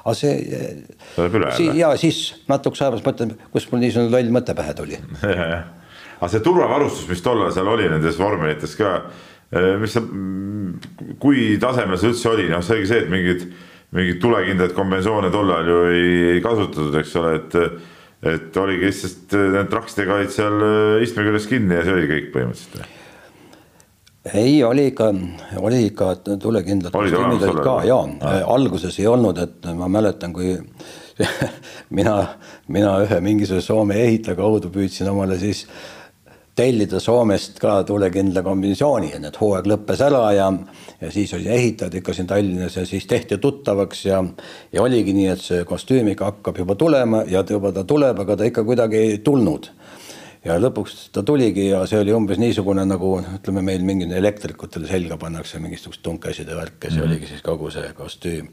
aga 0.06 0.14
see. 0.14 0.58
tuleb 1.16 1.38
üle 1.40 1.52
jälle. 1.52 1.78
ja 1.80 1.92
siis 2.00 2.20
natukese 2.50 2.86
aja 2.86 2.94
pärast 2.94 3.08
mõtlen, 3.08 3.32
kust 3.52 3.72
mul 3.72 3.82
niisugune 3.82 4.14
loll 4.14 4.34
mõte 4.34 4.54
pähe 4.56 4.74
tuli 4.78 5.00
aga 6.20 6.28
see 6.32 6.44
turvavarustus, 6.44 7.08
mis 7.10 7.24
tollal 7.24 7.52
seal 7.54 7.70
oli 7.70 7.88
nendes 7.90 8.18
vormelites 8.20 8.76
ka, 8.78 8.92
eh, 9.52 9.72
mis 9.80 9.96
sa, 9.96 10.02
kui 11.22 11.56
tasemel 11.62 12.00
see 12.00 12.12
üldse 12.12 12.30
oli, 12.32 12.48
noh, 12.52 12.64
see 12.64 12.78
oligi 12.78 12.92
see, 12.92 13.02
et 13.04 13.10
mingid, 13.12 13.44
mingeid 13.96 14.22
tulekindlaid 14.22 14.74
kombinatsioone 14.76 15.32
tollal 15.34 15.70
ju 15.70 15.82
ei, 15.92 16.08
ei 16.36 16.44
kasutatud, 16.44 16.96
eks 17.02 17.20
ole, 17.22 17.36
et 17.42 17.60
et 18.26 18.56
oligi 18.58 18.88
lihtsalt 18.88 19.34
need 19.52 19.68
trakstega 19.70 20.14
olid 20.16 20.32
seal 20.32 20.62
eh, 20.64 21.02
istme 21.04 21.26
küljes 21.26 21.50
kinni 21.50 21.76
ja 21.76 21.84
see 21.84 21.98
oli 21.98 22.08
kõik 22.10 22.30
põhimõtteliselt 22.34 22.94
ei, 24.34 24.64
oli 24.64 24.86
ikka, 24.86 25.10
oli 25.58 25.86
ikka 25.86 26.14
tulekindlad 26.42 26.92
kostüümid 26.92 27.42
olid 27.46 27.62
ka 27.64 27.76
ja 27.86 27.98
alguses 28.46 28.98
ei 29.00 29.06
olnud, 29.06 29.38
et 29.38 29.68
ma 29.76 29.88
mäletan, 29.88 30.32
kui 30.34 30.56
mina, 31.98 32.16
mina 32.68 32.96
ühe 33.04 33.20
mingisuguse 33.24 33.66
Soome 33.66 34.00
ehitaja 34.02 34.36
kaudu 34.38 34.72
püüdsin 34.72 35.08
omale 35.12 35.38
siis 35.40 35.64
tellida 36.56 37.00
Soomest 37.00 37.58
ka 37.60 37.82
tulekindla 37.84 38.40
kombinatsiooni, 38.44 39.10
et 39.12 39.20
need 39.20 39.36
hooaeg 39.36 39.68
lõppes 39.68 40.00
ära 40.06 40.22
ja, 40.32 40.46
ja 41.02 41.10
siis 41.12 41.34
oli 41.36 41.50
ehitajad 41.52 41.98
ikka 42.00 42.14
siin 42.16 42.28
Tallinnas 42.30 42.78
ja 42.78 42.86
siis 42.88 43.04
tehti 43.06 43.36
tuttavaks 43.38 44.06
ja, 44.08 44.22
ja 44.72 44.84
oligi 44.84 45.12
nii, 45.16 45.26
et 45.34 45.44
see 45.44 45.66
kostüüm 45.68 46.08
ikka 46.14 46.30
hakkab 46.32 46.62
juba 46.64 46.78
tulema 46.80 47.22
ja 47.28 47.44
juba 47.48 47.74
ta 47.76 47.84
tuleb, 47.84 48.24
aga 48.24 48.38
ta 48.40 48.48
ikka 48.48 48.64
kuidagi 48.64 49.02
ei 49.02 49.18
tulnud. 49.24 49.68
Ja 50.46 50.58
lõpuks 50.62 51.08
ta 51.14 51.24
tuligi 51.26 51.70
ja 51.70 51.82
see 51.90 52.00
oli 52.00 52.14
umbes 52.14 52.38
niisugune 52.42 52.84
nagu 52.86 53.16
ütleme, 53.20 53.64
meil 53.66 53.86
mingid 53.86 54.12
elektrikutele 54.14 54.88
selga 54.90 55.18
pannakse 55.20 55.60
mingisugust 55.62 56.04
tunkesid 56.06 56.48
ja 56.48 56.58
värke, 56.58 56.90
see 56.90 57.00
mm 57.00 57.08
oligi 57.10 57.32
siis 57.32 57.42
kogu 57.46 57.70
see 57.74 57.90
kostüüm 57.96 58.52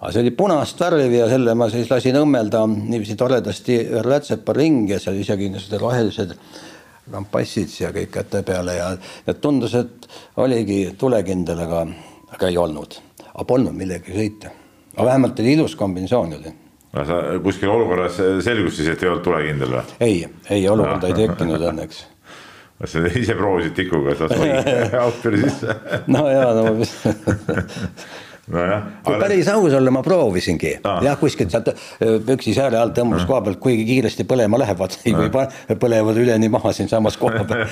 aga 0.00 0.12
see 0.12 0.20
oli 0.20 0.34
punast 0.36 0.80
värvi 0.80 1.18
ja 1.18 1.26
selle 1.30 1.54
ma 1.56 1.70
siis 1.72 1.90
lasin 1.90 2.18
õmmelda 2.20 2.66
niiviisi 2.68 3.16
toredasti 3.16 3.80
rätsepa 4.04 4.56
ringi 4.56 4.96
ja 4.96 5.00
seal 5.00 5.20
isegi 5.20 5.48
niisugused 5.48 5.80
rohelised 5.80 6.34
lampassid 7.12 7.68
siia 7.68 7.92
kõik 7.92 8.12
käte 8.12 8.42
peale 8.46 8.76
ja, 8.78 8.90
ja 9.26 9.34
tundus, 9.34 9.74
et 9.76 10.08
oligi 10.40 10.94
tulekindel, 10.98 11.60
aga, 11.66 11.84
aga 12.36 12.50
ei 12.50 12.58
olnud. 12.60 13.00
aga 13.34 13.44
polnud 13.44 13.76
millegagi 13.76 14.14
sõita. 14.16 14.52
aga 14.94 15.08
vähemalt 15.10 15.40
oli 15.40 15.52
ilus 15.52 15.76
kombinatsioon 15.76 16.36
oli. 16.38 16.54
Aga 16.94 17.04
sa 17.08 17.20
kuskil 17.42 17.70
olukorras 17.74 18.18
selgus 18.46 18.78
siis, 18.78 18.90
et 18.92 19.02
ei 19.02 19.10
olnud 19.10 19.24
tulekindel 19.26 19.78
või? 19.78 19.86
ei, 20.06 20.18
ei 20.54 20.68
olukorda 20.70 21.10
ei 21.10 21.16
tekkinud 21.24 21.70
õnneks 21.70 22.04
kas 22.80 22.94
sa 22.96 23.06
ise 23.08 23.36
proovisid 23.38 23.74
tikuga, 23.76 24.14
et 24.14 24.22
las 24.24 24.36
autori 25.06 25.42
sisse? 25.44 25.78
no 26.10 26.26
ja, 26.30 26.50
no 26.56 26.64
ma 26.74 26.86
nojah. 28.54 28.82
kui 29.06 29.16
päris 29.20 29.48
aus 29.48 29.72
olla, 29.78 29.92
ma 29.94 30.02
proovisingi 30.04 30.74
ah. 30.84 31.00
jah, 31.04 31.16
kuskilt 31.20 31.54
sealt 31.54 31.70
püksi 32.26 32.54
sääre 32.56 32.78
alt 32.80 32.96
tõmbas 32.98 33.24
ah. 33.24 33.30
koha 33.30 33.40
pealt, 33.46 33.60
kuigi 33.62 33.86
kiiresti 33.88 34.26
põlema 34.28 34.60
läheb, 34.60 34.78
vaata 34.80 35.00
ah. 35.14 35.76
põlevad 35.80 36.20
üleni 36.20 36.50
maha 36.52 36.74
siinsamas 36.76 37.18
koha 37.20 37.46
peal 37.48 37.64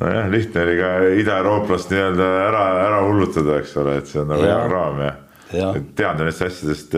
nojah, 0.00 0.28
lihtne 0.32 0.64
oli 0.64 0.76
ka 0.80 0.90
idaeurooplast 1.22 1.94
nii-öelda 1.94 2.28
ära, 2.48 2.66
ära 2.88 3.00
hullutada, 3.06 3.58
eks 3.62 3.76
ole, 3.82 3.98
et 4.02 4.10
see 4.10 4.22
on 4.22 4.32
nagu 4.32 4.46
hea 4.46 4.60
kraam 4.66 5.00
ja. 5.04 5.14
Tean 5.50 6.18
nendest 6.20 6.44
asjadest 6.44 6.96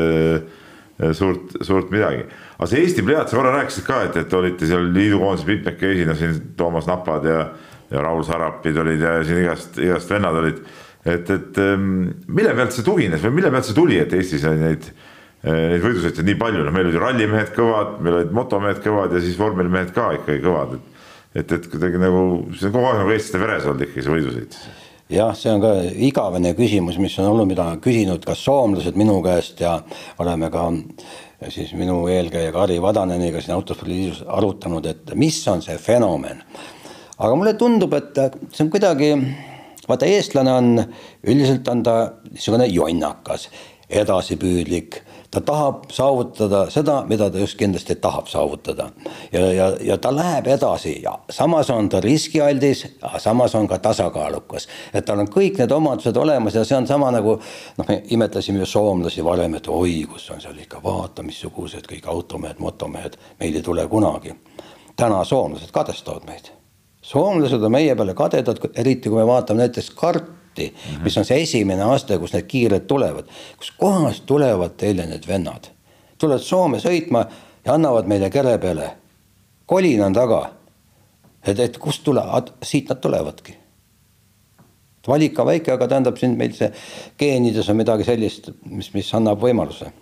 suurt, 1.16 1.56
suurt 1.64 1.90
midagi. 1.92 2.24
aga 2.58 2.68
see 2.68 2.82
Eesti 2.84 3.04
pliiats, 3.06 3.32
sa 3.32 3.38
korra 3.38 3.54
rääkisid 3.56 3.86
ka, 3.86 4.02
et, 4.08 4.16
et 4.20 4.34
olite 4.36 4.68
seal 4.68 4.90
liidukoondises 4.94 5.48
mitmekesi, 5.48 6.06
no 6.08 6.16
siin 6.18 6.36
Toomas 6.58 6.88
Napad 6.90 7.24
ja, 7.28 7.44
ja 7.90 8.02
Raul 8.04 8.24
Sarapid 8.26 8.76
olid 8.82 9.00
ja 9.04 9.16
siin 9.24 9.40
igast, 9.44 9.78
igast 9.80 10.12
vennad 10.12 10.36
olid. 10.42 10.60
Et, 11.00 11.30
et 11.32 11.62
ehm, 11.62 12.10
mille 12.28 12.52
pealt 12.58 12.76
see 12.76 12.84
tugines 12.84 13.22
või 13.24 13.38
mille 13.38 13.52
pealt 13.54 13.70
see 13.70 13.76
tuli, 13.76 13.96
et 14.02 14.12
Eestis 14.12 14.44
on 14.44 14.60
neid, 14.60 14.90
eh, 15.40 15.62
neid 15.72 15.84
võidusõitjaid 15.86 16.28
nii 16.28 16.40
palju, 16.42 16.66
noh, 16.66 16.76
meil 16.76 16.90
olid 16.90 17.00
rallimehed 17.00 17.54
kõvad, 17.56 17.96
meil 18.04 18.18
olid 18.18 18.36
motomehed 18.36 18.82
kõvad 18.84 19.16
ja 19.16 19.24
siis 19.24 19.40
vormelimehed 19.40 19.94
ka 19.96 20.10
ikkagi 20.20 20.44
kõvad, 20.44 20.76
et 20.76 20.98
et, 21.30 21.52
et 21.54 21.66
kuidagi 21.70 21.98
nagu 22.02 22.20
see 22.58 22.66
on 22.66 22.72
kogu 22.74 22.88
aeg 22.88 23.04
nagu 23.04 23.12
eestlaste 23.14 23.38
veres 23.38 23.66
olnud 23.70 23.84
ikkagi 23.86 24.02
see 24.02 24.14
võidusõit 24.16 24.56
jah, 25.10 25.34
see 25.34 25.50
on 25.50 25.60
ka 25.62 25.72
igavene 26.06 26.52
küsimus, 26.58 26.98
mis 27.02 27.16
on 27.18 27.32
olnud, 27.32 27.48
mida 27.50 27.66
on 27.72 27.80
küsinud 27.82 28.24
ka 28.26 28.36
soomlased 28.38 28.98
minu 28.98 29.18
käest 29.24 29.60
ja 29.62 29.76
oleme 30.22 30.50
ka 30.52 30.68
siis 31.50 31.72
minu 31.78 32.02
eelkäija 32.10 32.52
Kari 32.54 32.78
Vadaneniga 32.82 33.42
siin 33.42 33.56
Autospordi 33.56 34.12
arutanud, 34.26 34.86
et 34.86 35.14
mis 35.18 35.40
on 35.48 35.62
see 35.64 35.78
fenomen. 35.78 36.42
aga 37.18 37.36
mulle 37.36 37.54
tundub, 37.54 37.92
et 37.94 38.16
see 38.52 38.64
on 38.64 38.70
kuidagi 38.72 39.10
vaata, 39.88 40.06
eestlane 40.06 40.52
on, 40.52 40.84
üldiselt 41.26 41.68
on 41.68 41.82
ta 41.82 41.96
niisugune 42.30 42.68
jonnakas, 42.70 43.48
edasipüüdlik, 43.90 45.02
ta 45.30 45.40
tahab 45.40 45.84
saavutada 45.90 46.70
seda, 46.70 47.04
mida 47.08 47.30
ta 47.30 47.38
just 47.38 47.58
kindlasti 47.58 47.94
tahab 47.94 48.26
saavutada. 48.26 48.90
ja, 49.32 49.52
ja, 49.52 49.76
ja 49.80 49.98
ta 49.98 50.16
läheb 50.16 50.46
edasi 50.46 51.02
ja 51.02 51.18
samas 51.30 51.70
on 51.70 51.88
ta 51.88 52.00
riskialdis, 52.00 52.86
samas 53.18 53.54
on 53.54 53.68
ka 53.68 53.78
tasakaalukas. 53.78 54.68
et 54.94 55.04
tal 55.04 55.18
on 55.18 55.28
kõik 55.28 55.58
need 55.58 55.70
omadused 55.70 56.16
olemas 56.16 56.54
ja 56.54 56.64
see 56.64 56.76
on 56.76 56.86
sama 56.86 57.10
nagu 57.10 57.38
noh, 57.78 57.88
me 57.88 58.02
imetlesime 58.10 58.58
ju 58.58 58.66
soomlasi 58.66 59.24
varem, 59.24 59.54
et 59.54 59.68
oi, 59.68 60.06
kus 60.12 60.30
on 60.30 60.40
seal 60.40 60.58
ikka, 60.58 60.82
vaata, 60.84 61.22
missugused 61.22 61.86
kõik 61.86 62.08
automehed, 62.08 62.58
motomehed, 62.58 63.16
meil 63.40 63.56
ei 63.56 63.62
tule 63.62 63.86
kunagi. 63.86 64.34
täna 64.96 65.24
soomlased 65.24 65.70
kadestavad 65.70 66.26
meid 66.26 66.50
soomlased 67.02 67.62
on 67.62 67.72
meie 67.72 67.94
peale 67.96 68.14
kadedad, 68.14 68.58
eriti 68.74 69.08
kui 69.08 69.18
me 69.18 69.26
vaatame 69.26 69.64
näiteks 69.64 69.90
karti 70.60 70.74
mm, 70.76 70.96
-hmm. 70.96 71.04
mis 71.04 71.18
on 71.18 71.24
see 71.24 71.42
esimene 71.42 71.82
aste, 71.82 72.18
kus 72.18 72.32
need 72.32 72.46
kiired 72.46 72.86
tulevad. 72.86 73.24
kuskohast 73.56 74.26
tulevad 74.26 74.76
teile 74.76 75.06
need 75.06 75.26
vennad? 75.28 75.70
tulevad 76.18 76.42
Soome 76.42 76.78
sõitma 76.78 77.24
ja 77.64 77.74
annavad 77.74 78.06
meile 78.06 78.30
kere 78.30 78.58
peale. 78.58 78.90
kolin 79.66 80.02
on 80.02 80.12
taga. 80.12 80.50
et, 81.46 81.58
et 81.58 81.78
kust 81.78 82.04
tulevad, 82.04 82.52
siit 82.62 82.88
nad 82.88 83.00
tulevadki. 83.00 83.56
valik 85.08 85.38
on 85.38 85.46
väike, 85.46 85.72
aga 85.72 85.88
tähendab 85.88 86.16
siin 86.16 86.36
meil 86.36 86.52
see 86.52 86.72
geenides 87.18 87.68
on 87.68 87.76
midagi 87.76 88.04
sellist, 88.04 88.50
mis, 88.64 88.94
mis 88.94 89.14
annab 89.14 89.40
võimaluse 89.40 89.92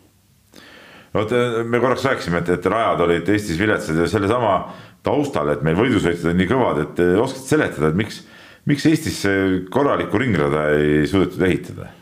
vot 1.14 1.30
me 1.64 1.80
korraks 1.80 2.04
rääkisime, 2.04 2.38
et, 2.38 2.48
et 2.48 2.66
rajad 2.66 3.00
olid 3.00 3.28
Eestis 3.28 3.58
viletsad 3.58 3.96
ja 3.96 4.06
sellesama 4.06 4.74
taustal, 5.02 5.48
et 5.48 5.62
meil 5.62 5.76
võidusõitjad 5.76 6.30
on 6.30 6.36
nii 6.36 6.48
kõvad, 6.50 6.82
et 6.82 7.00
oskad 7.22 7.46
seletada, 7.46 7.88
et 7.88 7.96
miks, 7.96 8.26
miks 8.66 8.86
Eestis 8.90 9.22
korralikku 9.70 10.18
ringrada 10.18 10.68
ei 10.74 11.06
suudetud 11.06 11.46
ehitada? 11.46 11.92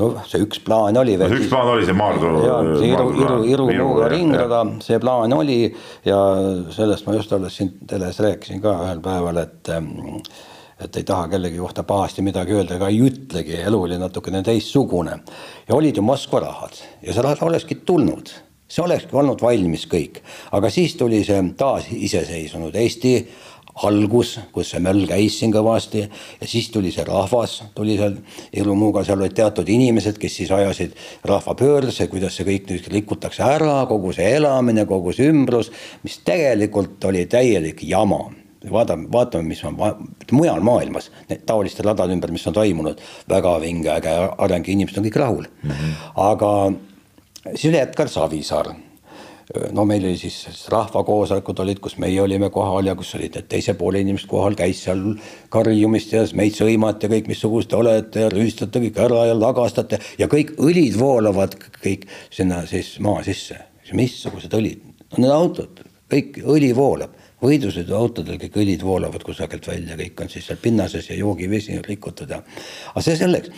no 0.00 0.10
see 0.28 0.42
üks 0.44 0.60
plaan 0.64 0.98
oli 1.00 1.16
veel. 1.18 1.30
no 1.30 1.38
üks 1.40 1.48
plaan 1.52 1.70
oli 1.72 1.86
see 1.88 1.96
Maardu. 1.96 2.32
see 2.80 2.90
Iru, 2.90 3.06
Iru, 3.16 3.38
Iru, 3.52 3.68
Iru 3.72 3.88
ringrada, 4.12 4.60
see 4.84 5.00
plaan 5.02 5.32
oli 5.36 5.62
ja 6.04 6.18
sellest 6.74 7.08
ma 7.08 7.16
just 7.16 7.32
alles 7.36 7.56
siin 7.56 7.72
teles 7.88 8.20
rääkisin 8.24 8.60
ka 8.64 8.76
ühel 8.84 9.00
päeval, 9.04 9.40
et 9.44 9.72
et 10.76 10.96
ei 11.00 11.06
taha 11.08 11.30
kellegi 11.32 11.56
kohta 11.56 11.86
pahasti 11.88 12.20
midagi 12.20 12.52
öelda, 12.52 12.76
ega 12.76 12.90
ei 12.92 12.98
ütlegi, 13.00 13.54
elu 13.64 13.78
oli 13.86 13.96
natukene 13.96 14.42
teistsugune. 14.44 15.20
ja 15.68 15.74
olid 15.74 15.96
ju 15.96 16.04
Moskva 16.04 16.44
rahad 16.44 16.76
ja 17.02 17.14
see 17.14 17.24
raha 17.24 17.48
olekski 17.48 17.80
tulnud 17.88 18.34
see 18.68 18.82
olekski 18.82 19.14
olnud 19.16 19.40
valmis 19.40 19.86
kõik, 19.88 20.20
aga 20.52 20.70
siis 20.74 20.96
tuli 20.98 21.22
see 21.24 21.38
taasiseseisvunud 21.56 22.74
Eesti 22.76 23.14
algus, 23.84 24.38
kus 24.52 24.70
see 24.72 24.80
möll 24.84 25.04
käis 25.08 25.36
siin 25.40 25.52
kõvasti 25.52 26.04
ja 26.06 26.48
siis 26.48 26.70
tuli 26.72 26.92
see 26.94 27.04
rahvas, 27.04 27.58
tuli 27.76 27.98
seal 27.98 28.16
hirmuga, 28.54 29.04
seal 29.04 29.20
olid 29.20 29.36
teatud 29.36 29.68
inimesed, 29.68 30.16
kes 30.20 30.38
siis 30.40 30.52
ajasid 30.54 30.96
rahvapöördesse, 31.28 32.08
kuidas 32.12 32.38
see 32.38 32.48
kõik 32.48 32.70
nüüd 32.70 32.88
rikutakse 32.94 33.44
ära, 33.44 33.82
kogu 33.90 34.14
see 34.16 34.30
elamine, 34.38 34.86
kogu 34.88 35.12
see 35.16 35.28
ümbrus, 35.32 35.72
mis 36.06 36.18
tegelikult 36.24 37.04
oli 37.10 37.26
täielik 37.30 37.84
jama 37.84 38.24
vaatame, 38.72 39.06
vaatame, 39.12 39.48
mis 39.52 39.62
on 39.64 39.76
mujal 40.32 40.64
maailmas 40.64 41.10
taoliste 41.46 41.84
radade 41.86 42.16
ümber, 42.16 42.32
mis 42.34 42.46
on 42.48 42.56
toimunud, 42.56 43.00
väga 43.30 43.52
vinge, 43.62 43.92
äge 43.92 44.16
areng, 44.42 44.66
inimesed 44.72 44.98
on 45.00 45.06
kõik 45.06 45.20
rahul 45.22 45.46
mm. 45.46 45.70
-hmm. 45.70 45.94
aga 46.16 46.52
siis 47.54 47.70
oli 47.70 47.78
Edgar 47.78 48.08
Savisaar. 48.08 48.74
No 49.72 49.84
meil 49.86 50.04
oli 50.04 50.18
siis 50.18 50.66
rahvakoosolekud 50.72 51.60
olid, 51.62 51.80
kus 51.82 51.96
meie 52.02 52.18
olime 52.22 52.50
kohal 52.50 52.88
ja 52.90 52.96
kus 52.98 53.14
olid 53.18 53.36
need 53.38 53.48
teise 53.50 53.76
poole 53.78 54.00
inimesed 54.02 54.28
kohal, 54.30 54.56
käis 54.58 54.82
seal 54.86 55.04
karjumist 55.52 56.14
ja 56.16 56.24
meid 56.38 56.56
sõimati 56.58 57.06
ja 57.06 57.12
kõik, 57.12 57.30
missugused 57.30 57.70
te 57.70 57.78
olete 57.78 58.24
ja 58.24 58.30
rüüstate 58.32 58.82
kõik 58.82 58.98
ära 59.06 59.26
ja 59.30 59.36
lagastate 59.38 60.00
ja 60.18 60.28
kõik 60.32 60.56
õlid 60.58 60.98
voolavad 60.98 61.54
kõik 61.78 62.08
sinna 62.30 62.64
siis 62.66 62.96
maa 63.04 63.22
sisse. 63.26 63.60
missugused 63.94 64.54
õlid, 64.58 64.82
need 65.16 65.30
autod, 65.30 65.84
kõik 66.10 66.40
õli 66.42 66.72
voolab 66.74 67.14
võidusõiduautodel 67.42 68.40
kõik 68.40 68.56
õlid 68.62 68.82
voolavad 68.82 69.22
kusagilt 69.22 69.68
välja, 69.68 69.96
kõik 69.98 70.24
on 70.24 70.32
siis 70.32 70.46
seal 70.48 70.58
pinnases 70.62 71.10
ja 71.10 71.18
joogivesi 71.18 71.76
on 71.78 71.84
rikutud 71.86 72.30
ja, 72.32 72.40
aga 72.90 73.04
see 73.04 73.16
selleks. 73.20 73.50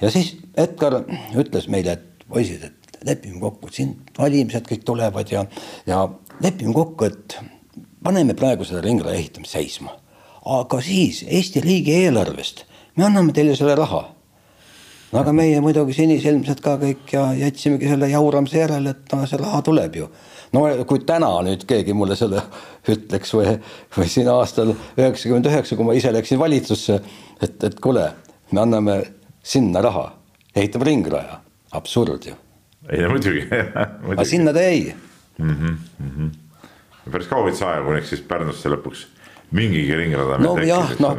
ja 0.00 0.10
siis 0.10 0.34
Edgar 0.56 1.02
ütles 1.38 1.68
meile, 1.68 1.98
et 1.98 2.26
poisid, 2.28 2.64
et 2.64 2.77
lepime 3.06 3.40
kokku, 3.40 3.70
siin 3.72 3.96
valimised 4.18 4.66
kõik 4.68 4.84
tulevad 4.86 5.30
ja, 5.32 5.44
ja 5.86 6.04
lepime 6.42 6.74
kokku, 6.74 7.08
et 7.08 7.38
paneme 8.04 8.34
praegu 8.38 8.66
seda 8.66 8.82
ringraja 8.84 9.18
ehitamist 9.18 9.56
seisma. 9.56 9.96
aga 10.48 10.80
siis 10.80 11.24
Eesti 11.28 11.60
riigieelarvest 11.60 12.64
me 12.96 13.04
anname 13.04 13.32
teile 13.36 13.56
selle 13.56 13.74
raha 13.76 14.04
no 15.12 15.20
aga 15.20 15.32
meie 15.32 15.60
muidugi 15.60 15.96
sinisilmsed 15.96 16.62
ka 16.64 16.76
kõik 16.80 17.12
ja 17.12 17.32
jätsimegi 17.36 17.88
selle 17.88 18.08
jauramise 18.08 18.58
järele, 18.58 18.90
et 18.90 19.12
no 19.12 19.26
see 19.26 19.40
raha 19.40 19.62
tuleb 19.66 19.96
ju 19.96 20.08
no 20.52 20.64
kui 20.88 21.02
täna 21.08 21.30
nüüd 21.44 21.64
keegi 21.68 21.96
mulle 21.96 22.16
selle 22.18 22.42
ütleks 22.88 23.34
või, 23.36 23.54
või 23.96 24.08
siin 24.10 24.30
aastal 24.32 24.72
üheksakümmend 24.72 25.48
üheksa, 25.50 25.76
kui 25.76 25.88
ma 25.88 25.96
ise 25.98 26.12
läksin 26.14 26.40
valitsusse, 26.40 27.00
et, 27.42 27.56
et 27.64 27.80
kuule, 27.84 28.10
me 28.52 28.64
anname 28.64 28.98
sinna 29.44 29.82
raha, 29.84 30.10
ehitame 30.56 30.88
ringraja, 30.88 31.40
absurd 31.76 32.30
ju. 32.30 32.36
Ei 32.88 33.04
no 33.04 33.12
muidugi, 33.12 33.44
aga 34.14 34.24
sinna 34.28 34.52
ta 34.56 34.64
jäi 34.64 34.94
mm. 35.38 35.50
-hmm, 35.50 35.76
mm 35.98 36.10
-hmm. 36.16 37.12
päris 37.12 37.30
kaua 37.30 37.48
võttis 37.48 37.62
aega, 37.66 37.84
kuniks 37.84 38.08
siis 38.14 38.20
Pärnusse 38.20 38.72
lõpuks 38.72 39.06
mingigi 39.50 39.96
ringrada. 39.96 40.38
no 40.38 40.56
jah, 40.60 40.92
noh 41.00 41.16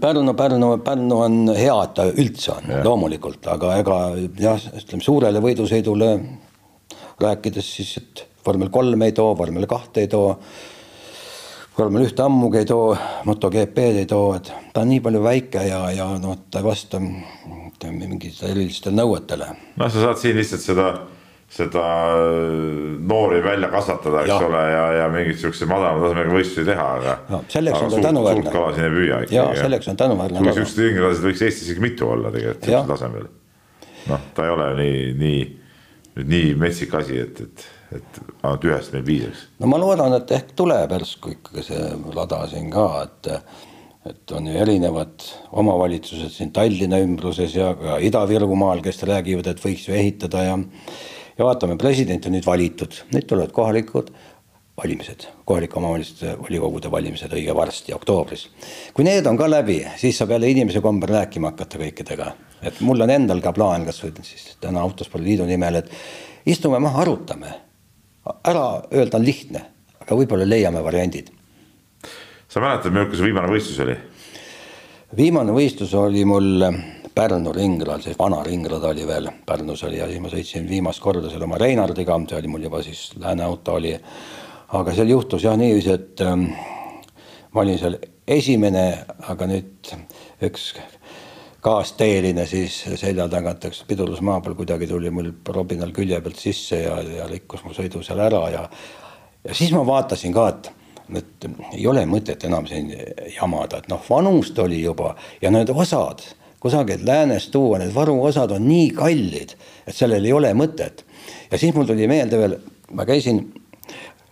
Pärnu, 0.00 0.34
Pärnu, 0.34 0.70
Pärnu 0.84 1.20
on 1.20 1.36
hea, 1.54 1.76
et 1.82 1.94
ta 1.94 2.08
üldse 2.10 2.52
on 2.56 2.72
ja. 2.72 2.82
loomulikult, 2.84 3.46
aga 3.46 3.76
ega 3.82 3.98
jah, 4.38 4.64
ütleme 4.80 5.04
suurele 5.04 5.42
võidusõidule 5.44 6.10
rääkides 7.20 7.70
siis, 7.76 7.96
et 7.98 8.26
vormel 8.46 8.70
kolm 8.74 9.02
ei 9.02 9.12
too, 9.12 9.36
vormel 9.38 9.66
kahte 9.70 10.00
ei 10.00 10.10
too. 10.10 10.34
vormel 11.78 12.08
ühte 12.08 12.22
ammugi 12.24 12.58
ei 12.58 12.66
too, 12.66 12.96
MotoGP-d 13.24 14.02
ei 14.02 14.06
too, 14.10 14.34
et 14.34 14.50
ta 14.74 14.82
on 14.82 14.90
nii 14.90 15.00
palju 15.00 15.22
väike 15.22 15.62
ja, 15.68 15.84
ja 15.94 16.08
noh, 16.18 16.38
ta 16.50 16.58
ei 16.58 16.66
vasta 16.66 16.98
mingitele 17.86 18.50
erilistele 18.54 18.98
nõuetele. 18.98 19.52
noh, 19.76 19.92
sa 19.92 20.02
saad 20.08 20.20
siin 20.20 20.36
lihtsalt 20.40 20.64
seda 20.64 20.88
seda 21.48 21.82
noori 23.08 23.38
välja 23.44 23.70
kasvatada, 23.72 24.20
eks 24.20 24.28
ja. 24.28 24.38
ole, 24.46 24.64
ja, 24.72 24.82
ja 24.98 25.06
mingeid 25.08 25.38
siukseid 25.40 25.70
madalama 25.70 26.04
tasemega 26.04 26.34
võistlusi 26.36 26.66
teha, 26.68 26.88
aga 26.98 27.14
no,. 27.32 27.40
selleks 27.48 27.78
aga 27.78 27.86
on 27.86 27.94
ta 27.94 28.02
tänuväärne. 28.08 28.42
suurt 28.42 28.56
kala 28.58 28.74
siin 28.74 28.84
ei 28.84 28.92
püüa 28.96 29.20
ikkagi. 29.22 29.38
jaa, 29.38 29.54
selleks 29.56 29.88
on 29.88 30.00
tänuväärne. 30.02 30.42
kuigi 30.42 30.56
siukseid 30.58 30.84
ringradasid 30.84 31.28
võiks 31.30 31.46
Eestis 31.46 31.70
isegi 31.70 31.84
mitu 31.86 32.10
olla 32.12 32.34
tegelikult 32.34 32.68
sellisel 32.68 32.92
tasemel. 32.92 33.26
noh, 34.12 34.28
ta 34.36 34.44
ei 34.44 34.54
ole 34.58 34.68
nii, 34.82 35.00
nii, 35.22 35.40
nii 36.34 36.52
metsik 36.60 36.94
asi, 37.00 37.16
et, 37.24 37.42
et 37.46 37.66
et 37.96 38.18
ainult 38.42 38.64
ühest 38.68 38.92
meil 38.92 39.04
piisaks. 39.06 39.46
no 39.62 39.72
ma 39.72 39.80
loodan, 39.80 40.12
et 40.18 40.36
ehk 40.36 40.52
tuleb 40.58 40.92
järsku 40.92 41.32
ikkagi 41.38 41.64
see 41.70 41.86
lada 42.16 42.42
siin 42.50 42.68
ka, 42.74 42.88
et 43.06 43.30
et 44.08 44.32
on 44.32 44.46
ju 44.48 44.56
erinevad 44.58 45.26
omavalitsused 45.52 46.32
siin 46.32 46.50
Tallinna 46.54 47.00
ümbruses 47.04 47.54
ja 47.56 47.74
ka 47.76 47.98
Ida-Virumaal, 48.04 48.82
kes 48.84 49.02
räägivad, 49.08 49.50
et 49.50 49.62
võiks 49.62 49.88
ju 49.88 49.94
ehitada 49.96 50.44
ja 50.46 50.58
ja 51.38 51.46
vaatame, 51.46 51.76
president 51.78 52.26
on 52.26 52.34
nüüd 52.34 52.46
valitud, 52.46 52.96
nüüd 53.14 53.28
tulevad 53.30 53.52
kohalikud 53.54 54.10
valimised, 54.78 55.26
kohalike 55.46 55.78
omavalitsuste 55.78 56.34
volikogude 56.38 56.90
valimised 56.90 57.32
õige 57.34 57.54
varsti, 57.54 57.94
oktoobris. 57.94 58.48
kui 58.94 59.06
need 59.06 59.26
on 59.26 59.38
ka 59.38 59.50
läbi, 59.50 59.80
siis 59.98 60.18
saab 60.18 60.34
jälle 60.34 60.50
inimese 60.50 60.82
kombel 60.82 61.14
rääkima 61.14 61.52
hakata 61.52 61.78
kõikidega. 61.78 62.32
et 62.62 62.80
mul 62.80 63.00
on 63.00 63.10
endal 63.10 63.40
ka 63.40 63.52
plaan, 63.52 63.86
kas 63.86 64.02
või 64.02 64.12
siis 64.22 64.56
täna 64.60 64.82
Autospordi 64.82 65.30
Liidu 65.30 65.46
nimel, 65.46 65.82
et 65.82 65.90
istume 66.46 66.78
maha, 66.78 67.02
arutame 67.02 67.54
ära 68.44 68.82
öelda 68.92 69.18
on 69.18 69.24
lihtne, 69.24 69.64
aga 70.00 70.16
võib-olla 70.16 70.46
leiame 70.48 70.82
variandid. 70.84 71.30
Sa 72.48 72.60
mäletad, 72.60 72.92
milline 72.92 73.16
see 73.16 73.28
viimane 73.28 73.50
võistlus 73.52 73.82
oli? 73.84 73.96
viimane 75.16 75.52
võistlus 75.52 75.94
oli 75.98 76.24
mul 76.28 76.64
Pärnu 77.18 77.50
ringrajal, 77.52 78.02
see 78.04 78.16
vana 78.18 78.38
ringrada 78.46 78.92
oli 78.92 79.06
veel, 79.06 79.30
Pärnus 79.46 79.82
oli 79.88 79.98
ja 79.98 80.06
siis 80.06 80.20
ma 80.22 80.30
sõitsin 80.32 80.68
viimast 80.68 81.02
korda 81.02 81.30
seal 81.32 81.42
oma 81.42 81.58
Reinardiga, 81.58 82.16
see 82.30 82.38
oli 82.38 82.52
mul 82.52 82.68
juba 82.68 82.82
siis 82.86 83.08
lääne 83.18 83.44
auto 83.44 83.74
oli. 83.80 83.96
aga 84.78 84.94
seal 84.94 85.08
juhtus 85.08 85.44
jah 85.44 85.56
niiviisi, 85.56 85.90
et 85.90 86.20
ähm, 86.20 86.46
ma 87.52 87.64
olin 87.64 87.78
seal 87.80 87.98
esimene, 88.28 88.84
aga 89.32 89.48
nüüd 89.48 89.92
üks 90.44 90.70
kaasteeline 91.64 92.46
siis 92.46 92.84
selja 93.00 93.26
tagant, 93.28 93.64
eks 93.64 93.82
pidurdus 93.88 94.20
maa 94.22 94.40
peal 94.40 94.54
kuidagi 94.54 94.86
tuli 94.86 95.10
mul 95.10 95.32
robinal 95.48 95.92
külje 95.92 96.20
pealt 96.20 96.38
sisse 96.38 96.84
ja, 96.84 97.00
ja 97.02 97.26
rikkus 97.26 97.64
mu 97.64 97.74
sõidu 97.76 98.04
seal 98.06 98.20
ära 98.24 98.44
ja 98.54 98.64
ja 99.44 99.54
siis 99.54 99.72
ma 99.72 99.84
vaatasin 99.86 100.32
ka, 100.34 100.48
et 100.48 100.77
et 101.16 101.46
ei 101.72 101.86
ole 101.86 102.04
mõtet 102.06 102.44
enam 102.44 102.66
siin 102.68 102.90
jamada, 103.34 103.78
et 103.78 103.88
noh, 103.88 104.02
vanust 104.10 104.58
oli 104.58 104.82
juba 104.82 105.14
ja 105.42 105.50
need 105.50 105.70
osad 105.74 106.24
kusagilt 106.60 107.04
läänest 107.06 107.52
tuua, 107.54 107.78
need 107.78 107.94
varuosad 107.94 108.50
on 108.50 108.66
nii 108.68 108.90
kallid, 108.96 109.54
et 109.86 109.94
sellel 109.94 110.24
ei 110.24 110.32
ole 110.32 110.50
mõtet. 110.58 111.04
ja 111.50 111.58
siis 111.58 111.74
mul 111.74 111.86
tuli 111.86 112.08
meelde 112.10 112.38
veel, 112.38 112.56
ma 112.92 113.06
käisin, 113.06 113.44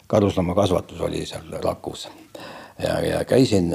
karusloomakasvatus 0.06 1.00
oli 1.00 1.26
seal 1.26 1.60
Rakus 1.62 2.08
ja, 2.82 3.00
ja 3.00 3.24
käisin 3.24 3.72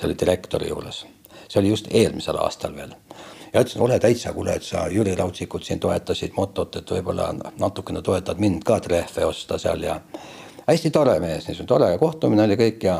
selle 0.00 0.16
direktori 0.20 0.68
juures 0.68 1.04
see 1.48 1.60
oli 1.60 1.68
just 1.68 1.86
eelmisel 1.90 2.36
aastal 2.36 2.76
veel. 2.76 2.94
ja 3.52 3.60
ütlesin, 3.60 3.82
ole 3.82 3.98
täitsa, 3.98 4.32
kuule, 4.32 4.56
et 4.58 4.62
sa 4.62 4.88
Jüri 4.90 5.14
Raudsikut 5.14 5.62
siin 5.64 5.80
toetasid 5.80 6.32
motot, 6.36 6.76
et 6.76 6.90
võib-olla 6.90 7.28
natukene 7.60 8.02
toetad 8.02 8.40
mind 8.42 8.64
ka 8.66 8.80
trehve 8.82 9.26
osta 9.26 9.58
seal 9.58 9.82
ja 9.86 10.00
hästi 10.66 10.90
tore 10.90 11.18
mees, 11.20 11.48
niisugune 11.48 11.68
tore 11.68 11.90
kohtumine 11.98 12.46
oli 12.46 12.56
kõik 12.60 12.86
ja 12.86 12.98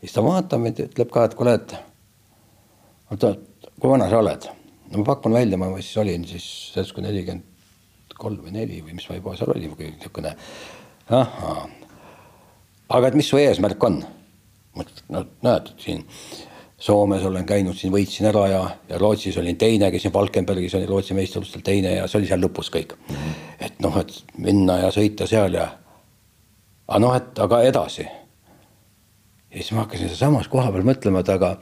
siis 0.00 0.14
ta 0.14 0.24
vaatab 0.24 0.62
mind, 0.64 0.84
ütleb 0.88 1.10
ka, 1.12 1.24
et 1.28 1.34
kuule, 1.38 1.56
et 1.58 1.74
oota, 3.12 3.34
kui 3.78 3.90
vana 3.90 4.08
sa 4.10 4.20
oled? 4.22 4.48
no 4.90 5.00
ma 5.00 5.08
pakun 5.10 5.36
välja, 5.36 5.58
ma 5.60 5.70
siis 5.80 5.96
olin 6.02 6.26
siis 6.28 6.46
seltskond 6.74 7.08
nelikümmend 7.08 7.52
kolm 8.14 8.44
või 8.46 8.54
neli 8.54 8.80
või 8.84 8.94
mis 8.94 9.06
ma 9.10 9.18
juba 9.18 9.34
seal 9.36 9.52
olin, 9.54 9.72
niisugune 9.78 10.34
ahhaa. 11.10 11.68
aga 12.96 13.08
et 13.08 13.16
mis 13.18 13.28
su 13.28 13.40
eesmärk 13.40 13.84
on? 13.84 14.02
no 15.08 15.24
näed, 15.42 15.72
siin 15.78 16.04
Soomes 16.84 17.22
olen 17.24 17.46
käinud 17.48 17.78
siin, 17.78 17.92
võitsin 17.94 18.26
ära 18.28 18.42
ja, 18.50 18.62
ja 18.90 18.98
Rootsis 19.00 19.38
olin 19.40 19.56
teine, 19.56 19.88
käisin 19.94 20.12
Falkenbergis 20.12 20.74
oli 20.76 20.88
Rootsi 20.88 21.14
meistrivõistlustel 21.16 21.62
teine 21.64 21.94
ja 21.94 22.08
see 22.10 22.18
oli 22.18 22.28
seal 22.28 22.42
lõpus 22.44 22.68
kõik. 22.74 22.92
-hmm. 23.08 23.38
et 23.64 23.78
noh, 23.80 23.96
et 24.02 24.12
minna 24.36 24.76
ja 24.82 24.90
sõita 24.92 25.28
seal 25.30 25.54
ja, 25.56 25.68
aga 26.88 27.00
noh, 27.00 27.16
et 27.16 27.38
aga 27.38 27.62
edasi. 27.62 28.04
ja 28.04 29.56
siis 29.58 29.72
ma 29.72 29.84
hakkasin 29.84 30.08
sealsamas 30.08 30.48
koha 30.48 30.72
peal 30.72 30.86
mõtlema, 30.86 31.20
et 31.24 31.32
aga, 31.34 31.56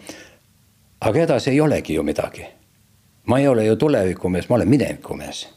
aga 1.01 1.25
edasi 1.27 1.51
ei 1.51 1.61
olegi 1.61 1.95
ju 1.95 2.03
midagi. 2.03 2.47
ma 3.27 3.39
ei 3.39 3.49
ole 3.49 3.67
ju 3.67 3.77
tulevikumees, 3.77 4.49
ma 4.49 4.57
olen 4.57 4.69
minevikumees. 4.69 5.49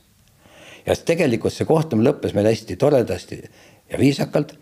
ja 0.85 0.95
tegelikult 0.95 1.53
see 1.53 1.65
kohtumine 1.65 2.09
lõppes 2.09 2.33
meil 2.33 2.51
hästi 2.51 2.75
toredasti 2.75 3.41
ja 3.91 3.99
viisakalt 3.99 4.57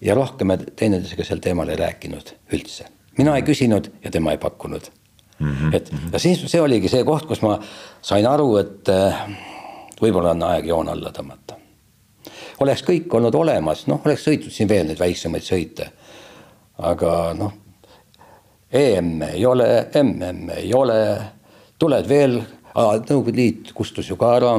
ja 0.00 0.14
rohkem 0.14 0.46
me 0.46 0.56
teineteisega 0.58 1.24
sel 1.24 1.42
teemal 1.42 1.68
ei 1.68 1.76
rääkinud 1.76 2.36
üldse 2.52 2.86
mina 3.18 3.36
ei 3.36 3.42
küsinud 3.42 3.90
ja 4.04 4.10
tema 4.10 4.32
ei 4.32 4.38
pakkunud 4.38 4.90
mm. 5.38 5.56
-hmm. 5.56 5.76
et 5.76 5.92
ja 6.12 6.18
siis 6.18 6.44
see 6.46 6.60
oligi 6.60 6.88
see 6.88 7.04
koht, 7.04 7.26
kus 7.26 7.42
ma 7.42 7.58
sain 8.02 8.26
aru, 8.26 8.56
et 8.56 8.88
äh, 8.88 9.22
võib-olla 10.00 10.34
on 10.36 10.42
aeg 10.52 10.66
joon 10.66 10.88
alla 10.88 11.10
tõmmata. 11.14 11.57
Oleks 12.60 12.82
kõik 12.86 13.14
olnud 13.14 13.34
olemas, 13.34 13.86
noh, 13.86 14.02
oleks 14.04 14.26
sõitnud 14.26 14.54
siin 14.54 14.68
veel 14.68 14.86
neid 14.88 15.00
väiksemaid 15.00 15.46
sõite. 15.46 15.90
aga 16.78 17.32
noh, 17.38 17.52
EM 18.72 19.22
ei 19.32 19.46
ole, 19.46 19.88
MM 20.02 20.50
ei 20.58 20.74
ole, 20.74 21.00
tuled 21.78 22.08
veel 22.08 22.40
Nõukogude 22.78 23.34
Liit 23.34 23.72
kustus 23.74 24.06
ju 24.10 24.14
ka 24.20 24.34
ära, 24.36 24.52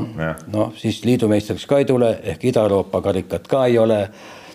noh 0.52 0.74
siis 0.76 0.98
liidumeistriks 1.06 1.64
ka 1.70 1.78
ei 1.80 1.86
tule 1.88 2.10
ehk 2.34 2.42
Ida-Euroopa 2.50 3.00
karikat 3.06 3.48
ka 3.48 3.66
ei 3.70 3.78
ole. 3.80 4.00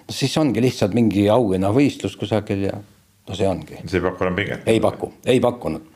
no 0.05 0.12
siis 0.12 0.36
ongi 0.36 0.61
lihtsalt 0.61 0.92
mingi 0.92 1.28
auhinnavõistlus 1.32 2.16
kusagil 2.20 2.66
ja 2.66 2.74
no 2.74 3.34
see 3.34 3.49
ongi. 3.49 3.78
see 3.86 3.99
ei 3.99 4.05
paku 4.05 4.24
enam 4.26 4.36
pinget? 4.36 4.68
ei 4.68 4.80
paku, 4.80 5.12
ei 5.24 5.40
pakkunud, 5.40 5.86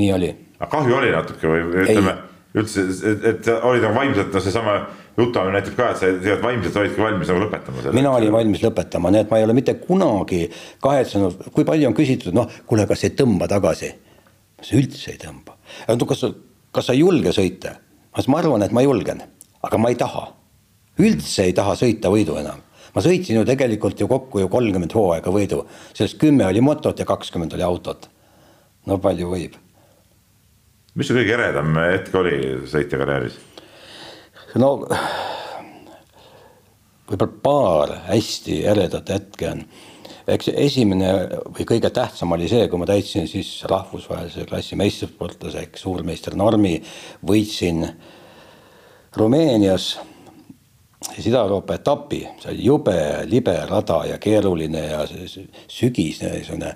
nii 0.00 0.12
oli. 0.12 0.32
aga 0.58 0.70
kahju 0.72 0.96
oli 0.96 1.12
natuke 1.14 1.52
või 1.52 1.84
ütleme 1.84 2.16
üldse, 2.58 2.88
et, 3.12 3.24
et 3.30 3.50
olid 3.62 3.84
nagu 3.84 3.94
vaimselt, 3.94 4.32
no 4.34 4.42
seesama 4.42 4.78
jutuajamine 5.18 5.58
näitab 5.58 5.76
ka, 5.76 5.88
et 5.90 5.98
sa 6.00 6.06
tegelikult 6.06 6.44
vaimselt 6.44 6.76
olidki 6.82 7.02
valmis 7.02 7.30
nagu 7.32 7.42
lõpetama 7.44 7.82
selle. 7.82 7.94
mina 7.96 8.12
olin 8.14 8.32
valmis 8.32 8.62
lõpetama, 8.62 9.12
nii 9.14 9.24
et 9.24 9.32
ma 9.32 9.40
ei 9.40 9.46
ole 9.46 9.56
mitte 9.56 9.74
kunagi 9.82 10.44
kahetsenud, 10.84 11.48
kui 11.54 11.66
palju 11.68 11.88
on 11.90 11.96
küsitud, 11.96 12.36
noh, 12.36 12.46
kuule, 12.70 12.86
kas 12.90 13.04
ei 13.08 13.14
tõmba 13.18 13.48
tagasi. 13.50 13.92
ma 14.58 14.70
üldse 14.80 15.12
ei 15.14 15.20
tõmba. 15.22 15.58
kas, 16.06 16.24
kas 16.72 16.90
sa 16.90 16.96
ei 16.96 17.02
julge 17.02 17.34
sõita? 17.34 17.74
ma 18.28 18.38
arvan, 18.38 18.62
et 18.62 18.72
ma 18.74 18.82
julgen, 18.82 19.22
aga 19.62 19.78
ma 19.78 19.92
ei 19.92 19.98
taha. 19.98 20.28
üldse 20.98 21.44
ei 21.50 21.52
taha 21.52 21.74
sõita 21.74 22.10
võidu 22.14 22.38
enam. 22.38 22.62
ma 22.94 23.02
sõitsin 23.02 23.40
ju 23.40 23.44
tegelikult 23.44 24.00
ju 24.00 24.08
kokku 24.08 24.40
ju 24.40 24.48
kolmkümmend 24.48 24.94
hooaega 24.94 25.30
võidu, 25.30 25.64
sellest 25.92 26.18
kümme 26.18 26.46
oli 26.46 26.60
motot 26.60 26.98
ja 26.98 27.04
kakskümmend 27.04 27.54
oli 27.54 27.62
autot. 27.62 28.08
no 28.86 28.98
palju 28.98 29.34
võib 29.34 29.64
mis 30.98 31.06
su 31.06 31.14
kõige 31.14 31.36
eredam 31.36 31.76
hetk 31.78 32.14
oli 32.18 32.38
sõitjakarjääris? 32.66 33.36
No 34.56 34.72
võib-olla 37.08 37.28
paar 37.42 37.94
hästi 38.08 38.62
eredat 38.68 39.12
hetke 39.12 39.50
on. 39.50 39.62
eks 40.28 40.50
esimene 40.52 41.12
või 41.56 41.64
kõige 41.68 41.90
tähtsam 41.90 42.32
oli 42.36 42.48
see, 42.48 42.68
kui 42.68 42.80
ma 42.80 42.88
täitsin 42.88 43.28
siis 43.28 43.64
rahvusvahelise 43.68 44.44
klassi 44.48 44.76
meistrisportlase 44.76 45.64
ehk 45.64 45.80
suurmeister 45.80 46.36
normi, 46.36 46.76
võitsin 47.24 47.86
Rumeenias 49.16 49.98
siis 51.14 51.26
Ida-Euroopa 51.30 51.78
etapi, 51.78 52.20
see 52.42 52.52
oli 52.52 52.64
jube 52.64 52.96
libe 53.30 53.56
rada 53.66 54.02
ja 54.08 54.18
keeruline 54.18 54.84
ja 54.86 55.04
sügisene 55.08 56.34
niisugune 56.36 56.74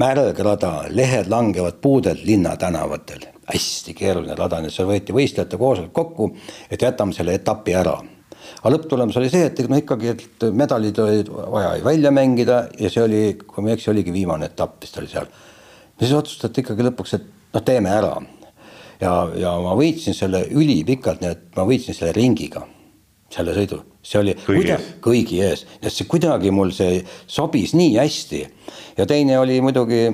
märg 0.00 0.38
rada, 0.44 0.72
lehed 0.90 1.30
langevad 1.32 1.78
puudelt 1.80 2.24
linnatänavatel, 2.24 3.28
hästi 3.46 3.94
keeruline 3.94 4.34
rada, 4.38 4.60
nii 4.60 4.70
et 4.70 4.74
seal 4.74 4.88
võeti 4.90 5.14
võistlejate 5.14 5.58
koosolek 5.60 5.92
kokku, 5.94 6.30
et 6.70 6.82
jätame 6.82 7.14
selle 7.16 7.36
etapi 7.38 7.74
ära. 7.78 7.96
aga 8.60 8.72
lõpptulemus 8.74 9.18
oli 9.18 9.30
see, 9.30 9.46
et 9.46 9.60
no 9.70 9.78
ikkagi, 9.78 10.12
et 10.14 10.46
medalid 10.52 10.98
olid 11.02 11.30
vaja 11.30 11.76
välja 11.84 12.10
mängida 12.10 12.66
ja 12.78 12.90
see 12.90 13.02
oli, 13.02 13.22
kui 13.42 13.62
ma 13.62 13.70
ei 13.70 13.78
eksi, 13.78 13.90
oligi 13.90 14.14
viimane 14.14 14.50
etapp 14.50 14.82
vist 14.82 14.98
oli 14.98 15.10
seal. 15.10 15.26
siis 15.98 16.12
otsustati 16.12 16.64
ikkagi 16.64 16.88
lõpuks, 16.90 17.18
et 17.18 17.28
noh, 17.54 17.62
teeme 17.62 17.90
ära. 17.90 18.14
ja, 19.00 19.12
ja 19.36 19.58
ma 19.62 19.74
võitsin 19.78 20.14
selle 20.14 20.46
ülipikalt, 20.50 21.20
nii 21.20 21.30
et 21.30 21.46
ma 21.56 21.66
võitsin 21.68 21.94
selle 21.94 22.12
ringiga 22.16 22.66
selle 23.30 23.54
sõidu, 23.56 23.80
see 24.06 24.20
oli 24.20 24.34
kõigi 24.38 24.62
kuida, 24.62 24.76
ees, 24.78 24.90
kõigi 25.02 25.40
ees, 25.42 25.66
et 25.80 25.92
see 25.92 26.06
kuidagi 26.08 26.52
mul 26.54 26.70
see 26.74 27.00
sobis 27.26 27.74
nii 27.74 27.96
hästi. 27.98 28.46
ja 28.96 29.06
teine 29.06 29.38
oli 29.38 29.60
muidugi 29.60 30.06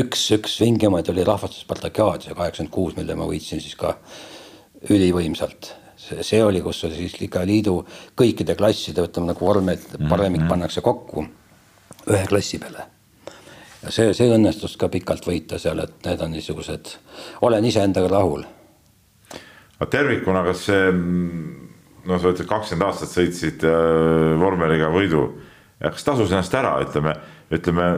üks, 0.00 0.26
üks 0.34 0.58
vingemaid 0.60 1.08
oli 1.12 1.24
rahvaste 1.26 1.62
Spartakiaad, 1.62 2.26
see 2.26 2.36
kaheksakümmend 2.36 2.74
kuus, 2.74 2.96
mille 2.98 3.16
ma 3.18 3.28
võitsin 3.30 3.62
siis 3.62 3.76
ka 3.78 3.94
ülivõimsalt. 4.90 5.72
see, 6.04 6.42
oli, 6.44 6.60
kus 6.60 6.84
oli 6.84 6.98
siis 6.98 7.14
ikka 7.24 7.44
liidu 7.48 7.78
kõikide 8.16 8.56
klasside, 8.58 9.06
ütleme 9.06 9.32
nagu 9.32 9.46
vormel, 9.46 9.78
paremik 10.08 10.40
mm 10.40 10.44
-hmm. 10.44 10.48
pannakse 10.48 10.80
kokku 10.80 11.26
ühe 12.10 12.26
klassi 12.26 12.58
peale. 12.58 12.86
ja 13.82 13.90
see, 13.90 14.14
see 14.14 14.28
õnnestus 14.28 14.76
ka 14.76 14.88
pikalt 14.88 15.26
võita 15.26 15.58
seal, 15.58 15.78
et 15.78 16.04
need 16.04 16.20
on 16.20 16.30
niisugused, 16.30 16.96
olen 17.40 17.64
iseendaga 17.64 18.08
rahul. 18.08 18.44
aga 19.78 19.90
tervikuna, 19.90 20.44
kas 20.44 20.66
see 20.66 20.90
noh, 22.04 22.20
sa 22.20 22.28
ütled 22.28 22.48
kakskümmend 22.48 22.88
aastat 22.88 23.08
sõitsid 23.08 23.64
äh, 23.64 24.40
vormeliga 24.40 24.90
võidu. 24.92 25.30
kas 25.80 26.04
tasus 26.04 26.30
ennast 26.32 26.54
ära, 26.54 26.80
ütleme, 26.80 27.16
ütleme 27.50 27.88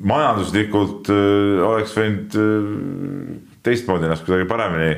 majanduslikult 0.00 1.10
äh, 1.12 1.62
oleks 1.64 1.94
võinud 1.96 2.36
äh, 2.40 2.68
teistmoodi 3.66 4.08
ennast 4.08 4.26
kuidagi 4.26 4.48
paremini 4.50 4.92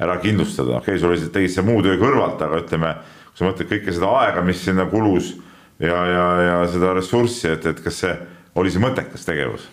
ära 0.00 0.16
kindlustada, 0.22 0.78
okei 0.78 0.96
okay,, 0.96 1.00
sul 1.00 1.12
oli, 1.12 1.30
tegid 1.32 1.52
sa 1.54 1.64
muu 1.66 1.82
töö 1.84 1.98
kõrvalt, 2.00 2.40
aga 2.42 2.62
ütleme, 2.62 2.94
kui 3.30 3.40
sa 3.42 3.48
mõtled 3.48 3.70
kõike 3.70 3.94
seda 3.94 4.12
aega, 4.22 4.44
mis 4.44 4.62
sinna 4.64 4.86
kulus 4.90 5.34
ja, 5.78 5.98
ja, 6.08 6.26
ja 6.46 6.58
seda 6.72 6.94
ressurssi, 6.96 7.50
et, 7.52 7.68
et 7.68 7.82
kas 7.84 8.02
see 8.04 8.14
oli 8.58 8.72
see 8.72 8.82
mõttekas 8.82 9.28
tegevus? 9.28 9.68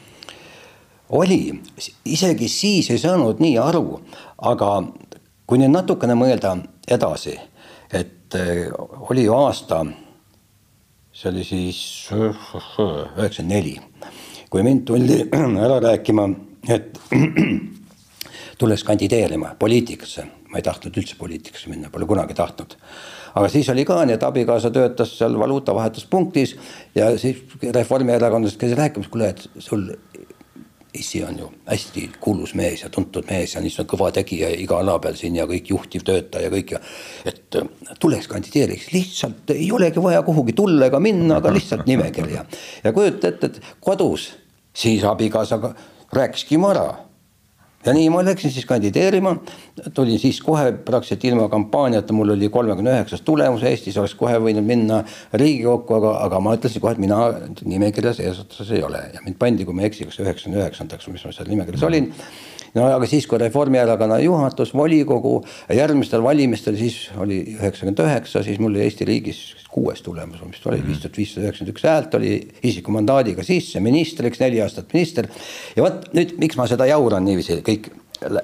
oli, 1.16 1.40
isegi 2.04 2.50
siis 2.52 2.90
ei 2.92 3.00
saanud 3.00 3.40
nii 3.40 3.56
aru, 3.64 4.02
aga 4.52 4.72
kui 5.48 5.62
nüüd 5.62 5.72
natukene 5.72 6.18
mõelda 6.20 6.58
edasi 6.92 7.38
et 8.28 8.36
eh, 8.36 8.68
oli 9.10 9.24
ju 9.24 9.34
aasta, 9.36 9.82
see 11.16 11.30
oli 11.32 11.44
siis 11.48 11.80
üheksakümmend 12.12 13.52
neli, 13.52 13.78
kui 14.50 14.64
mind 14.64 14.86
tuldi 14.88 15.22
ära 15.66 15.80
rääkima, 15.84 16.28
et 16.70 17.00
tulles 18.60 18.84
kandideerima 18.84 19.54
poliitikasse, 19.60 20.26
ma 20.52 20.60
ei 20.60 20.66
tahtnud 20.66 20.98
üldse 20.98 21.18
poliitikasse 21.20 21.70
minna, 21.72 21.92
pole 21.94 22.08
kunagi 22.10 22.38
tahtnud. 22.38 22.78
aga 23.38 23.50
siis 23.54 23.70
oli 23.70 23.86
ka 23.86 24.00
nii, 24.06 24.16
et 24.18 24.24
abikaasa 24.24 24.72
töötas 24.74 25.12
seal 25.18 25.36
valuutavahetuspunktis 25.40 26.56
ja 26.96 27.12
siis 27.18 27.44
Reformierakondlased 27.62 28.58
käisid 28.58 28.80
rääkimas, 28.80 29.12
kuule, 29.14 29.30
et 29.30 29.50
sul 29.60 29.92
issi 31.00 31.24
on 31.24 31.40
ju 31.40 31.50
hästi 31.66 32.04
kuulus 32.20 32.54
mees 32.58 32.84
ja 32.84 32.90
tuntud 32.94 33.28
mees 33.30 33.56
ja 33.56 33.62
niisugune 33.64 33.92
kõva 33.94 34.12
tegija 34.16 34.50
iga 34.50 34.80
ala 34.82 34.98
peal 35.04 35.18
siin 35.20 35.36
ja 35.40 35.48
kõik 35.50 35.72
juhtivtöötaja 35.72 36.48
ja 36.48 36.54
kõik 36.54 36.76
ja. 36.76 36.82
et 37.26 37.60
äh, 37.60 37.96
tuleks 38.00 38.30
kandideeriks, 38.32 38.92
lihtsalt 38.94 39.56
ei 39.56 39.72
olegi 39.72 40.04
vaja 40.04 40.24
kuhugi 40.28 40.56
tulla 40.58 40.92
ega 40.92 41.00
minna, 41.04 41.42
aga 41.42 41.54
lihtsalt 41.54 41.88
nimekirja. 41.90 42.46
ja 42.84 42.94
kujuta 42.94 43.34
ette, 43.34 43.52
et 43.52 43.62
kodus 43.80 44.32
siis 44.78 45.04
abikaasaga 45.08 45.74
rääkiski 46.14 46.58
mu 46.58 46.72
ära 46.72 46.88
ja 47.88 47.94
nii 47.96 48.10
ma 48.12 48.24
läksin 48.26 48.52
siis 48.52 48.66
kandideerima, 48.68 49.34
tulin 49.96 50.20
siis 50.20 50.42
kohe 50.44 50.72
praktiliselt 50.72 51.24
ilma 51.30 51.48
kampaaniata, 51.52 52.16
mul 52.16 52.36
oli 52.36 52.50
kolmekümne 52.54 52.98
üheksas 52.98 53.24
tulemus. 53.28 53.64
Eestis, 53.68 53.98
oleks 53.98 54.16
kohe 54.20 54.36
võinud 54.44 54.68
minna 54.68 55.04
Riigikokku, 55.34 55.98
aga, 56.02 56.14
aga 56.28 56.42
ma 56.44 56.58
ütlesin 56.58 56.84
kohe, 56.84 56.98
et 56.98 57.02
mina 57.02 57.22
nimekirjas 57.64 58.22
eesotsas 58.24 58.74
ei 58.76 58.84
ole. 58.84 59.02
Ja 59.16 59.24
mind 59.26 59.40
pandi, 59.40 59.66
kui 59.66 59.78
ma 59.78 59.86
ei 59.86 59.92
eksi, 59.92 60.10
kas 60.10 60.20
üheksakümne 60.24 60.62
üheksandaks, 60.64 61.08
mis 61.14 61.26
ma 61.26 61.34
seal 61.36 61.50
nimekirjas 61.54 61.88
olin 61.88 62.12
no 62.76 62.88
aga 62.96 63.08
siis, 63.10 63.28
kui 63.28 63.40
Reformierakonna 63.42 64.20
juhatus, 64.24 64.74
volikogu, 64.76 65.40
järgmistel 65.74 66.24
valimistel, 66.24 66.78
siis 66.80 67.08
oli 67.18 67.40
üheksakümmend 67.56 68.04
üheksa, 68.04 68.44
siis 68.44 68.60
mul 68.60 68.76
oli 68.76 68.84
Eesti 68.86 69.08
riigis 69.08 69.42
kuues 69.72 70.02
tulemus, 70.02 70.42
mis 70.48 70.64
oli 70.66 70.82
viis 70.86 71.02
tuhat 71.04 71.18
viissada 71.18 71.46
üheksakümmend 71.46 71.76
üks 71.76 71.86
häält 71.88 72.18
oli 72.18 72.32
isikumandaadiga 72.66 73.46
sisse 73.46 73.82
ministriks, 73.84 74.42
neli 74.42 74.62
aastat 74.64 74.94
minister. 74.94 75.28
ja 75.76 75.86
vot 75.86 76.10
nüüd, 76.18 76.38
miks 76.42 76.58
ma 76.58 76.68
seda 76.70 76.88
jauran 76.90 77.26
niiviisi 77.28 77.62
kõik 77.66 77.92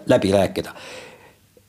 läbi 0.08 0.32
rääkida. 0.34 0.76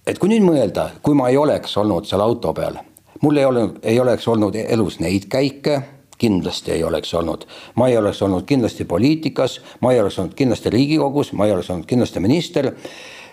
et 0.06 0.18
kui 0.18 0.28
nüüd 0.34 0.44
mõelda, 0.44 0.90
kui 1.02 1.16
ma 1.16 1.30
ei 1.32 1.40
oleks 1.40 1.76
olnud 1.80 2.06
seal 2.06 2.20
auto 2.20 2.52
peal, 2.52 2.76
mul 3.22 3.40
ei 3.40 3.44
ole, 3.48 3.68
ei 3.82 4.00
oleks 4.00 4.28
olnud 4.28 4.56
elus 4.60 5.00
neid 5.00 5.28
käike 5.32 5.80
kindlasti 6.24 6.72
ei 6.72 6.84
oleks 6.84 7.14
olnud. 7.14 7.44
ma 7.76 7.88
ei 7.88 7.98
oleks 8.00 8.22
olnud 8.22 8.46
kindlasti 8.48 8.84
poliitikas, 8.84 9.60
ma 9.80 9.92
ei 9.92 10.00
oleks 10.00 10.18
olnud 10.18 10.34
kindlasti 10.34 10.70
Riigikogus, 10.70 11.32
ma 11.32 11.46
ei 11.46 11.52
oleks 11.52 11.70
olnud 11.70 11.86
kindlasti 11.86 12.20
minister. 12.20 12.72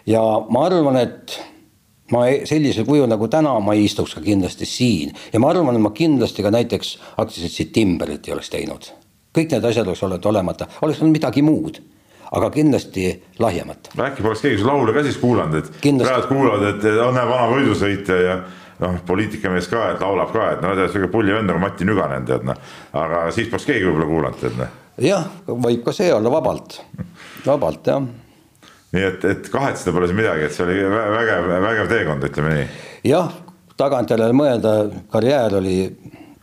ja 0.06 0.22
ma 0.50 0.66
arvan, 0.66 0.98
et 0.98 1.40
ma 2.12 2.26
sellisel 2.46 2.86
kujul 2.86 3.08
nagu 3.08 3.28
täna 3.32 3.54
ma 3.64 3.76
ei 3.78 3.86
istuks 3.88 4.16
ka 4.18 4.22
kindlasti 4.26 4.66
siin 4.66 5.14
ja 5.34 5.40
ma 5.40 5.54
arvan, 5.54 5.76
et 5.76 5.86
ma 5.86 5.94
kindlasti 5.96 6.44
ka 6.44 6.52
näiteks 6.52 6.98
aktsiaseltsi 7.18 7.70
Timberit 7.72 8.28
ei 8.28 8.36
oleks 8.36 8.50
teinud. 8.50 8.92
kõik 9.32 9.56
need 9.56 9.66
asjad 9.66 9.88
oleks 9.88 10.04
olnud 10.04 10.26
olemata, 10.26 10.68
oleks 10.82 11.00
olnud 11.02 11.16
midagi 11.16 11.42
muud 11.42 11.80
aga 12.32 12.50
kindlasti 12.52 13.12
lahjemat. 13.40 13.92
äkki 14.00 14.24
poleks 14.24 14.42
keegi 14.42 14.62
su 14.62 14.68
laule 14.68 14.94
ka 14.96 15.04
siis 15.04 15.18
kuulanud, 15.20 15.56
et 15.60 15.72
praegu 16.00 16.28
kuulavad, 16.28 16.68
et 16.70 17.00
on 17.04 17.16
näe 17.16 17.28
vana 17.28 17.48
võidusõitja 17.52 18.20
ja 18.24 18.38
noh, 18.82 18.98
poliitikamees 19.08 19.70
ka, 19.72 19.88
et 19.94 20.04
laulab 20.04 20.34
ka, 20.34 20.48
et 20.56 20.64
no 20.64 20.74
tead, 20.78 20.92
sihuke 20.94 21.12
pulli 21.14 21.34
vend 21.36 21.50
nagu 21.52 21.62
Mati 21.62 21.88
Nüganen, 21.88 22.26
tead 22.28 22.48
noh. 22.48 22.58
aga 22.98 23.28
siis 23.36 23.50
poleks 23.52 23.68
keegi 23.70 23.88
võib-olla 23.88 24.10
kuulanud, 24.10 24.42
tead 24.42 24.58
noh. 24.60 24.74
jah, 25.08 25.30
võib 25.48 25.86
ka 25.86 25.96
see 25.96 26.10
olla 26.14 26.34
vabalt, 26.34 26.80
vabalt 27.46 27.92
jah. 27.94 28.02
nii 28.96 29.08
et, 29.08 29.28
et 29.34 29.52
kahetseda 29.54 29.96
pole 29.96 30.10
siin 30.10 30.20
midagi, 30.22 30.48
et 30.48 30.58
see 30.58 30.66
oli 30.66 30.80
vägev, 31.18 31.52
vägev 31.68 31.92
teekond, 31.94 32.28
ütleme 32.30 32.56
nii. 32.58 32.68
jah, 33.12 33.32
tagantjärele 33.82 34.38
mõelda, 34.38 34.76
karjäär 35.14 35.60
oli 35.62 35.78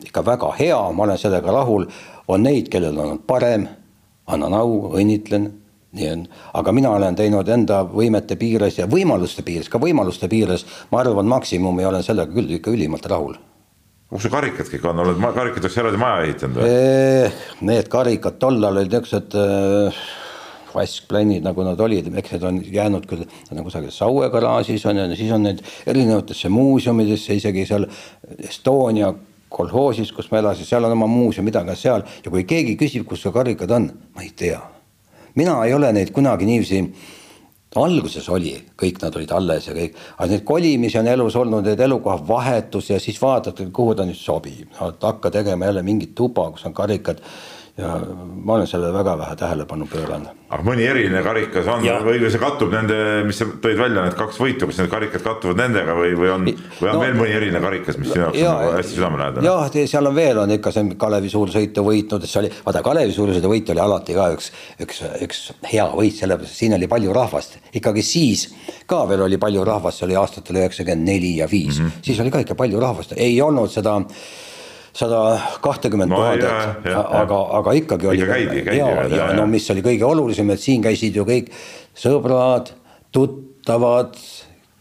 ikka 0.09 0.25
väga 0.27 0.53
hea, 0.59 0.79
ma 0.93 1.07
olen 1.09 1.19
sellega 1.19 1.53
rahul. 1.53 1.87
on 2.29 2.43
neid, 2.45 2.69
kellel 2.69 2.99
on 3.01 3.19
parem, 3.27 3.65
annan 4.29 4.55
au, 4.55 4.93
õnnitlen 4.99 5.49
nii 5.97 6.09
on, 6.13 6.25
aga 6.61 6.73
mina 6.77 6.93
olen 6.93 7.17
teinud 7.17 7.49
enda 7.49 7.81
võimete 7.89 8.37
piires 8.41 8.77
ja 8.79 8.87
võimaluste 8.91 9.45
piires, 9.47 9.71
ka 9.73 9.81
võimaluste 9.81 10.29
piires, 10.29 10.67
ma 10.93 11.01
arvan, 11.01 11.29
maksimumi 11.31 11.87
olen 11.89 12.05
sellega 12.05 12.33
küll 12.35 12.59
ikka 12.59 12.75
ülimalt 12.75 13.09
rahul. 13.09 13.39
kus 14.09 14.25
su 14.25 14.31
karikad 14.33 14.69
kõik 14.69 14.85
on, 14.89 15.01
oled 15.05 15.21
karikateks 15.37 15.77
eraldi 15.81 16.01
maja 16.01 16.25
ehitanud 16.27 16.61
või? 16.61 17.33
Need 17.69 17.89
karikad 17.93 18.39
tollal 18.41 18.77
olid 18.77 18.93
niisugused 18.93 19.37
vaskplannid, 20.75 21.43
nagu 21.45 21.65
nad 21.65 21.81
olid, 21.81 22.11
eks 22.21 22.35
need 22.37 22.45
on 22.45 22.61
jäänud 22.73 23.09
küll, 23.09 23.25
on 23.53 23.65
kusagil 23.65 23.93
Saue 23.95 24.29
garaažis 24.33 24.85
on 24.89 25.01
ja 25.01 25.09
siis 25.17 25.33
on 25.33 25.47
need 25.49 25.63
erinevatesse 25.89 26.53
muuseumidesse, 26.53 27.39
isegi 27.41 27.65
seal 27.69 27.89
Estonia 28.39 29.13
kolhoosis, 29.49 30.13
kus 30.13 30.29
ma 30.31 30.43
elasin, 30.43 30.69
seal 30.69 30.85
on 30.85 30.93
oma 30.93 31.09
muuseum, 31.09 31.49
midagi 31.49 31.77
seal 31.81 32.05
ja 32.05 32.33
kui 32.33 32.45
keegi 32.49 32.77
küsib, 32.81 33.09
kus 33.09 33.25
su 33.25 33.33
karikad 33.33 33.73
on, 33.73 33.89
ma 34.15 34.25
ei 34.27 34.35
tea. 34.37 34.61
Mina 35.39 35.61
ei 35.67 35.75
ole 35.75 35.93
neid 35.95 36.11
kunagi 36.15 36.49
niiviisi 36.49 36.83
alguses 37.79 38.27
oli, 38.33 38.55
kõik 38.81 39.03
nad 39.03 39.17
olid 39.19 39.33
alles 39.37 39.69
ja 39.69 39.75
kõik, 39.77 39.97
aga 40.17 40.31
neid 40.33 40.45
kolimisi 40.49 40.99
on 40.99 41.11
elus 41.11 41.37
olnud, 41.39 41.67
need 41.69 41.81
elukoha 41.85 42.17
vahetus 42.29 42.91
ja 42.91 42.99
siis 43.03 43.21
vaatad, 43.21 43.61
kuhu 43.75 43.95
ta 43.95 44.07
nüüd 44.09 44.19
sobib, 44.19 44.73
hakka 44.79 45.31
tegema 45.35 45.69
jälle 45.69 45.85
mingit 45.87 46.15
tuba, 46.17 46.49
kus 46.55 46.65
on 46.67 46.75
karikad 46.75 47.21
ja 47.79 48.01
ma 48.45 48.55
olen 48.55 48.67
sellele 48.67 48.93
väga 48.93 49.15
vähe 49.19 49.37
tähelepanu 49.39 49.87
pööranud. 49.87 50.31
aga 50.49 50.65
mõni 50.67 50.83
eriline 50.89 51.21
karikas 51.23 51.67
on 51.71 51.85
ja. 51.87 51.99
või 52.03 52.19
see 52.25 52.41
kattub 52.43 52.73
nende, 52.75 52.97
mis 53.27 53.39
sa 53.39 53.47
tõid 53.47 53.79
välja, 53.79 54.03
need 54.07 54.17
kaks 54.19 54.41
võitu, 54.43 54.67
kas 54.67 54.81
need 54.81 54.91
karikad 54.91 55.23
kattuvad 55.23 55.61
nendega 55.61 55.95
või, 55.95 56.15
või 56.19 56.33
on, 56.35 56.49
või 56.49 56.89
on 56.91 56.99
no, 56.99 57.03
veel 57.05 57.15
mõni 57.21 57.37
eriline 57.37 57.61
karikas, 57.63 58.01
mis 58.01 58.11
sinu 58.11 58.25
jaoks 58.25 58.41
ja, 58.41 58.55
on 58.55 58.65
nagu 58.65 58.81
hästi 58.81 58.97
südamelähedane? 58.97 59.47
jah, 59.47 59.79
seal 59.93 60.11
on 60.11 60.19
veel, 60.19 60.43
on 60.43 60.55
ikka 60.57 60.73
see 60.75 60.97
Kalevi 61.05 61.31
suursõitu 61.35 61.85
võitnud, 61.87 62.27
see 62.27 62.41
oli, 62.43 62.51
vaata 62.67 62.83
Kalevi 62.89 63.15
suursõidu 63.15 63.53
võit 63.55 63.71
oli 63.77 63.85
alati 63.85 64.19
ka 64.19 64.27
üks, 64.35 64.51
üks, 64.83 65.01
üks 65.29 65.45
hea 65.71 65.87
võit, 65.95 66.19
sellepärast 66.19 66.59
siin 66.65 66.75
oli 66.79 66.91
palju 66.91 67.15
rahvast, 67.15 67.61
ikkagi 67.79 68.07
siis 68.07 68.49
ka 68.91 69.05
veel 69.07 69.23
oli 69.29 69.39
palju 69.39 69.63
rahvast, 69.69 70.01
see 70.01 70.11
oli 70.11 70.19
aastatel 70.19 70.65
üheksakümmend 70.65 71.13
neli 71.13 71.37
ja 71.39 71.47
viis 71.51 71.79
mm, 71.79 71.87
-hmm. 71.87 72.05
siis 72.11 72.21
oli 72.25 72.35
ka 72.35 72.43
ikka 72.43 72.59
palju 72.59 72.83
rahvast, 72.83 73.15
ei 73.17 73.39
olnud 73.45 73.71
seda 73.71 74.01
sada 74.99 75.39
kahtekümmet 75.63 76.11
tuhat, 76.11 76.43
aga, 76.97 77.39
aga 77.61 77.75
ikkagi 77.79 78.09
oli. 78.11 78.27
käidi, 78.27 78.63
käidi. 78.67 78.79
ja, 78.79 78.89
ja, 79.05 79.09
ja 79.17 79.27
no 79.37 79.47
mis 79.47 79.69
oli 79.71 79.83
kõige 79.85 80.07
olulisem, 80.09 80.51
et 80.51 80.63
siin 80.63 80.83
käisid 80.83 81.17
ju 81.17 81.25
kõik 81.29 81.53
sõbrad, 81.99 82.73
tuttavad, 83.15 84.19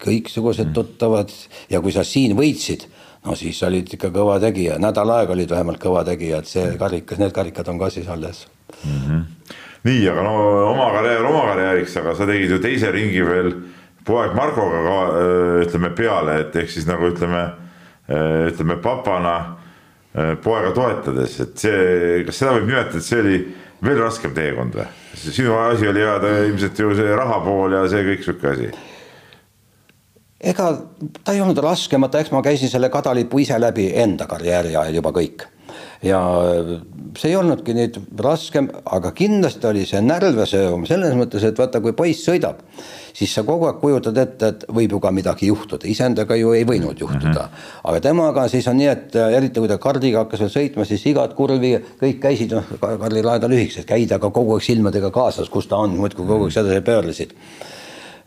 kõiksugused 0.01 0.69
mm. 0.69 0.75
tuttavad 0.77 1.33
ja 1.69 1.81
kui 1.83 1.93
sa 1.93 2.05
siin 2.07 2.33
võitsid, 2.37 2.87
no 3.27 3.35
siis 3.37 3.61
olid 3.67 3.93
ikka 3.93 4.09
kõva 4.15 4.39
tegija, 4.41 4.79
nädal 4.81 5.13
aega 5.19 5.35
olid 5.35 5.53
vähemalt 5.53 5.81
kõva 5.83 6.03
tegija, 6.07 6.41
et 6.41 6.49
see 6.49 6.73
karikas, 6.81 7.21
need 7.21 7.35
karikad 7.35 7.69
on 7.73 7.81
ka 7.81 7.91
siis 7.93 8.09
alles 8.09 8.47
mm. 8.83 8.97
-hmm. 9.03 9.53
nii, 9.89 10.09
aga 10.09 10.25
no 10.25 10.33
oma 10.71 10.89
karjäär 10.97 11.29
oma 11.29 11.45
karjääriks, 11.51 11.97
aga 12.01 12.15
sa 12.15 12.25
tegid 12.25 12.57
ju 12.57 12.59
teise 12.63 12.91
ringi 12.91 13.21
veel 13.25 13.53
poeg 14.07 14.33
Markoga 14.33 14.81
ka 14.81 14.97
ütleme 15.67 15.93
peale, 15.93 16.41
et 16.41 16.55
ehk 16.55 16.69
siis 16.73 16.89
nagu 16.89 17.09
ütleme, 17.11 17.45
ütleme 18.49 18.81
papana 18.81 19.37
Äh, 19.37 19.66
poega 20.43 20.71
toetades, 20.73 21.39
et 21.43 21.61
see, 21.61 22.21
kas 22.25 22.39
seda 22.41 22.55
võib 22.57 22.69
nimetada, 22.71 22.97
et 22.97 23.05
see 23.05 23.19
oli 23.21 23.39
veel 23.85 23.99
raskem 24.01 24.33
teekond 24.33 24.77
või? 24.79 24.87
sinu 25.17 25.57
asi 25.57 25.87
oli 25.89 26.01
jääda 26.01 26.31
ilmselt 26.45 26.79
ju 26.79 26.93
see 26.97 27.17
raha 27.17 27.39
pool 27.45 27.73
ja 27.73 27.83
see 27.89 28.05
kõik 28.05 28.23
sihuke 28.25 28.53
asi. 28.53 28.71
ega 30.53 30.71
ta 31.23 31.35
ei 31.35 31.41
olnud 31.41 31.61
raskemata, 31.61 32.21
eks 32.21 32.33
ma 32.33 32.41
käisin 32.45 32.71
selle 32.73 32.89
kadalipu 32.93 33.41
ise 33.41 33.59
läbi 33.61 33.91
enda 33.97 34.29
karjääri 34.29 34.75
ajal 34.75 34.99
juba 35.01 35.13
kõik 35.13 35.47
ja 36.03 36.19
see 37.17 37.31
ei 37.31 37.35
olnudki 37.37 37.73
nüüd 37.73 37.97
raskem, 38.21 38.69
aga 38.85 39.11
kindlasti 39.17 39.67
oli 39.69 39.85
see 39.89 40.01
närvesöövam 40.05 40.85
selles 40.89 41.15
mõttes, 41.17 41.45
et 41.47 41.57
vaata, 41.57 41.81
kui 41.81 41.95
poiss 41.97 42.25
sõidab, 42.27 42.59
siis 43.17 43.33
sa 43.33 43.43
kogu 43.47 43.65
aeg 43.69 43.79
kujutad 43.81 44.17
ette, 44.21 44.51
et 44.51 44.65
võib 44.77 44.93
ju 44.93 44.99
ka 45.03 45.11
midagi 45.15 45.49
juhtuda, 45.49 45.87
iseendaga 45.89 46.37
ju 46.37 46.53
ei 46.53 46.67
võinud 46.69 46.99
juhtuda. 47.01 47.47
-hmm. 47.47 47.79
aga 47.89 48.01
temaga 48.09 48.47
siis 48.47 48.67
on 48.67 48.77
nii, 48.77 48.89
et 48.91 49.15
eriti 49.15 49.59
kui 49.59 49.71
ta 49.71 49.77
kardiga 49.77 50.25
hakkas 50.25 50.45
veel 50.45 50.53
sõitma, 50.57 50.85
siis 50.85 51.05
igat 51.05 51.33
kurvi 51.33 51.77
kõik 52.01 52.19
käisid, 52.21 52.53
noh, 52.53 52.63
Karli 52.79 53.23
laeda 53.23 53.47
lühikesed, 53.47 53.85
käid 53.85 54.11
aga 54.11 54.29
kogu 54.29 54.53
aeg 54.53 54.63
silmadega 54.63 55.11
kaasas, 55.11 55.49
kus 55.49 55.67
ta 55.67 55.77
on, 55.77 55.97
muudkui 55.97 56.25
kogu 56.25 56.45
aeg 56.45 56.53
sedasi 56.53 56.81
pöörlesid 56.81 57.33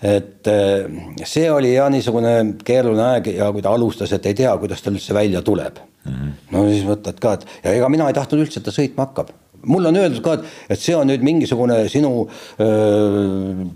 et 0.03 0.47
eh, 0.49 0.89
see 1.25 1.51
oli 1.53 1.75
jah 1.75 1.91
niisugune 1.93 2.57
keeruline 2.65 3.03
aeg 3.03 3.27
ja 3.37 3.53
kui 3.53 3.63
ta 3.63 3.75
alustas, 3.77 4.13
et 4.13 4.27
ei 4.27 4.35
tea, 4.35 4.57
kuidas 4.57 4.81
ta 4.83 4.91
üldse 4.91 5.15
välja 5.15 5.43
tuleb 5.43 5.90
mm. 6.05 6.13
-hmm. 6.13 6.33
no 6.55 6.65
siis 6.71 6.87
mõtled 6.89 7.21
ka, 7.21 7.37
et 7.39 7.47
ja 7.65 7.77
ega 7.81 7.93
mina 7.93 8.09
ei 8.09 8.17
tahtnud 8.17 8.47
üldse, 8.47 8.61
et 8.61 8.69
ta 8.69 8.75
sõitma 8.75 9.09
hakkab. 9.09 9.35
mulle 9.67 9.89
on 9.89 9.97
öeldud 9.97 10.23
ka, 10.25 10.39
et, 10.39 10.45
et 10.71 10.81
see 10.81 10.97
on 10.97 11.07
nüüd 11.07 11.23
mingisugune 11.23 11.83
sinu 11.93 12.29
öö, 12.61 13.67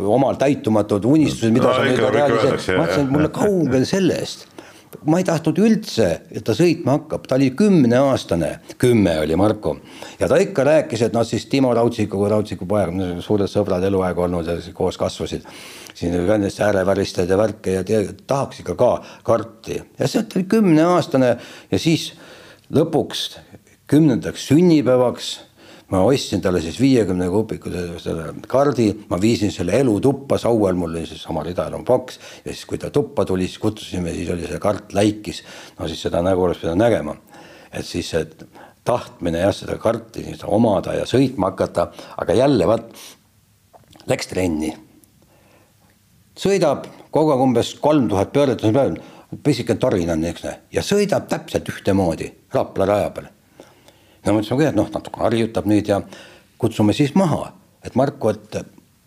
omal 0.00 0.38
täitumatud 0.40 1.04
unistused, 1.04 1.52
mida 1.52 1.68
no, 1.68 1.74
sa 1.74 1.84
nüüd 1.84 2.00
realiseerid. 2.00 2.78
ma 2.78 2.86
ütlesin, 2.88 3.04
et 3.04 3.12
mulle 3.12 3.28
kaugel 3.28 3.84
sellest 3.84 4.48
ma 5.06 5.18
ei 5.20 5.26
tahtnud 5.26 5.58
üldse, 5.62 6.08
et 6.30 6.44
ta 6.46 6.54
sõitma 6.56 6.98
hakkab, 6.98 7.26
ta 7.28 7.38
oli 7.38 7.50
kümneaastane, 7.56 8.50
kümme 8.80 9.16
oli 9.20 9.36
Marko. 9.36 9.76
ja 10.20 10.28
ta 10.28 10.38
ikka 10.40 10.64
rääkis, 10.64 11.02
et 11.06 11.14
noh, 11.16 11.24
siis 11.26 11.46
Timo 11.50 11.74
Raudsikuga, 11.74 12.28
Raudziku 12.34 12.66
poeg, 12.66 12.94
suured 13.24 13.50
sõbrad 13.50 13.84
eluaeg 13.84 14.18
olnud 14.18 14.46
ja 14.46 14.58
koos 14.74 14.98
kasvasid. 14.98 15.46
siin 15.94 16.12
need 16.12 16.50
sääreväristajad 16.50 17.30
ja 17.30 17.36
värke 17.38 17.72
ja 17.72 17.82
tahaks 18.26 18.60
ikka 18.60 18.74
ka 18.74 19.02
karti 19.22 19.82
ja 19.98 20.08
see 20.08 20.24
oli 20.36 20.44
kümneaastane 20.44 21.36
ja 21.70 21.78
siis 21.78 22.12
lõpuks 22.74 23.28
kümnendaks 23.86 24.48
sünnipäevaks 24.48 25.28
ma 25.92 26.00
ostsin 26.08 26.40
talle 26.40 26.62
siis 26.64 26.78
viiekümne 26.80 27.26
kupikuse 27.32 27.84
selle 28.02 28.30
kardi, 28.48 28.88
ma 29.10 29.18
viisin 29.20 29.52
selle 29.52 29.76
elutuppa, 29.82 30.38
Sauel 30.40 30.78
mul 30.78 30.94
oli 30.94 31.06
siis 31.06 31.22
sama 31.22 31.44
ridalum 31.44 31.84
paks. 31.84 32.18
Ja 32.44 32.52
siis, 32.52 32.64
kui 32.68 32.80
ta 32.80 32.90
tuppa 32.90 33.24
tuli, 33.28 33.48
siis 33.48 33.60
kutsusime, 33.62 34.14
siis 34.16 34.30
oli 34.32 34.48
see 34.48 34.60
kart 34.62 34.94
läikis. 34.96 35.42
no 35.78 35.88
siis 35.88 36.02
seda 36.06 36.22
nägu 36.24 36.46
oleks 36.46 36.62
pidanud 36.62 36.80
nägema, 36.80 37.16
et 37.72 37.84
siis 37.86 38.10
see 38.14 38.24
tahtmine 38.84 39.44
jah, 39.44 39.52
seda 39.56 39.76
karti 39.80 40.24
siis 40.24 40.44
omada 40.44 40.96
ja 40.96 41.04
sõitma 41.08 41.52
hakata, 41.52 41.90
aga 42.20 42.36
jälle 42.40 42.68
vaat 42.68 42.90
läks 44.08 44.32
trenni. 44.32 44.74
sõidab 46.36 46.88
kogu 47.10 47.30
aeg 47.32 47.44
umbes 47.44 47.74
kolm 47.80 48.08
tuhat 48.08 48.32
pööret 48.32 48.64
on 48.64 48.72
päeval, 48.74 48.98
pisike 49.44 49.76
torin 49.80 50.10
on, 50.10 50.24
eks 50.24 50.44
näe, 50.44 50.58
ja 50.72 50.82
sõidab 50.82 51.28
täpselt 51.28 51.68
ühtemoodi 51.68 52.32
Rapla 52.54 52.86
raja 52.86 53.10
peal 53.10 53.33
no 54.24 54.34
ma 54.34 54.42
ütlesin, 54.42 54.68
et 54.68 54.78
noh, 54.78 54.88
natuke 54.92 55.22
harjutab 55.24 55.68
nüüd 55.68 55.88
ja 55.88 56.00
kutsume 56.60 56.94
siis 56.96 57.14
maha, 57.18 57.52
et 57.84 57.96
Marko, 57.98 58.32
et 58.32 58.58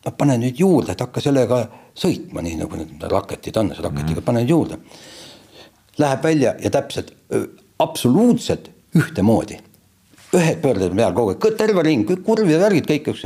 noh, 0.06 0.16
pane 0.18 0.38
nüüd 0.42 0.60
juurde, 0.62 0.94
et 0.94 1.04
hakka 1.04 1.24
sellega 1.24 1.64
sõitma, 1.98 2.44
nii 2.46 2.60
nagu 2.62 2.80
need 2.80 3.06
raketid 3.12 3.58
on, 3.60 3.72
selle 3.76 3.90
raketiga 3.90 4.24
pane 4.26 4.44
nüüd 4.44 4.54
juurde. 4.54 4.82
Läheb 5.98 6.24
välja 6.24 6.54
ja 6.62 6.70
täpselt 6.74 7.14
absoluutselt 7.82 8.70
ühtemoodi. 8.98 9.64
ühed 10.38 10.58
pöörded 10.62 10.92
peal 10.92 11.14
kogu 11.16 11.32
aeg, 11.32 11.46
terve 11.58 11.84
ring, 11.88 12.04
kõik 12.06 12.24
kurv 12.26 12.50
ja 12.52 12.58
värgid 12.60 12.86
kõik, 12.90 13.06
eks. 13.14 13.22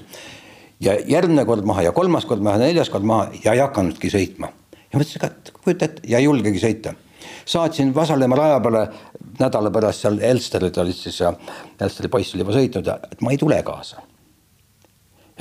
ja 0.85 0.93
järgmine 1.09 1.45
kord 1.49 1.65
maha 1.65 1.81
ja 1.87 1.91
kolmas 1.91 2.27
kord 2.29 2.43
maha, 2.45 2.59
neljas 2.61 2.91
kord 2.93 3.03
maha 3.03 3.31
ja 3.43 3.55
ei 3.55 3.59
hakanudki 3.59 4.11
sõitma. 4.13 4.51
ja 4.93 4.99
mõtlesin 4.99 5.23
ka, 5.23 5.27
et 5.27 5.51
kujuta 5.63 5.85
ette 5.85 6.07
ja 6.07 6.19
ei 6.19 6.29
julgegi 6.29 6.61
sõita 6.61 6.93
saatsin 7.45 7.95
Vasalemma 7.95 8.35
raja 8.35 8.59
peale 8.59 8.87
nädala 9.39 9.71
pärast 9.73 10.05
seal 10.05 10.19
Elsterid 10.21 10.77
olid 10.81 10.97
siis 10.97 11.19
ja 11.21 11.33
Elsteri 11.81 12.09
poiss 12.11 12.35
oli 12.35 12.43
juba 12.45 12.55
sõitnud 12.55 12.87
ja 12.87 12.97
et 13.11 13.21
ma 13.21 13.33
ei 13.33 13.39
tule 13.41 13.61
kaasa. 13.63 14.01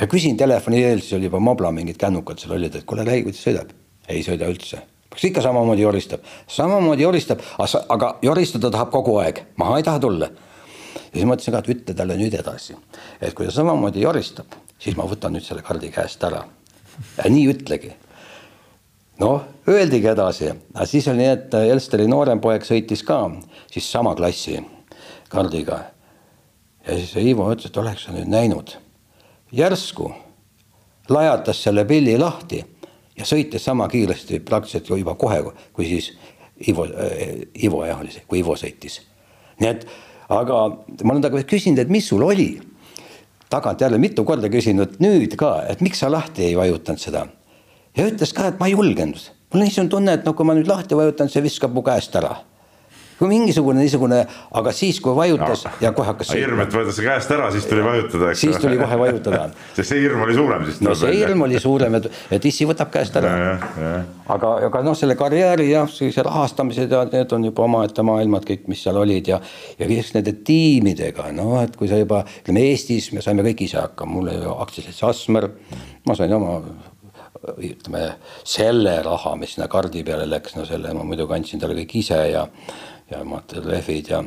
ja 0.01 0.07
küsin 0.07 0.37
telefoni 0.37 0.83
teel, 0.83 1.01
siis 1.01 1.19
oli 1.19 1.29
juba 1.29 1.41
Mobla 1.41 1.73
mingid 1.73 1.99
kännukad 2.01 2.39
seal 2.39 2.57
olid, 2.57 2.75
et 2.75 2.85
kuule, 2.85 3.05
räägi, 3.05 3.27
kuidas 3.29 3.43
sõidab. 3.47 3.75
ei 4.09 4.23
sõida 4.27 4.49
üldse, 4.51 4.83
kas 5.11 5.25
ikka 5.25 5.43
samamoodi 5.43 5.83
joristab, 5.83 6.21
samamoodi 6.49 7.03
joristab, 7.03 7.43
aga 7.89 8.17
joristada 8.23 8.71
tahab 8.71 8.91
kogu 8.91 9.19
aeg, 9.23 9.45
maha 9.57 9.79
ei 9.79 9.87
taha 9.87 10.01
tulla. 10.01 10.31
ja 10.95 11.15
siis 11.15 11.29
mõtlesin 11.29 11.57
ka, 11.57 11.65
et 11.65 11.73
ütle 11.77 11.95
talle 11.95 12.17
nüüd 12.17 12.35
edasi, 12.35 12.77
et 13.21 13.35
kui 13.35 13.47
ta 13.47 13.55
samamoodi 13.55 14.03
joristab, 14.07 14.59
siis 14.79 14.97
ma 14.97 15.09
võtan 15.09 15.37
nüüd 15.37 15.47
selle 15.47 15.63
kaardi 15.63 15.93
käest 15.95 16.25
ära. 16.25 16.45
nii 17.29 17.49
ütlegi 17.55 17.93
noh, 19.21 19.45
öeldigi 19.69 20.09
edasi, 20.11 20.51
aga 20.75 20.87
siis 20.89 21.09
oli 21.11 21.23
nii, 21.23 21.31
et 21.35 21.57
Elsteri 21.61 22.09
noorem 22.11 22.41
poeg 22.43 22.65
sõitis 22.67 23.05
ka 23.07 23.23
siis 23.71 23.87
sama 23.91 24.15
klassi 24.19 24.59
kaardiga. 25.31 25.81
ja 26.87 26.97
siis 26.97 27.15
Ivo 27.17 27.51
ütles, 27.53 27.71
et 27.71 27.77
oleks 27.77 28.07
sa 28.07 28.15
nüüd 28.17 28.31
näinud, 28.31 28.75
järsku 29.53 30.11
lajatas 31.11 31.63
selle 31.63 31.85
pilli 31.85 32.17
lahti 32.19 32.63
ja 33.19 33.27
sõitis 33.27 33.65
sama 33.65 33.89
kiiresti 33.89 34.41
praktiliselt 34.41 34.89
juba 34.89 35.15
kohe, 35.15 35.43
kui 35.73 35.87
siis 35.87 36.13
Ivo 36.69 36.87
äh,, 36.87 37.47
Ivo 37.65 37.85
jah 37.85 38.01
oli 38.01 38.13
see, 38.13 38.25
kui 38.29 38.41
Ivo 38.41 38.57
sõitis. 38.57 39.01
nii 39.61 39.69
et, 39.69 39.87
aga 40.29 40.63
ma 41.05 41.13
olen 41.13 41.23
temaga 41.23 41.45
küsinud, 41.45 41.79
et 41.79 41.93
mis 41.93 42.09
sul 42.09 42.23
oli 42.25 42.55
tagantjärele 43.51 43.99
mitu 43.99 44.25
korda 44.25 44.49
küsinud 44.49 44.97
nüüd 45.03 45.37
ka, 45.37 45.61
et 45.69 45.81
miks 45.81 46.01
sa 46.01 46.11
lahti 46.11 46.47
ei 46.47 46.57
vajutanud 46.57 47.03
seda 47.03 47.27
ja 47.97 48.07
ütles 48.11 48.35
ka, 48.37 48.51
et 48.51 48.61
ma 48.61 48.71
ei 48.71 48.77
julgenud. 48.77 49.31
mul 49.51 49.63
on 49.63 49.67
niisugune 49.67 49.91
tunne, 49.91 50.15
et 50.19 50.27
no 50.27 50.37
kui 50.37 50.47
ma 50.47 50.55
nüüd 50.55 50.71
lahti 50.71 50.97
vajutan, 50.99 51.31
see 51.33 51.43
viskab 51.43 51.75
mu 51.75 51.83
käest 51.87 52.15
ära. 52.21 52.37
kui 53.21 53.29
mingisugune 53.29 53.83
niisugune, 53.83 54.19
aga 54.57 54.73
siis, 54.73 54.97
kui 55.05 55.13
vajutas 55.13 55.67
no. 55.67 55.71
ja 55.83 55.91
kohe 55.93 56.09
hakkas. 56.09 56.31
hirm, 56.39 56.63
et 56.63 56.73
võetakse 56.73 57.03
käest 57.05 57.33
ära, 57.35 57.51
siis 57.53 57.67
tuli 57.69 57.83
vajutada, 57.85 58.31
eks. 58.31 58.45
siis 58.47 58.61
tuli 58.63 58.79
kohe 58.81 58.97
vajutada 59.03 59.43
sest 59.77 59.91
see 59.91 59.99
hirm 60.05 60.23
oli 60.25 60.37
suurem 60.39 60.65
siis. 60.69 60.79
no 60.87 60.95
see 60.97 61.19
hirm 61.19 61.45
oli 61.45 61.61
suurem, 61.61 61.99
et, 61.99 62.07
et 62.39 62.47
issi 62.49 62.69
võtab 62.71 62.93
käest 62.95 63.19
ära. 63.21 63.35
aga, 64.37 64.55
aga 64.71 64.83
noh, 64.87 64.97
selle 64.97 65.19
karjääri 65.21 65.69
jah, 65.73 65.91
sellise 65.93 66.25
rahastamised 66.25 66.95
ja 66.97 67.03
need 67.11 67.35
on 67.37 67.45
juba 67.51 67.67
omaette 67.67 68.07
maailmad 68.07 68.47
kõik, 68.49 68.65
mis 68.73 68.87
seal 68.87 69.03
olid 69.03 69.35
ja, 69.35 69.41
ja 69.83 69.91
kõik 69.91 70.15
nende 70.17 70.37
tiimidega, 70.47 71.29
no 71.37 71.59
et 71.61 71.77
kui 71.77 71.91
sa 71.91 71.99
juba 72.01 72.23
ütleme 72.39 72.65
Eestis 72.71 73.11
me 73.13 73.27
saime 73.27 73.45
kõik 73.51 73.67
ise 73.67 73.83
hakkama, 73.83 74.17
mul 74.17 74.33
oli 74.33 74.55
aktsiaselts 74.55 75.05
Asmer, 75.11 75.51
ma 76.07 76.17
sain 76.17 76.33
oma 76.39 76.57
ütleme 77.57 78.05
selle 78.45 78.99
raha, 79.03 79.35
mis 79.41 79.57
sinna 79.57 79.69
kaardi 79.73 80.05
peale 80.05 80.29
läks, 80.29 80.57
no 80.59 80.67
selle 80.69 80.93
ma 80.97 81.07
muidugi 81.09 81.37
andsin 81.39 81.63
talle 81.63 81.79
kõik 81.79 81.99
ise 82.03 82.21
ja 82.31 82.47
ja 83.11 83.25
materjalrehvid 83.27 84.11
ja 84.13 84.21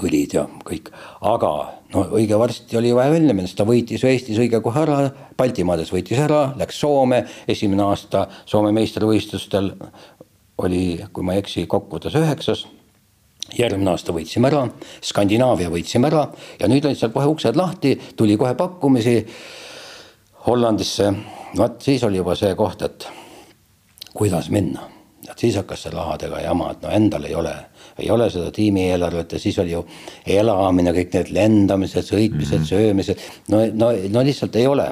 õlid 0.00 0.34
ja 0.36 0.44
kõik, 0.64 0.88
aga 1.26 1.50
no 1.92 2.04
õige 2.16 2.38
varsti 2.38 2.78
oli 2.78 2.92
vaja 2.94 3.12
välja 3.12 3.34
minna, 3.34 3.48
sest 3.48 3.58
ta 3.58 3.66
võitis 3.68 4.04
Eestis 4.06 4.38
õige 4.40 4.60
kohe 4.62 4.84
ära, 4.84 4.98
Baltimaades 5.36 5.90
võitis 5.92 6.20
ära, 6.22 6.52
läks 6.58 6.78
Soome, 6.80 7.24
esimene 7.50 7.84
aasta 7.88 8.26
Soome 8.46 8.72
meistrivõistlustel 8.76 9.72
oli, 10.60 10.84
kui 11.12 11.26
ma 11.26 11.34
ei 11.34 11.42
eksi, 11.44 11.66
kokkuvõttes 11.70 12.18
üheksas. 12.20 12.66
järgmine 13.58 13.90
aasta 13.90 14.12
võitsime 14.14 14.46
ära, 14.46 14.68
Skandinaavia 15.02 15.70
võitsime 15.72 16.06
ära 16.06 16.28
ja 16.60 16.68
nüüd 16.68 16.84
olid 16.86 16.98
seal 16.98 17.10
kohe 17.10 17.26
uksed 17.26 17.56
lahti, 17.56 17.96
tuli 18.16 18.36
kohe 18.38 18.54
pakkumisi 18.54 19.26
Hollandisse. 20.46 21.12
Vot 21.56 21.82
siis 21.82 22.04
oli 22.04 22.20
juba 22.20 22.34
see 22.38 22.54
koht, 22.54 22.82
et 22.82 23.08
kuidas 24.14 24.50
minna 24.50 24.88
et 25.30 25.38
siis 25.38 25.56
hakkas 25.60 25.84
see 25.84 25.92
rahadega 25.94 26.40
jama, 26.42 26.70
et 26.74 26.82
no 26.84 26.92
endal 26.94 27.26
ei 27.28 27.34
ole, 27.38 27.52
ei 28.00 28.10
ole 28.10 28.28
seda 28.32 28.50
tiimieelarvet 28.54 29.36
ja 29.36 29.42
siis 29.42 29.58
oli 29.62 29.74
ju 29.74 29.84
elamine, 30.38 30.94
kõik 30.96 31.14
need 31.16 31.32
lendamised, 31.36 32.08
sõitmised 32.08 32.58
mm, 32.58 32.64
-hmm. 32.64 32.68
söömised, 32.68 33.24
no, 33.52 33.62
no, 33.74 33.92
no 34.10 34.24
lihtsalt 34.26 34.56
ei 34.56 34.66
ole. 34.66 34.88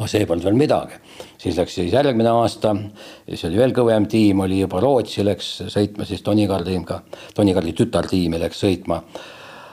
no 0.00 0.06
see 0.10 0.26
polnud 0.26 0.44
veel 0.44 0.56
midagi, 0.58 0.96
siis 1.38 1.56
läks 1.56 1.74
siis 1.74 1.92
järgmine 1.92 2.30
aasta, 2.30 2.74
siis 3.28 3.44
oli 3.46 3.58
veel 3.60 3.72
kõvem 3.76 4.08
tiim, 4.10 4.40
oli 4.40 4.60
juba 4.60 4.80
Rootsi 4.80 5.24
läks 5.24 5.50
sõitma 5.70 6.04
siis 6.04 6.22
Tonikardiga, 6.26 7.02
Tonikardi 7.34 7.72
tütartiimi 7.72 8.40
läks 8.40 8.64
sõitma. 8.64 9.02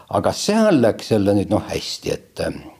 aga 0.09 0.31
seal 0.31 0.81
läks 0.81 1.11
jälle 1.11 1.33
nüüd 1.33 1.49
noh, 1.49 1.63
hästi, 1.69 2.11
et 2.13 2.76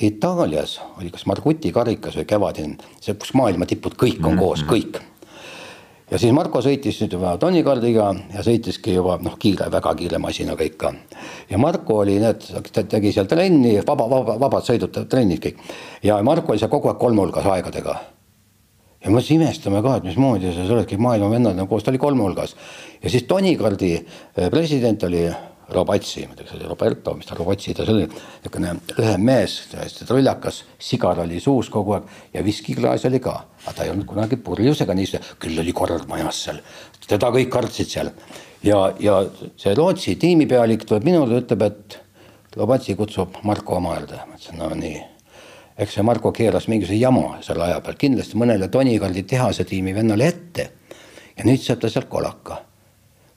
Itaalias 0.00 0.80
oli 0.98 1.10
kas 1.10 1.26
Marguti 1.30 1.70
karikas 1.72 2.16
või 2.18 2.26
kevadine, 2.26 2.90
see, 3.00 3.14
kus 3.14 3.32
maailma 3.38 3.68
tipud 3.70 3.94
kõik 3.94 4.18
on 4.18 4.32
mm 4.32 4.38
-hmm. 4.38 4.42
koos, 4.42 4.64
kõik. 4.66 4.98
ja 6.10 6.18
siis 6.18 6.32
Marko 6.34 6.58
sõitis 6.58 6.98
nüüd 7.00 7.12
juba 7.12 7.36
Tony 7.38 7.62
Kardiga 7.62 8.14
ja 8.34 8.42
sõitiski 8.42 8.94
juba 8.94 9.18
noh, 9.22 9.36
kiire, 9.38 9.70
väga 9.70 9.94
kiire 9.94 10.18
masinaga 10.18 10.64
ikka. 10.64 10.92
ja 11.50 11.58
Marko 11.58 11.98
oli, 11.98 12.18
need, 12.18 12.42
ta 12.72 12.82
tegi 12.82 13.12
seal 13.12 13.26
trenni, 13.26 13.76
vaba, 13.86 14.10
vaba, 14.10 14.38
vabad 14.40 14.64
sõidud, 14.64 15.06
trennid 15.08 15.38
kõik. 15.38 15.60
ja 16.02 16.22
Marko 16.22 16.52
oli 16.52 16.58
seal 16.58 16.70
kogu 16.70 16.88
aeg 16.88 16.98
kolmehulgas 16.98 17.46
aegadega. 17.46 18.00
ja 19.04 19.10
me 19.10 19.20
siis 19.20 19.30
imestame 19.30 19.82
ka, 19.82 19.96
et 19.96 20.04
mismoodi 20.04 20.52
sa 20.52 20.72
oled, 20.72 20.88
kõik 20.90 20.98
maailma 20.98 21.30
vennad 21.30 21.58
on 21.58 21.68
koos, 21.68 21.84
ta 21.84 21.90
oli 21.90 21.98
kolmehulgas. 21.98 22.56
ja 23.02 23.10
siis 23.10 23.22
Tony 23.22 23.56
Kardi 23.56 23.94
eh, 23.94 24.50
president 24.50 25.02
oli 25.02 25.30
Robatsi, 25.70 26.24
ma 26.26 26.34
ei 26.34 26.40
tea, 26.40 26.46
kas 26.48 26.56
oli 26.56 26.68
Roberto, 26.68 27.14
mis 27.14 27.28
ta 27.28 27.36
Robatsi, 27.38 27.74
ta 27.74 27.84
oli 27.86 28.06
niisugune 28.06 28.72
lühem 28.96 29.24
mees, 29.26 29.56
hästi 29.74 30.06
trullakas, 30.08 30.64
sigar 30.82 31.20
oli 31.22 31.40
suus 31.40 31.70
kogu 31.70 31.94
aeg 31.96 32.34
ja 32.34 32.44
viskiklaas 32.44 33.06
oli 33.06 33.20
ka. 33.22 33.36
aga 33.64 33.74
ta 33.76 33.84
ei 33.84 33.92
olnud 33.92 34.08
kunagi 34.08 34.36
purjus 34.36 34.82
ega 34.82 34.96
niisugune, 34.98 35.36
küll 35.42 35.62
oli 35.62 35.74
kord 35.76 36.08
majas 36.10 36.44
seal, 36.46 36.58
teda 37.06 37.30
kõik 37.36 37.52
kartsid 37.52 37.92
seal. 37.92 38.10
ja, 38.66 38.80
ja 38.98 39.20
see 39.56 39.74
Rootsi 39.74 40.16
tiimipealik 40.16 40.86
tuleb 40.88 41.06
minule, 41.06 41.42
ütleb, 41.44 41.62
et 41.68 42.00
Robatsi 42.56 42.96
kutsub 42.98 43.38
Marko 43.46 43.78
oma 43.78 43.94
juurde, 43.98 44.24
ma 44.26 44.38
ütlesin, 44.38 44.58
no 44.58 44.72
nii 44.74 44.98
eks 45.80 45.94
see 45.96 46.04
Marko 46.04 46.32
keeras 46.32 46.66
mingisuguse 46.68 46.98
jama 47.00 47.38
selle 47.44 47.68
aja 47.68 47.78
peal, 47.84 47.96
kindlasti 48.00 48.40
mõnele 48.40 48.68
Tonikaldi 48.68 49.22
tehase 49.22 49.64
tiimi 49.64 49.94
vennale 49.94 50.26
ette. 50.26 50.70
ja 51.38 51.46
nüüd 51.46 51.62
saab 51.62 51.80
ta 51.80 51.88
sealt 51.88 52.10
kolaka 52.10 52.58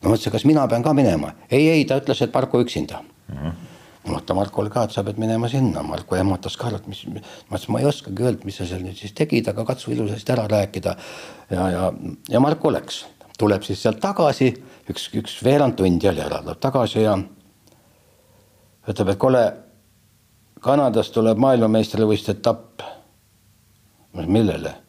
ma 0.04 0.12
mõtlesin, 0.12 0.34
kas 0.36 0.45
mina 0.45 0.68
pean 0.68 0.84
ka 0.84 0.93
minema. 0.93 1.34
ei, 1.49 1.70
ei, 1.70 1.86
ta 1.86 1.99
ütles, 2.01 2.22
et 2.22 2.34
Marko 2.34 2.62
üksinda 2.64 3.01
mm. 3.04 3.38
-hmm 3.38 3.62
ma 4.04 4.18
mõtlen 4.18 4.36
Markole 4.36 4.72
ka, 4.72 4.84
et 4.84 4.91
sa 4.91 5.04
pead 5.06 5.20
minema 5.22 5.47
sinna, 5.51 5.84
Marko 5.88 6.18
ehmatas 6.20 6.58
ka, 6.60 6.74
et 6.76 6.88
mis, 6.91 7.06
ma 7.08 7.22
ütlesin, 7.22 7.72
ma 7.72 7.80
ei 7.80 7.88
oskagi 7.88 8.26
öelda, 8.26 8.43
mis 8.47 8.58
sa 8.60 8.68
seal 8.68 8.84
nüüd 8.84 8.99
siis 8.99 9.14
tegid, 9.16 9.47
aga 9.47 9.64
katsu 9.68 9.93
ilusasti 9.95 10.34
ära 10.36 10.47
rääkida. 10.51 10.95
ja, 11.51 11.70
ja, 11.72 11.93
ja 12.30 12.39
Marko 12.43 12.72
läks, 12.74 13.06
tuleb 13.39 13.64
siis 13.64 13.82
sealt 13.84 14.01
tagasi, 14.04 14.51
üks, 14.91 15.08
üks 15.16 15.38
veerand 15.45 15.78
tundi 15.80 16.10
oli 16.12 16.24
ära, 16.24 16.41
tuleb 16.43 16.60
tagasi 16.60 17.06
ja 17.06 17.16
ütleb, 18.88 19.14
et 19.14 19.20
kuule, 19.20 19.43
Kanadas 20.64 21.10
tuleb 21.12 21.39
maailmameistrivõistluste 21.43 22.38
etapp. 22.39 22.84
millele? 24.14 24.82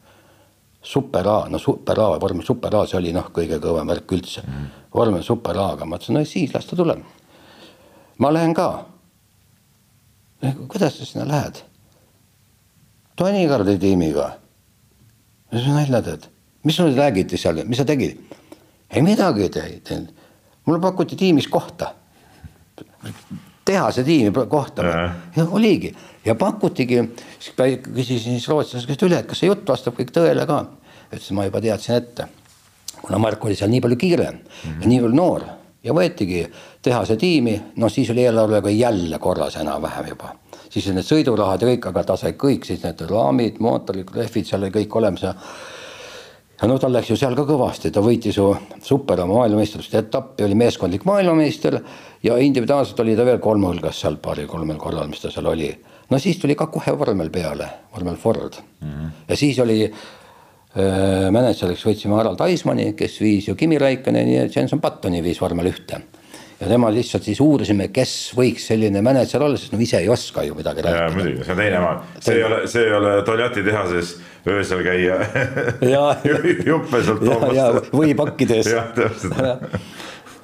Super 0.84 1.28
A, 1.28 1.36
no 1.48 1.58
super 1.58 2.00
A, 2.00 2.08
vormel 2.20 2.44
super 2.46 2.76
A, 2.76 2.84
see 2.86 2.98
oli 3.00 3.12
noh, 3.16 3.30
kõige 3.34 3.58
kõvem 3.62 3.88
värk 3.88 4.14
üldse 4.16 4.44
mm.. 4.44 4.66
vormel 4.94 5.24
super 5.26 5.58
A-ga, 5.58 5.88
ma 5.88 5.98
ütlesin, 5.98 6.18
no 6.18 6.24
siis 6.28 6.52
las 6.54 6.68
ta 6.68 6.76
tuleb. 6.76 7.00
ma 8.18 8.32
lähen 8.32 8.54
ka. 8.54 8.68
kuidas 10.68 10.98
sa 10.98 11.08
sinna 11.08 11.26
lähed? 11.28 11.64
Tonikardi 13.16 13.78
tiimiga. 13.78 14.30
mis 15.52 15.64
sa 15.64 15.74
nalja 15.78 16.02
teed, 16.02 16.28
mis 16.64 16.76
sul 16.76 16.94
räägiti 16.94 17.40
seal, 17.40 17.64
mis 17.64 17.80
sa 17.80 17.88
tegid? 17.88 18.20
ei 18.90 19.02
midagi 19.02 19.48
ei 19.48 19.80
teinud, 19.80 20.12
mulle 20.66 20.80
pakuti 20.80 21.16
tiimis 21.16 21.48
kohta 21.48 21.94
tehase 23.64 24.04
tiimi 24.04 24.32
kohta 24.48 24.82
oligi 25.50 25.96
ja 26.24 26.34
pakutigi, 26.34 27.02
siis 27.38 27.56
küsisin 27.84 28.38
siis 28.38 28.48
rootslasest 28.48 28.88
käest 28.88 29.04
üle, 29.06 29.18
et 29.20 29.28
kas 29.28 29.42
see 29.42 29.50
jutt 29.50 29.68
vastab 29.68 29.98
kõik 29.98 30.12
tõele 30.14 30.46
ka. 30.48 30.64
ütles, 31.10 31.30
ma 31.36 31.44
juba 31.44 31.60
teadsin 31.60 31.98
ette, 31.98 32.28
kuna 33.02 33.18
Mark 33.18 33.44
oli 33.44 33.56
seal 33.56 33.70
nii 33.70 33.80
palju 33.80 33.96
kiire 33.96 34.30
mm 34.30 34.38
-hmm. 34.38 34.80
ja 34.80 34.88
nii 34.88 35.00
palju 35.00 35.16
noor 35.16 35.44
ja 35.84 35.92
võetigi 35.92 36.46
tehase 36.82 37.16
tiimi, 37.16 37.60
noh 37.76 37.92
siis 37.92 38.10
oli 38.10 38.24
eelarvega 38.24 38.70
jälle 38.70 39.18
korras 39.18 39.56
enam-vähem 39.56 40.08
juba. 40.08 40.34
siis 40.70 40.86
need 40.86 41.04
sõidurahad 41.06 41.62
ja 41.62 41.68
kõik, 41.68 41.88
aga 41.88 42.04
ta 42.04 42.16
sai 42.16 42.32
kõik 42.32 42.64
siis 42.64 42.82
need 42.82 43.00
raamid, 43.10 43.60
mootorid, 43.60 44.10
rehvid, 44.14 44.46
seal 44.46 44.62
oli 44.62 44.70
kõik 44.70 44.96
olemas 44.96 45.22
ja 45.22 45.34
ja 46.62 46.68
no 46.68 46.78
tal 46.78 46.92
läks 46.94 47.10
ju 47.10 47.16
seal 47.18 47.34
ka 47.36 47.44
kõvasti, 47.48 47.90
ta 47.92 48.00
võitis 48.00 48.38
ju 48.38 48.48
super 48.82 49.20
oma 49.20 49.40
maailmameistrite 49.40 49.98
etappi, 49.98 50.44
oli 50.46 50.54
meeskondlik 50.54 51.04
maailmameister 51.04 51.80
ja 52.22 52.38
individuaalselt 52.38 53.00
oli 53.00 53.16
ta 53.16 53.26
veel 53.26 53.40
kolme 53.42 53.68
hulgas 53.68 54.00
seal 54.00 54.16
paaril-kolmel 54.22 54.78
korral, 54.80 55.08
mis 55.10 55.20
ta 55.20 55.32
seal 55.34 55.50
oli. 55.50 55.74
No 56.10 56.18
siis 56.18 56.38
tuli 56.42 56.56
ka 56.58 56.66
kohe 56.72 56.96
vormel 56.98 57.30
peale, 57.30 57.68
vormel 57.94 58.16
Ford 58.16 58.60
mm. 58.80 58.90
-hmm. 58.90 59.14
ja 59.28 59.36
siis 59.36 59.58
oli 59.58 59.78
äh, 59.84 61.30
mänedžeriks 61.30 61.86
võtsime 61.86 62.18
Harald 62.18 62.40
Aismani, 62.40 62.92
kes 62.92 63.20
viis 63.20 63.48
ju 63.48 63.54
Kimi 63.54 63.78
Raikkoneni 63.78 64.36
ja 64.36 64.48
Jenson 64.56 64.80
Buttoni 64.80 65.22
viis 65.22 65.40
vormel 65.40 65.72
ühte 65.72 66.02
ja 66.60 66.68
tema 66.68 66.90
lihtsalt 66.92 67.26
siis 67.26 67.40
uurisime, 67.40 67.88
kes 67.94 68.32
võiks 68.36 68.68
selline 68.70 69.02
mänedžer 69.04 69.42
olla, 69.42 69.58
sest 69.60 69.74
no 69.74 69.80
ise 69.82 69.98
ei 70.02 70.08
oska 70.08 70.44
ju 70.46 70.54
midagi 70.54 70.84
rääkida. 70.86 71.16
muidugi, 71.16 71.44
see 71.44 71.52
on 71.52 71.60
teine 71.60 71.80
maa, 71.82 71.96
see 72.20 72.36
ei 72.36 72.44
ole, 72.46 72.60
see 72.70 72.84
ei 72.86 72.94
ole 72.94 73.14
Toljatti 73.26 73.64
tehases 73.66 74.14
öösel 74.46 74.82
käia 74.86 75.18
juppe 76.70 77.02
sealt 77.02 77.24
toomas. 77.24 77.90
või 77.92 78.14
pakkides. 78.18 78.70
jah, 78.76 78.92
täpselt 78.96 79.38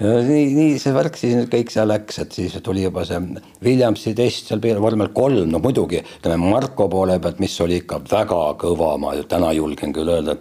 ja 0.00 0.20
nii, 0.24 0.44
nii 0.56 0.76
see 0.80 0.94
värk 0.96 1.18
siis 1.20 1.48
kõik 1.52 1.72
seal 1.72 1.90
läks, 1.90 2.20
et 2.22 2.36
siis 2.36 2.54
tuli 2.64 2.86
juba 2.86 3.04
see 3.08 3.20
Williamsi 3.64 4.14
test 4.16 4.48
seal 4.50 4.62
vormel 4.80 5.12
kolm, 5.16 5.50
no 5.52 5.60
muidugi 5.62 6.00
ütleme 6.02 6.50
Marko 6.54 6.88
poole 6.92 7.18
pealt, 7.20 7.40
mis 7.42 7.56
oli 7.60 7.82
ikka 7.82 8.00
väga 8.10 8.40
kõva, 8.60 8.94
ma 9.00 9.12
täna 9.28 9.52
julgen 9.56 9.92
küll 9.96 10.08
öelda, 10.08 10.38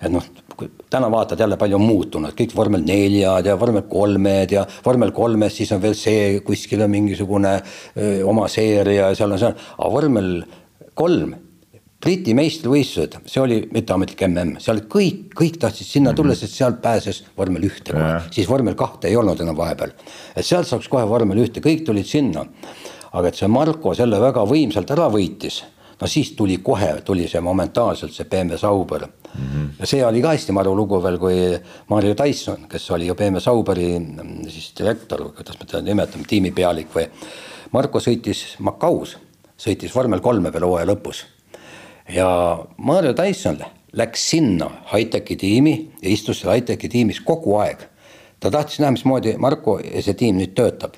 et 0.00 0.12
noh, 0.12 0.24
täna 0.92 1.10
vaatad 1.12 1.40
jälle 1.40 1.58
palju 1.60 1.76
on 1.78 1.86
muutunud, 1.86 2.34
kõik 2.38 2.56
vormel 2.56 2.84
neljad 2.86 3.46
ja 3.50 3.56
vormel 3.60 3.84
kolmed 3.90 4.56
ja 4.56 4.64
vormel 4.84 5.12
kolmes 5.16 5.56
siis 5.60 5.72
on 5.76 5.82
veel 5.82 5.96
see 5.98 6.40
kuskil 6.46 6.84
on 6.84 6.92
mingisugune 6.92 7.56
öö, 7.60 8.20
oma 8.28 8.48
seeria 8.52 9.10
ja 9.10 9.16
seal 9.18 9.36
on 9.36 9.42
see, 9.42 9.54
aga 9.76 9.92
vormel 9.92 10.34
kolm 10.98 11.34
Briti 12.02 12.32
meistrivõistlused, 12.34 13.20
see 13.30 13.38
oli 13.38 13.56
mitteametlik 13.70 14.24
mm, 14.26 14.56
seal 14.62 14.80
kõik, 14.90 15.28
kõik 15.38 15.58
tahtsid 15.62 15.86
sinna 15.86 16.10
mhm. 16.10 16.16
tulla 16.18 16.32
mm, 16.32 16.38
-hmm. 16.40 16.48
sest 16.48 16.58
sealt 16.58 16.80
pääses 16.82 17.20
vormel 17.38 17.68
ühte 17.68 17.94
kohe, 17.94 18.16
siis 18.34 18.48
vormel 18.50 18.74
kahte 18.74 19.06
ei 19.08 19.16
olnud 19.16 19.40
enam 19.40 19.56
vahepeal. 19.56 19.92
et 20.36 20.46
sealt 20.46 20.66
saaks 20.66 20.88
kohe 20.88 21.06
vormel 21.08 21.38
ühte, 21.38 21.60
kõik 21.62 21.84
tulid 21.86 22.06
sinna. 22.06 22.44
aga 23.12 23.28
et 23.28 23.36
see 23.38 23.48
Marko 23.48 23.94
selle 23.94 24.18
väga 24.20 24.42
võimsalt 24.42 24.90
ära 24.90 25.06
võitis, 25.12 25.62
no 26.00 26.06
siis 26.06 26.32
tuli 26.32 26.56
kohe, 26.58 27.02
tuli 27.04 27.28
see 27.28 27.40
momentaalselt 27.40 28.12
see 28.12 28.24
BMW 28.24 28.56
Sauber 28.58 29.06
mm. 29.06 29.44
-hmm. 29.44 29.68
ja 29.78 29.86
see 29.86 30.04
oli 30.04 30.22
ka 30.22 30.32
hästi 30.34 30.52
maru 30.52 30.74
lugu 30.76 31.02
veel, 31.02 31.18
kui 31.18 31.60
Mario 31.88 32.14
Tyson, 32.14 32.66
kes 32.68 32.90
oli 32.90 33.06
ju 33.06 33.14
BMW 33.14 33.38
Sauberi 33.38 33.98
mm, 33.98 34.48
siis 34.48 34.72
direktor, 34.78 35.22
kuidas 35.36 35.60
me 35.60 35.66
teda 35.66 35.82
nimetame, 35.82 36.24
tiimipealik 36.26 36.88
või. 36.94 37.06
Marko 37.72 38.00
sõitis 38.00 38.56
Macaus, 38.58 39.16
sõitis 39.56 39.94
vormel 39.94 40.20
kolme 40.20 40.52
veel 40.52 40.64
hooaja 40.64 40.86
lõpus 40.86 41.22
ja 42.14 42.64
Mario 42.76 43.12
Tyson 43.14 43.58
läks 43.92 44.30
sinna 44.30 44.70
high-tech'i 44.92 45.36
tiimi 45.36 45.74
ja 46.02 46.10
istus 46.10 46.40
seal 46.40 46.54
high-tech'i 46.54 46.88
tiimis 46.88 47.20
kogu 47.24 47.56
aeg. 47.60 47.88
ta 48.40 48.50
tahtis 48.50 48.80
näha, 48.82 48.90
mismoodi 48.96 49.36
Marko 49.38 49.78
ja 49.78 50.02
see 50.02 50.14
tiim 50.18 50.40
nüüd 50.40 50.54
töötab. 50.58 50.96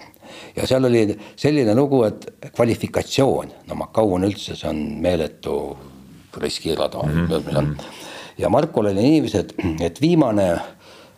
ja 0.56 0.66
seal 0.66 0.84
oli 0.84 1.18
selline 1.36 1.74
lugu, 1.74 2.02
et 2.04 2.50
kvalifikatsioon, 2.54 3.52
no 3.68 3.74
Macau 3.74 4.14
on 4.14 4.24
üldse, 4.24 4.56
see 4.56 4.68
on 4.68 4.82
meeletu 5.02 5.76
riskirada 6.40 7.02
mm. 7.02 7.26
-hmm. 7.26 7.74
ja 8.38 8.48
Markol 8.48 8.86
oli 8.86 9.02
niiviisi, 9.02 9.38
et, 9.38 9.54
et 9.80 10.00
viimane, 10.00 10.58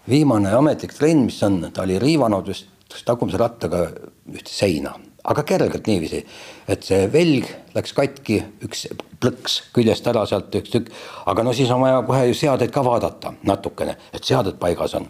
viimane 0.08 0.52
ametlik 0.52 0.92
trenn, 0.94 1.24
mis 1.24 1.42
on, 1.42 1.70
ta 1.72 1.82
oli 1.82 1.98
riivanud 1.98 2.48
just 2.48 2.66
tagumise 3.04 3.36
rattaga 3.36 3.90
ühte 4.32 4.50
seina 4.50 4.94
aga 5.26 5.42
kergelt 5.42 5.86
niiviisi, 5.86 6.22
et 6.68 6.86
see 6.86 7.06
velg 7.12 7.48
läks 7.74 7.94
katki, 7.96 8.38
üks 8.66 8.86
plõks 9.20 9.58
küljest 9.74 10.06
ära 10.06 10.22
sealt 10.28 10.54
üks 10.54 10.72
tükk, 10.72 10.92
aga 11.26 11.44
no 11.46 11.54
siis 11.56 11.70
on 11.74 11.82
vaja 11.82 12.02
kohe 12.06 12.26
ju 12.28 12.36
seadeid 12.38 12.70
ka 12.74 12.84
vaadata 12.86 13.34
natukene, 13.46 13.96
et 14.14 14.24
seaded 14.24 14.60
paigas 14.62 14.94
on. 14.98 15.08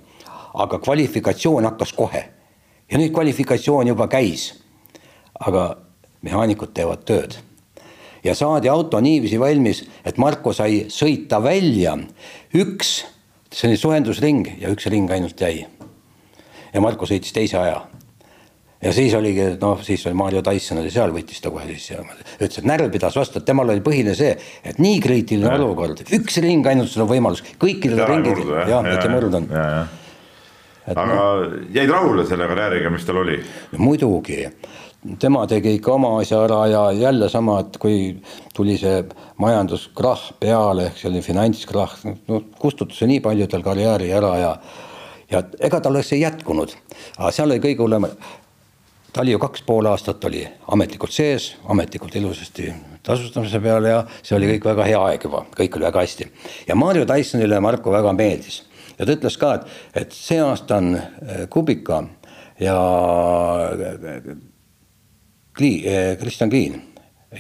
aga 0.56 0.78
kvalifikatsioon 0.80 1.64
hakkas 1.68 1.93
kohe 1.93 2.22
ja 2.90 2.98
nüüd 2.98 3.12
kvalifikatsioon 3.12 3.86
juba 3.93 4.09
käis. 4.09 4.55
aga 5.40 5.76
mehaanikud 6.22 6.72
teevad 6.72 7.05
tööd 7.05 7.36
ja 8.24 8.34
saadi 8.34 8.68
auto 8.68 9.01
niiviisi 9.01 9.40
valmis, 9.40 9.84
et 10.05 10.16
Marko 10.18 10.52
sai 10.52 10.86
sõita 10.88 11.43
välja 11.43 11.97
üks, 12.55 13.05
see 13.52 13.68
oli 13.68 13.76
soojendusring 13.76 14.48
ja 14.62 14.72
üks 14.72 14.88
ring 14.90 15.10
ainult 15.10 15.40
jäi. 15.40 15.66
ja 16.72 16.80
Marko 16.80 17.06
sõitis 17.06 17.32
teise 17.32 17.59
aja 17.59 17.84
ja 18.82 18.93
siis 18.93 19.15
oligi, 19.15 19.48
noh, 19.61 19.81
siis 19.85 20.05
oli 20.07 20.16
Mario 20.19 20.43
Tyson 20.44 20.81
oli 20.82 20.93
seal, 20.93 21.12
võttis 21.15 21.40
ta 21.43 21.53
kohe 21.53 21.66
siis 21.70 21.90
ja 21.90 22.01
ütles, 22.03 22.59
et 22.61 22.69
närv 22.69 22.90
pidas 22.93 23.16
vastu, 23.16 23.40
et 23.40 23.48
temal 23.48 23.73
oli 23.73 23.85
põhiline 23.85 24.16
see, 24.19 24.35
et 24.65 24.81
nii 24.82 25.01
kriitiline 25.05 25.48
ja. 25.48 25.59
olukord, 25.61 26.03
üks 26.16 26.40
ring 26.44 26.66
ainult 26.69 26.93
sul 26.93 27.07
on 27.07 27.12
võimalus, 27.15 27.44
kõikidel 27.62 28.05
ringid, 28.05 28.43
jah, 28.69 28.90
et 28.93 29.05
ei 29.05 29.12
murdunud. 29.12 29.55
aga 30.93 31.07
no, 31.11 31.20
jäid 31.74 31.93
rahule 31.93 32.27
selle 32.28 32.48
karjääriga, 32.53 32.93
mis 32.93 33.09
tal 33.09 33.23
oli? 33.24 33.39
muidugi, 33.81 34.43
tema 35.23 35.47
tegi 35.48 35.77
ikka 35.78 35.97
oma 35.97 36.16
asja 36.20 36.43
ära 36.44 36.62
ja 36.70 36.86
jälle 36.94 37.31
sama, 37.32 37.61
et 37.65 37.81
kui 37.81 38.01
tuli 38.55 38.77
see 38.81 39.05
majanduskrahh 39.43 40.35
peale 40.43 40.90
ehk 40.90 41.01
selline 41.01 41.24
finantskrahh, 41.24 42.03
no 42.28 42.43
kustutas 42.61 43.01
nii 43.09 43.23
paljudel 43.24 43.65
karjääri 43.65 44.12
ära 44.12 44.36
ja 44.43 44.59
ja 45.31 45.40
ega 45.59 45.81
tal 45.82 45.97
oleks 45.97 46.12
see 46.12 46.20
jätkunud, 46.20 46.77
aga 47.16 47.31
seal 47.35 47.51
oli 47.51 47.62
kõige 47.62 47.82
hullem 47.82 48.05
ta 49.16 49.22
oli 49.22 49.32
ju 49.32 49.38
kaks 49.40 49.62
pool 49.64 49.86
aastat 49.88 50.24
oli 50.28 50.43
ametlikult 50.68 51.14
sees, 51.14 51.55
ametlikult 51.72 52.12
ilusasti 52.20 52.66
tasustamise 53.06 53.60
peal 53.64 53.86
ja 53.88 54.02
see 54.20 54.34
oli 54.36 54.51
kõik 54.51 54.66
väga 54.68 54.84
hea 54.90 54.98
aeg 55.09 55.22
juba, 55.24 55.40
kõik 55.56 55.78
oli 55.78 55.86
väga 55.86 56.02
hästi. 56.05 56.26
ja 56.68 56.76
Mario 56.76 57.06
Tysonile 57.09 57.60
Marko 57.64 57.94
väga 57.94 58.12
meeldis 58.12 58.59
ja 58.98 59.06
ta 59.06 59.14
ütles 59.16 59.38
ka, 59.40 59.55
et, 59.56 59.72
et 60.02 60.12
see 60.12 60.36
aasta 60.44 60.82
on 60.82 60.98
äh, 60.98 61.47
Kubika 61.48 62.02
ja 62.60 62.76
Kli-, 65.56 65.80
äh, 65.88 66.12
Kristjan 66.20 66.52
Kliin 66.52 66.76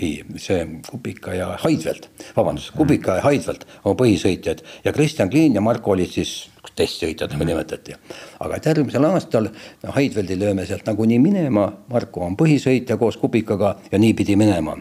ei, 0.00 0.24
see 0.40 0.66
Kubika 0.90 1.34
ja 1.34 1.52
Heidvelt, 1.64 2.10
vabandust, 2.36 2.72
Kubika 2.76 3.18
ja 3.18 3.24
Heidvelt 3.24 3.66
on 3.84 3.96
põhisõitjad 3.98 4.62
ja 4.84 4.92
Kristjan 4.92 5.30
Kliin 5.30 5.56
ja 5.56 5.62
Marko 5.64 5.94
olid 5.94 6.12
siis 6.12 6.34
testsõitjad 6.76 7.32
nagu 7.32 7.46
nimetati. 7.48 7.94
aga 8.40 8.56
et 8.56 8.66
järgmisel 8.66 9.04
aastal 9.08 9.48
no, 9.48 9.92
Heidveldi 9.96 10.38
lööme 10.38 10.66
sealt 10.66 10.86
nagunii 10.86 11.18
minema, 11.22 11.70
Marko 11.88 12.26
on 12.26 12.36
põhisõitja 12.36 12.98
koos 13.00 13.16
Kubikaga 13.16 13.76
ja 13.92 13.98
nii 13.98 14.14
pidi 14.14 14.36
minema. 14.36 14.76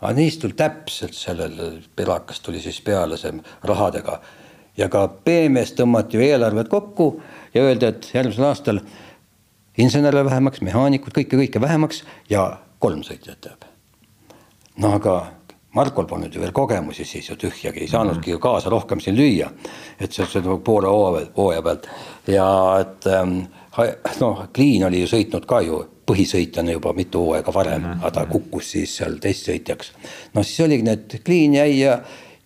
aga 0.00 0.12
neist 0.14 0.40
tuli 0.40 0.56
täpselt 0.56 1.14
sellel 1.14 1.82
pelakas 1.96 2.40
tuli 2.40 2.60
siis 2.60 2.80
peale 2.80 3.16
see 3.16 3.32
rahadega 3.62 4.20
ja 4.78 4.88
ka 4.88 5.08
BMS 5.08 5.74
tõmmati 5.78 6.16
ju 6.16 6.24
eelarved 6.24 6.68
kokku 6.68 7.10
ja 7.54 7.62
öeldi, 7.66 7.86
et 7.86 8.10
järgmisel 8.14 8.48
aastal 8.48 8.80
insenere 9.78 10.24
vähemaks, 10.26 10.62
mehaanikud, 10.64 11.14
kõike, 11.14 11.38
kõike 11.44 11.60
vähemaks 11.62 12.04
ja 12.30 12.50
kolm 12.78 13.02
sõitjat 13.06 13.50
jääb. 13.50 13.67
No 14.78 14.94
aga 14.94 15.18
Markol 15.76 16.06
polnud 16.08 16.32
ju 16.34 16.40
veel 16.40 16.52
kogemusi 16.56 17.04
siis 17.04 17.28
ju 17.28 17.36
tühjagi, 17.36 17.82
ei 17.84 17.90
saanudki 17.90 18.32
ju 18.32 18.38
kaasa 18.40 18.70
rohkem 18.72 19.00
siin 19.04 19.16
lüüa. 19.16 19.50
et 20.00 20.12
see, 20.12 20.26
see 20.26 20.58
poole 20.64 20.88
hooaja 20.88 21.62
pealt 21.62 21.88
ja 22.26 22.46
et 22.80 23.06
ähm, 23.12 23.42
noh, 24.20 24.46
Clean 24.54 24.86
oli 24.88 25.02
ju 25.04 25.10
sõitnud 25.10 25.46
ka 25.46 25.60
ju 25.66 25.82
põhisõitjana 26.08 26.72
juba 26.72 26.94
mitu 26.96 27.20
hooaega 27.26 27.54
varem 27.54 27.82
mm, 27.82 27.92
-hmm. 27.92 28.00
aga 28.00 28.10
ta 28.10 28.26
kukkus 28.26 28.70
siis 28.70 28.96
seal 28.96 29.18
testsõitjaks. 29.20 29.92
no 30.34 30.42
siis 30.42 30.60
oligi 30.66 30.82
need, 30.82 31.20
Clean 31.24 31.54
jäi 31.54 31.78
ja, 31.80 32.00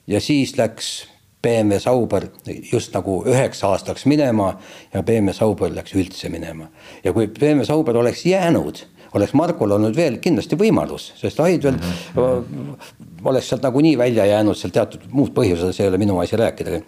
ja 0.07 0.21
siis 0.21 0.57
läks 0.59 1.07
BMW 1.43 1.79
Sauber 1.79 2.27
just 2.73 2.95
nagu 2.95 3.25
üheks 3.27 3.65
aastaks 3.67 4.07
minema 4.07 4.59
ja 4.95 5.03
BMW 5.03 5.33
Sauber 5.33 5.75
läks 5.75 5.95
üldse 5.95 6.29
minema. 6.29 6.69
ja 7.05 7.13
kui 7.13 7.27
BMW 7.27 7.65
Sauber 7.65 7.97
oleks 7.97 8.27
jäänud 8.27 8.87
oleks 9.15 9.35
Markol 9.37 9.77
olnud 9.77 9.97
veel 9.97 10.19
kindlasti 10.23 10.57
võimalus, 10.59 11.11
sest 11.21 11.41
Aidvel 11.41 11.77
mm 11.77 11.81
-hmm. 12.17 12.77
oleks 13.25 13.49
sealt 13.49 13.63
nagunii 13.63 13.99
välja 13.99 14.27
jäänud 14.27 14.57
seal 14.57 14.73
teatud 14.73 15.01
muud 15.11 15.33
põhjused, 15.37 15.73
see 15.73 15.85
ei 15.85 15.89
ole 15.89 15.99
minu 15.99 16.19
asi 16.19 16.37
rääkida. 16.37 16.83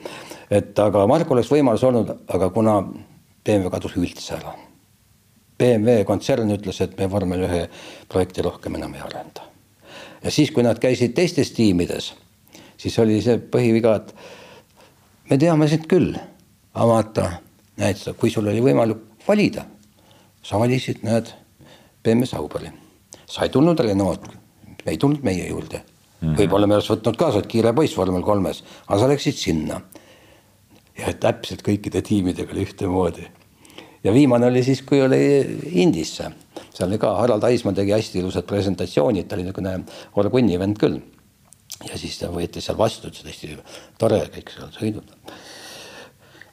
et 0.50 0.78
aga 0.78 1.06
Markol 1.06 1.36
oleks 1.36 1.50
võimalus 1.50 1.84
olnud, 1.84 2.10
aga 2.28 2.50
kuna 2.50 2.82
BMW 3.44 3.70
kadus 3.70 3.96
üldse 3.96 4.34
ära. 4.34 4.54
BMW 5.58 6.04
kontsern 6.04 6.50
ütles, 6.50 6.80
et 6.80 6.98
me 6.98 7.10
vormel 7.10 7.40
ühe 7.40 7.68
projekti 8.08 8.42
rohkem 8.42 8.74
enam 8.74 8.94
ei 8.94 9.00
arenda. 9.00 9.42
ja 10.24 10.30
siis, 10.30 10.50
kui 10.50 10.62
nad 10.62 10.78
käisid 10.78 11.14
teistes 11.14 11.50
tiimides, 11.50 12.14
siis 12.76 12.98
oli 12.98 13.22
see 13.22 13.38
põhiviga, 13.38 13.96
et 13.96 14.14
me 15.30 15.38
teame 15.38 15.68
sind 15.68 15.86
küll, 15.86 16.16
aga 16.74 16.86
vaata, 16.86 17.30
näed 17.76 17.96
sa, 17.96 18.12
kui 18.12 18.30
sul 18.30 18.46
oli 18.46 18.60
võimalik 18.60 18.98
valida, 19.28 19.64
sa 20.42 20.58
valisid, 20.58 21.02
näed 21.02 21.32
BMW 22.04 22.28
Sauberi. 22.28 22.70
sa 23.26 23.42
ei 23.42 23.48
tulnud 23.48 23.80
Renault, 23.80 24.28
ei 24.86 24.98
tulnud 24.98 25.22
meie 25.24 25.48
juurde 25.48 25.80
mm 26.24 26.28
-hmm.. 26.28 26.38
võib-olla 26.38 26.66
me 26.66 26.76
oleks 26.78 26.90
võtnud 26.90 27.16
ka, 27.16 27.30
sa 27.30 27.40
oled 27.40 27.48
kiire 27.50 27.72
poiss 27.76 27.96
vormel 27.96 28.22
kolmes, 28.22 28.62
aga 28.86 29.00
sa 29.00 29.08
läksid 29.08 29.40
sinna. 29.40 29.80
ja 30.98 31.12
täpselt 31.12 31.64
kõikide 31.66 32.02
tiimidega 32.02 32.52
oli 32.52 32.66
ühtemoodi. 32.66 33.26
ja 34.04 34.12
viimane 34.12 34.46
oli 34.46 34.62
siis, 34.64 34.82
kui 34.82 35.02
oli 35.02 35.58
Indisse, 35.72 36.30
seal 36.74 36.88
oli 36.88 36.98
ka 36.98 37.16
Harald 37.16 37.42
Aismaa 37.42 37.72
tegi 37.72 37.92
hästi 37.92 38.18
ilusad 38.18 38.46
presentatsioonid, 38.46 39.26
ta 39.26 39.36
oli 39.36 39.42
niisugune 39.42 39.84
orgunni 40.16 40.58
vend 40.58 40.78
küll. 40.78 41.00
ja 41.88 41.98
siis 41.98 42.18
ta 42.18 42.28
võeti 42.28 42.60
seal 42.60 42.78
vastu, 42.78 43.08
ütles 43.08 43.26
hästi 43.26 43.58
tore 43.98 44.22
kõik 44.36 44.54
seal 44.54 44.72
sõidud. 44.78 45.12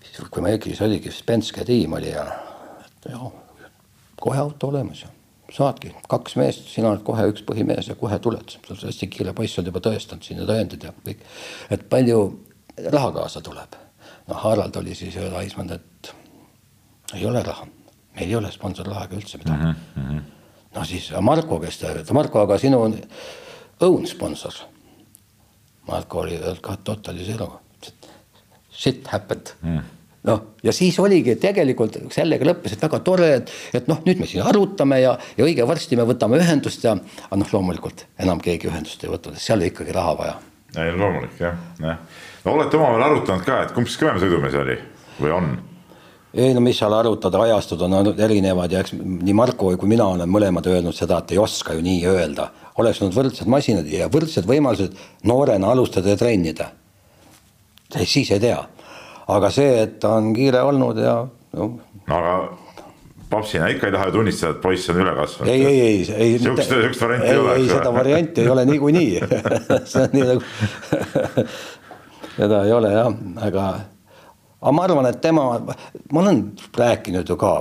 siis 0.03 0.27
kui 0.29 0.41
ma 0.41 0.49
ei 0.49 0.55
eksi, 0.55 0.69
siis 0.69 0.81
oligi 0.81 1.11
Spenske 1.11 1.65
tiim 1.65 1.93
oli 1.93 2.09
ja, 2.09 2.25
ja 3.09 3.31
kohe 4.21 4.37
auto 4.37 4.67
olemas 4.67 5.05
saadki 5.51 5.91
kaks 6.09 6.35
meest, 6.39 6.69
sina 6.71 6.91
oled 6.91 7.03
kohe 7.05 7.27
üks 7.31 7.43
põhimees 7.47 7.89
ja 7.91 7.95
kohe 7.99 8.19
tuled, 8.23 8.55
sa 8.55 8.73
oled 8.73 8.87
hästi 8.87 9.09
kiire 9.11 9.33
poiss, 9.37 9.57
oled 9.59 9.71
juba 9.71 9.83
tõestanud 9.83 10.25
siin 10.25 10.41
ja 10.41 10.47
tõendid 10.49 10.87
ja 10.87 10.93
kõik. 11.05 11.23
et 11.69 11.87
palju 11.89 12.21
raha 12.91 13.11
kaasa 13.19 13.41
tuleb. 13.41 13.77
noh, 14.27 14.37
Harald 14.43 14.75
oli 14.75 14.95
siis 14.95 15.15
laismanud, 15.15 15.79
et 15.79 16.13
ei 17.13 17.25
ole 17.25 17.43
raha, 17.43 17.65
meil 18.15 18.27
ei 18.27 18.35
ole 18.35 18.51
sponsorrahaga 18.51 19.15
üldse 19.15 19.37
midagi 19.37 19.63
mm. 19.63 19.75
-hmm. 19.95 20.21
no 20.75 20.85
siis 20.85 21.11
Marko, 21.21 21.59
kes 21.59 21.79
ta, 21.79 22.13
Marko, 22.13 22.41
aga 22.41 22.57
sinu 22.57 22.83
own 23.81 24.07
sponsor. 24.07 24.53
Marko 25.87 26.19
oli 26.19 26.39
ka 26.61 26.77
totally 26.83 27.25
zero, 27.25 27.59
shit 28.71 29.07
happened 29.07 29.55
mm 29.61 30.00
noh, 30.27 30.41
ja 30.63 30.73
siis 30.75 30.97
oligi 31.01 31.35
tegelikult 31.41 31.97
sellega 32.13 32.45
lõppes, 32.45 32.75
et 32.75 32.83
väga 32.83 32.99
tore, 33.05 33.29
et, 33.39 33.53
et 33.77 33.89
noh, 33.89 34.01
nüüd 34.05 34.21
me 34.21 34.29
siin 34.29 34.45
arutame 34.45 35.01
ja, 35.01 35.15
ja 35.37 35.47
õige 35.47 35.65
varsti 35.67 35.97
me 35.97 36.05
võtame 36.09 36.39
ühendust 36.41 36.85
ja 36.85 36.93
aga 36.93 37.41
noh, 37.41 37.49
loomulikult 37.55 38.05
enam 38.21 38.41
keegi 38.43 38.69
ühendust 38.69 39.03
ei 39.05 39.11
sest 39.11 39.41
seal 39.47 39.59
oli 39.59 39.71
ikkagi 39.71 39.95
raha 39.95 40.13
vaja. 40.19 40.37
ei 40.83 40.93
loomulik 40.93 41.41
jah, 41.41 41.57
jah. 41.81 41.99
no 42.45 42.55
olete 42.55 42.77
omavahel 42.77 43.07
arutanud 43.09 43.45
ka, 43.47 43.63
et 43.65 43.75
kumb 43.75 43.89
siis 43.89 44.01
kõvem 44.01 44.21
sõidumees 44.21 44.57
oli 44.61 44.77
või 45.19 45.35
on? 45.37 45.53
ei 46.37 46.53
no 46.55 46.61
mis 46.63 46.77
seal 46.79 46.93
arutada, 46.95 47.41
ajastud 47.47 47.81
on 47.87 48.13
erinevad 48.13 48.71
ja 48.71 48.83
eks 48.85 48.93
nii 49.01 49.35
Marko 49.35 49.73
kui 49.79 49.89
mina 49.89 50.05
olen 50.13 50.29
mõlemad 50.29 50.69
öelnud 50.69 50.95
seda, 50.95 51.17
et 51.19 51.33
ei 51.33 51.41
oska 51.41 51.73
ju 51.75 51.81
nii 51.85 52.05
öelda. 52.07 52.51
oleks 52.77 53.01
olnud 53.01 53.17
võrdsed 53.17 53.49
masinad 53.49 53.89
ja 53.89 54.07
võrdsed 54.11 54.45
võimalused 54.47 54.93
noorena 55.27 55.73
alustada 55.73 56.13
ja 56.13 56.21
treenida. 56.21 56.69
siis 58.05 58.31
ei 58.31 58.39
tea 58.39 58.61
aga 59.27 59.51
see, 59.53 59.81
et 59.83 59.99
ta 59.99 60.15
on 60.19 60.33
kiire 60.33 60.61
olnud 60.67 60.97
ja 61.01 61.15
noh. 61.57 61.77
no 62.07 62.17
aga 62.17 62.35
papsina 63.31 63.69
ikka 63.71 63.87
ei 63.87 63.95
taha 63.95 64.09
ju 64.09 64.17
tunnistada, 64.17 64.55
et 64.55 64.61
poiss 64.63 64.89
on 64.91 64.99
üle 65.03 65.13
kasvanud. 65.15 65.53
ei, 65.53 65.65
ei, 65.65 65.81
ei, 65.81 66.01
ei. 66.15 66.39
sihukest, 66.39 66.69
sihukest 66.69 67.01
varianti 67.01 67.27
ei, 67.27 67.33
ei 67.33 67.39
ole. 67.39 67.55
ei, 67.55 67.69
seda 67.69 67.93
varianti 67.93 68.41
ei 68.41 68.49
ole 68.49 68.65
niikuinii 68.65 69.21
see 69.91 70.03
on 70.03 70.09
nii 70.17 70.27
nagu 70.33 70.43
seda 72.37 72.63
ei 72.65 72.75
ole 72.75 72.91
jah, 72.93 73.09
aga, 73.47 73.65
aga 74.61 74.75
ma 74.75 74.85
arvan, 74.87 75.09
et 75.11 75.21
tema, 75.23 75.47
ma 76.11 76.23
olen 76.23 76.43
rääkinud 76.77 77.29
ju 77.29 77.37
ka 77.39 77.55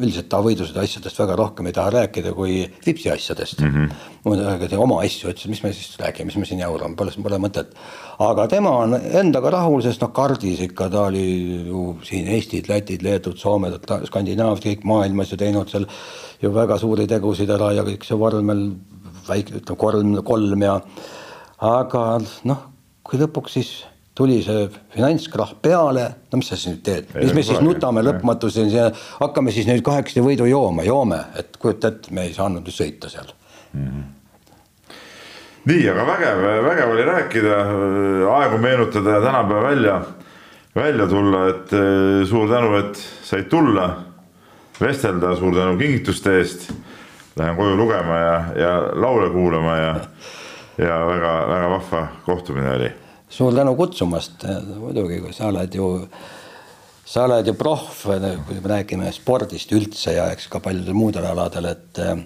üldiselt 0.00 0.30
Davõidused 0.32 0.76
asjadest 0.80 1.18
väga 1.20 1.36
rohkem 1.38 1.68
ei 1.68 1.74
taha 1.76 1.92
rääkida 1.94 2.32
kui 2.36 2.62
Vipsi 2.86 3.10
asjadest 3.12 3.60
mm. 3.60 3.88
-hmm. 4.24 4.76
oma 4.78 5.00
asju 5.04 5.30
ütles, 5.30 5.48
mis 5.48 5.62
me 5.62 5.72
siis 5.72 5.96
räägime, 6.00 6.30
mis 6.30 6.36
me 6.36 6.46
siin 6.48 6.60
jaurame, 6.60 6.96
pole, 6.96 7.12
pole 7.22 7.38
mõtet. 7.38 7.74
aga 8.18 8.46
tema 8.48 8.70
on 8.84 8.94
endaga 8.94 9.50
rahul, 9.50 9.82
sest 9.82 10.00
noh, 10.00 10.12
kardis 10.12 10.60
ikka 10.60 10.88
ta 10.90 11.04
oli 11.08 11.26
ju 11.68 11.98
siin 12.02 12.28
Eestid, 12.28 12.68
Lätid, 12.68 13.02
Leedud, 13.02 13.36
Soomed, 13.36 13.78
Skandinaaviad, 14.04 14.64
kõik 14.64 14.84
maailmas 14.84 15.32
ju 15.32 15.36
teinud 15.36 15.68
seal 15.68 15.86
ju 16.42 16.52
väga 16.54 16.78
suuri 16.78 17.06
tegusid 17.06 17.50
ära 17.50 17.72
ja 17.72 17.82
kõik 17.82 18.04
see 18.04 18.18
vormel 18.18 18.70
väike, 19.28 19.60
ütleme 19.60 19.78
kolm, 19.78 20.16
kolm 20.24 20.62
ja 20.62 20.80
aga 21.60 22.04
noh, 22.44 22.66
kui 23.02 23.20
lõpuks 23.20 23.58
siis 23.58 23.72
tuli 24.14 24.40
see 24.44 24.68
finantskrahh 24.94 25.54
peale, 25.62 26.06
no 26.30 26.40
mis 26.40 26.50
sa 26.50 26.58
siis 26.58 26.74
nüüd 26.74 26.84
teed, 26.86 27.10
mis 27.16 27.34
me 27.36 27.44
siis 27.46 27.60
nutame 27.64 28.02
lõpmatuseni, 28.04 28.86
hakkame 29.20 29.54
siis 29.54 29.68
nüüd 29.70 29.84
kahekesi 29.86 30.24
võidu 30.24 30.48
jooma, 30.50 30.84
joome, 30.86 31.22
et 31.38 31.56
kujuta 31.60 31.92
ette, 31.94 32.14
me 32.14 32.26
ei 32.28 32.34
saanud 32.36 32.66
ju 32.66 32.74
sõita 32.74 33.12
seal. 33.12 33.30
Mm. 33.74 33.84
-hmm 33.86 34.08
nii, 35.60 35.82
aga 35.92 36.04
vägev, 36.08 36.38
vägev 36.64 36.90
oli 36.94 37.02
rääkida, 37.04 37.56
aegu 38.32 38.58
meenutada 38.58 39.10
ja 39.10 39.20
tänapäeva 39.20 39.62
välja, 39.62 40.00
välja 40.74 41.06
tulla, 41.06 41.42
et 41.48 41.72
eh, 41.72 42.22
suur 42.26 42.48
tänu, 42.48 42.70
et 42.78 43.02
said 43.22 43.50
tulla, 43.52 43.90
vestelda, 44.80 45.34
suur 45.36 45.54
tänu 45.54 45.76
kingituste 45.78 46.38
eest. 46.38 46.70
Lähen 47.36 47.56
koju 47.56 47.76
lugema 47.76 48.16
ja, 48.18 48.34
ja 48.56 48.72
laule 48.96 49.28
kuulama 49.30 49.76
ja, 49.76 49.94
ja 50.78 50.96
väga-väga 51.06 51.70
vahva 51.70 52.06
kohtumine 52.24 52.70
oli 52.70 52.90
suur 53.30 53.54
tänu 53.54 53.74
kutsumast, 53.78 54.44
muidugi, 54.80 55.20
kui 55.22 55.32
sa 55.34 55.48
oled 55.50 55.74
ju, 55.74 55.86
sa 57.06 57.24
oled 57.28 57.46
ju 57.46 57.54
proff, 57.58 58.02
kui 58.04 58.58
me 58.58 58.72
räägime 58.74 59.12
spordist 59.14 59.72
üldse 59.76 60.16
ja 60.16 60.26
eks 60.34 60.48
ka 60.50 60.60
paljudel 60.64 60.96
muudel 60.98 61.28
aladel, 61.30 61.70
et 61.70 62.02
eh, 62.02 62.16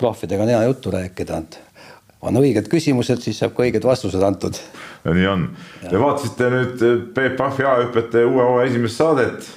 proffidega 0.00 0.44
on 0.44 0.52
hea 0.52 0.62
juttu 0.68 0.92
rääkida, 0.94 1.38
et 1.40 1.60
on 2.20 2.36
õiged 2.36 2.68
küsimused, 2.68 3.22
siis 3.24 3.40
saab 3.40 3.54
ka 3.56 3.64
õiged 3.64 3.86
vastused 3.88 4.22
antud. 4.24 4.58
no 5.04 5.14
nii 5.16 5.30
on. 5.30 5.46
Te 5.86 5.96
vaatasite 5.96 6.50
nüüd 6.52 6.84
eh, 6.84 6.98
Peep 7.16 7.38
Pahvi 7.40 7.66
A-hüpete 7.68 8.26
uue 8.28 8.44
hooaja 8.44 8.68
esimest 8.68 9.00
saadet. 9.00 9.48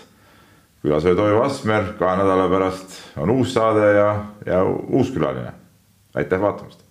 külas 0.84 1.06
oli 1.08 1.16
Toivo 1.16 1.44
Asmer, 1.44 1.94
kahe 2.00 2.16
nädala 2.20 2.48
pärast 2.52 2.96
on 3.18 3.30
uus 3.32 3.54
saade 3.54 3.92
ja, 3.98 4.08
ja 4.46 4.64
uus 4.64 5.12
külaline. 5.12 5.52
aitäh 6.16 6.40
vaatamast. 6.42 6.83